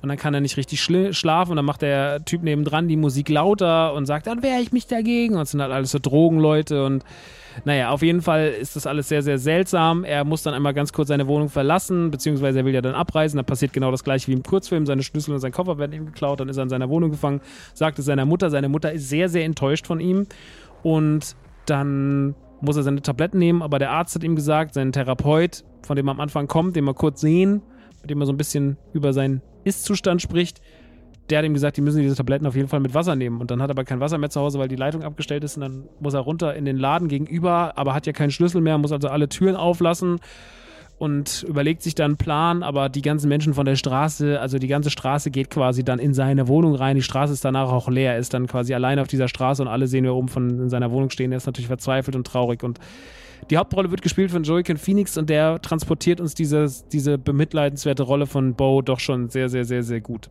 und 0.00 0.08
dann 0.08 0.16
kann 0.16 0.32
er 0.32 0.40
nicht 0.40 0.56
richtig 0.56 0.80
schlafen 0.82 1.50
und 1.50 1.56
dann 1.56 1.66
macht 1.66 1.82
der 1.82 2.24
Typ 2.24 2.42
nebendran 2.42 2.88
die 2.88 2.96
Musik 2.96 3.28
lauter 3.28 3.92
und 3.92 4.06
sagt, 4.06 4.26
dann 4.26 4.42
wehre 4.42 4.60
ich 4.60 4.72
mich 4.72 4.86
dagegen 4.86 5.34
und 5.34 5.42
es 5.42 5.50
sind 5.50 5.60
halt 5.60 5.72
alles 5.72 5.90
so 5.90 5.98
Drogenleute 5.98 6.84
und 6.84 7.04
naja, 7.64 7.90
auf 7.90 8.02
jeden 8.02 8.22
Fall 8.22 8.48
ist 8.48 8.76
das 8.76 8.86
alles 8.86 9.08
sehr, 9.08 9.22
sehr 9.22 9.38
seltsam. 9.38 10.04
Er 10.04 10.24
muss 10.24 10.42
dann 10.42 10.54
einmal 10.54 10.74
ganz 10.74 10.92
kurz 10.92 11.08
seine 11.08 11.26
Wohnung 11.26 11.48
verlassen, 11.48 12.10
beziehungsweise 12.10 12.60
er 12.60 12.64
will 12.64 12.74
ja 12.74 12.82
dann 12.82 12.94
abreisen. 12.94 13.36
Da 13.36 13.42
passiert 13.42 13.72
genau 13.72 13.90
das 13.90 14.04
gleiche 14.04 14.28
wie 14.28 14.32
im 14.32 14.42
Kurzfilm. 14.42 14.86
Seine 14.86 15.02
Schlüssel 15.02 15.34
und 15.34 15.40
sein 15.40 15.52
Koffer 15.52 15.78
werden 15.78 15.92
ihm 15.92 16.06
geklaut. 16.06 16.40
Dann 16.40 16.48
ist 16.48 16.56
er 16.56 16.64
in 16.64 16.68
seiner 16.68 16.88
Wohnung 16.88 17.10
gefangen, 17.10 17.40
sagt 17.74 17.98
es 17.98 18.04
seiner 18.04 18.24
Mutter. 18.24 18.50
Seine 18.50 18.68
Mutter 18.68 18.92
ist 18.92 19.08
sehr, 19.08 19.28
sehr 19.28 19.44
enttäuscht 19.44 19.86
von 19.86 20.00
ihm. 20.00 20.26
Und 20.82 21.36
dann 21.66 22.34
muss 22.60 22.76
er 22.76 22.82
seine 22.82 23.02
Tabletten 23.02 23.38
nehmen, 23.38 23.62
aber 23.62 23.78
der 23.78 23.90
Arzt 23.90 24.14
hat 24.14 24.24
ihm 24.24 24.36
gesagt, 24.36 24.74
sein 24.74 24.92
Therapeut, 24.92 25.64
von 25.82 25.96
dem 25.96 26.08
er 26.08 26.12
am 26.12 26.20
Anfang 26.20 26.48
kommt, 26.48 26.76
den 26.76 26.84
wir 26.84 26.94
kurz 26.94 27.20
sehen, 27.20 27.62
mit 28.00 28.10
dem 28.10 28.20
er 28.20 28.26
so 28.26 28.32
ein 28.32 28.38
bisschen 28.38 28.76
über 28.92 29.12
seinen 29.12 29.42
Ist-Zustand 29.64 30.22
spricht, 30.22 30.60
der 31.30 31.38
hat 31.38 31.44
ihm 31.44 31.54
gesagt, 31.54 31.76
die 31.76 31.80
müssen 31.80 32.00
diese 32.00 32.16
Tabletten 32.16 32.46
auf 32.46 32.56
jeden 32.56 32.68
Fall 32.68 32.80
mit 32.80 32.94
Wasser 32.94 33.16
nehmen. 33.16 33.40
Und 33.40 33.50
dann 33.50 33.60
hat 33.62 33.70
er 33.70 33.72
aber 33.72 33.84
kein 33.84 34.00
Wasser 34.00 34.18
mehr 34.18 34.30
zu 34.30 34.40
Hause, 34.40 34.58
weil 34.58 34.68
die 34.68 34.76
Leitung 34.76 35.02
abgestellt 35.02 35.44
ist. 35.44 35.56
Und 35.56 35.62
dann 35.62 35.84
muss 36.00 36.14
er 36.14 36.20
runter 36.20 36.54
in 36.54 36.64
den 36.64 36.76
Laden 36.76 37.08
gegenüber, 37.08 37.72
aber 37.76 37.94
hat 37.94 38.06
ja 38.06 38.12
keinen 38.12 38.30
Schlüssel 38.30 38.60
mehr, 38.60 38.78
muss 38.78 38.92
also 38.92 39.08
alle 39.08 39.28
Türen 39.28 39.56
auflassen 39.56 40.20
und 40.98 41.44
überlegt 41.46 41.82
sich 41.82 41.94
dann 41.94 42.12
einen 42.12 42.16
Plan, 42.16 42.62
aber 42.62 42.88
die 42.88 43.02
ganzen 43.02 43.28
Menschen 43.28 43.52
von 43.54 43.66
der 43.66 43.76
Straße, 43.76 44.40
also 44.40 44.58
die 44.58 44.66
ganze 44.66 44.90
Straße 44.90 45.30
geht 45.30 45.50
quasi 45.50 45.84
dann 45.84 45.98
in 45.98 46.14
seine 46.14 46.48
Wohnung 46.48 46.74
rein. 46.74 46.96
Die 46.96 47.02
Straße 47.02 47.32
ist 47.34 47.44
danach 47.44 47.70
auch 47.70 47.88
leer, 47.88 48.12
er 48.12 48.18
ist 48.18 48.32
dann 48.32 48.46
quasi 48.46 48.72
allein 48.72 48.98
auf 48.98 49.06
dieser 49.06 49.28
Straße 49.28 49.60
und 49.60 49.68
alle 49.68 49.88
sehen, 49.88 50.04
wir 50.04 50.14
oben 50.14 50.28
von 50.28 50.48
in 50.48 50.70
seiner 50.70 50.90
Wohnung 50.90 51.10
stehen. 51.10 51.32
Er 51.32 51.36
ist 51.36 51.46
natürlich 51.46 51.68
verzweifelt 51.68 52.16
und 52.16 52.26
traurig 52.26 52.62
und 52.62 52.78
die 53.50 53.58
Hauptrolle 53.58 53.90
wird 53.90 54.00
gespielt 54.00 54.30
von 54.30 54.42
Joaquin 54.42 54.78
Phoenix 54.78 55.18
und 55.18 55.28
der 55.28 55.60
transportiert 55.60 56.20
uns 56.20 56.34
dieses, 56.34 56.88
diese 56.88 57.18
bemitleidenswerte 57.18 58.02
Rolle 58.02 58.26
von 58.26 58.54
Bo 58.54 58.80
doch 58.80 58.98
schon 58.98 59.28
sehr, 59.28 59.50
sehr, 59.50 59.66
sehr, 59.66 59.82
sehr 59.82 60.00
gut. 60.00 60.30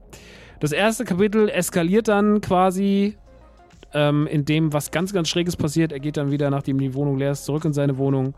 Das 0.59 0.71
erste 0.71 1.05
Kapitel 1.05 1.49
eskaliert 1.49 2.07
dann 2.07 2.41
quasi 2.41 3.17
ähm, 3.93 4.27
in 4.27 4.45
dem, 4.45 4.73
was 4.73 4.91
ganz, 4.91 5.13
ganz 5.13 5.29
Schräges 5.29 5.55
passiert. 5.55 5.91
Er 5.91 5.99
geht 5.99 6.17
dann 6.17 6.31
wieder, 6.31 6.49
nachdem 6.49 6.77
die 6.79 6.93
Wohnung 6.93 7.17
leer 7.17 7.31
ist, 7.31 7.45
zurück 7.45 7.65
in 7.65 7.73
seine 7.73 7.97
Wohnung. 7.97 8.33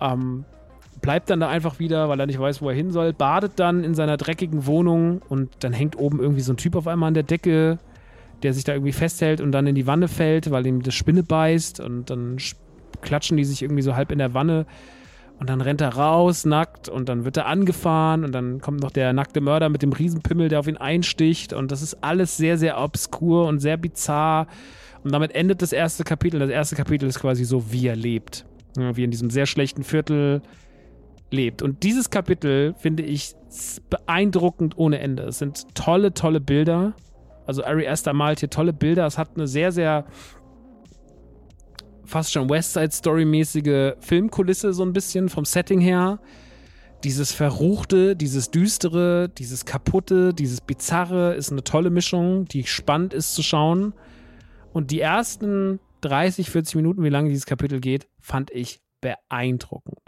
Ähm, 0.00 0.44
bleibt 1.00 1.30
dann 1.30 1.40
da 1.40 1.48
einfach 1.48 1.78
wieder, 1.78 2.08
weil 2.08 2.20
er 2.20 2.26
nicht 2.26 2.38
weiß, 2.38 2.62
wo 2.62 2.70
er 2.70 2.74
hin 2.74 2.90
soll, 2.90 3.12
badet 3.12 3.52
dann 3.56 3.84
in 3.84 3.94
seiner 3.94 4.16
dreckigen 4.16 4.66
Wohnung 4.66 5.20
und 5.28 5.50
dann 5.60 5.72
hängt 5.72 5.98
oben 5.98 6.20
irgendwie 6.20 6.40
so 6.40 6.52
ein 6.52 6.56
Typ 6.56 6.76
auf 6.76 6.86
einmal 6.86 7.08
an 7.08 7.14
der 7.14 7.24
Decke, 7.24 7.78
der 8.42 8.54
sich 8.54 8.64
da 8.64 8.72
irgendwie 8.72 8.92
festhält 8.92 9.40
und 9.40 9.52
dann 9.52 9.66
in 9.66 9.74
die 9.74 9.86
Wanne 9.86 10.08
fällt, 10.08 10.50
weil 10.50 10.66
ihm 10.66 10.82
das 10.82 10.94
Spinne 10.94 11.22
beißt 11.22 11.80
und 11.80 12.10
dann 12.10 12.36
klatschen 13.00 13.36
die 13.36 13.44
sich 13.44 13.62
irgendwie 13.62 13.82
so 13.82 13.96
halb 13.96 14.12
in 14.12 14.18
der 14.18 14.32
Wanne 14.34 14.66
und 15.42 15.50
dann 15.50 15.60
rennt 15.60 15.80
er 15.80 15.96
raus, 15.96 16.44
nackt 16.44 16.88
und 16.88 17.08
dann 17.08 17.24
wird 17.24 17.36
er 17.36 17.46
angefahren 17.46 18.24
und 18.24 18.30
dann 18.30 18.60
kommt 18.60 18.80
noch 18.80 18.92
der 18.92 19.12
nackte 19.12 19.40
Mörder 19.40 19.70
mit 19.70 19.82
dem 19.82 19.92
Riesenpimmel, 19.92 20.48
der 20.48 20.60
auf 20.60 20.68
ihn 20.68 20.76
einsticht 20.76 21.52
und 21.52 21.72
das 21.72 21.82
ist 21.82 22.04
alles 22.04 22.36
sehr, 22.36 22.56
sehr 22.58 22.80
obskur 22.80 23.48
und 23.48 23.58
sehr 23.58 23.76
bizarr 23.76 24.46
und 25.02 25.12
damit 25.12 25.34
endet 25.34 25.60
das 25.60 25.72
erste 25.72 26.04
Kapitel. 26.04 26.38
Das 26.38 26.48
erste 26.48 26.76
Kapitel 26.76 27.08
ist 27.08 27.18
quasi 27.18 27.44
so, 27.44 27.72
wie 27.72 27.88
er 27.88 27.96
lebt. 27.96 28.46
Wie 28.76 29.02
in 29.02 29.10
diesem 29.10 29.30
sehr 29.30 29.46
schlechten 29.46 29.82
Viertel 29.82 30.42
lebt. 31.32 31.60
Und 31.60 31.82
dieses 31.82 32.08
Kapitel 32.08 32.74
finde 32.78 33.02
ich 33.02 33.34
beeindruckend 33.90 34.78
ohne 34.78 35.00
Ende. 35.00 35.24
Es 35.24 35.40
sind 35.40 35.74
tolle, 35.74 36.14
tolle 36.14 36.40
Bilder. 36.40 36.94
Also 37.46 37.64
Ari 37.64 37.88
Aster 37.88 38.12
malt 38.12 38.38
hier 38.38 38.48
tolle 38.48 38.72
Bilder. 38.72 39.06
Es 39.06 39.18
hat 39.18 39.30
eine 39.34 39.48
sehr, 39.48 39.72
sehr 39.72 40.04
fast 42.12 42.32
schon 42.32 42.50
West 42.50 42.74
Side 42.74 42.90
Story 42.90 43.24
mäßige 43.24 43.94
Filmkulisse 44.00 44.74
so 44.74 44.84
ein 44.84 44.92
bisschen 44.92 45.30
vom 45.30 45.46
Setting 45.46 45.80
her. 45.80 46.20
Dieses 47.04 47.32
Verruchte, 47.32 48.14
dieses 48.14 48.50
Düstere, 48.50 49.30
dieses 49.30 49.64
Kaputte, 49.64 50.34
dieses 50.34 50.60
Bizarre 50.60 51.34
ist 51.34 51.50
eine 51.50 51.64
tolle 51.64 51.88
Mischung, 51.88 52.44
die 52.44 52.64
spannend 52.64 53.14
ist 53.14 53.34
zu 53.34 53.42
schauen. 53.42 53.94
Und 54.74 54.90
die 54.90 55.00
ersten 55.00 55.80
30, 56.02 56.50
40 56.50 56.76
Minuten, 56.76 57.02
wie 57.02 57.08
lange 57.08 57.30
dieses 57.30 57.46
Kapitel 57.46 57.80
geht, 57.80 58.08
fand 58.20 58.50
ich 58.50 58.80
beeindruckend 59.00 59.98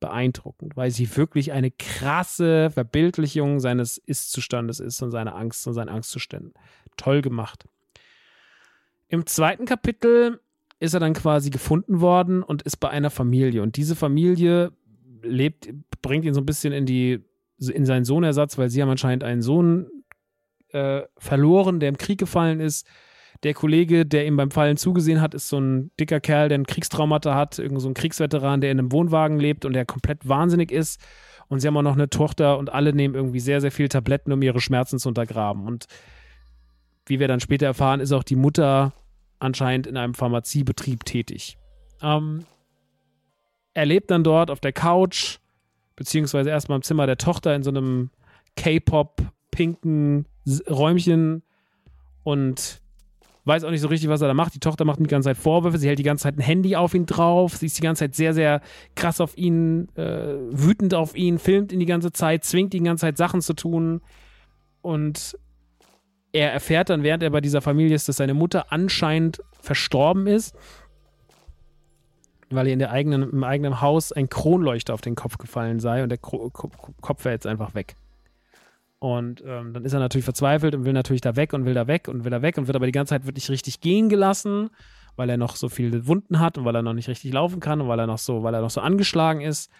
beeindruckend, 0.00 0.76
weil 0.76 0.90
sie 0.90 1.16
wirklich 1.16 1.52
eine 1.52 1.70
krasse 1.70 2.70
Verbildlichung 2.70 3.60
seines 3.60 3.98
Ist-Zustandes 3.98 4.80
ist 4.80 5.00
und 5.00 5.12
seiner 5.12 5.36
Angst 5.36 5.64
und 5.68 5.74
seinen 5.74 5.88
Angstzuständen. 5.88 6.52
Toll 6.96 7.22
gemacht. 7.22 7.66
Im 9.06 9.26
zweiten 9.26 9.64
Kapitel 9.64 10.40
ist 10.82 10.94
er 10.94 11.00
dann 11.00 11.14
quasi 11.14 11.50
gefunden 11.50 12.00
worden 12.00 12.42
und 12.42 12.62
ist 12.62 12.76
bei 12.76 12.90
einer 12.90 13.10
Familie. 13.10 13.62
Und 13.62 13.76
diese 13.76 13.96
Familie 13.96 14.72
lebt, 15.22 15.68
bringt 16.02 16.24
ihn 16.24 16.34
so 16.34 16.40
ein 16.40 16.46
bisschen 16.46 16.72
in 16.72 16.86
die, 16.86 17.20
in 17.58 17.86
seinen 17.86 18.04
Sohnersatz, 18.04 18.58
weil 18.58 18.70
sie 18.70 18.82
haben 18.82 18.90
anscheinend 18.90 19.24
einen 19.24 19.42
Sohn 19.42 19.88
äh, 20.70 21.02
verloren, 21.18 21.80
der 21.80 21.88
im 21.88 21.98
Krieg 21.98 22.18
gefallen 22.18 22.60
ist 22.60 22.86
der 23.42 23.54
Kollege, 23.54 24.06
der 24.06 24.26
ihm 24.26 24.36
beim 24.36 24.50
Fallen 24.50 24.76
zugesehen 24.76 25.20
hat, 25.20 25.34
ist 25.34 25.48
so 25.48 25.58
ein 25.58 25.90
dicker 25.98 26.20
Kerl, 26.20 26.48
der 26.48 26.58
ein 26.58 26.66
Kriegstraumata 26.66 27.34
hat, 27.34 27.58
irgend 27.58 27.80
so 27.80 27.88
ein 27.88 27.94
Kriegsveteran, 27.94 28.60
der 28.60 28.70
in 28.70 28.78
einem 28.78 28.92
Wohnwagen 28.92 29.38
lebt 29.38 29.64
und 29.64 29.72
der 29.72 29.84
komplett 29.84 30.28
wahnsinnig 30.28 30.70
ist. 30.70 31.00
Und 31.48 31.60
sie 31.60 31.66
haben 31.66 31.76
auch 31.76 31.82
noch 31.82 31.94
eine 31.94 32.08
Tochter 32.08 32.56
und 32.58 32.72
alle 32.72 32.92
nehmen 32.92 33.14
irgendwie 33.14 33.40
sehr, 33.40 33.60
sehr 33.60 33.72
viel 33.72 33.88
Tabletten, 33.88 34.32
um 34.32 34.42
ihre 34.42 34.60
Schmerzen 34.60 34.98
zu 34.98 35.08
untergraben. 35.08 35.66
Und 35.66 35.86
wie 37.06 37.18
wir 37.18 37.26
dann 37.26 37.40
später 37.40 37.66
erfahren, 37.66 38.00
ist 38.00 38.12
auch 38.12 38.22
die 38.22 38.36
Mutter 38.36 38.92
anscheinend 39.42 39.86
in 39.86 39.96
einem 39.96 40.14
Pharmaziebetrieb 40.14 41.04
tätig. 41.04 41.58
Ähm, 42.00 42.44
er 43.74 43.86
lebt 43.86 44.10
dann 44.10 44.24
dort 44.24 44.50
auf 44.50 44.60
der 44.60 44.72
Couch, 44.72 45.38
beziehungsweise 45.96 46.50
erstmal 46.50 46.76
im 46.76 46.82
Zimmer 46.82 47.06
der 47.06 47.18
Tochter 47.18 47.54
in 47.54 47.62
so 47.62 47.70
einem 47.70 48.10
K-Pop-pinken 48.56 50.26
Räumchen 50.68 51.42
und 52.24 52.80
weiß 53.44 53.64
auch 53.64 53.70
nicht 53.70 53.80
so 53.80 53.88
richtig, 53.88 54.08
was 54.08 54.20
er 54.20 54.28
da 54.28 54.34
macht. 54.34 54.54
Die 54.54 54.60
Tochter 54.60 54.84
macht 54.84 55.00
ihm 55.00 55.06
die 55.06 55.10
ganze 55.10 55.28
Zeit 55.28 55.36
Vorwürfe, 55.36 55.78
sie 55.78 55.88
hält 55.88 55.98
die 55.98 56.04
ganze 56.04 56.24
Zeit 56.24 56.36
ein 56.36 56.42
Handy 56.42 56.76
auf 56.76 56.94
ihn 56.94 57.06
drauf, 57.06 57.56
sie 57.56 57.66
ist 57.66 57.78
die 57.78 57.82
ganze 57.82 58.00
Zeit 58.00 58.14
sehr, 58.14 58.34
sehr 58.34 58.60
krass 58.94 59.20
auf 59.20 59.36
ihn, 59.36 59.88
äh, 59.96 60.36
wütend 60.50 60.94
auf 60.94 61.16
ihn, 61.16 61.38
filmt 61.38 61.72
ihn 61.72 61.80
die 61.80 61.86
ganze 61.86 62.12
Zeit, 62.12 62.44
zwingt 62.44 62.74
ihn 62.74 62.84
die 62.84 62.88
ganze 62.88 63.02
Zeit 63.02 63.16
Sachen 63.16 63.40
zu 63.40 63.54
tun. 63.54 64.00
Und 64.82 65.36
er 66.32 66.52
erfährt 66.52 66.90
dann, 66.90 67.02
während 67.02 67.22
er 67.22 67.30
bei 67.30 67.40
dieser 67.40 67.60
Familie 67.60 67.94
ist, 67.94 68.08
dass 68.08 68.16
seine 68.16 68.34
Mutter 68.34 68.72
anscheinend 68.72 69.42
verstorben 69.60 70.26
ist, 70.26 70.56
weil 72.50 72.66
ihr 72.66 72.72
in 72.72 72.78
der 72.78 72.90
eigenen, 72.90 73.30
im 73.30 73.44
eigenen 73.44 73.80
Haus 73.80 74.12
ein 74.12 74.28
Kronleuchter 74.28 74.94
auf 74.94 75.00
den 75.00 75.14
Kopf 75.14 75.38
gefallen 75.38 75.80
sei 75.80 76.02
und 76.02 76.08
der 76.08 76.18
Kro 76.18 76.50
Kopf 76.50 77.24
wäre 77.24 77.34
jetzt 77.34 77.46
einfach 77.46 77.74
weg. 77.74 77.96
Und 78.98 79.42
ähm, 79.44 79.72
dann 79.72 79.84
ist 79.84 79.92
er 79.92 79.98
natürlich 79.98 80.24
verzweifelt 80.24 80.74
und 80.74 80.84
will 80.84 80.92
natürlich 80.92 81.22
da 81.22 81.34
weg 81.34 81.52
und 81.52 81.64
will 81.64 81.74
da 81.74 81.86
weg 81.86 82.08
und 82.08 82.24
will 82.24 82.30
da 82.30 82.40
weg 82.40 82.56
und 82.56 82.68
wird 82.68 82.76
aber 82.76 82.86
die 82.86 82.92
ganze 82.92 83.10
Zeit 83.10 83.26
wirklich 83.26 83.50
richtig 83.50 83.80
gehen 83.80 84.08
gelassen, 84.08 84.70
weil 85.16 85.28
er 85.28 85.36
noch 85.36 85.56
so 85.56 85.68
viele 85.68 86.06
Wunden 86.06 86.38
hat 86.38 86.56
und 86.56 86.64
weil 86.64 86.76
er 86.76 86.82
noch 86.82 86.92
nicht 86.92 87.08
richtig 87.08 87.32
laufen 87.32 87.58
kann 87.58 87.80
und 87.80 87.88
weil 87.88 87.98
er 87.98 88.06
noch 88.06 88.18
so, 88.18 88.42
weil 88.44 88.54
er 88.54 88.60
noch 88.60 88.70
so 88.70 88.80
angeschlagen 88.80 89.40
ist. 89.40 89.70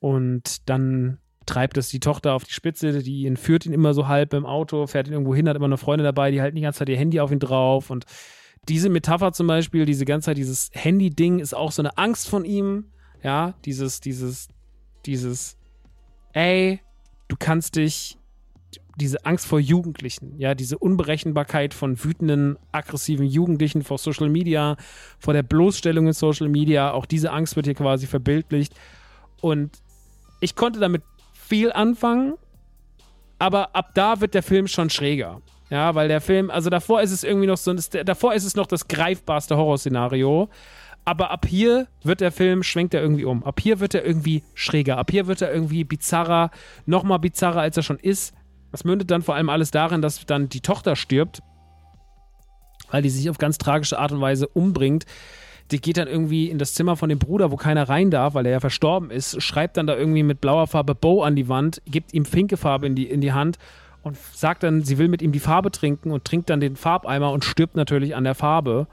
Und 0.00 0.68
dann 0.68 1.18
treibt 1.46 1.76
es 1.76 1.88
die 1.88 2.00
Tochter 2.00 2.34
auf 2.34 2.44
die 2.44 2.52
Spitze, 2.52 3.02
die 3.02 3.26
entführt 3.26 3.66
ihn 3.66 3.72
immer 3.72 3.94
so 3.94 4.08
halb 4.08 4.34
im 4.34 4.46
Auto, 4.46 4.86
fährt 4.86 5.06
ihn 5.08 5.12
irgendwo 5.12 5.34
hin, 5.34 5.48
hat 5.48 5.56
immer 5.56 5.66
eine 5.66 5.76
Freundin 5.76 6.04
dabei, 6.04 6.30
die 6.30 6.40
halten 6.40 6.56
die 6.56 6.62
ganze 6.62 6.80
Zeit 6.80 6.88
ihr 6.88 6.96
Handy 6.96 7.20
auf 7.20 7.30
ihn 7.30 7.40
drauf. 7.40 7.90
Und 7.90 8.06
diese 8.68 8.88
Metapher 8.88 9.32
zum 9.32 9.46
Beispiel, 9.46 9.84
diese 9.84 10.04
ganze 10.04 10.26
Zeit, 10.26 10.36
dieses 10.36 10.70
Handy-Ding 10.72 11.38
ist 11.40 11.54
auch 11.54 11.72
so 11.72 11.82
eine 11.82 11.96
Angst 11.98 12.28
von 12.28 12.44
ihm. 12.44 12.86
Ja, 13.22 13.54
dieses, 13.64 14.00
dieses, 14.00 14.48
dieses, 15.06 15.56
ey, 16.32 16.80
du 17.28 17.36
kannst 17.38 17.76
dich 17.76 18.18
diese 18.96 19.24
Angst 19.24 19.46
vor 19.46 19.58
Jugendlichen, 19.58 20.38
ja, 20.38 20.54
diese 20.54 20.78
Unberechenbarkeit 20.78 21.72
von 21.72 22.02
wütenden, 22.04 22.58
aggressiven 22.72 23.26
Jugendlichen 23.26 23.82
vor 23.82 23.98
Social 23.98 24.28
Media, 24.28 24.76
vor 25.18 25.34
der 25.34 25.42
Bloßstellung 25.42 26.06
in 26.06 26.12
Social 26.12 26.48
Media, 26.48 26.92
auch 26.92 27.06
diese 27.06 27.32
Angst 27.32 27.56
wird 27.56 27.66
hier 27.66 27.74
quasi 27.74 28.06
verbildlicht. 28.06 28.74
Und 29.40 29.70
ich 30.40 30.56
konnte 30.56 30.80
damit 30.80 31.02
viel 31.46 31.72
anfangen, 31.72 32.34
aber 33.38 33.74
ab 33.74 33.90
da 33.94 34.20
wird 34.20 34.34
der 34.34 34.42
Film 34.42 34.68
schon 34.68 34.90
schräger. 34.90 35.40
Ja, 35.70 35.94
weil 35.94 36.08
der 36.08 36.20
Film, 36.20 36.50
also 36.50 36.68
davor 36.68 37.00
ist 37.00 37.12
es 37.12 37.24
irgendwie 37.24 37.46
noch 37.46 37.56
so, 37.56 37.74
davor 38.04 38.34
ist 38.34 38.44
es 38.44 38.56
noch 38.56 38.66
das 38.66 38.88
greifbarste 38.88 39.56
Horrorszenario. 39.56 40.50
Aber 41.04 41.30
ab 41.30 41.46
hier 41.46 41.88
wird 42.04 42.20
der 42.20 42.30
Film, 42.30 42.62
schwenkt 42.62 42.94
er 42.94 43.02
irgendwie 43.02 43.24
um. 43.24 43.42
Ab 43.42 43.58
hier 43.58 43.80
wird 43.80 43.94
er 43.94 44.04
irgendwie 44.04 44.44
schräger. 44.54 44.98
Ab 44.98 45.10
hier 45.10 45.26
wird 45.26 45.42
er 45.42 45.52
irgendwie 45.52 45.82
bizarrer, 45.82 46.50
nochmal 46.86 47.18
bizarrer, 47.18 47.62
als 47.62 47.76
er 47.76 47.82
schon 47.82 47.98
ist. 47.98 48.34
Das 48.70 48.84
mündet 48.84 49.10
dann 49.10 49.22
vor 49.22 49.34
allem 49.34 49.48
alles 49.48 49.70
darin, 49.70 50.02
dass 50.02 50.24
dann 50.26 50.48
die 50.48 50.60
Tochter 50.60 50.94
stirbt, 50.94 51.42
weil 52.90 53.02
die 53.02 53.10
sich 53.10 53.28
auf 53.28 53.38
ganz 53.38 53.58
tragische 53.58 53.98
Art 53.98 54.12
und 54.12 54.20
Weise 54.20 54.46
umbringt. 54.46 55.06
Die 55.72 55.80
geht 55.80 55.96
dann 55.96 56.06
irgendwie 56.06 56.48
in 56.50 56.58
das 56.58 56.74
Zimmer 56.74 56.96
von 56.96 57.08
dem 57.08 57.18
Bruder, 57.18 57.50
wo 57.50 57.56
keiner 57.56 57.88
rein 57.88 58.10
darf, 58.10 58.34
weil 58.34 58.46
er 58.46 58.52
ja 58.52 58.60
verstorben 58.60 59.10
ist, 59.10 59.42
schreibt 59.42 59.78
dann 59.78 59.86
da 59.86 59.96
irgendwie 59.96 60.22
mit 60.22 60.40
blauer 60.40 60.66
Farbe 60.66 60.94
Bo 60.94 61.22
an 61.22 61.34
die 61.34 61.48
Wand, 61.48 61.80
gibt 61.86 62.12
ihm 62.12 62.24
pinke 62.24 62.56
Farbe 62.56 62.86
in 62.86 62.94
die, 62.94 63.08
in 63.08 63.20
die 63.20 63.32
Hand 63.32 63.58
und 64.02 64.16
sagt 64.16 64.62
dann, 64.62 64.82
sie 64.82 64.98
will 64.98 65.08
mit 65.08 65.22
ihm 65.22 65.32
die 65.32 65.40
Farbe 65.40 65.70
trinken 65.70 66.10
und 66.10 66.24
trinkt 66.24 66.50
dann 66.50 66.60
den 66.60 66.76
Farbeimer 66.76 67.32
und 67.32 67.44
stirbt 67.44 67.74
natürlich 67.74 68.14
an 68.14 68.24
der 68.24 68.34
Farbe. 68.34 68.86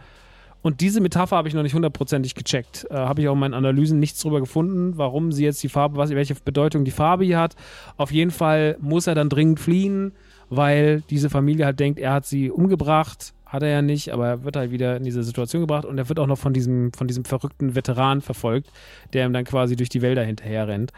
Und 0.62 0.82
diese 0.82 1.00
Metapher 1.00 1.38
habe 1.38 1.48
ich 1.48 1.54
noch 1.54 1.64
nicht 1.64 1.74
hundertprozentig 1.74 2.36
gecheckt. 2.36 2.86
Äh, 2.90 2.96
habe 2.96 3.22
ich 3.22 3.30
auch 3.30 3.34
in 3.34 3.40
meinen 3.40 3.54
Analysen 3.54 4.00
nichts 4.00 4.22
drüber 4.22 4.40
gefunden, 4.40 4.98
warum 4.98 5.32
sie 5.32 5.46
jetzt 5.46 5.64
die 5.64 5.70
Farbe, 5.70 5.98
was, 5.98 6.10
welche 6.10 6.36
Bedeutung 6.36 6.84
die 6.84 6.92
Farbe 6.92 7.24
hier 7.24 7.40
hat. 7.40 7.56
Auf 7.98 8.12
jeden 8.12 8.32
Fall 8.32 8.78
muss 8.80 9.08
er 9.08 9.16
dann 9.16 9.30
dringend 9.30 9.60
fliehen, 9.60 10.12
weil 10.50 11.02
diese 11.10 11.30
Familie 11.30 11.66
halt 11.66 11.80
denkt, 11.80 12.00
er 12.00 12.14
hat 12.14 12.26
sie 12.26 12.52
umgebracht. 12.52 13.34
Hat 13.50 13.64
er 13.64 13.70
ja 13.70 13.82
nicht, 13.82 14.14
aber 14.14 14.28
er 14.28 14.44
wird 14.44 14.56
halt 14.56 14.70
wieder 14.70 14.96
in 14.96 15.04
diese 15.04 15.24
Situation 15.24 15.62
gebracht 15.62 15.84
und 15.84 15.98
er 15.98 16.08
wird 16.08 16.20
auch 16.20 16.28
noch 16.28 16.38
von 16.38 16.54
diesem, 16.54 16.94
von 16.94 17.08
diesem 17.08 17.26
verrückten 17.26 17.76
Veteran 17.76 18.22
verfolgt, 18.22 18.72
der 19.14 19.26
ihm 19.26 19.34
dann 19.34 19.44
quasi 19.44 19.76
durch 19.76 19.90
die 19.90 20.04
Wälder 20.04 20.24
hinterher 20.24 20.68
rennt. 20.68 20.94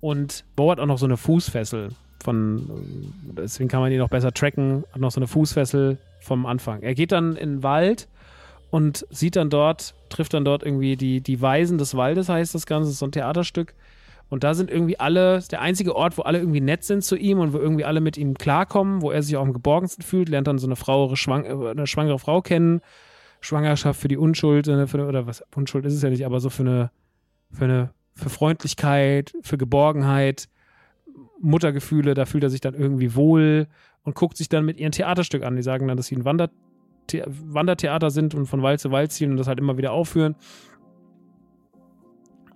Und 0.00 0.44
Bo 0.56 0.72
hat 0.72 0.80
auch 0.80 0.86
noch 0.86 0.98
so 0.98 1.06
eine 1.06 1.16
Fußfessel 1.16 1.90
von, 2.22 2.68
deswegen 3.36 3.68
kann 3.68 3.80
man 3.80 3.92
ihn 3.92 3.98
noch 3.98 4.08
besser 4.08 4.32
tracken, 4.32 4.84
hat 4.92 5.00
noch 5.00 5.12
so 5.12 5.20
eine 5.20 5.28
Fußfessel 5.28 5.98
vom 6.18 6.46
Anfang. 6.46 6.82
Er 6.82 6.94
geht 6.94 7.12
dann 7.12 7.36
in 7.36 7.56
den 7.56 7.62
Wald 7.62 8.08
und 8.70 9.06
sieht 9.10 9.36
dann 9.36 9.48
dort, 9.48 9.94
trifft 10.08 10.34
dann 10.34 10.44
dort 10.44 10.64
irgendwie 10.64 10.96
die, 10.96 11.20
die 11.20 11.40
Weisen 11.40 11.78
des 11.78 11.96
Waldes, 11.96 12.28
heißt 12.28 12.56
das 12.56 12.66
Ganze, 12.66 12.86
das 12.86 12.94
ist 12.94 12.98
so 12.98 13.06
ein 13.06 13.12
Theaterstück. 13.12 13.74
Und 14.30 14.44
da 14.44 14.54
sind 14.54 14.70
irgendwie 14.70 15.00
alle, 15.00 15.40
der 15.50 15.62
einzige 15.62 15.96
Ort, 15.96 16.18
wo 16.18 16.22
alle 16.22 16.38
irgendwie 16.38 16.60
nett 16.60 16.84
sind 16.84 17.02
zu 17.02 17.16
ihm 17.16 17.38
und 17.38 17.52
wo 17.52 17.58
irgendwie 17.58 17.84
alle 17.84 18.00
mit 18.00 18.18
ihm 18.18 18.34
klarkommen, 18.34 19.00
wo 19.00 19.10
er 19.10 19.22
sich 19.22 19.36
auch 19.36 19.42
am 19.42 19.54
geborgensten 19.54 20.04
fühlt, 20.04 20.28
lernt 20.28 20.46
dann 20.46 20.58
so 20.58 20.66
eine 20.66 20.76
Frau, 20.76 21.08
eine 21.08 21.86
schwangere 21.86 22.18
Frau 22.18 22.42
kennen. 22.42 22.80
Schwangerschaft 23.40 24.00
für 24.00 24.08
die 24.08 24.16
Unschuld, 24.16 24.66
für, 24.66 25.06
oder 25.06 25.26
was, 25.26 25.44
Unschuld 25.54 25.86
ist 25.86 25.94
es 25.94 26.02
ja 26.02 26.10
nicht, 26.10 26.26
aber 26.26 26.40
so 26.40 26.50
für 26.50 26.62
eine, 26.62 26.90
für 27.52 27.64
eine, 27.64 27.90
für 28.14 28.30
Freundlichkeit, 28.30 29.32
für 29.42 29.56
Geborgenheit, 29.56 30.48
Muttergefühle, 31.40 32.14
da 32.14 32.26
fühlt 32.26 32.42
er 32.42 32.50
sich 32.50 32.60
dann 32.60 32.74
irgendwie 32.74 33.14
wohl 33.14 33.68
und 34.02 34.16
guckt 34.16 34.36
sich 34.36 34.48
dann 34.48 34.64
mit 34.64 34.80
ihrem 34.80 34.90
Theaterstück 34.90 35.44
an. 35.44 35.54
Die 35.54 35.62
sagen 35.62 35.86
dann, 35.86 35.96
dass 35.96 36.06
sie 36.06 36.16
ein 36.16 36.24
Wander 36.24 36.50
The 37.10 37.22
Wandertheater 37.26 38.10
sind 38.10 38.34
und 38.34 38.46
von 38.46 38.62
Wald 38.62 38.80
zu 38.80 38.90
Wald 38.90 39.12
ziehen 39.12 39.30
und 39.30 39.38
das 39.38 39.46
halt 39.46 39.58
immer 39.58 39.78
wieder 39.78 39.92
aufführen. 39.92 40.34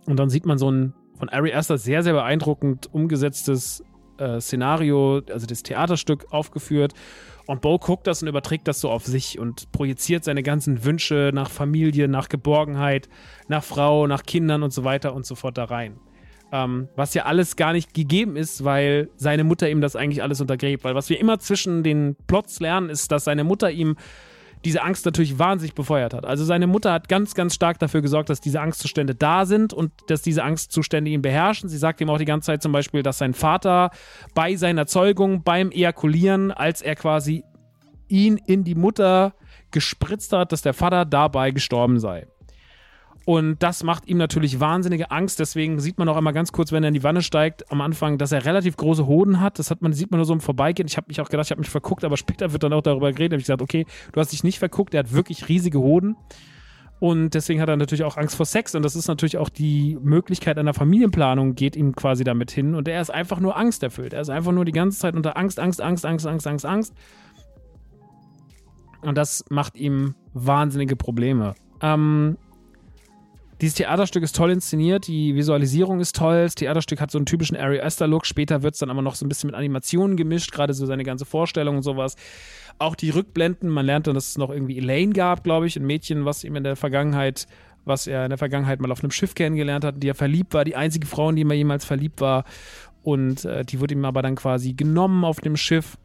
Und 0.05 0.19
dann 0.19 0.29
sieht 0.29 0.45
man 0.45 0.59
so 0.59 0.71
ein 0.71 0.95
von 1.23 1.29
Ari 1.29 1.55
Aster 1.55 1.79
sehr, 1.79 2.03
sehr 2.03 2.15
beeindruckend 2.15 2.93
umgesetztes 2.93 3.85
äh, 4.19 4.41
Szenario, 4.41 5.23
also 5.31 5.47
das 5.47 5.63
Theaterstück 5.63 6.27
aufgeführt. 6.33 6.95
Und 7.47 7.61
Bo 7.61 7.79
guckt 7.79 8.09
das 8.09 8.23
und 8.23 8.29
überträgt 8.29 8.67
das 8.67 8.81
so 8.81 8.91
auf 8.91 9.07
sich 9.07 9.39
und 9.39 9.71
projiziert 9.71 10.25
seine 10.25 10.43
ganzen 10.43 10.85
Wünsche 10.85 11.31
nach 11.33 11.49
Familie, 11.49 12.09
nach 12.09 12.29
Geborgenheit, 12.29 13.09
nach 13.47 13.63
Frau, 13.63 14.09
nach 14.09 14.25
Kindern 14.25 14.65
und 14.65 14.73
so 14.73 14.83
weiter 14.83 15.15
und 15.15 15.25
so 15.25 15.37
fort 15.37 15.59
da 15.59 15.67
rein. 15.67 16.01
Ähm, 16.51 16.89
was 16.97 17.15
ja 17.15 17.25
alles 17.25 17.55
gar 17.55 17.73
nicht 17.73 17.95
gegeben 17.95 18.35
ist, 18.35 18.65
weil 18.65 19.09
seine 19.15 19.45
Mutter 19.45 19.71
ihm 19.71 19.81
das 19.81 19.95
eigentlich 19.95 20.25
alles 20.25 20.41
untergräbt. 20.41 20.83
Weil 20.83 20.97
was 20.97 21.09
wir 21.09 21.21
immer 21.21 21.39
zwischen 21.39 21.85
den 21.85 22.17
Plots 22.27 22.59
lernen, 22.59 22.91
ist, 22.91 23.13
dass 23.13 23.23
seine 23.23 23.45
Mutter 23.45 23.71
ihm 23.71 23.95
diese 24.65 24.83
Angst 24.83 25.05
natürlich 25.05 25.39
wahnsinnig 25.39 25.75
befeuert 25.75 26.15
hat. 26.15 26.25
Also 26.25 26.45
seine 26.45 26.67
Mutter 26.67 26.93
hat 26.93 27.09
ganz, 27.09 27.35
ganz 27.35 27.55
stark 27.55 27.79
dafür 27.79 28.03
gesorgt, 28.03 28.31
dass 28.31 28.41
diese 28.41 28.61
Angstzustände 28.61 29.15
da 29.15 29.45
sind 29.47 29.73
und 29.73 29.93
dass 30.09 30.23
diese 30.23 30.45
Angstzustände 30.45 31.11
ihn 31.11 31.23
beherrschen. 31.23 31.69
Sie 31.69 31.79
sagt 31.79 32.01
ihm 32.01 32.11
auch 32.11 32.19
die 32.19 32.25
ganze 32.25 32.47
Zeit 32.47 32.63
zum 32.63 32.73
Beispiel, 32.73 33.03
dass 33.03 33.19
sein 33.19 33.35
Vater 33.35 33.91
bei 34.35 34.57
seiner 34.57 34.87
Zeugung, 34.87 35.43
beim 35.43 35.71
Ejakulieren, 35.71 36.51
als 36.51 36.83
er 36.83 36.95
quasi 36.95 37.45
ihn 38.09 38.39
in 38.47 38.65
die 38.65 38.75
Mutter 38.75 39.35
gespritzt 39.71 40.33
hat, 40.33 40.53
dass 40.53 40.63
der 40.63 40.75
Vater 40.75 41.05
dabei 41.05 41.51
gestorben 41.51 41.99
sei. 41.99 42.27
Und 43.25 43.63
das 43.63 43.85
macht 43.85 44.09
ihm 44.09 44.19
natürlich 44.19 44.59
wahnsinnige 44.59 45.11
Angst. 45.11 45.39
Deswegen 45.39 45.79
sieht 45.79 45.99
man 45.99 46.09
auch 46.09 46.17
einmal 46.17 46.33
ganz 46.33 46.51
kurz, 46.51 46.73
wenn 46.73 46.83
er 46.83 46.89
in 46.89 46.95
die 46.95 47.05
Wanne 47.05 47.23
steigt, 47.23 47.71
am 47.71 47.81
Anfang, 47.81 48.19
dass 48.19 48.33
er 48.33 48.45
relativ 48.45 48.77
große 48.77 49.07
Hoden 49.07 49.41
hat. 49.41 49.59
Das 49.59 49.71
hat 49.71 49.81
man, 49.81 49.93
sieht 49.93 50.11
man 50.11 50.19
nur 50.19 50.25
so 50.25 50.33
im 50.33 50.41
Vorbeigehen. 50.41 50.89
Ich 50.89 50.97
habe 50.97 51.07
mich 51.09 51.21
auch 51.21 51.29
gedacht, 51.29 51.47
ich 51.47 51.51
habe 51.53 51.61
mich 51.61 51.71
verguckt, 51.71 52.05
aber 52.05 52.17
später 52.17 52.53
wird 52.53 52.65
dann 52.65 52.73
auch 52.73 52.83
darüber 52.83 53.13
geredet. 53.13 53.33
Da 53.33 53.35
habe 53.35 53.41
ich 53.41 53.47
gesagt, 53.47 53.63
okay, 53.63 53.87
du 54.13 54.21
hast 54.21 54.33
dich 54.33 54.43
nicht 54.43 54.59
verguckt. 54.59 54.95
Er 54.95 55.01
hat 55.01 55.13
wirklich 55.13 55.49
riesige 55.49 55.79
Hoden. 55.79 56.17
Und 56.99 57.35
deswegen 57.35 57.61
hat 57.61 57.69
er 57.69 57.77
natürlich 57.77 58.05
auch 58.05 58.17
Angst 58.17 58.37
vor 58.37 58.47
Sex. 58.47 58.75
Und 58.75 58.85
das 58.85 58.95
ist 58.97 59.09
natürlich 59.09 59.39
auch 59.39 59.49
die 59.49 59.99
Möglichkeit 60.01 60.59
einer 60.59 60.75
Familienplanung, 60.75 61.55
geht 61.55 61.75
ihm 61.75 61.97
quasi 61.97 62.23
damit 62.23 62.51
hin. 62.51 62.75
Und 62.75 62.87
er 62.87 63.01
ist 63.01 63.11
einfach 63.11 63.41
nur 63.41 63.57
angsterfüllt. 63.57 64.13
Er 64.13 64.21
ist 64.21 64.31
einfach 64.31 64.53
nur 64.53 64.65
die 64.65 64.73
ganze 64.73 64.99
Zeit 64.99 65.17
unter 65.17 65.37
Angst, 65.37 65.59
Angst, 65.59 65.81
Angst, 65.81 66.07
Angst, 66.07 66.27
Angst, 66.27 66.47
Angst, 66.47 66.67
Angst. 66.67 66.95
Und 69.01 69.19
das 69.19 69.45
macht 69.51 69.77
ihm 69.77 70.15
wahnsinnige 70.33 70.95
Probleme. 70.95 71.55
Ähm, 71.81 72.39
dieses 73.63 73.77
Theaterstück 73.77 74.25
ist 74.25 74.35
toll 74.35 74.51
inszeniert, 74.51 75.07
die 75.07 75.37
Visualisierung 75.37 76.01
ist 76.01 76.17
toll. 76.17 76.43
Das 76.43 76.57
Theaterstück 76.57 77.01
hat 77.01 77.13
so 77.13 77.19
einen 77.19 77.27
typischen 77.27 77.57
Ari 77.57 77.81
Aster-Look. 77.81 78.27
Später 78.27 78.65
wird 78.65 78.75
es 78.75 78.81
dann 78.81 78.91
aber 78.91 79.03
noch 79.03 79.15
so 79.15 79.25
ein 79.25 79.29
bisschen 79.29 79.47
mit 79.47 79.55
Animationen 79.55 80.17
gemischt, 80.17 80.51
gerade 80.51 80.75
so 80.75 80.85
seine 80.85 81.05
ganze 81.05 81.25
Vorstellung 81.25 81.77
und 81.77 81.85
sowas. 81.85 82.17
Auch 82.81 82.97
die 82.97 83.11
Rückblenden, 83.11 83.71
man 83.71 83.87
lernt 83.87 84.09
dann, 84.09 84.17
dass 84.17 84.31
es 84.31 84.37
noch 84.37 84.51
irgendwie 84.51 84.79
Elaine 84.79 85.13
gab, 85.13 85.45
glaube 85.45 85.69
ich, 85.69 85.77
ein 85.77 85.87
Mädchen, 85.87 86.25
was 86.25 86.43
ihm 86.43 86.57
in 86.57 86.65
der 86.65 86.75
Vergangenheit, 86.75 87.47
was 87.85 88.09
er 88.09 88.25
in 88.25 88.31
der 88.31 88.39
Vergangenheit 88.39 88.81
mal 88.81 88.91
auf 88.91 89.05
einem 89.05 89.13
Schiff 89.13 89.37
kennengelernt 89.37 89.85
hat, 89.85 90.03
die 90.03 90.09
er 90.09 90.17
verliebt 90.17 90.55
war, 90.55 90.65
die 90.65 90.75
einzige 90.75 91.07
Frau, 91.07 91.31
in 91.31 91.37
die 91.37 91.45
er 91.45 91.55
jemals 91.55 91.85
verliebt 91.85 92.21
war. 92.21 92.45
Und 93.05 93.45
äh, 93.45 93.65
die 93.65 93.79
wurde 93.79 93.95
ihm 93.95 94.05
aber 94.05 94.23
dann 94.23 94.35
quasi 94.35 94.73
genommen 94.73 95.25
auf 95.25 95.41
dem 95.41 95.57
Schiff 95.57 95.99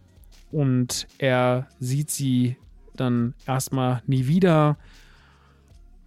und 0.52 1.08
er 1.18 1.68
sieht 1.80 2.12
sie 2.12 2.56
dann 2.96 3.34
erstmal 3.48 4.04
nie 4.06 4.28
wieder 4.28 4.78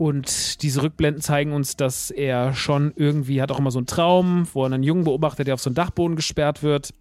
und 0.01 0.63
diese 0.63 0.83
Rückblenden 0.83 1.21
zeigen 1.21 1.53
uns, 1.53 1.77
dass 1.77 2.11
er 2.11 2.55
schon 2.55 2.95
irgendwie 2.97 3.43
hat 3.43 3.53
auch 3.53 3.59
immer 3.59 3.71
so 3.71 3.81
einen 3.81 3.87
Traum, 3.87 4.49
wo 4.55 4.63
er 4.63 4.73
einen 4.73 4.83
Jungen 4.83 5.05
beobachtet, 5.05 5.47
der 5.47 5.53
auf 5.53 5.61
so 5.61 5.69
einen 5.69 5.75
Dachboden 5.75 6.17
gesperrt 6.17 6.63
wird. 6.63 6.95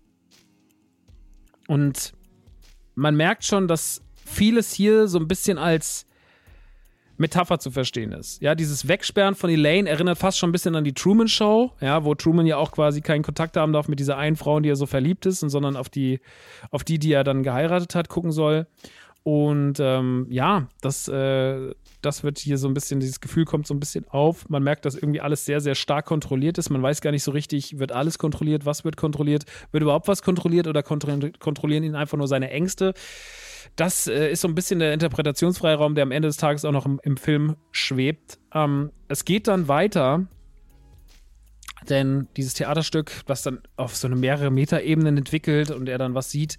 Und 1.65 2.11
man 2.95 3.15
merkt 3.15 3.45
schon, 3.45 3.69
dass 3.69 4.01
vieles 4.25 4.73
hier 4.73 5.07
so 5.07 5.17
ein 5.17 5.29
bisschen 5.29 5.57
als 5.57 6.07
Metapher 7.15 7.59
zu 7.59 7.71
verstehen 7.71 8.11
ist. 8.11 8.41
Ja, 8.41 8.53
dieses 8.53 8.85
Wegsperren 8.85 9.35
von 9.35 9.49
Elaine 9.49 9.89
erinnert 9.89 10.17
fast 10.17 10.37
schon 10.37 10.49
ein 10.49 10.51
bisschen 10.51 10.75
an 10.75 10.83
die 10.83 10.93
Truman 10.93 11.29
Show, 11.29 11.71
ja, 11.79 12.03
wo 12.03 12.15
Truman 12.15 12.47
ja 12.47 12.57
auch 12.57 12.73
quasi 12.73 12.99
keinen 12.99 13.23
Kontakt 13.23 13.55
haben 13.55 13.71
darf 13.71 13.87
mit 13.87 14.01
dieser 14.01 14.17
einen 14.17 14.35
Frau, 14.35 14.57
in 14.57 14.63
die 14.63 14.71
er 14.71 14.75
so 14.75 14.87
verliebt 14.87 15.25
ist, 15.25 15.39
sondern 15.39 15.77
auf 15.77 15.87
die, 15.87 16.19
auf 16.69 16.83
die, 16.83 16.99
die 16.99 17.13
er 17.13 17.23
dann 17.23 17.43
geheiratet 17.43 17.95
hat, 17.95 18.09
gucken 18.09 18.33
soll. 18.33 18.67
Und 19.23 19.79
ähm, 19.79 20.27
ja, 20.29 20.67
das, 20.81 21.07
äh, 21.07 21.73
das 22.01 22.23
wird 22.23 22.39
hier 22.39 22.57
so 22.57 22.67
ein 22.67 22.73
bisschen, 22.73 22.99
dieses 22.99 23.19
Gefühl 23.19 23.45
kommt 23.45 23.67
so 23.67 23.73
ein 23.73 23.79
bisschen 23.79 24.07
auf. 24.07 24.47
Man 24.49 24.63
merkt, 24.63 24.85
dass 24.85 24.95
irgendwie 24.95 25.21
alles 25.21 25.45
sehr, 25.45 25.59
sehr 25.59 25.75
stark 25.75 26.05
kontrolliert 26.05 26.57
ist. 26.57 26.69
Man 26.69 26.81
weiß 26.81 27.01
gar 27.01 27.11
nicht 27.11 27.23
so 27.23 27.31
richtig, 27.31 27.77
wird 27.79 27.91
alles 27.91 28.17
kontrolliert, 28.17 28.65
was 28.65 28.85
wird 28.85 28.95
kontrolliert, 28.95 29.45
wird 29.71 29.83
überhaupt 29.83 30.07
was 30.07 30.21
kontrolliert 30.21 30.67
oder 30.67 30.81
kontrollieren 30.81 31.83
ihn 31.83 31.95
einfach 31.95 32.17
nur 32.17 32.27
seine 32.27 32.49
Ängste. 32.51 32.93
Das 33.75 34.07
äh, 34.07 34.31
ist 34.31 34.41
so 34.41 34.47
ein 34.47 34.55
bisschen 34.55 34.79
der 34.79 34.93
Interpretationsfreiraum, 34.93 35.95
der 35.95 36.03
am 36.03 36.11
Ende 36.11 36.29
des 36.29 36.37
Tages 36.37 36.63
auch 36.63 36.71
noch 36.71 36.85
im, 36.85 36.99
im 37.03 37.17
Film 37.17 37.55
schwebt. 37.71 38.39
Ähm, 38.53 38.91
es 39.09 39.25
geht 39.25 39.47
dann 39.47 39.67
weiter, 39.67 40.27
denn 41.89 42.27
dieses 42.37 42.53
Theaterstück, 42.53 43.11
was 43.27 43.43
dann 43.43 43.59
auf 43.75 43.95
so 43.95 44.07
eine 44.07 44.15
mehrere 44.15 44.51
Meter-Ebenen 44.51 45.17
entwickelt 45.17 45.71
und 45.71 45.89
er 45.89 45.97
dann 45.97 46.13
was 46.15 46.31
sieht, 46.31 46.57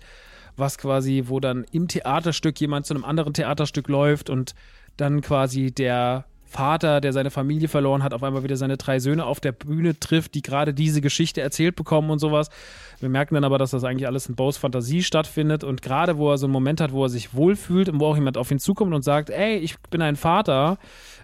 was 0.56 0.78
quasi, 0.78 1.24
wo 1.26 1.40
dann 1.40 1.64
im 1.72 1.88
Theaterstück 1.88 2.60
jemand 2.60 2.86
zu 2.86 2.94
einem 2.94 3.04
anderen 3.04 3.32
Theaterstück 3.32 3.88
läuft 3.88 4.30
und 4.30 4.54
dann 4.96 5.20
quasi 5.20 5.72
der 5.72 6.26
Vater, 6.50 7.00
der 7.00 7.12
seine 7.12 7.30
Familie 7.30 7.68
verloren 7.68 8.02
hat, 8.02 8.12
auf 8.12 8.24
einmal 8.24 8.42
wieder 8.42 8.56
seine 8.56 8.76
drei 8.76 8.98
Söhne 8.98 9.24
auf 9.24 9.38
der 9.38 9.52
Bühne 9.52 10.00
trifft, 10.00 10.34
die 10.34 10.42
gerade 10.42 10.74
diese 10.74 11.00
Geschichte 11.00 11.40
erzählt 11.40 11.76
bekommen 11.76 12.10
und 12.10 12.18
sowas. 12.18 12.50
Wir 12.98 13.08
merken 13.08 13.36
dann 13.36 13.44
aber, 13.44 13.56
dass 13.56 13.70
das 13.70 13.84
eigentlich 13.84 14.08
alles 14.08 14.26
in 14.26 14.34
Bows 14.34 14.56
Fantasie 14.56 15.04
stattfindet 15.04 15.62
und 15.62 15.80
gerade 15.80 16.18
wo 16.18 16.28
er 16.28 16.38
so 16.38 16.46
einen 16.46 16.52
Moment 16.52 16.80
hat, 16.80 16.90
wo 16.90 17.04
er 17.04 17.08
sich 17.08 17.34
wohlfühlt 17.34 17.88
und 17.88 18.00
wo 18.00 18.06
auch 18.06 18.16
jemand 18.16 18.36
auf 18.36 18.50
ihn 18.50 18.58
zukommt 18.58 18.92
und 18.94 19.02
sagt, 19.02 19.30
ey, 19.30 19.58
ich 19.58 19.78
bin 19.90 20.02
ein 20.02 20.16
Vater, 20.16 20.78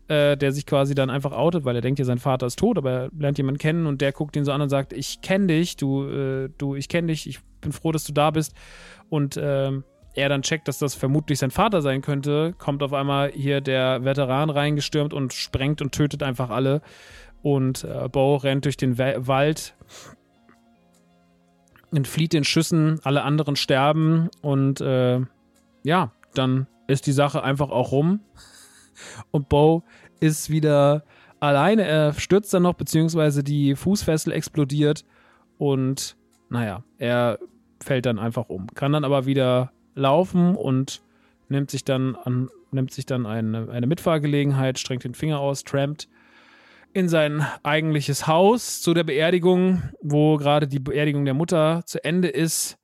äh, 0.07 0.37
der 0.37 0.53
sich 0.53 0.65
quasi 0.65 0.95
dann 0.95 1.11
einfach 1.11 1.33
outet, 1.33 1.65
weil 1.65 1.75
er 1.75 1.83
denkt 1.83 1.99
ja, 1.99 2.05
sein 2.05 2.19
Vater 2.19 2.47
ist 2.47 2.61
tot, 2.61 2.79
aber 2.79 2.91
er 2.93 3.11
lernt 3.19 3.37
jemanden 3.37 3.59
kennen 3.59 3.87
und 3.87 4.01
der 4.01 4.13
guckt 4.13 4.37
ihn 4.37 4.45
so 4.45 4.53
an 4.53 4.61
und 4.61 4.69
sagt, 4.69 4.93
ich 4.93 5.23
kenne 5.23 5.49
dich, 5.49 5.77
du, 5.77 6.05
äh, 6.09 6.51
du, 6.57 6.77
ich 6.77 6.89
kenne 6.89 7.09
dich, 7.09 7.29
ich 7.29 7.41
bin 7.61 7.73
froh, 7.73 7.91
dass 7.91 8.05
du 8.05 8.13
da 8.13 8.31
bist 8.31 8.55
und 9.09 9.37
ähm, 9.43 9.83
er 10.17 10.29
dann 10.29 10.43
checkt, 10.43 10.67
dass 10.67 10.79
das 10.79 10.95
vermutlich 10.95 11.39
sein 11.39 11.51
Vater 11.51 11.83
sein 11.83 12.01
könnte, 12.01 12.55
kommt 12.59 12.83
auf 12.83 12.93
einmal 12.93 13.31
hier 13.33 13.61
der 13.61 14.05
Veteran 14.05 14.51
reingestürmt 14.51 15.13
und 15.13 15.33
sprengt 15.33 15.83
und 15.83 15.93
tötet 15.93 16.23
einfach 16.23 16.51
alle. 16.51 16.81
Und 17.43 17.85
äh, 17.85 18.09
Bo 18.09 18.37
rennt 18.37 18.65
durch 18.65 18.77
den 18.77 18.99
We 18.99 19.15
Wald, 19.27 19.75
entflieht 21.93 22.33
den 22.33 22.45
Schüssen, 22.45 22.99
alle 23.05 23.23
anderen 23.23 23.57
sterben 23.57 24.29
und 24.41 24.81
äh, 24.81 25.21
ja, 25.85 26.11
dann 26.35 26.67
ist 26.89 27.07
die 27.07 27.13
Sache 27.13 27.43
einfach 27.43 27.71
auch 27.71 27.93
rum. 27.93 28.21
und 29.31 29.49
Bo 29.49 29.83
ist 30.19 30.51
wieder 30.51 31.05
alleine. 31.41 31.85
Er 31.85 32.15
stürzt 32.15 32.53
dann 32.55 32.63
noch, 32.63 32.75
beziehungsweise 32.75 33.45
die 33.45 33.77
Fußfessel 33.77 34.33
explodiert 34.33 35.05
und 35.59 36.17
naja, 36.49 36.83
er 36.99 37.39
fällt 37.83 38.07
dann 38.07 38.19
einfach 38.19 38.49
um. 38.49 38.67
Kann 38.75 38.93
dann 38.93 39.05
aber 39.05 39.27
wieder 39.27 39.73
laufen 39.97 40.55
und 40.55 41.03
nimmt 41.49 41.71
sich 41.71 41.85
dann 41.85 42.15
an, 42.15 42.51
nimmt 42.71 42.93
sich 42.93 43.07
dann 43.07 43.27
eine, 43.27 43.69
eine 43.71 43.87
Mitfahrgelegenheit, 43.87 44.79
strengt 44.79 45.05
den 45.05 45.15
Finger 45.15 45.41
aus, 45.41 45.65
trampt 45.65 46.09
in 46.93 47.09
sein 47.09 47.45
eigentliches 47.63 48.27
Haus 48.27 48.81
zu 48.81 48.95
der 48.95 49.05
Beerdigung, 49.05 49.83
wo 50.01 50.37
gerade 50.37 50.67
die 50.67 50.79
Beerdigung 50.79 51.25
der 51.25 51.35
Mutter 51.35 51.83
zu 51.85 52.03
Ende 52.03 52.29
ist. 52.29 52.79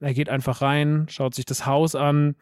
Er 0.00 0.14
geht 0.14 0.28
einfach 0.28 0.62
rein, 0.62 1.06
schaut 1.08 1.34
sich 1.34 1.44
das 1.44 1.64
Haus 1.64 1.94
an 1.94 2.34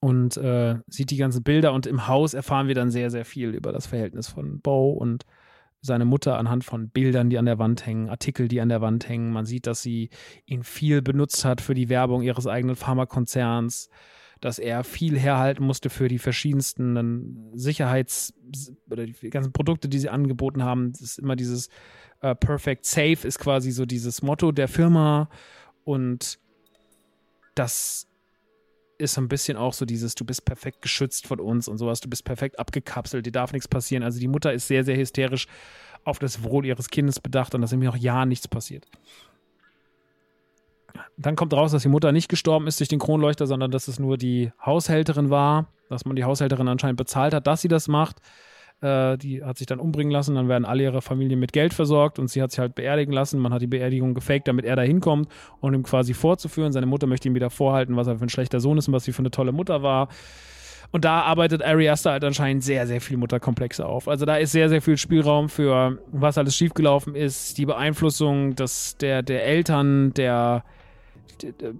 und 0.00 0.36
äh, 0.36 0.76
sieht 0.86 1.10
die 1.10 1.16
ganzen 1.16 1.42
Bilder. 1.42 1.72
Und 1.72 1.86
im 1.86 2.06
Haus 2.06 2.34
erfahren 2.34 2.68
wir 2.68 2.74
dann 2.74 2.90
sehr, 2.90 3.10
sehr 3.10 3.24
viel 3.24 3.50
über 3.50 3.72
das 3.72 3.86
Verhältnis 3.86 4.28
von 4.28 4.60
Bo 4.60 4.90
und 4.90 5.24
seine 5.82 6.04
Mutter 6.04 6.38
anhand 6.38 6.64
von 6.64 6.88
Bildern, 6.88 7.28
die 7.28 7.38
an 7.38 7.44
der 7.44 7.58
Wand 7.58 7.84
hängen, 7.84 8.08
Artikel, 8.08 8.46
die 8.46 8.60
an 8.60 8.68
der 8.68 8.80
Wand 8.80 9.08
hängen. 9.08 9.32
Man 9.32 9.44
sieht, 9.44 9.66
dass 9.66 9.82
sie 9.82 10.10
ihn 10.46 10.62
viel 10.62 11.02
benutzt 11.02 11.44
hat 11.44 11.60
für 11.60 11.74
die 11.74 11.88
Werbung 11.88 12.22
ihres 12.22 12.46
eigenen 12.46 12.76
Pharmakonzerns, 12.76 13.90
dass 14.40 14.60
er 14.60 14.84
viel 14.84 15.18
herhalten 15.18 15.64
musste 15.64 15.90
für 15.90 16.06
die 16.06 16.20
verschiedensten 16.20 17.50
Sicherheits- 17.54 18.32
oder 18.88 19.06
die 19.06 19.30
ganzen 19.30 19.52
Produkte, 19.52 19.88
die 19.88 19.98
sie 19.98 20.08
angeboten 20.08 20.62
haben. 20.62 20.92
Das 20.92 21.00
ist 21.00 21.18
immer 21.18 21.34
dieses 21.34 21.68
uh, 22.22 22.34
Perfect 22.34 22.86
Safe 22.86 23.26
ist 23.26 23.40
quasi 23.40 23.72
so 23.72 23.84
dieses 23.84 24.22
Motto 24.22 24.52
der 24.52 24.68
Firma 24.68 25.28
und 25.84 26.38
das 27.56 28.06
ist 29.02 29.14
so 29.14 29.20
ein 29.20 29.28
bisschen 29.28 29.56
auch 29.56 29.74
so 29.74 29.84
dieses, 29.84 30.14
du 30.14 30.24
bist 30.24 30.44
perfekt 30.44 30.82
geschützt 30.82 31.26
von 31.26 31.40
uns 31.40 31.68
und 31.68 31.78
sowas, 31.78 32.00
du 32.00 32.08
bist 32.08 32.24
perfekt 32.24 32.58
abgekapselt, 32.58 33.26
dir 33.26 33.32
darf 33.32 33.52
nichts 33.52 33.68
passieren. 33.68 34.02
Also 34.02 34.20
die 34.20 34.28
Mutter 34.28 34.52
ist 34.52 34.68
sehr, 34.68 34.84
sehr 34.84 34.96
hysterisch 34.96 35.46
auf 36.04 36.18
das 36.18 36.42
Wohl 36.42 36.64
ihres 36.64 36.88
Kindes 36.88 37.20
bedacht 37.20 37.54
und 37.54 37.60
dass 37.60 37.72
ihm 37.72 37.86
auch 37.86 37.96
ja 37.96 38.24
nichts 38.24 38.48
passiert. 38.48 38.86
Dann 41.16 41.36
kommt 41.36 41.52
raus, 41.54 41.72
dass 41.72 41.82
die 41.82 41.88
Mutter 41.88 42.12
nicht 42.12 42.28
gestorben 42.28 42.66
ist 42.66 42.80
durch 42.80 42.88
den 42.88 42.98
Kronleuchter, 42.98 43.46
sondern 43.46 43.70
dass 43.70 43.88
es 43.88 43.98
nur 43.98 44.16
die 44.16 44.50
Haushälterin 44.64 45.30
war, 45.30 45.68
dass 45.88 46.04
man 46.04 46.16
die 46.16 46.24
Haushälterin 46.24 46.68
anscheinend 46.68 46.96
bezahlt 46.96 47.34
hat, 47.34 47.46
dass 47.46 47.62
sie 47.62 47.68
das 47.68 47.88
macht. 47.88 48.16
Äh, 48.82 49.16
die 49.16 49.44
hat 49.44 49.58
sich 49.58 49.66
dann 49.66 49.78
umbringen 49.78 50.10
lassen, 50.10 50.34
dann 50.34 50.48
werden 50.48 50.64
alle 50.64 50.82
ihre 50.82 51.02
Familien 51.02 51.38
mit 51.38 51.52
Geld 51.52 51.72
versorgt 51.72 52.18
und 52.18 52.28
sie 52.28 52.42
hat 52.42 52.50
sich 52.50 52.58
halt 52.58 52.74
beerdigen 52.74 53.12
lassen. 53.12 53.38
Man 53.38 53.54
hat 53.54 53.62
die 53.62 53.68
Beerdigung 53.68 54.12
gefaked, 54.12 54.48
damit 54.48 54.64
er 54.64 54.74
da 54.74 54.82
hinkommt 54.82 55.28
und 55.60 55.72
ihm 55.72 55.84
quasi 55.84 56.14
vorzuführen. 56.14 56.72
Seine 56.72 56.86
Mutter 56.86 57.06
möchte 57.06 57.28
ihm 57.28 57.34
wieder 57.34 57.50
vorhalten, 57.50 57.96
was 57.96 58.08
er 58.08 58.18
für 58.18 58.26
ein 58.26 58.28
schlechter 58.28 58.58
Sohn 58.60 58.78
ist 58.78 58.88
und 58.88 58.94
was 58.94 59.04
sie 59.04 59.12
für 59.12 59.20
eine 59.20 59.30
tolle 59.30 59.52
Mutter 59.52 59.82
war. 59.82 60.08
Und 60.90 61.06
da 61.06 61.22
arbeitet 61.22 61.62
Ari 61.62 61.88
Aster 61.88 62.10
halt 62.10 62.24
anscheinend 62.24 62.64
sehr, 62.64 62.86
sehr 62.86 63.00
viel 63.00 63.16
Mutterkomplexe 63.16 63.86
auf. 63.86 64.08
Also 64.08 64.26
da 64.26 64.36
ist 64.36 64.52
sehr, 64.52 64.68
sehr 64.68 64.82
viel 64.82 64.98
Spielraum 64.98 65.48
für, 65.48 65.98
was 66.10 66.36
alles 66.36 66.54
schiefgelaufen 66.54 67.14
ist, 67.14 67.56
die 67.56 67.64
Beeinflussung 67.64 68.56
des, 68.56 68.98
der, 68.98 69.22
der 69.22 69.46
Eltern, 69.46 70.12
der, 70.12 70.64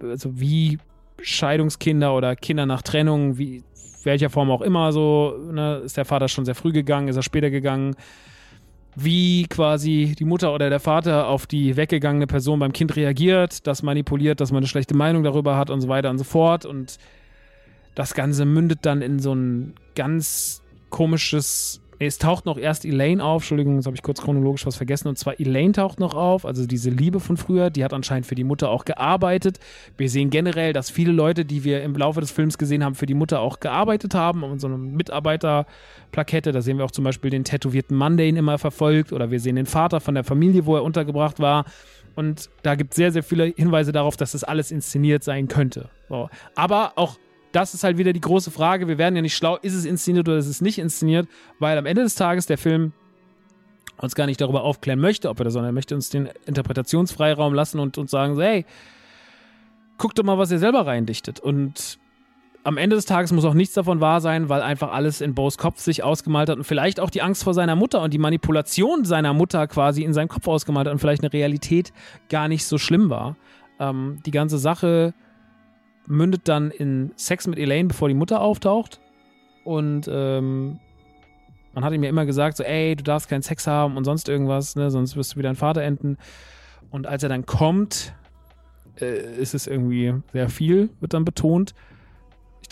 also 0.01 0.39
wie 0.39 0.79
Scheidungskinder 1.21 2.15
oder 2.15 2.35
Kinder 2.35 2.65
nach 2.65 2.81
Trennung, 2.81 3.37
wie 3.37 3.63
welcher 4.05 4.29
Form 4.29 4.51
auch 4.51 4.61
immer, 4.61 4.91
so, 4.91 5.37
ne, 5.51 5.81
ist 5.85 5.97
der 5.97 6.05
Vater 6.05 6.27
schon 6.27 6.45
sehr 6.45 6.55
früh 6.55 6.71
gegangen, 6.71 7.07
ist 7.07 7.15
er 7.15 7.23
später 7.23 7.49
gegangen, 7.49 7.95
wie 8.95 9.47
quasi 9.47 10.15
die 10.17 10.25
Mutter 10.25 10.53
oder 10.53 10.69
der 10.69 10.79
Vater 10.79 11.27
auf 11.27 11.47
die 11.47 11.75
weggegangene 11.75 12.27
Person 12.27 12.59
beim 12.59 12.73
Kind 12.73 12.95
reagiert, 12.95 13.65
das 13.65 13.83
manipuliert, 13.83 14.39
dass 14.39 14.51
man 14.51 14.59
eine 14.59 14.67
schlechte 14.67 14.95
Meinung 14.95 15.23
darüber 15.23 15.57
hat 15.57 15.69
und 15.69 15.81
so 15.81 15.87
weiter 15.87 16.09
und 16.09 16.17
so 16.17 16.23
fort. 16.23 16.65
Und 16.65 16.97
das 17.95 18.13
Ganze 18.13 18.45
mündet 18.45 18.79
dann 18.83 19.01
in 19.01 19.19
so 19.19 19.33
ein 19.33 19.73
ganz 19.95 20.61
komisches 20.89 21.82
es 22.05 22.17
taucht 22.17 22.45
noch 22.45 22.57
erst 22.57 22.85
Elaine 22.85 23.23
auf, 23.23 23.43
Entschuldigung, 23.43 23.75
jetzt 23.75 23.85
habe 23.85 23.95
ich 23.95 24.03
kurz 24.03 24.21
chronologisch 24.21 24.65
was 24.65 24.75
vergessen, 24.75 25.07
und 25.07 25.17
zwar 25.17 25.39
Elaine 25.39 25.73
taucht 25.73 25.99
noch 25.99 26.15
auf, 26.15 26.45
also 26.45 26.65
diese 26.65 26.89
Liebe 26.89 27.19
von 27.19 27.37
früher, 27.37 27.69
die 27.69 27.83
hat 27.83 27.93
anscheinend 27.93 28.25
für 28.25 28.35
die 28.35 28.43
Mutter 28.43 28.69
auch 28.69 28.85
gearbeitet. 28.85 29.59
Wir 29.97 30.09
sehen 30.09 30.29
generell, 30.29 30.73
dass 30.73 30.89
viele 30.89 31.11
Leute, 31.11 31.45
die 31.45 31.63
wir 31.63 31.83
im 31.83 31.95
Laufe 31.95 32.21
des 32.21 32.31
Films 32.31 32.57
gesehen 32.57 32.83
haben, 32.83 32.95
für 32.95 33.05
die 33.05 33.13
Mutter 33.13 33.39
auch 33.41 33.59
gearbeitet 33.59 34.15
haben, 34.15 34.43
und 34.43 34.59
so 34.59 34.67
eine 34.67 34.77
Mitarbeiterplakette, 34.77 36.51
da 36.51 36.61
sehen 36.61 36.77
wir 36.77 36.85
auch 36.85 36.91
zum 36.91 37.03
Beispiel 37.03 37.29
den 37.29 37.43
tätowierten 37.43 37.97
Mann, 37.97 38.17
der 38.17 38.27
ihn 38.27 38.37
immer 38.37 38.57
verfolgt, 38.57 39.13
oder 39.13 39.31
wir 39.31 39.39
sehen 39.39 39.55
den 39.55 39.65
Vater 39.65 39.99
von 39.99 40.15
der 40.15 40.23
Familie, 40.23 40.65
wo 40.65 40.75
er 40.75 40.83
untergebracht 40.83 41.39
war. 41.39 41.65
Und 42.15 42.49
da 42.61 42.75
gibt 42.75 42.91
es 42.91 42.97
sehr, 42.97 43.11
sehr 43.11 43.23
viele 43.23 43.45
Hinweise 43.45 43.91
darauf, 43.91 44.17
dass 44.17 44.33
das 44.33 44.43
alles 44.43 44.71
inszeniert 44.71 45.23
sein 45.23 45.47
könnte. 45.47 45.89
So. 46.09 46.29
Aber 46.55 46.93
auch 46.95 47.17
das 47.53 47.73
ist 47.73 47.83
halt 47.83 47.97
wieder 47.97 48.11
die 48.11 48.21
große 48.21 48.51
Frage. 48.51 48.87
Wir 48.87 48.97
werden 48.97 49.15
ja 49.15 49.21
nicht 49.21 49.37
schlau, 49.37 49.57
ist 49.61 49.73
es 49.73 49.85
inszeniert 49.85 50.27
oder 50.27 50.37
ist 50.37 50.47
es 50.47 50.59
nicht 50.59 50.79
inszeniert, 50.79 51.27
weil 51.59 51.77
am 51.77 51.85
Ende 51.85 52.03
des 52.03 52.15
Tages 52.15 52.45
der 52.45 52.57
Film 52.57 52.91
uns 53.97 54.15
gar 54.15 54.25
nicht 54.25 54.41
darüber 54.41 54.63
aufklären 54.63 54.99
möchte, 54.99 55.29
ob 55.29 55.39
er 55.39 55.45
das, 55.45 55.53
sondern 55.53 55.69
er 55.69 55.73
möchte 55.73 55.95
uns 55.95 56.09
den 56.09 56.29
Interpretationsfreiraum 56.45 57.53
lassen 57.53 57.79
und 57.79 57.97
uns 57.97 58.11
sagen, 58.11 58.35
so, 58.35 58.41
hey, 58.41 58.65
guck 59.97 60.15
doch 60.15 60.23
mal, 60.23 60.37
was 60.37 60.51
ihr 60.51 60.59
selber 60.59 60.85
reindichtet. 60.85 61.39
Und 61.39 61.99
am 62.63 62.77
Ende 62.77 62.95
des 62.95 63.05
Tages 63.05 63.31
muss 63.31 63.45
auch 63.45 63.53
nichts 63.53 63.75
davon 63.75 64.01
wahr 64.01 64.19
sein, 64.19 64.49
weil 64.49 64.61
einfach 64.61 64.91
alles 64.91 65.21
in 65.21 65.35
Bo's 65.35 65.57
Kopf 65.57 65.79
sich 65.79 66.03
ausgemalt 66.03 66.49
hat 66.49 66.57
und 66.57 66.63
vielleicht 66.63 66.99
auch 66.99 67.09
die 67.09 67.21
Angst 67.21 67.43
vor 67.43 67.53
seiner 67.53 67.75
Mutter 67.75 68.01
und 68.01 68.13
die 68.13 68.17
Manipulation 68.17 69.05
seiner 69.05 69.33
Mutter 69.33 69.67
quasi 69.67 70.03
in 70.03 70.13
seinem 70.13 70.29
Kopf 70.29 70.47
ausgemalt 70.47 70.87
hat 70.87 70.93
und 70.93 70.99
vielleicht 70.99 71.23
eine 71.23 71.33
Realität 71.33 71.93
gar 72.29 72.47
nicht 72.47 72.65
so 72.65 72.77
schlimm 72.77 73.09
war. 73.09 73.35
Ähm, 73.79 74.19
die 74.25 74.31
ganze 74.31 74.57
Sache 74.57 75.13
mündet 76.07 76.47
dann 76.47 76.71
in 76.71 77.11
Sex 77.15 77.47
mit 77.47 77.57
Elaine, 77.57 77.87
bevor 77.87 78.07
die 78.07 78.13
Mutter 78.13 78.41
auftaucht. 78.41 78.99
Und 79.63 80.09
ähm, 80.11 80.79
man 81.73 81.83
hat 81.83 81.93
ihm 81.93 82.03
ja 82.03 82.09
immer 82.09 82.25
gesagt, 82.25 82.57
so, 82.57 82.63
ey, 82.63 82.95
du 82.95 83.03
darfst 83.03 83.29
keinen 83.29 83.41
Sex 83.41 83.67
haben 83.67 83.97
und 83.97 84.03
sonst 84.03 84.29
irgendwas, 84.29 84.75
ne, 84.75 84.91
sonst 84.91 85.15
wirst 85.15 85.33
du 85.33 85.37
wieder 85.37 85.49
ein 85.49 85.55
Vater 85.55 85.81
enden. 85.81 86.17
Und 86.91 87.07
als 87.07 87.23
er 87.23 87.29
dann 87.29 87.45
kommt, 87.45 88.13
äh, 88.99 89.39
ist 89.39 89.53
es 89.53 89.67
irgendwie 89.67 90.13
sehr 90.31 90.49
viel, 90.49 90.89
wird 90.99 91.13
dann 91.13 91.25
betont. 91.25 91.73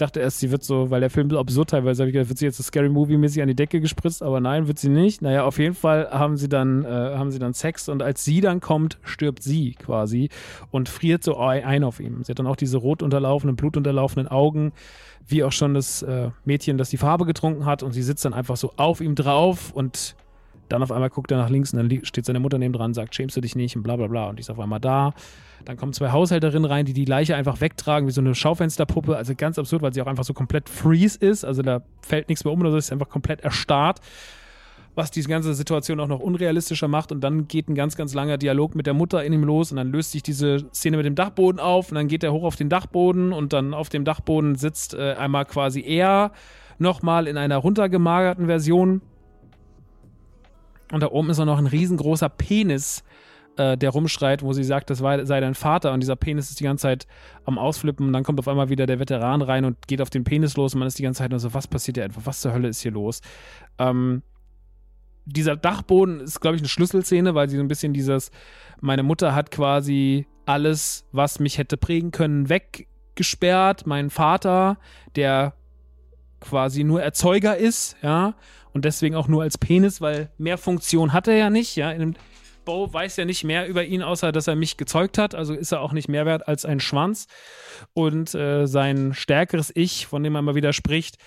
Dachte 0.02 0.20
erst, 0.20 0.40
sie 0.40 0.50
wird 0.50 0.64
so, 0.64 0.90
weil 0.90 1.00
der 1.00 1.12
Film 1.12 1.30
so 1.30 1.38
absurd 1.38 1.70
teilweise, 1.70 2.02
habe 2.02 2.10
ich 2.10 2.14
gedacht, 2.14 2.30
wird 2.30 2.40
sie 2.40 2.46
jetzt 2.46 2.58
so 2.58 2.64
Scary 2.64 2.90
Movie-mäßig 2.90 3.40
an 3.44 3.48
die 3.48 3.56
Decke 3.56 3.80
gespritzt, 3.80 4.24
aber 4.24 4.40
nein, 4.40 4.68
wird 4.68 4.80
sie 4.80 4.90
nicht. 4.90 5.22
Naja, 5.22 5.46
auf 5.46 5.60
jeden 5.60 5.76
Fall 5.76 6.10
haben 6.10 6.38
sie 6.38 6.50
dann, 6.50 6.84
äh, 6.84 6.88
haben 6.88 7.30
sie 7.30 7.38
dann 7.38 7.54
Sex 7.54 7.88
und 7.88 8.02
als 8.02 8.26
sie 8.26 8.42
dann 8.42 8.62
kommt, 8.62 8.98
stirbt 9.04 9.44
sie 9.44 9.74
quasi 9.74 10.30
und 10.72 10.90
friert 10.90 11.24
so 11.24 11.38
ein 11.38 11.84
auf 11.84 12.00
ihm. 12.00 12.24
Sie 12.24 12.32
hat 12.32 12.40
dann 12.40 12.48
auch 12.48 12.56
diese 12.56 12.78
rot 12.78 13.04
unterlaufenden, 13.04 13.56
blutunterlaufenden 13.56 14.28
Augen, 14.28 14.72
wie 15.28 15.44
auch 15.44 15.52
schon 15.52 15.76
das 15.76 16.02
äh, 16.02 16.32
Mädchen, 16.46 16.80
das 16.80 16.90
die 16.90 16.98
Farbe 16.98 17.28
getrunken 17.28 17.68
hat 17.68 17.84
und 17.84 17.92
sie 17.92 18.02
sitzt 18.02 18.26
dann 18.26 18.34
einfach 18.34 18.58
so 18.58 18.74
auf 18.78 19.02
ihm 19.02 19.14
drauf 19.14 19.72
und 19.72 20.16
dann 20.72 20.84
auf 20.84 20.92
einmal 20.92 21.10
guckt 21.10 21.32
er 21.32 21.38
nach 21.38 21.50
links 21.50 21.74
und 21.74 21.80
dann 21.80 22.06
steht 22.06 22.26
seine 22.26 22.40
Mutter 22.40 22.58
neben 22.58 22.74
dran, 22.74 22.94
sagt, 22.94 23.14
schämst 23.14 23.36
du 23.36 23.42
dich 23.42 23.56
nicht 23.56 23.76
und 23.76 23.84
bla 23.84 23.98
bla 23.98 24.08
bla. 24.08 24.30
Und 24.30 24.38
die 24.38 24.42
ist 24.42 24.50
auf 24.50 24.60
einmal 24.60 24.80
da. 24.80 25.14
Dann 25.66 25.78
kommen 25.78 25.94
zwei 25.94 26.12
Haushälterinnen 26.12 26.66
rein, 26.66 26.86
die 26.86 26.94
die 26.94 27.06
Leiche 27.06 27.36
einfach 27.36 27.62
wegtragen, 27.62 28.08
wie 28.08 28.12
so 28.12 28.22
eine 28.22 28.34
Schaufensterpuppe. 28.34 29.16
Also 29.16 29.36
ganz 29.36 29.60
absurd, 29.60 29.82
weil 29.82 29.94
sie 29.94 30.02
auch 30.02 30.08
einfach 30.08 30.24
so 30.24 30.34
komplett 30.34 30.70
freeze 30.70 31.20
ist. 31.20 31.44
Also 31.44 31.62
da 31.62 31.82
fällt 32.02 32.30
nichts 32.30 32.46
mehr 32.46 32.54
um 32.54 32.62
oder 32.62 32.72
so, 32.72 32.78
ist 32.78 32.92
einfach 32.92 33.10
komplett 33.10 33.42
erstarrt. 33.42 34.00
Was 34.96 35.12
diese 35.12 35.30
ganze 35.30 35.54
Situation 35.54 36.00
auch 36.00 36.08
noch 36.08 36.20
unrealistischer 36.20 36.88
macht. 36.88 37.12
Und 37.12 37.22
dann 37.22 37.48
geht 37.48 37.70
ein 37.70 37.76
ganz, 37.76 37.96
ganz 37.96 38.14
langer 38.14 38.38
Dialog 38.38 38.74
mit 38.74 38.88
der 38.88 38.94
Mutter 38.94 39.24
in 39.24 39.34
ihm 39.34 39.44
los. 39.44 39.72
Und 39.72 39.78
dann 39.78 39.92
löst 39.92 40.12
sich 40.12 40.24
diese 40.24 40.66
Szene 40.74 40.98
mit 40.98 41.06
dem 41.06 41.16
Dachboden 41.16 41.60
auf. 41.60 41.90
Und 41.90 41.96
dann 41.96 42.08
geht 42.08 42.24
er 42.24 42.32
hoch 42.32 42.44
auf 42.44 42.56
den 42.56 42.70
Dachboden. 42.70 43.34
Und 43.34 43.52
dann 43.52 43.74
auf 43.74 43.90
dem 43.90 44.06
Dachboden 44.06 44.56
sitzt 44.56 44.94
äh, 44.94 45.14
einmal 45.14 45.46
quasi 45.46 45.82
er 45.82 46.32
nochmal 46.78 47.28
in 47.28 47.38
einer 47.38 47.58
runtergemagerten 47.58 48.48
Version 48.48 49.02
und 50.92 51.02
da 51.02 51.08
oben 51.08 51.30
ist 51.30 51.40
auch 51.40 51.46
noch 51.46 51.58
ein 51.58 51.68
riesengroßer 51.68 52.30
Penis, 52.30 53.04
äh, 53.58 53.78
der 53.78 53.90
rumschreit, 53.90 54.44
wo 54.44 54.54
sie 54.54 54.64
sagt, 54.64 54.90
das 54.90 55.02
war, 55.02 55.26
sei 55.26 55.40
dein 55.40 55.56
Vater. 55.56 55.94
Und 55.94 56.02
dieser 56.02 56.16
Penis 56.16 56.50
ist 56.50 56.60
die 56.60 56.64
ganze 56.64 56.84
Zeit 56.84 57.08
am 57.46 57.58
Ausflippen. 57.58 58.08
Und 58.08 58.14
dann 58.14 58.24
kommt 58.24 58.40
auf 58.40 58.48
einmal 58.48 58.70
wieder 58.70 58.86
der 58.86 59.00
Veteran 59.00 59.42
rein 59.42 59.66
und 59.66 59.88
geht 59.88 60.02
auf 60.02 60.10
den 60.10 60.24
Penis 60.24 60.56
los. 60.56 60.74
Und 60.74 60.80
man 60.80 60.88
ist 60.88 61.00
die 61.00 61.04
ganze 61.04 61.20
Zeit 61.20 61.32
nur 61.32 61.40
so, 61.40 61.54
was 61.54 61.68
passiert 61.68 61.98
hier 61.98 62.04
einfach? 62.04 62.22
Was 62.26 62.42
zur 62.42 62.54
Hölle 62.54 62.68
ist 62.68 62.82
hier 62.82 62.92
los? 62.92 63.22
Ähm, 63.78 64.22
dieser 65.26 65.56
Dachboden 65.56 66.20
ist, 66.22 66.42
glaube 66.42 66.56
ich, 66.56 66.62
eine 66.62 66.70
Schlüsselszene, 66.70 67.36
weil 67.36 67.50
sie 67.50 67.58
so 67.58 67.64
ein 67.64 67.68
bisschen 67.68 67.94
dieses, 67.94 68.32
meine 68.80 69.04
Mutter 69.04 69.36
hat 69.36 69.52
quasi 69.52 70.28
alles, 70.46 71.06
was 71.12 71.40
mich 71.40 71.58
hätte 71.58 71.78
prägen 71.78 72.12
können, 72.12 72.50
weggesperrt. 72.50 73.86
Mein 73.86 74.10
Vater, 74.10 74.78
der 75.16 75.54
quasi 76.40 76.84
nur 76.84 77.02
Erzeuger 77.02 77.56
ist, 77.56 77.96
ja, 78.02 78.34
und 78.74 78.86
deswegen 78.86 79.16
auch 79.16 79.28
nur 79.28 79.44
als 79.44 79.58
Penis, 79.58 80.02
weil 80.02 80.30
mehr 80.38 80.58
Funktion 80.58 81.14
hat 81.14 81.28
er 81.28 81.36
ja 81.36 81.50
nicht, 81.50 81.76
ja. 81.76 81.94
Bo 82.64 82.94
weiß 82.94 83.18
ja 83.18 83.26
nicht 83.26 83.44
mehr 83.44 83.68
über 83.68 83.84
ihn, 83.84 84.04
außer 84.04 84.32
dass 84.32 84.48
er 84.48 84.56
mich 84.56 84.78
gezeugt 84.78 85.18
hat, 85.18 85.34
also 85.34 85.54
ist 85.54 85.72
er 85.72 85.82
auch 85.82 85.94
nicht 85.94 86.08
mehr 86.08 86.26
wert 86.26 86.48
als 86.48 86.64
ein 86.66 86.80
Schwanz. 86.80 87.28
Und 87.94 88.36
äh, 88.36 88.68
sein 88.68 89.14
stärkeres 89.14 89.72
Ich, 89.76 90.06
von 90.08 90.24
dem 90.24 90.36
er 90.36 90.40
immer 90.40 90.56
wieder 90.56 90.74
spricht, 90.74 91.18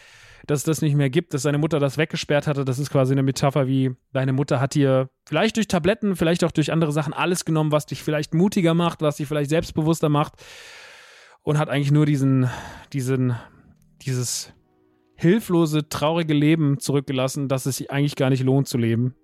dass 0.47 0.61
es 0.61 0.65
das 0.65 0.83
nicht 0.83 0.95
mehr 0.95 1.11
gibt, 1.11 1.35
dass 1.35 1.43
seine 1.43 1.59
Mutter 1.59 1.81
das 1.81 1.97
weggesperrt 1.99 2.47
hatte, 2.47 2.65
das 2.65 2.79
ist 2.79 2.91
quasi 2.91 3.13
eine 3.13 3.23
Metapher 3.23 3.67
wie, 3.67 3.93
deine 4.13 4.33
Mutter 4.33 4.61
hat 4.61 4.75
dir 4.75 5.09
vielleicht 5.27 5.57
durch 5.57 5.69
Tabletten, 5.69 6.17
vielleicht 6.17 6.45
auch 6.45 6.53
durch 6.53 6.71
andere 6.71 6.93
Sachen 6.93 7.15
alles 7.15 7.45
genommen, 7.45 7.73
was 7.73 7.87
dich 7.87 8.03
vielleicht 8.03 8.35
mutiger 8.35 8.75
macht, 8.75 9.01
was 9.01 9.17
dich 9.17 9.27
vielleicht 9.27 9.51
selbstbewusster 9.51 10.09
macht 10.09 10.35
und 11.43 11.59
hat 11.59 11.69
eigentlich 11.69 11.93
nur 11.93 12.07
diesen, 12.07 12.49
diesen, 12.93 13.37
dieses 14.03 14.53
hilflose, 15.17 15.89
traurige 15.89 16.35
Leben 16.35 16.79
zurückgelassen, 16.79 17.49
dass 17.49 17.67
es 17.67 17.77
sich 17.77 17.91
eigentlich 17.91 18.17
gar 18.17 18.31
nicht 18.31 18.43
lohnt 18.43 18.69
zu 18.69 18.79
leben. 18.79 19.15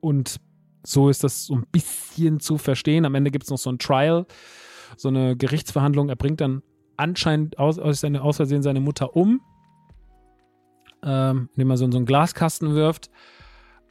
Und 0.00 0.40
so 0.84 1.08
ist 1.08 1.24
das 1.24 1.46
so 1.46 1.54
ein 1.54 1.66
bisschen 1.72 2.40
zu 2.40 2.58
verstehen. 2.58 3.04
Am 3.04 3.14
Ende 3.14 3.30
gibt 3.30 3.44
es 3.44 3.50
noch 3.50 3.58
so 3.58 3.70
ein 3.70 3.78
Trial, 3.78 4.26
so 4.96 5.08
eine 5.08 5.36
Gerichtsverhandlung. 5.36 6.08
Er 6.08 6.16
bringt 6.16 6.40
dann 6.40 6.62
anscheinend 6.96 7.58
aus, 7.58 7.78
aus, 7.78 8.00
seine, 8.00 8.22
aus 8.22 8.36
Versehen 8.36 8.62
seine 8.62 8.80
Mutter 8.80 9.16
um, 9.16 9.40
ähm, 11.02 11.48
indem 11.54 11.70
er 11.70 11.76
so 11.76 11.84
in 11.84 11.92
so 11.92 11.98
einen 11.98 12.06
Glaskasten 12.06 12.74
wirft. 12.74 13.10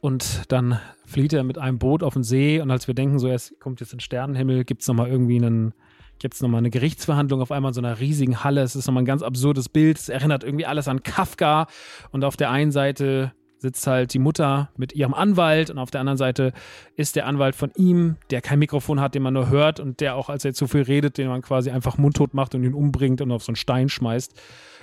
Und 0.00 0.50
dann 0.52 0.78
flieht 1.04 1.32
er 1.32 1.44
mit 1.44 1.58
einem 1.58 1.78
Boot 1.78 2.02
auf 2.02 2.14
den 2.14 2.22
See. 2.22 2.60
Und 2.60 2.70
als 2.70 2.86
wir 2.86 2.94
denken, 2.94 3.18
so, 3.18 3.28
er 3.28 3.40
kommt 3.60 3.80
jetzt 3.80 3.92
in 3.92 3.98
den 3.98 4.02
Sternenhimmel, 4.02 4.64
gibt 4.64 4.82
es 4.82 4.88
nochmal 4.88 5.08
irgendwie 5.08 5.36
einen, 5.36 5.74
gibt 6.18 6.34
es 6.34 6.40
nochmal 6.40 6.58
eine 6.58 6.70
Gerichtsverhandlung 6.70 7.40
auf 7.40 7.52
einmal 7.52 7.70
in 7.70 7.74
so 7.74 7.80
einer 7.80 8.00
riesigen 8.00 8.44
Halle. 8.44 8.62
Es 8.62 8.76
ist 8.76 8.86
nochmal 8.86 9.02
ein 9.02 9.06
ganz 9.06 9.22
absurdes 9.22 9.68
Bild. 9.68 9.98
Es 9.98 10.08
erinnert 10.08 10.44
irgendwie 10.44 10.66
alles 10.66 10.88
an 10.88 11.02
Kafka. 11.02 11.66
Und 12.10 12.24
auf 12.24 12.36
der 12.36 12.50
einen 12.50 12.72
Seite 12.72 13.32
sitzt 13.58 13.86
halt 13.86 14.12
die 14.12 14.18
Mutter 14.18 14.70
mit 14.76 14.94
ihrem 14.94 15.14
Anwalt 15.14 15.70
und 15.70 15.78
auf 15.78 15.90
der 15.90 16.00
anderen 16.00 16.18
Seite 16.18 16.52
ist 16.94 17.16
der 17.16 17.26
Anwalt 17.26 17.56
von 17.56 17.70
ihm, 17.76 18.16
der 18.30 18.42
kein 18.42 18.58
Mikrofon 18.58 19.00
hat, 19.00 19.14
den 19.14 19.22
man 19.22 19.34
nur 19.34 19.48
hört 19.48 19.80
und 19.80 20.00
der 20.00 20.14
auch, 20.14 20.28
als 20.28 20.44
er 20.44 20.52
zu 20.52 20.66
viel 20.66 20.82
redet, 20.82 21.18
den 21.18 21.28
man 21.28 21.42
quasi 21.42 21.70
einfach 21.70 21.96
mundtot 21.98 22.34
macht 22.34 22.54
und 22.54 22.64
ihn 22.64 22.74
umbringt 22.74 23.20
und 23.20 23.32
auf 23.32 23.42
so 23.42 23.50
einen 23.50 23.56
Stein 23.56 23.88
schmeißt. 23.88 24.40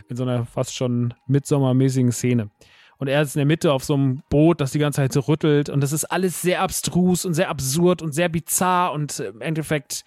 In 0.09 0.15
so 0.15 0.23
einer 0.23 0.45
fast 0.45 0.75
schon 0.75 1.13
midsommermäßigen 1.27 2.11
Szene. 2.11 2.49
Und 2.97 3.07
er 3.07 3.21
ist 3.21 3.35
in 3.35 3.39
der 3.39 3.45
Mitte 3.45 3.73
auf 3.73 3.83
so 3.83 3.95
einem 3.95 4.23
Boot, 4.29 4.61
das 4.61 4.71
die 4.71 4.79
ganze 4.79 4.97
Zeit 4.97 5.13
so 5.13 5.21
rüttelt 5.21 5.69
und 5.69 5.81
das 5.81 5.91
ist 5.91 6.05
alles 6.05 6.41
sehr 6.41 6.61
abstrus 6.61 7.25
und 7.25 7.33
sehr 7.33 7.49
absurd 7.49 8.01
und 8.01 8.13
sehr 8.13 8.29
bizarr 8.29 8.93
und 8.93 9.19
im 9.19 9.41
Endeffekt, 9.41 10.03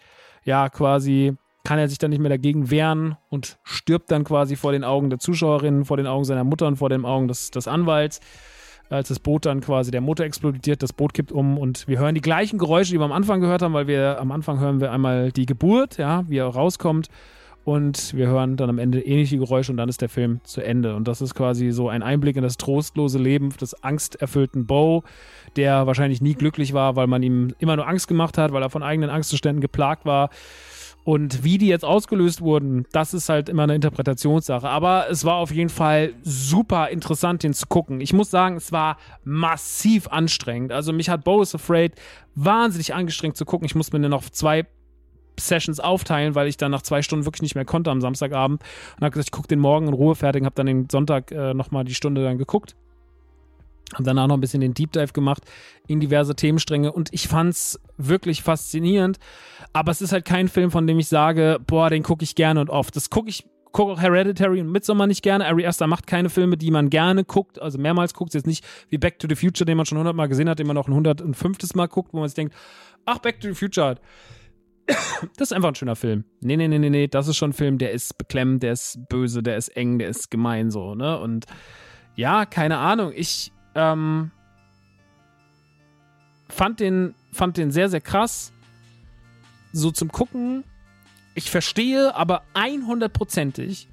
ja, 0.47 0.71
quasi 0.71 1.37
kann 1.65 1.79
er 1.79 1.89
sich 1.89 1.99
dann 1.99 2.11
nicht 2.11 2.21
mehr 2.21 2.31
dagegen 2.31 2.71
wehren 2.71 3.17
und 3.29 3.59
stirbt 3.65 4.11
dann 4.11 4.25
quasi 4.25 4.57
vor 4.57 4.73
den 4.73 4.85
Augen 4.85 5.11
der 5.11 5.19
Zuschauerinnen, 5.19 5.85
vor 5.85 5.97
den 5.97 6.07
Augen 6.07 6.25
seiner 6.25 6.45
Mutter 6.45 6.67
und 6.69 6.77
vor 6.77 6.89
den 6.89 7.05
Augen 7.05 7.29
des, 7.29 7.51
des 7.51 7.69
Anwalts 7.69 8.21
als 8.89 9.09
das 9.09 9.19
Boot 9.19 9.47
dann 9.47 9.61
quasi, 9.61 9.91
der 9.91 10.01
Motor 10.01 10.27
explodiert, 10.27 10.81
das 10.81 10.93
Boot 10.93 11.13
kippt 11.13 11.33
um 11.33 11.59
und 11.59 11.89
wir 11.89 11.99
hören 11.99 12.15
die 12.15 12.21
gleichen 12.21 12.57
Geräusche, 12.57 12.93
die 12.93 13.01
wir 13.01 13.05
am 13.05 13.11
Anfang 13.13 13.41
gehört 13.41 13.63
haben, 13.63 13.75
weil 13.75 13.89
wir 13.89 14.21
am 14.21 14.31
Anfang 14.31 14.61
hören 14.61 14.81
wir 14.81 14.93
einmal 14.93 15.33
die 15.33 15.45
Geburt, 15.45 15.99
ja, 15.99 16.23
wie 16.29 16.39
er 16.39 16.47
rauskommt 16.47 17.09
und 17.67 18.15
wir 18.15 18.29
hören 18.29 18.57
dann 18.57 18.71
am 18.71 18.79
Ende 18.79 19.01
ähnliche 19.01 19.39
Geräusche 19.39 19.73
und 19.73 19.77
dann 19.77 19.89
ist 19.89 20.01
der 20.01 20.09
Film 20.09 20.39
zu 20.45 20.61
Ende. 20.61 20.95
Und 20.95 21.09
das 21.09 21.21
ist 21.21 21.35
quasi 21.35 21.73
so 21.73 21.89
ein 21.89 22.05
Einblick 22.05 22.37
in 22.37 22.45
das 22.45 22.59
trostlose 22.59 23.19
Leben 23.19 23.51
des 23.61 23.83
angsterfüllten 23.83 24.67
Bo, 24.67 25.03
der 25.57 25.85
wahrscheinlich 25.85 26.23
nie 26.23 26.35
glücklich 26.35 26.75
war, 26.75 26.95
weil 26.95 27.09
man 27.09 27.25
ihm 27.25 27.57
immer 27.59 27.75
nur 27.75 27.89
Angst 27.89 28.07
gemacht 28.07 28.39
hat, 28.39 28.53
weil 28.53 28.63
er 28.63 28.71
von 28.71 28.85
eigenen 28.85 29.11
Angstzuständen 29.11 29.61
geplagt 29.61 30.07
war. 30.07 30.31
Und 31.03 31.43
wie 31.43 31.59
die 31.59 31.67
jetzt 31.67 31.85
ausgelöst 31.85 32.41
wurden, 32.41 32.87
das 32.93 33.15
ist 33.15 33.29
halt 33.29 33.49
immer 33.49 33.65
eine 33.65 33.75
Interpretationssache. 33.75 34.69
Aber 34.69 35.07
es 35.11 35.25
war 35.25 35.35
auf 35.35 35.51
jeden 35.51 35.71
Fall 35.71 36.13
super 36.23 36.91
interessant, 36.91 37.43
den 37.43 37.53
zu 37.53 37.67
gucken. 37.67 38.01
Ich 38.01 38.13
muss 38.13 38.31
sagen, 38.31 38.59
es 38.59 38.71
war 38.71 38.97
massiv 39.25 40.07
anstrengend. 40.07 40.71
Also 40.71 40.93
mich 40.93 41.09
hat 41.09 41.25
Bo 41.25 41.43
is 41.43 41.53
Afraid 41.53 41.95
wahnsinnig 42.37 42.95
angestrengt 42.95 43.37
zu 43.37 43.45
gucken. 43.45 43.67
Ich 43.67 43.75
musste 43.75 43.99
mir 43.99 44.09
noch 44.09 44.31
zwei 44.31 44.67
Sessions 45.39 45.81
aufteilen, 45.81 46.35
weil 46.35 46.49
ich 46.49 46.57
dann 46.57 46.71
nach 46.71 46.83
zwei 46.83 47.03
Stunden 47.03 47.25
wirklich 47.25 47.43
nicht 47.43 47.55
mehr 47.55 47.65
konnte 47.65 47.91
am 47.91 48.01
Samstagabend. 48.01 48.63
Und 48.97 49.03
habe 49.03 49.11
gesagt, 49.11 49.29
ich 49.29 49.33
gucke 49.33 49.49
den 49.49 49.61
morgen 49.61 49.89
in 49.89 49.95
Ruhe 49.95 50.15
fertig, 50.15 50.45
habe 50.45 50.55
dann 50.55 50.67
den 50.67 50.89
Sonntag 50.91 51.31
äh, 51.33 51.55
nochmal 51.55 51.85
die 51.85 51.95
Stunde 51.95 52.23
dann 52.23 52.39
geguckt. 52.39 52.77
Hab 53.95 54.05
danach 54.05 54.27
noch 54.27 54.37
ein 54.37 54.41
bisschen 54.41 54.61
den 54.61 54.75
Deep 54.75 54.93
Dive 54.93 55.13
gemacht 55.13 55.45
in 55.87 56.01
diverse 56.01 56.35
Themenstränge 56.35 56.93
und 56.93 57.09
ich 57.13 57.29
fand's 57.29 57.81
wirklich 57.97 58.43
faszinierend. 58.43 59.19
Aber 59.73 59.93
es 59.93 60.03
ist 60.03 60.13
halt 60.13 60.25
kein 60.25 60.49
Film, 60.49 60.71
von 60.71 60.87
dem 60.87 60.99
ich 60.99 61.09
sage, 61.09 61.61
boah, 61.65 61.89
den 61.89 62.03
gucke 62.03 62.25
ich 62.25 62.35
gerne 62.35 62.61
und 62.61 62.71
oft. 62.71 62.97
Das 62.97 63.11
gucke 63.11 63.29
ich, 63.29 63.47
gucke 63.71 63.93
auch 63.93 64.01
Hereditary 64.01 64.61
und 64.61 64.73
Midsommar 64.73 65.07
nicht 65.07 65.23
gerne. 65.23 65.47
Ari 65.47 65.67
Aster 65.67 65.87
macht 65.87 66.09
keine 66.09 66.31
Filme, 66.31 66.57
die 66.57 66.73
man 66.73 66.91
gerne 66.91 67.25
guckt, 67.25 67.63
also 67.63 67.79
mehrmals 67.79 68.13
guckt. 68.13 68.35
Jetzt 68.35 68.47
nicht 68.47 68.65
wie 68.89 68.99
Back 68.99 69.21
to 69.21 69.29
the 69.29 69.37
Future, 69.37 69.65
den 69.65 69.77
man 69.77 69.87
schon 69.87 69.99
hundertmal 69.99 70.29
gesehen 70.29 70.49
hat, 70.49 70.59
den 70.59 70.67
man 70.67 70.77
auch 70.79 70.89
ein 70.89 70.93
105. 70.93 71.75
Mal 71.75 71.87
guckt, 71.87 72.13
wo 72.13 72.19
man 72.19 72.29
sich 72.29 72.35
denkt, 72.35 72.55
ach, 73.05 73.19
Back 73.19 73.41
to 73.41 73.49
the 73.49 73.55
Future. 73.55 73.97
Das 75.37 75.51
ist 75.51 75.53
einfach 75.53 75.69
ein 75.71 75.75
schöner 75.75 75.97
Film. 75.97 76.25
Nee, 76.41 76.57
nee, 76.57 76.69
nee, 76.69 76.79
nee, 76.79 76.91
nee, 76.91 77.09
das 77.09 77.29
ist 77.29 77.37
schon 77.37 77.51
ein 77.51 77.55
Film, 77.55 77.79
der 77.79 77.93
ist 77.93 78.19
beklemmend, 78.19 78.63
der 78.63 78.73
ist 78.73 79.09
böse, 79.09 79.43
der 79.43 79.57
ist 79.57 79.69
eng, 79.69 79.99
der 79.99 80.09
ist 80.09 80.31
gemein 80.31 80.71
so, 80.71 80.95
ne? 80.95 81.19
Und 81.19 81.47
ja, 82.15 82.47
keine 82.47 82.79
Ahnung, 82.79 83.13
ich 83.15 83.53
ähm, 83.75 84.31
fand, 86.49 86.81
den, 86.81 87.15
fand 87.33 87.57
den 87.57 87.71
sehr, 87.71 87.89
sehr 87.89 88.01
krass. 88.01 88.53
So 89.73 89.91
zum 89.91 90.11
Gucken. 90.11 90.65
Ich 91.35 91.51
verstehe 91.51 92.15
aber 92.15 92.43
100%ig, 92.55 93.89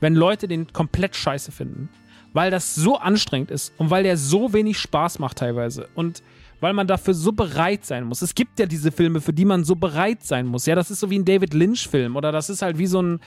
wenn 0.00 0.14
Leute 0.14 0.48
den 0.48 0.72
komplett 0.72 1.14
scheiße 1.14 1.52
finden. 1.52 1.90
Weil 2.32 2.50
das 2.50 2.74
so 2.74 2.98
anstrengend 2.98 3.50
ist 3.50 3.72
und 3.78 3.90
weil 3.90 4.02
der 4.02 4.16
so 4.16 4.52
wenig 4.52 4.78
Spaß 4.78 5.18
macht 5.18 5.38
teilweise. 5.38 5.88
Und 5.94 6.22
weil 6.60 6.72
man 6.72 6.86
dafür 6.86 7.14
so 7.14 7.32
bereit 7.32 7.84
sein 7.84 8.04
muss. 8.04 8.22
Es 8.22 8.34
gibt 8.34 8.58
ja 8.58 8.66
diese 8.66 8.92
Filme, 8.92 9.20
für 9.20 9.32
die 9.32 9.44
man 9.44 9.64
so 9.64 9.76
bereit 9.76 10.22
sein 10.22 10.46
muss. 10.46 10.66
Ja, 10.66 10.74
das 10.74 10.90
ist 10.90 11.00
so 11.00 11.10
wie 11.10 11.18
ein 11.18 11.24
David 11.24 11.54
Lynch-Film 11.54 12.16
oder 12.16 12.32
das 12.32 12.50
ist 12.50 12.62
halt 12.62 12.78
wie 12.78 12.86
so 12.86 13.02
ein, 13.02 13.20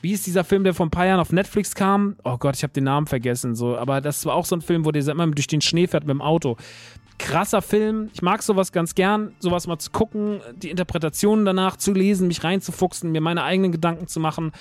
wie 0.00 0.12
ist 0.12 0.26
dieser 0.26 0.44
Film, 0.44 0.64
der 0.64 0.74
vor 0.74 0.86
ein 0.86 0.90
paar 0.90 1.06
Jahren 1.06 1.20
auf 1.20 1.32
Netflix 1.32 1.74
kam? 1.74 2.16
Oh 2.24 2.36
Gott, 2.36 2.56
ich 2.56 2.62
habe 2.62 2.74
den 2.74 2.84
Namen 2.84 3.06
vergessen. 3.06 3.54
So, 3.54 3.78
aber 3.78 4.00
das 4.00 4.26
war 4.26 4.34
auch 4.34 4.44
so 4.44 4.54
ein 4.54 4.60
Film, 4.60 4.84
wo 4.84 4.90
der 4.90 5.06
immer 5.08 5.26
durch 5.28 5.46
den 5.46 5.62
Schnee 5.62 5.86
fährt 5.86 6.04
mit 6.04 6.14
dem 6.14 6.20
Auto. 6.20 6.56
Krasser 7.18 7.62
Film. 7.62 8.10
Ich 8.12 8.20
mag 8.20 8.42
sowas 8.42 8.72
ganz 8.72 8.94
gern, 8.94 9.32
sowas 9.38 9.66
mal 9.66 9.78
zu 9.78 9.90
gucken, 9.92 10.40
die 10.56 10.68
Interpretationen 10.68 11.44
danach 11.44 11.76
zu 11.76 11.92
lesen, 11.92 12.28
mich 12.28 12.44
reinzufuchsen, 12.44 13.12
mir 13.12 13.20
meine 13.20 13.44
eigenen 13.44 13.72
Gedanken 13.72 14.08
zu 14.08 14.20
machen. 14.20 14.52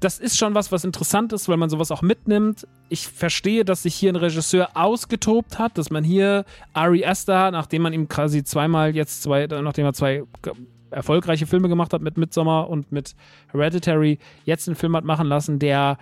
Das 0.00 0.18
ist 0.18 0.36
schon 0.36 0.54
was, 0.54 0.70
was 0.72 0.84
interessant 0.84 1.32
ist, 1.32 1.48
weil 1.48 1.56
man 1.56 1.70
sowas 1.70 1.90
auch 1.90 2.02
mitnimmt. 2.02 2.66
Ich 2.90 3.08
verstehe, 3.08 3.64
dass 3.64 3.82
sich 3.82 3.94
hier 3.94 4.12
ein 4.12 4.16
Regisseur 4.16 4.70
ausgetobt 4.74 5.58
hat, 5.58 5.78
dass 5.78 5.90
man 5.90 6.04
hier 6.04 6.44
Ari 6.74 7.04
Aster, 7.04 7.50
nachdem 7.50 7.82
man 7.82 7.94
ihm 7.94 8.06
quasi 8.06 8.44
zweimal 8.44 8.94
jetzt 8.94 9.22
zwei, 9.22 9.46
nachdem 9.46 9.86
er 9.86 9.94
zwei 9.94 10.24
erfolgreiche 10.90 11.46
Filme 11.46 11.68
gemacht 11.68 11.92
hat 11.92 12.02
mit 12.02 12.18
Midsommar 12.18 12.68
und 12.68 12.92
mit 12.92 13.14
Hereditary, 13.52 14.18
jetzt 14.44 14.68
einen 14.68 14.76
Film 14.76 14.94
hat 14.96 15.04
machen 15.04 15.26
lassen, 15.26 15.58
der 15.58 15.98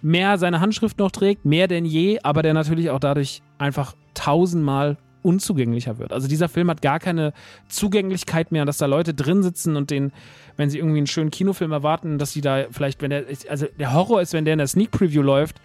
mehr 0.00 0.38
seine 0.38 0.60
Handschrift 0.60 0.98
noch 0.98 1.10
trägt, 1.10 1.44
mehr 1.44 1.68
denn 1.68 1.84
je, 1.84 2.20
aber 2.22 2.42
der 2.42 2.54
natürlich 2.54 2.90
auch 2.90 3.00
dadurch 3.00 3.42
einfach 3.58 3.94
tausendmal 4.14 4.96
unzugänglicher 5.28 5.98
wird. 5.98 6.12
Also 6.12 6.26
dieser 6.26 6.48
Film 6.48 6.70
hat 6.70 6.80
gar 6.80 6.98
keine 6.98 7.34
Zugänglichkeit 7.68 8.50
mehr, 8.50 8.64
dass 8.64 8.78
da 8.78 8.86
Leute 8.86 9.12
drin 9.12 9.42
sitzen 9.42 9.76
und 9.76 9.90
den, 9.90 10.12
wenn 10.56 10.70
sie 10.70 10.78
irgendwie 10.78 10.98
einen 10.98 11.06
schönen 11.06 11.30
Kinofilm 11.30 11.72
erwarten, 11.72 12.18
dass 12.18 12.32
sie 12.32 12.40
da 12.40 12.64
vielleicht, 12.70 13.02
wenn 13.02 13.10
der, 13.10 13.24
also 13.48 13.66
der 13.78 13.92
Horror 13.92 14.22
ist, 14.22 14.32
wenn 14.32 14.44
der 14.44 14.54
in 14.54 14.58
der 14.58 14.66
Sneak 14.66 14.90
Preview 14.90 15.22
läuft 15.22 15.60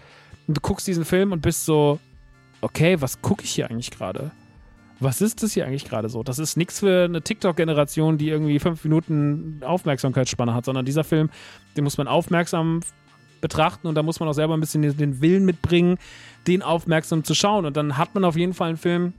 und 0.48 0.58
du 0.58 0.62
guckst 0.62 0.86
diesen 0.86 1.06
Film 1.06 1.32
und 1.32 1.42
bist 1.42 1.66
so, 1.66 2.00
okay, 2.62 3.00
was 3.00 3.22
gucke 3.22 3.44
ich 3.44 3.52
hier 3.52 3.70
eigentlich 3.70 3.92
gerade? 3.92 4.32
was 5.00 5.22
ist 5.22 5.44
das 5.44 5.52
hier 5.52 5.66
eigentlich 5.66 5.86
gerade 5.86 6.08
so? 6.08 6.24
Das 6.24 6.40
ist 6.40 6.56
nichts 6.56 6.80
für 6.80 7.04
eine 7.04 7.22
TikTok-Generation, 7.22 8.18
die 8.18 8.30
irgendwie 8.30 8.58
fünf 8.60 8.84
Minuten 8.84 9.60
Aufmerksamkeitsspanne 9.62 10.54
hat, 10.54 10.64
sondern 10.64 10.86
dieser 10.86 11.04
Film, 11.04 11.30
den 11.76 11.84
muss 11.84 11.98
man 11.98 12.08
aufmerksam 12.08 12.80
betrachten 13.42 13.88
und 13.88 13.96
da 13.96 14.04
muss 14.04 14.20
man 14.20 14.30
auch 14.30 14.34
selber 14.34 14.56
ein 14.56 14.62
bisschen 14.62 14.82
den 14.82 15.22
Willen 15.22 15.46
mitbringen, 15.46 15.98
den 16.48 16.62
aufmerksam 16.62 17.24
zu 17.24 17.36
schauen. 17.36 17.66
Und 17.66 17.78
dann 17.78 17.98
hat 17.98 18.16
man 18.16 18.24
auf 18.24 18.38
jeden 18.38 18.54
Fall 18.54 18.70
einen 18.70 18.78
Film, 18.78 19.14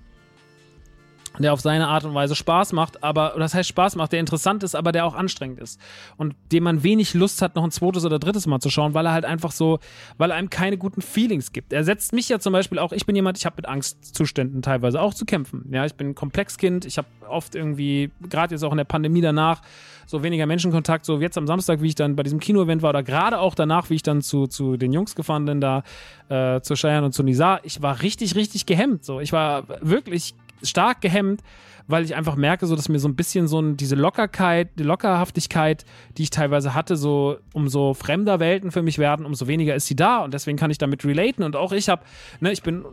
der 1.39 1.53
auf 1.53 1.61
seine 1.61 1.89
Art 1.89 2.05
und 2.05 2.15
Weise 2.15 2.35
Spaß 2.35 2.73
macht, 2.73 3.03
aber, 3.03 3.35
das 3.37 3.55
heißt 3.55 3.69
Spaß 3.69 3.97
macht, 3.97 4.13
der 4.13 4.21
interessant 4.21 4.63
ist, 4.63 4.77
aber 4.77 4.93
der 4.93 5.05
auch 5.05 5.15
anstrengend 5.15 5.59
ist. 5.59 5.81
Und 6.17 6.37
dem 6.53 6.65
man 6.65 6.83
wenig 6.83 7.15
Lust 7.15 7.43
hat, 7.43 7.57
noch 7.57 7.65
ein 7.65 7.71
zweites 7.71 8.05
oder 8.05 8.19
drittes 8.19 8.47
Mal 8.47 8.61
zu 8.61 8.71
schauen, 8.71 8.95
weil 8.95 9.07
er 9.07 9.13
halt 9.13 9.25
einfach 9.25 9.51
so, 9.51 9.81
weil 10.17 10.31
er 10.31 10.37
einem 10.37 10.51
keine 10.51 10.79
guten 10.79 11.03
Feelings 11.03 11.53
gibt. 11.53 11.73
Er 11.73 11.85
setzt 11.85 12.13
mich 12.13 12.29
ja 12.29 12.39
zum 12.39 12.53
Beispiel 12.53 12.79
auch, 12.79 12.93
ich 12.93 13.05
bin 13.07 13.17
jemand, 13.17 13.39
ich 13.39 13.47
habe 13.47 13.57
mit 13.57 13.67
Angstzuständen 13.67 14.63
teilweise 14.63 15.01
auch 15.01 15.15
zu 15.15 15.25
kämpfen. 15.25 15.69
Ja, 15.73 15.85
ich 15.85 15.95
bin 15.95 16.11
ein 16.11 16.15
Komplexkind, 16.15 16.85
ich 16.85 16.99
habe 16.99 17.09
oft 17.29 17.55
irgendwie, 17.55 18.11
gerade 18.29 18.55
jetzt 18.55 18.63
auch 18.63 18.73
in 18.73 18.79
der 18.79 18.85
Pandemie 18.85 19.21
danach, 19.21 19.63
so 20.07 20.23
weniger 20.23 20.47
Menschenkontakt, 20.47 21.05
so 21.05 21.19
jetzt 21.21 21.39
am 21.39 21.47
Samstag, 21.47 21.81
wie 21.81 21.89
ich 21.89 21.95
dann 21.95 22.15
bei 22.15 22.23
diesem 22.23 22.39
Kino-Event 22.39 22.83
war, 22.83 22.91
oder 22.91 23.03
gerade 23.03 23.41
auch 23.41 23.55
danach, 23.55 23.91
wie 23.91 23.95
ich 23.95 24.03
dann 24.03 24.23
zu, 24.23 24.47
zu 24.47 24.77
den 24.77 24.93
Jungs 24.93 25.15
gefahren 25.15 25.47
bin, 25.47 25.61
da 25.61 25.83
äh, 26.29 26.61
zu 26.61 26.75
Cheyenne 26.75 27.07
und 27.07 27.13
zu 27.13 27.23
Nizar, 27.23 27.61
ich 27.65 27.83
war 27.83 28.03
richtig, 28.03 28.35
richtig 28.35 28.67
gehemmt. 28.67 29.05
So, 29.05 29.21
ich 29.21 29.33
war 29.33 29.65
wirklich 29.81 30.35
stark 30.65 31.01
gehemmt, 31.01 31.43
weil 31.87 32.05
ich 32.05 32.15
einfach 32.15 32.37
merke, 32.37 32.67
so 32.67 32.77
dass 32.77 32.89
mir 32.89 32.99
so 32.99 33.09
ein 33.09 33.17
bisschen 33.17 33.47
so 33.47 33.61
ein, 33.61 33.77
diese 33.77 33.95
Lockerkeit, 33.95 34.71
die 34.79 34.83
Lockerhaftigkeit, 34.83 35.85
die 36.17 36.23
ich 36.23 36.31
teilweise 36.31 36.75
hatte, 36.75 36.97
so 36.97 37.39
umso 37.53 37.95
fremder 37.95 38.41
Welten 38.41 38.71
für 38.71 38.83
mich 38.83 38.99
werden, 38.99 39.27
umso 39.27 39.47
weniger 39.47 39.75
ist 39.75 39.87
sie 39.87 39.97
da 39.97 40.19
und 40.19 40.35
deswegen 40.35 40.59
kann 40.59 40.71
ich 40.71 40.79
damit 40.79 41.05
relaten 41.05 41.43
und 41.43 41.57
auch 41.57 41.73
ich 41.73 41.89
habe, 41.89 42.03
ne, 42.41 42.53
ich 42.53 42.63
bin, 42.63 42.85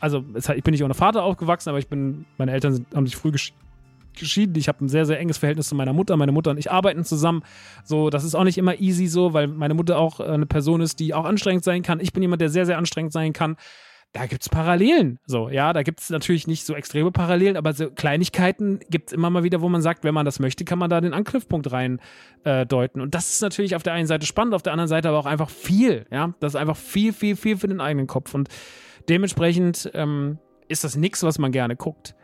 also 0.00 0.24
ich 0.54 0.62
bin 0.62 0.72
nicht 0.72 0.84
ohne 0.84 0.94
Vater 0.94 1.22
aufgewachsen, 1.22 1.70
aber 1.70 1.78
ich 1.78 1.88
bin, 1.88 2.26
meine 2.36 2.52
Eltern 2.52 2.74
sind, 2.74 2.94
haben 2.94 3.06
sich 3.06 3.16
früh 3.16 3.32
gesch 3.32 3.52
geschieden. 4.18 4.56
Ich 4.56 4.66
habe 4.66 4.84
ein 4.84 4.88
sehr, 4.88 5.06
sehr 5.06 5.20
enges 5.20 5.38
Verhältnis 5.38 5.68
zu 5.68 5.76
meiner 5.76 5.92
Mutter. 5.92 6.16
Meine 6.16 6.32
Mutter 6.32 6.50
und 6.50 6.58
ich 6.58 6.72
arbeiten 6.72 7.04
zusammen. 7.04 7.42
So, 7.84 8.10
das 8.10 8.24
ist 8.24 8.34
auch 8.34 8.42
nicht 8.42 8.58
immer 8.58 8.80
easy 8.80 9.06
so, 9.06 9.32
weil 9.32 9.46
meine 9.46 9.74
Mutter 9.74 9.96
auch 9.96 10.18
eine 10.18 10.44
Person 10.44 10.80
ist, 10.80 10.98
die 10.98 11.14
auch 11.14 11.24
anstrengend 11.24 11.62
sein 11.62 11.82
kann. 11.82 12.00
Ich 12.00 12.12
bin 12.12 12.22
jemand, 12.22 12.42
der 12.42 12.48
sehr, 12.48 12.66
sehr 12.66 12.78
anstrengend 12.78 13.12
sein 13.12 13.32
kann 13.32 13.56
da 14.12 14.26
gibt 14.26 14.42
es 14.42 14.48
Parallelen. 14.48 15.18
So, 15.26 15.50
ja, 15.50 15.72
da 15.72 15.82
gibt 15.82 16.00
es 16.00 16.10
natürlich 16.10 16.46
nicht 16.46 16.64
so 16.64 16.74
extreme 16.74 17.12
Parallelen, 17.12 17.56
aber 17.56 17.72
so 17.74 17.90
Kleinigkeiten 17.90 18.80
gibt 18.88 19.10
es 19.10 19.12
immer 19.12 19.28
mal 19.28 19.44
wieder, 19.44 19.60
wo 19.60 19.68
man 19.68 19.82
sagt, 19.82 20.02
wenn 20.02 20.14
man 20.14 20.24
das 20.24 20.40
möchte, 20.40 20.64
kann 20.64 20.78
man 20.78 20.88
da 20.88 21.00
den 21.00 21.12
Anknüpfpunkt 21.12 21.70
rein 21.72 22.00
äh, 22.44 22.64
deuten. 22.64 23.00
Und 23.00 23.14
das 23.14 23.30
ist 23.30 23.42
natürlich 23.42 23.76
auf 23.76 23.82
der 23.82 23.92
einen 23.92 24.06
Seite 24.06 24.26
spannend, 24.26 24.54
auf 24.54 24.62
der 24.62 24.72
anderen 24.72 24.88
Seite 24.88 25.08
aber 25.08 25.18
auch 25.18 25.26
einfach 25.26 25.50
viel. 25.50 26.06
Ja, 26.10 26.32
das 26.40 26.54
ist 26.54 26.56
einfach 26.56 26.76
viel, 26.76 27.12
viel, 27.12 27.36
viel 27.36 27.56
für 27.58 27.68
den 27.68 27.80
eigenen 27.80 28.06
Kopf. 28.06 28.34
Und 28.34 28.48
dementsprechend 29.08 29.90
ähm, 29.94 30.38
ist 30.68 30.84
das 30.84 30.96
nichts, 30.96 31.22
was 31.22 31.38
man 31.38 31.52
gerne 31.52 31.76
guckt. 31.76 32.14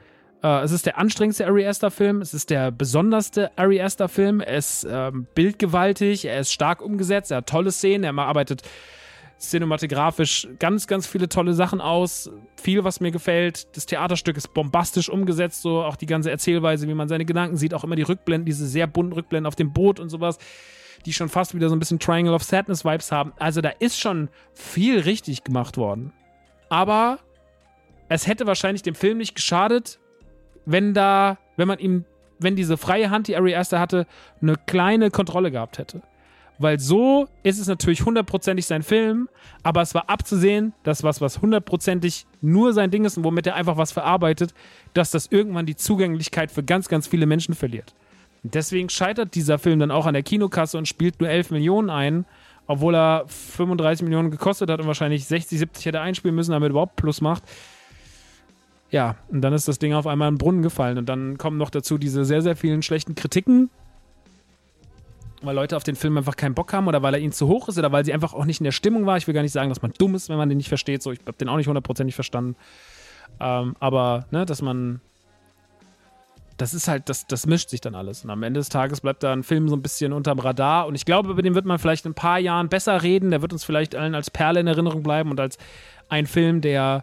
Äh, 0.42 0.62
es 0.62 0.72
ist 0.72 0.86
der 0.86 0.96
anstrengendste 0.98 1.46
Ari 1.46 1.66
Aster-Film, 1.66 2.22
es 2.22 2.32
ist 2.32 2.48
der 2.48 2.70
besonderste 2.70 3.50
Ari 3.56 3.80
Aster-Film, 3.80 4.40
er 4.40 4.56
ist 4.56 4.86
ähm, 4.88 5.26
bildgewaltig, 5.34 6.24
er 6.24 6.40
ist 6.40 6.52
stark 6.52 6.80
umgesetzt, 6.80 7.30
er 7.30 7.38
hat 7.38 7.48
tolle 7.48 7.72
Szenen, 7.72 8.04
er 8.04 8.18
arbeitet 8.22 8.62
cinematografisch 9.38 10.48
ganz, 10.58 10.86
ganz 10.86 11.06
viele 11.06 11.28
tolle 11.28 11.54
Sachen 11.54 11.80
aus. 11.80 12.30
Viel, 12.60 12.84
was 12.84 13.00
mir 13.00 13.10
gefällt. 13.10 13.76
Das 13.76 13.86
Theaterstück 13.86 14.36
ist 14.36 14.54
bombastisch 14.54 15.08
umgesetzt, 15.08 15.62
so 15.62 15.82
auch 15.82 15.96
die 15.96 16.06
ganze 16.06 16.30
Erzählweise, 16.30 16.88
wie 16.88 16.94
man 16.94 17.08
seine 17.08 17.24
Gedanken 17.24 17.56
sieht, 17.56 17.74
auch 17.74 17.84
immer 17.84 17.96
die 17.96 18.02
Rückblenden, 18.02 18.46
diese 18.46 18.66
sehr 18.66 18.86
bunten 18.86 19.12
Rückblenden 19.12 19.46
auf 19.46 19.56
dem 19.56 19.72
Boot 19.72 20.00
und 20.00 20.08
sowas, 20.08 20.38
die 21.04 21.12
schon 21.12 21.28
fast 21.28 21.54
wieder 21.54 21.68
so 21.68 21.76
ein 21.76 21.78
bisschen 21.78 21.98
Triangle 21.98 22.34
of 22.34 22.42
Sadness 22.42 22.84
Vibes 22.84 23.12
haben. 23.12 23.32
Also 23.38 23.60
da 23.60 23.70
ist 23.78 23.98
schon 23.98 24.28
viel 24.54 25.00
richtig 25.00 25.44
gemacht 25.44 25.76
worden. 25.76 26.12
Aber 26.68 27.18
es 28.08 28.26
hätte 28.26 28.46
wahrscheinlich 28.46 28.82
dem 28.82 28.94
Film 28.94 29.18
nicht 29.18 29.34
geschadet, 29.34 29.98
wenn 30.66 30.94
da, 30.94 31.38
wenn 31.56 31.68
man 31.68 31.78
ihm, 31.78 32.04
wenn 32.38 32.56
diese 32.56 32.76
freie 32.76 33.10
Hand, 33.10 33.28
die 33.28 33.36
Ari 33.36 33.54
Aster 33.54 33.80
hatte, 33.80 34.06
eine 34.40 34.56
kleine 34.66 35.10
Kontrolle 35.10 35.50
gehabt 35.50 35.78
hätte. 35.78 36.02
Weil 36.58 36.78
so 36.78 37.28
ist 37.42 37.58
es 37.58 37.66
natürlich 37.66 38.04
hundertprozentig 38.04 38.66
sein 38.66 38.82
Film, 38.82 39.28
aber 39.62 39.82
es 39.82 39.94
war 39.94 40.08
abzusehen, 40.08 40.72
dass 40.84 41.02
was, 41.02 41.20
was 41.20 41.42
hundertprozentig 41.42 42.26
nur 42.40 42.72
sein 42.72 42.90
Ding 42.90 43.04
ist 43.04 43.16
und 43.16 43.24
womit 43.24 43.46
er 43.46 43.56
einfach 43.56 43.76
was 43.76 43.90
verarbeitet, 43.90 44.54
dass 44.92 45.10
das 45.10 45.26
irgendwann 45.26 45.66
die 45.66 45.74
Zugänglichkeit 45.74 46.52
für 46.52 46.62
ganz, 46.62 46.88
ganz 46.88 47.08
viele 47.08 47.26
Menschen 47.26 47.54
verliert. 47.54 47.94
Deswegen 48.44 48.88
scheitert 48.88 49.34
dieser 49.34 49.58
Film 49.58 49.80
dann 49.80 49.90
auch 49.90 50.06
an 50.06 50.14
der 50.14 50.22
Kinokasse 50.22 50.78
und 50.78 50.86
spielt 50.86 51.18
nur 51.20 51.30
11 51.30 51.50
Millionen 51.50 51.90
ein, 51.90 52.26
obwohl 52.66 52.94
er 52.94 53.24
35 53.26 54.04
Millionen 54.04 54.30
gekostet 54.30 54.70
hat 54.70 54.80
und 54.80 54.86
wahrscheinlich 54.86 55.24
60, 55.24 55.58
70 55.58 55.86
hätte 55.86 56.00
einspielen 56.00 56.36
müssen, 56.36 56.52
damit 56.52 56.68
er 56.68 56.70
überhaupt 56.70 56.96
Plus 56.96 57.20
macht. 57.20 57.42
Ja, 58.90 59.16
und 59.28 59.40
dann 59.40 59.52
ist 59.52 59.66
das 59.66 59.78
Ding 59.78 59.92
auf 59.92 60.06
einmal 60.06 60.28
in 60.28 60.34
den 60.34 60.38
Brunnen 60.38 60.62
gefallen. 60.62 60.98
Und 60.98 61.08
dann 61.08 61.36
kommen 61.36 61.56
noch 61.56 61.70
dazu 61.70 61.98
diese 61.98 62.24
sehr, 62.24 62.42
sehr 62.42 62.54
vielen 62.54 62.82
schlechten 62.82 63.14
Kritiken, 63.14 63.70
weil 65.46 65.54
Leute 65.54 65.76
auf 65.76 65.84
den 65.84 65.96
Film 65.96 66.16
einfach 66.16 66.36
keinen 66.36 66.54
Bock 66.54 66.72
haben 66.72 66.88
oder 66.88 67.02
weil 67.02 67.14
er 67.14 67.20
ihnen 67.20 67.32
zu 67.32 67.48
hoch 67.48 67.68
ist 67.68 67.78
oder 67.78 67.92
weil 67.92 68.04
sie 68.04 68.12
einfach 68.12 68.34
auch 68.34 68.44
nicht 68.44 68.60
in 68.60 68.64
der 68.64 68.72
Stimmung 68.72 69.06
war. 69.06 69.16
Ich 69.16 69.26
will 69.26 69.34
gar 69.34 69.42
nicht 69.42 69.52
sagen, 69.52 69.68
dass 69.68 69.82
man 69.82 69.92
dumm 69.98 70.14
ist, 70.14 70.28
wenn 70.28 70.36
man 70.36 70.48
den 70.48 70.58
nicht 70.58 70.68
versteht. 70.68 71.02
So, 71.02 71.12
ich 71.12 71.20
habe 71.20 71.36
den 71.36 71.48
auch 71.48 71.56
nicht 71.56 71.68
hundertprozentig 71.68 72.14
verstanden. 72.14 72.56
Ähm, 73.40 73.74
aber, 73.80 74.26
ne, 74.30 74.46
dass 74.46 74.62
man. 74.62 75.00
Das 76.56 76.72
ist 76.72 76.86
halt, 76.86 77.08
das, 77.08 77.26
das 77.26 77.46
mischt 77.46 77.70
sich 77.70 77.80
dann 77.80 77.96
alles. 77.96 78.22
Und 78.22 78.30
am 78.30 78.44
Ende 78.44 78.60
des 78.60 78.68
Tages 78.68 79.00
bleibt 79.00 79.24
da 79.24 79.32
ein 79.32 79.42
Film 79.42 79.68
so 79.68 79.74
ein 79.74 79.82
bisschen 79.82 80.12
unterm 80.12 80.38
Radar. 80.38 80.86
Und 80.86 80.94
ich 80.94 81.04
glaube, 81.04 81.30
über 81.30 81.42
den 81.42 81.56
wird 81.56 81.64
man 81.64 81.80
vielleicht 81.80 82.06
in 82.06 82.12
ein 82.12 82.14
paar 82.14 82.38
Jahren 82.38 82.68
besser 82.68 83.02
reden. 83.02 83.32
Der 83.32 83.42
wird 83.42 83.52
uns 83.52 83.64
vielleicht 83.64 83.96
allen 83.96 84.14
als 84.14 84.30
Perle 84.30 84.60
in 84.60 84.68
Erinnerung 84.68 85.02
bleiben 85.02 85.32
und 85.32 85.40
als 85.40 85.58
ein 86.08 86.28
Film, 86.28 86.60
der 86.60 87.02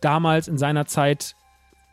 damals 0.00 0.48
in 0.48 0.56
seiner 0.56 0.86
Zeit 0.86 1.34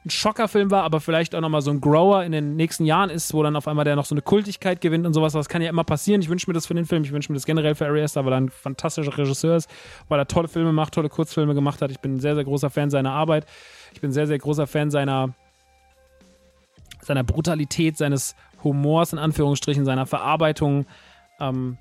ein 0.06 0.12
Schockerfilm 0.12 0.70
war, 0.70 0.84
aber 0.84 1.02
vielleicht 1.02 1.34
auch 1.34 1.42
nochmal 1.42 1.62
so 1.62 1.72
ein 1.72 1.82
Grower 1.82 2.24
in 2.24 2.32
den 2.32 2.56
nächsten 2.56 2.86
Jahren 2.86 3.10
ist, 3.10 3.34
wo 3.34 3.42
dann 3.42 3.56
auf 3.56 3.68
einmal 3.68 3.86
der 3.86 3.96
noch 3.96 4.06
so 4.06 4.14
eine 4.14 4.22
Kultigkeit 4.22 4.80
gewinnt 4.80 5.06
und 5.06 5.14
sowas. 5.14 5.34
Das 5.34 5.50
kann 5.50 5.64
ja 5.64 5.70
immer 5.70 5.84
passieren. 5.84 6.22
Ich 6.22 6.30
wünsche 6.30 6.48
mir 6.48 6.54
das 6.54 6.68
für 6.68 6.76
den 6.76 6.86
Film. 6.86 7.04
Ich 7.04 7.12
wünsche 7.12 7.32
mir 7.32 7.38
das 7.38 7.46
generell 7.46 7.74
für 7.74 7.88
Ari 7.88 8.04
Aster, 8.04 8.24
weil 8.24 8.34
er 8.34 8.38
ein 8.38 8.50
fantastischer 8.50 9.18
Regisseur 9.18 9.56
ist, 9.56 9.70
weil 10.08 10.20
er 10.20 10.28
tolle 10.28 10.48
Filme 10.48 10.72
macht, 10.74 10.94
tolle 10.94 11.10
Kurzfilme 11.10 11.56
gemacht 11.56 11.82
hat. 11.82 11.90
Ich 11.90 12.00
bin 12.00 12.16
ein 12.16 12.20
sehr, 12.20 12.36
sehr 12.36 12.44
großer 12.44 12.70
Fan 12.70 12.92
seiner 12.92 13.12
Arbeit. 13.12 13.48
Ich 13.94 14.02
bin 14.02 14.12
ein 14.12 14.14
sehr, 14.14 14.28
sehr 14.28 14.38
großer 14.38 14.68
Fan 14.68 14.92
seiner, 14.92 15.34
seiner 17.02 17.24
Brutalität, 17.24 17.98
seines 17.98 18.36
Humors, 18.64 19.12
in 19.12 19.20
Anführungsstrichen, 19.20 19.86
seiner 19.86 20.06
Verarbeitung. 20.06 20.86
Ähm, 21.40 21.78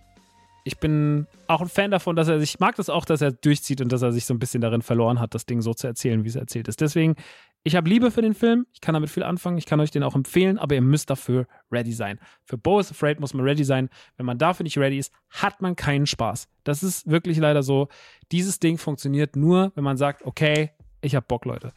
ich 0.65 0.79
bin 0.79 1.27
auch 1.47 1.61
ein 1.61 1.69
Fan 1.69 1.91
davon, 1.91 2.17
dass 2.17 2.29
er 2.29 2.41
sich, 2.41 2.59
mag 2.59 2.75
das 2.77 2.89
auch, 2.89 3.05
dass 3.05 3.21
er 3.21 3.33
durchzieht 3.33 3.83
und 3.83 3.93
dass 3.93 4.01
er 4.01 4.13
sich 4.13 4.25
so 4.25 4.33
ein 4.33 4.39
bisschen 4.39 4.63
darin 4.63 4.81
verloren 4.81 5.21
hat, 5.21 5.35
das 5.35 5.45
Ding 5.45 5.61
so 5.61 5.75
zu 5.75 5.87
erzählen, 5.87 6.25
wie 6.25 6.29
es 6.29 6.37
erzählt 6.37 6.69
ist. 6.69 6.81
Deswegen 6.81 7.17
ich 7.67 7.77
habe 7.77 7.89
Liebe 7.89 8.11
für 8.11 8.21
den 8.21 8.35
Film, 8.35 8.67
ich 8.75 8.83
kann 8.83 8.93
damit 8.93 9.09
viel 9.09 9.23
anfangen, 9.23 9.57
ich 9.57 9.65
kann 9.65 9.81
euch 9.81 9.91
den 9.91 10.03
auch 10.03 10.15
empfehlen, 10.15 10.59
aber 10.59 10.75
ihr 10.75 10.83
müsst 10.83 11.09
dafür 11.09 11.47
ready 11.73 11.93
sein. 11.93 12.19
Für 12.45 12.59
Bo 12.59 12.79
is 12.79 12.91
Afraid 12.91 13.21
muss 13.21 13.33
man 13.33 13.43
ready 13.43 13.65
sein. 13.65 13.89
Wenn 14.19 14.27
man 14.27 14.37
dafür 14.37 14.65
nicht 14.65 14.77
ready 14.77 14.99
ist, 14.99 15.13
hat 15.31 15.63
man 15.63 15.75
keinen 15.75 16.07
Spaß. 16.07 16.47
Das 16.63 16.83
ist 16.83 17.11
wirklich 17.11 17.39
leider 17.39 17.63
so. 17.63 17.89
Dieses 18.33 18.61
Ding 18.61 18.77
funktioniert 18.77 19.35
nur, 19.35 19.73
wenn 19.75 19.83
man 19.83 19.97
sagt, 19.97 20.27
okay, 20.27 20.73
ich 21.01 21.15
habe 21.15 21.25
Bock, 21.27 21.47
Leute. 21.47 21.73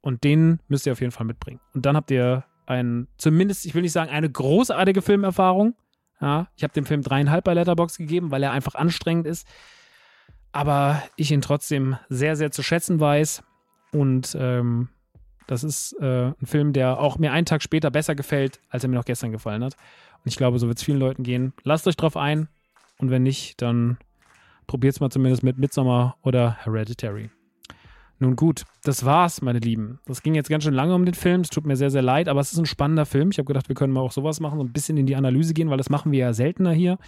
Und 0.00 0.22
den 0.22 0.60
müsst 0.68 0.86
ihr 0.86 0.92
auf 0.92 1.00
jeden 1.00 1.12
Fall 1.12 1.26
mitbringen. 1.26 1.60
Und 1.74 1.86
dann 1.86 1.96
habt 1.96 2.12
ihr 2.12 2.44
ein, 2.66 3.08
zumindest, 3.16 3.66
ich 3.66 3.74
will 3.74 3.82
nicht 3.82 3.92
sagen, 3.92 4.10
eine 4.10 4.30
großartige 4.30 5.02
Filmerfahrung. 5.02 5.74
Ja, 6.20 6.48
ich 6.54 6.62
habe 6.62 6.72
dem 6.72 6.86
Film 6.86 7.02
dreieinhalb 7.02 7.44
bei 7.44 7.54
Letterbox 7.54 7.98
gegeben, 7.98 8.30
weil 8.30 8.44
er 8.44 8.52
einfach 8.52 8.76
anstrengend 8.76 9.26
ist. 9.26 9.48
Aber 10.52 11.02
ich 11.16 11.32
ihn 11.32 11.40
trotzdem 11.40 11.96
sehr, 12.08 12.36
sehr 12.36 12.52
zu 12.52 12.62
schätzen 12.62 13.00
weiß. 13.00 13.42
Und 13.92 14.36
ähm, 14.38 14.88
das 15.46 15.64
ist 15.64 15.96
äh, 16.00 16.28
ein 16.28 16.46
Film, 16.46 16.72
der 16.72 16.98
auch 16.98 17.18
mir 17.18 17.32
einen 17.32 17.46
Tag 17.46 17.62
später 17.62 17.90
besser 17.90 18.14
gefällt, 18.14 18.60
als 18.70 18.84
er 18.84 18.90
mir 18.90 18.96
noch 18.96 19.04
gestern 19.04 19.32
gefallen 19.32 19.64
hat. 19.64 19.74
Und 20.24 20.28
ich 20.28 20.36
glaube, 20.36 20.58
so 20.58 20.68
wird 20.68 20.78
es 20.78 20.84
vielen 20.84 20.98
Leuten 20.98 21.22
gehen. 21.22 21.52
Lasst 21.64 21.86
euch 21.86 21.96
drauf 21.96 22.16
ein. 22.16 22.48
Und 22.98 23.10
wenn 23.10 23.22
nicht, 23.22 23.60
dann 23.60 23.98
probiert 24.66 24.94
es 24.94 25.00
mal 25.00 25.10
zumindest 25.10 25.42
mit 25.42 25.58
Midsommar 25.58 26.16
oder 26.22 26.56
Hereditary. 26.60 27.30
Nun 28.18 28.36
gut, 28.36 28.62
das 28.84 29.04
war's, 29.04 29.42
meine 29.42 29.58
Lieben. 29.58 29.98
Das 30.06 30.22
ging 30.22 30.36
jetzt 30.36 30.48
ganz 30.48 30.62
schön 30.62 30.74
lange 30.74 30.94
um 30.94 31.04
den 31.04 31.14
Film. 31.14 31.40
Es 31.40 31.48
tut 31.48 31.66
mir 31.66 31.74
sehr, 31.74 31.90
sehr 31.90 32.02
leid, 32.02 32.28
aber 32.28 32.40
es 32.40 32.52
ist 32.52 32.58
ein 32.58 32.66
spannender 32.66 33.04
Film. 33.04 33.30
Ich 33.30 33.38
habe 33.38 33.46
gedacht, 33.46 33.68
wir 33.68 33.74
können 33.74 33.92
mal 33.92 34.00
auch 34.00 34.12
sowas 34.12 34.38
machen, 34.38 34.58
so 34.58 34.64
ein 34.64 34.72
bisschen 34.72 34.96
in 34.96 35.06
die 35.06 35.16
Analyse 35.16 35.54
gehen, 35.54 35.70
weil 35.70 35.78
das 35.78 35.90
machen 35.90 36.12
wir 36.12 36.20
ja 36.20 36.32
seltener 36.32 36.70
hier. 36.70 36.98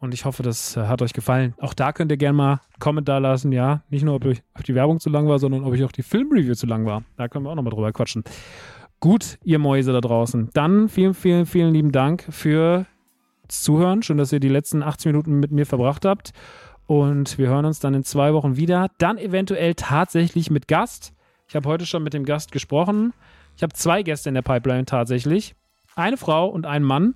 Und 0.00 0.14
ich 0.14 0.24
hoffe, 0.24 0.42
das 0.42 0.76
äh, 0.76 0.86
hat 0.86 1.02
euch 1.02 1.12
gefallen. 1.12 1.54
Auch 1.60 1.74
da 1.74 1.92
könnt 1.92 2.10
ihr 2.10 2.16
gerne 2.16 2.36
mal 2.36 2.52
einen 2.52 2.80
Kommentar 2.80 3.20
lassen, 3.20 3.52
ja. 3.52 3.82
Nicht 3.90 4.02
nur, 4.02 4.14
ob 4.14 4.24
euch 4.24 4.42
die 4.66 4.74
Werbung 4.74 4.98
zu 4.98 5.10
lang 5.10 5.28
war, 5.28 5.38
sondern 5.38 5.62
ob 5.62 5.72
euch 5.72 5.84
auch 5.84 5.92
die 5.92 6.02
Filmreview 6.02 6.54
zu 6.54 6.66
lang 6.66 6.86
war. 6.86 7.04
Da 7.16 7.28
können 7.28 7.44
wir 7.44 7.50
auch 7.50 7.54
nochmal 7.54 7.72
drüber 7.72 7.92
quatschen. 7.92 8.24
Gut, 8.98 9.38
ihr 9.44 9.58
Mäuse 9.58 9.92
da 9.92 10.00
draußen. 10.00 10.48
Dann 10.54 10.88
vielen, 10.88 11.12
vielen, 11.12 11.44
vielen 11.44 11.74
lieben 11.74 11.92
Dank 11.92 12.24
für 12.30 12.86
Zuhören. 13.48 14.02
Schön, 14.02 14.16
dass 14.16 14.32
ihr 14.32 14.40
die 14.40 14.48
letzten 14.48 14.82
80 14.82 15.06
Minuten 15.06 15.38
mit 15.38 15.50
mir 15.50 15.66
verbracht 15.66 16.06
habt. 16.06 16.32
Und 16.86 17.36
wir 17.36 17.48
hören 17.48 17.66
uns 17.66 17.78
dann 17.78 17.92
in 17.92 18.02
zwei 18.02 18.32
Wochen 18.32 18.56
wieder. 18.56 18.88
Dann 18.98 19.18
eventuell 19.18 19.74
tatsächlich 19.74 20.50
mit 20.50 20.66
Gast. 20.66 21.12
Ich 21.46 21.54
habe 21.54 21.68
heute 21.68 21.84
schon 21.84 22.02
mit 22.02 22.14
dem 22.14 22.24
Gast 22.24 22.52
gesprochen. 22.52 23.12
Ich 23.54 23.62
habe 23.62 23.74
zwei 23.74 24.02
Gäste 24.02 24.30
in 24.30 24.34
der 24.34 24.42
Pipeline 24.42 24.86
tatsächlich. 24.86 25.54
Eine 25.94 26.16
Frau 26.16 26.48
und 26.48 26.64
ein 26.64 26.82
Mann 26.82 27.14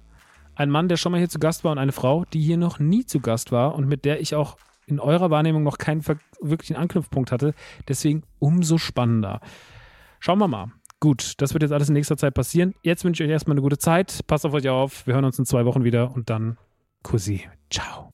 ein 0.56 0.70
Mann, 0.70 0.89
der 0.89 0.97
schon 0.97 1.12
mal 1.12 1.18
hier 1.18 1.28
zu 1.28 1.39
Gast 1.39 1.64
war 1.64 1.72
und 1.72 1.78
eine 1.78 1.93
Frau, 1.93 2.24
die 2.32 2.40
hier 2.40 2.56
noch 2.56 2.78
nie 2.78 3.05
zu 3.05 3.20
Gast 3.20 3.52
war 3.52 3.74
und 3.74 3.86
mit 3.86 4.05
der 4.05 4.20
ich 4.20 4.35
auch 4.35 4.56
in 4.86 5.01
eurer 5.01 5.31
Wahrnehmung 5.31 5.62
noch 5.62 5.78
keinen 5.78 6.05
wirklichen 6.40 6.76
Anknüpfpunkt 6.76 7.32
hatte. 7.32 7.55
Deswegen 7.89 8.22
umso 8.39 8.78
spannender. 8.78 9.40
Schauen 10.20 10.39
wir 10.39 10.48
mal. 10.48 10.72
Gut, 11.01 11.35
das 11.39 11.52
wird 11.52 11.62
jetzt 11.62 11.72
alles 11.72 11.89
in 11.89 11.94
nächster 11.94 12.16
Zeit 12.16 12.35
passieren. 12.35 12.74
Jetzt 12.82 13.05
wünsche 13.05 13.22
ich 13.22 13.28
euch 13.28 13.32
erstmal 13.32 13.55
eine 13.55 13.62
gute 13.62 13.78
Zeit. 13.78 14.20
Passt 14.26 14.47
auf 14.47 14.55
euch 14.55 14.68
auf. 14.68 15.06
Wir 15.06 15.14
hören 15.14 15.24
uns 15.24 15.39
in 15.39 15.44
zwei 15.44 15.64
Wochen 15.64 15.85
wieder 15.85 16.14
und 16.14 16.31
dann 16.31 16.56
Kussi. 17.02 17.47
Ciao. 17.70 18.14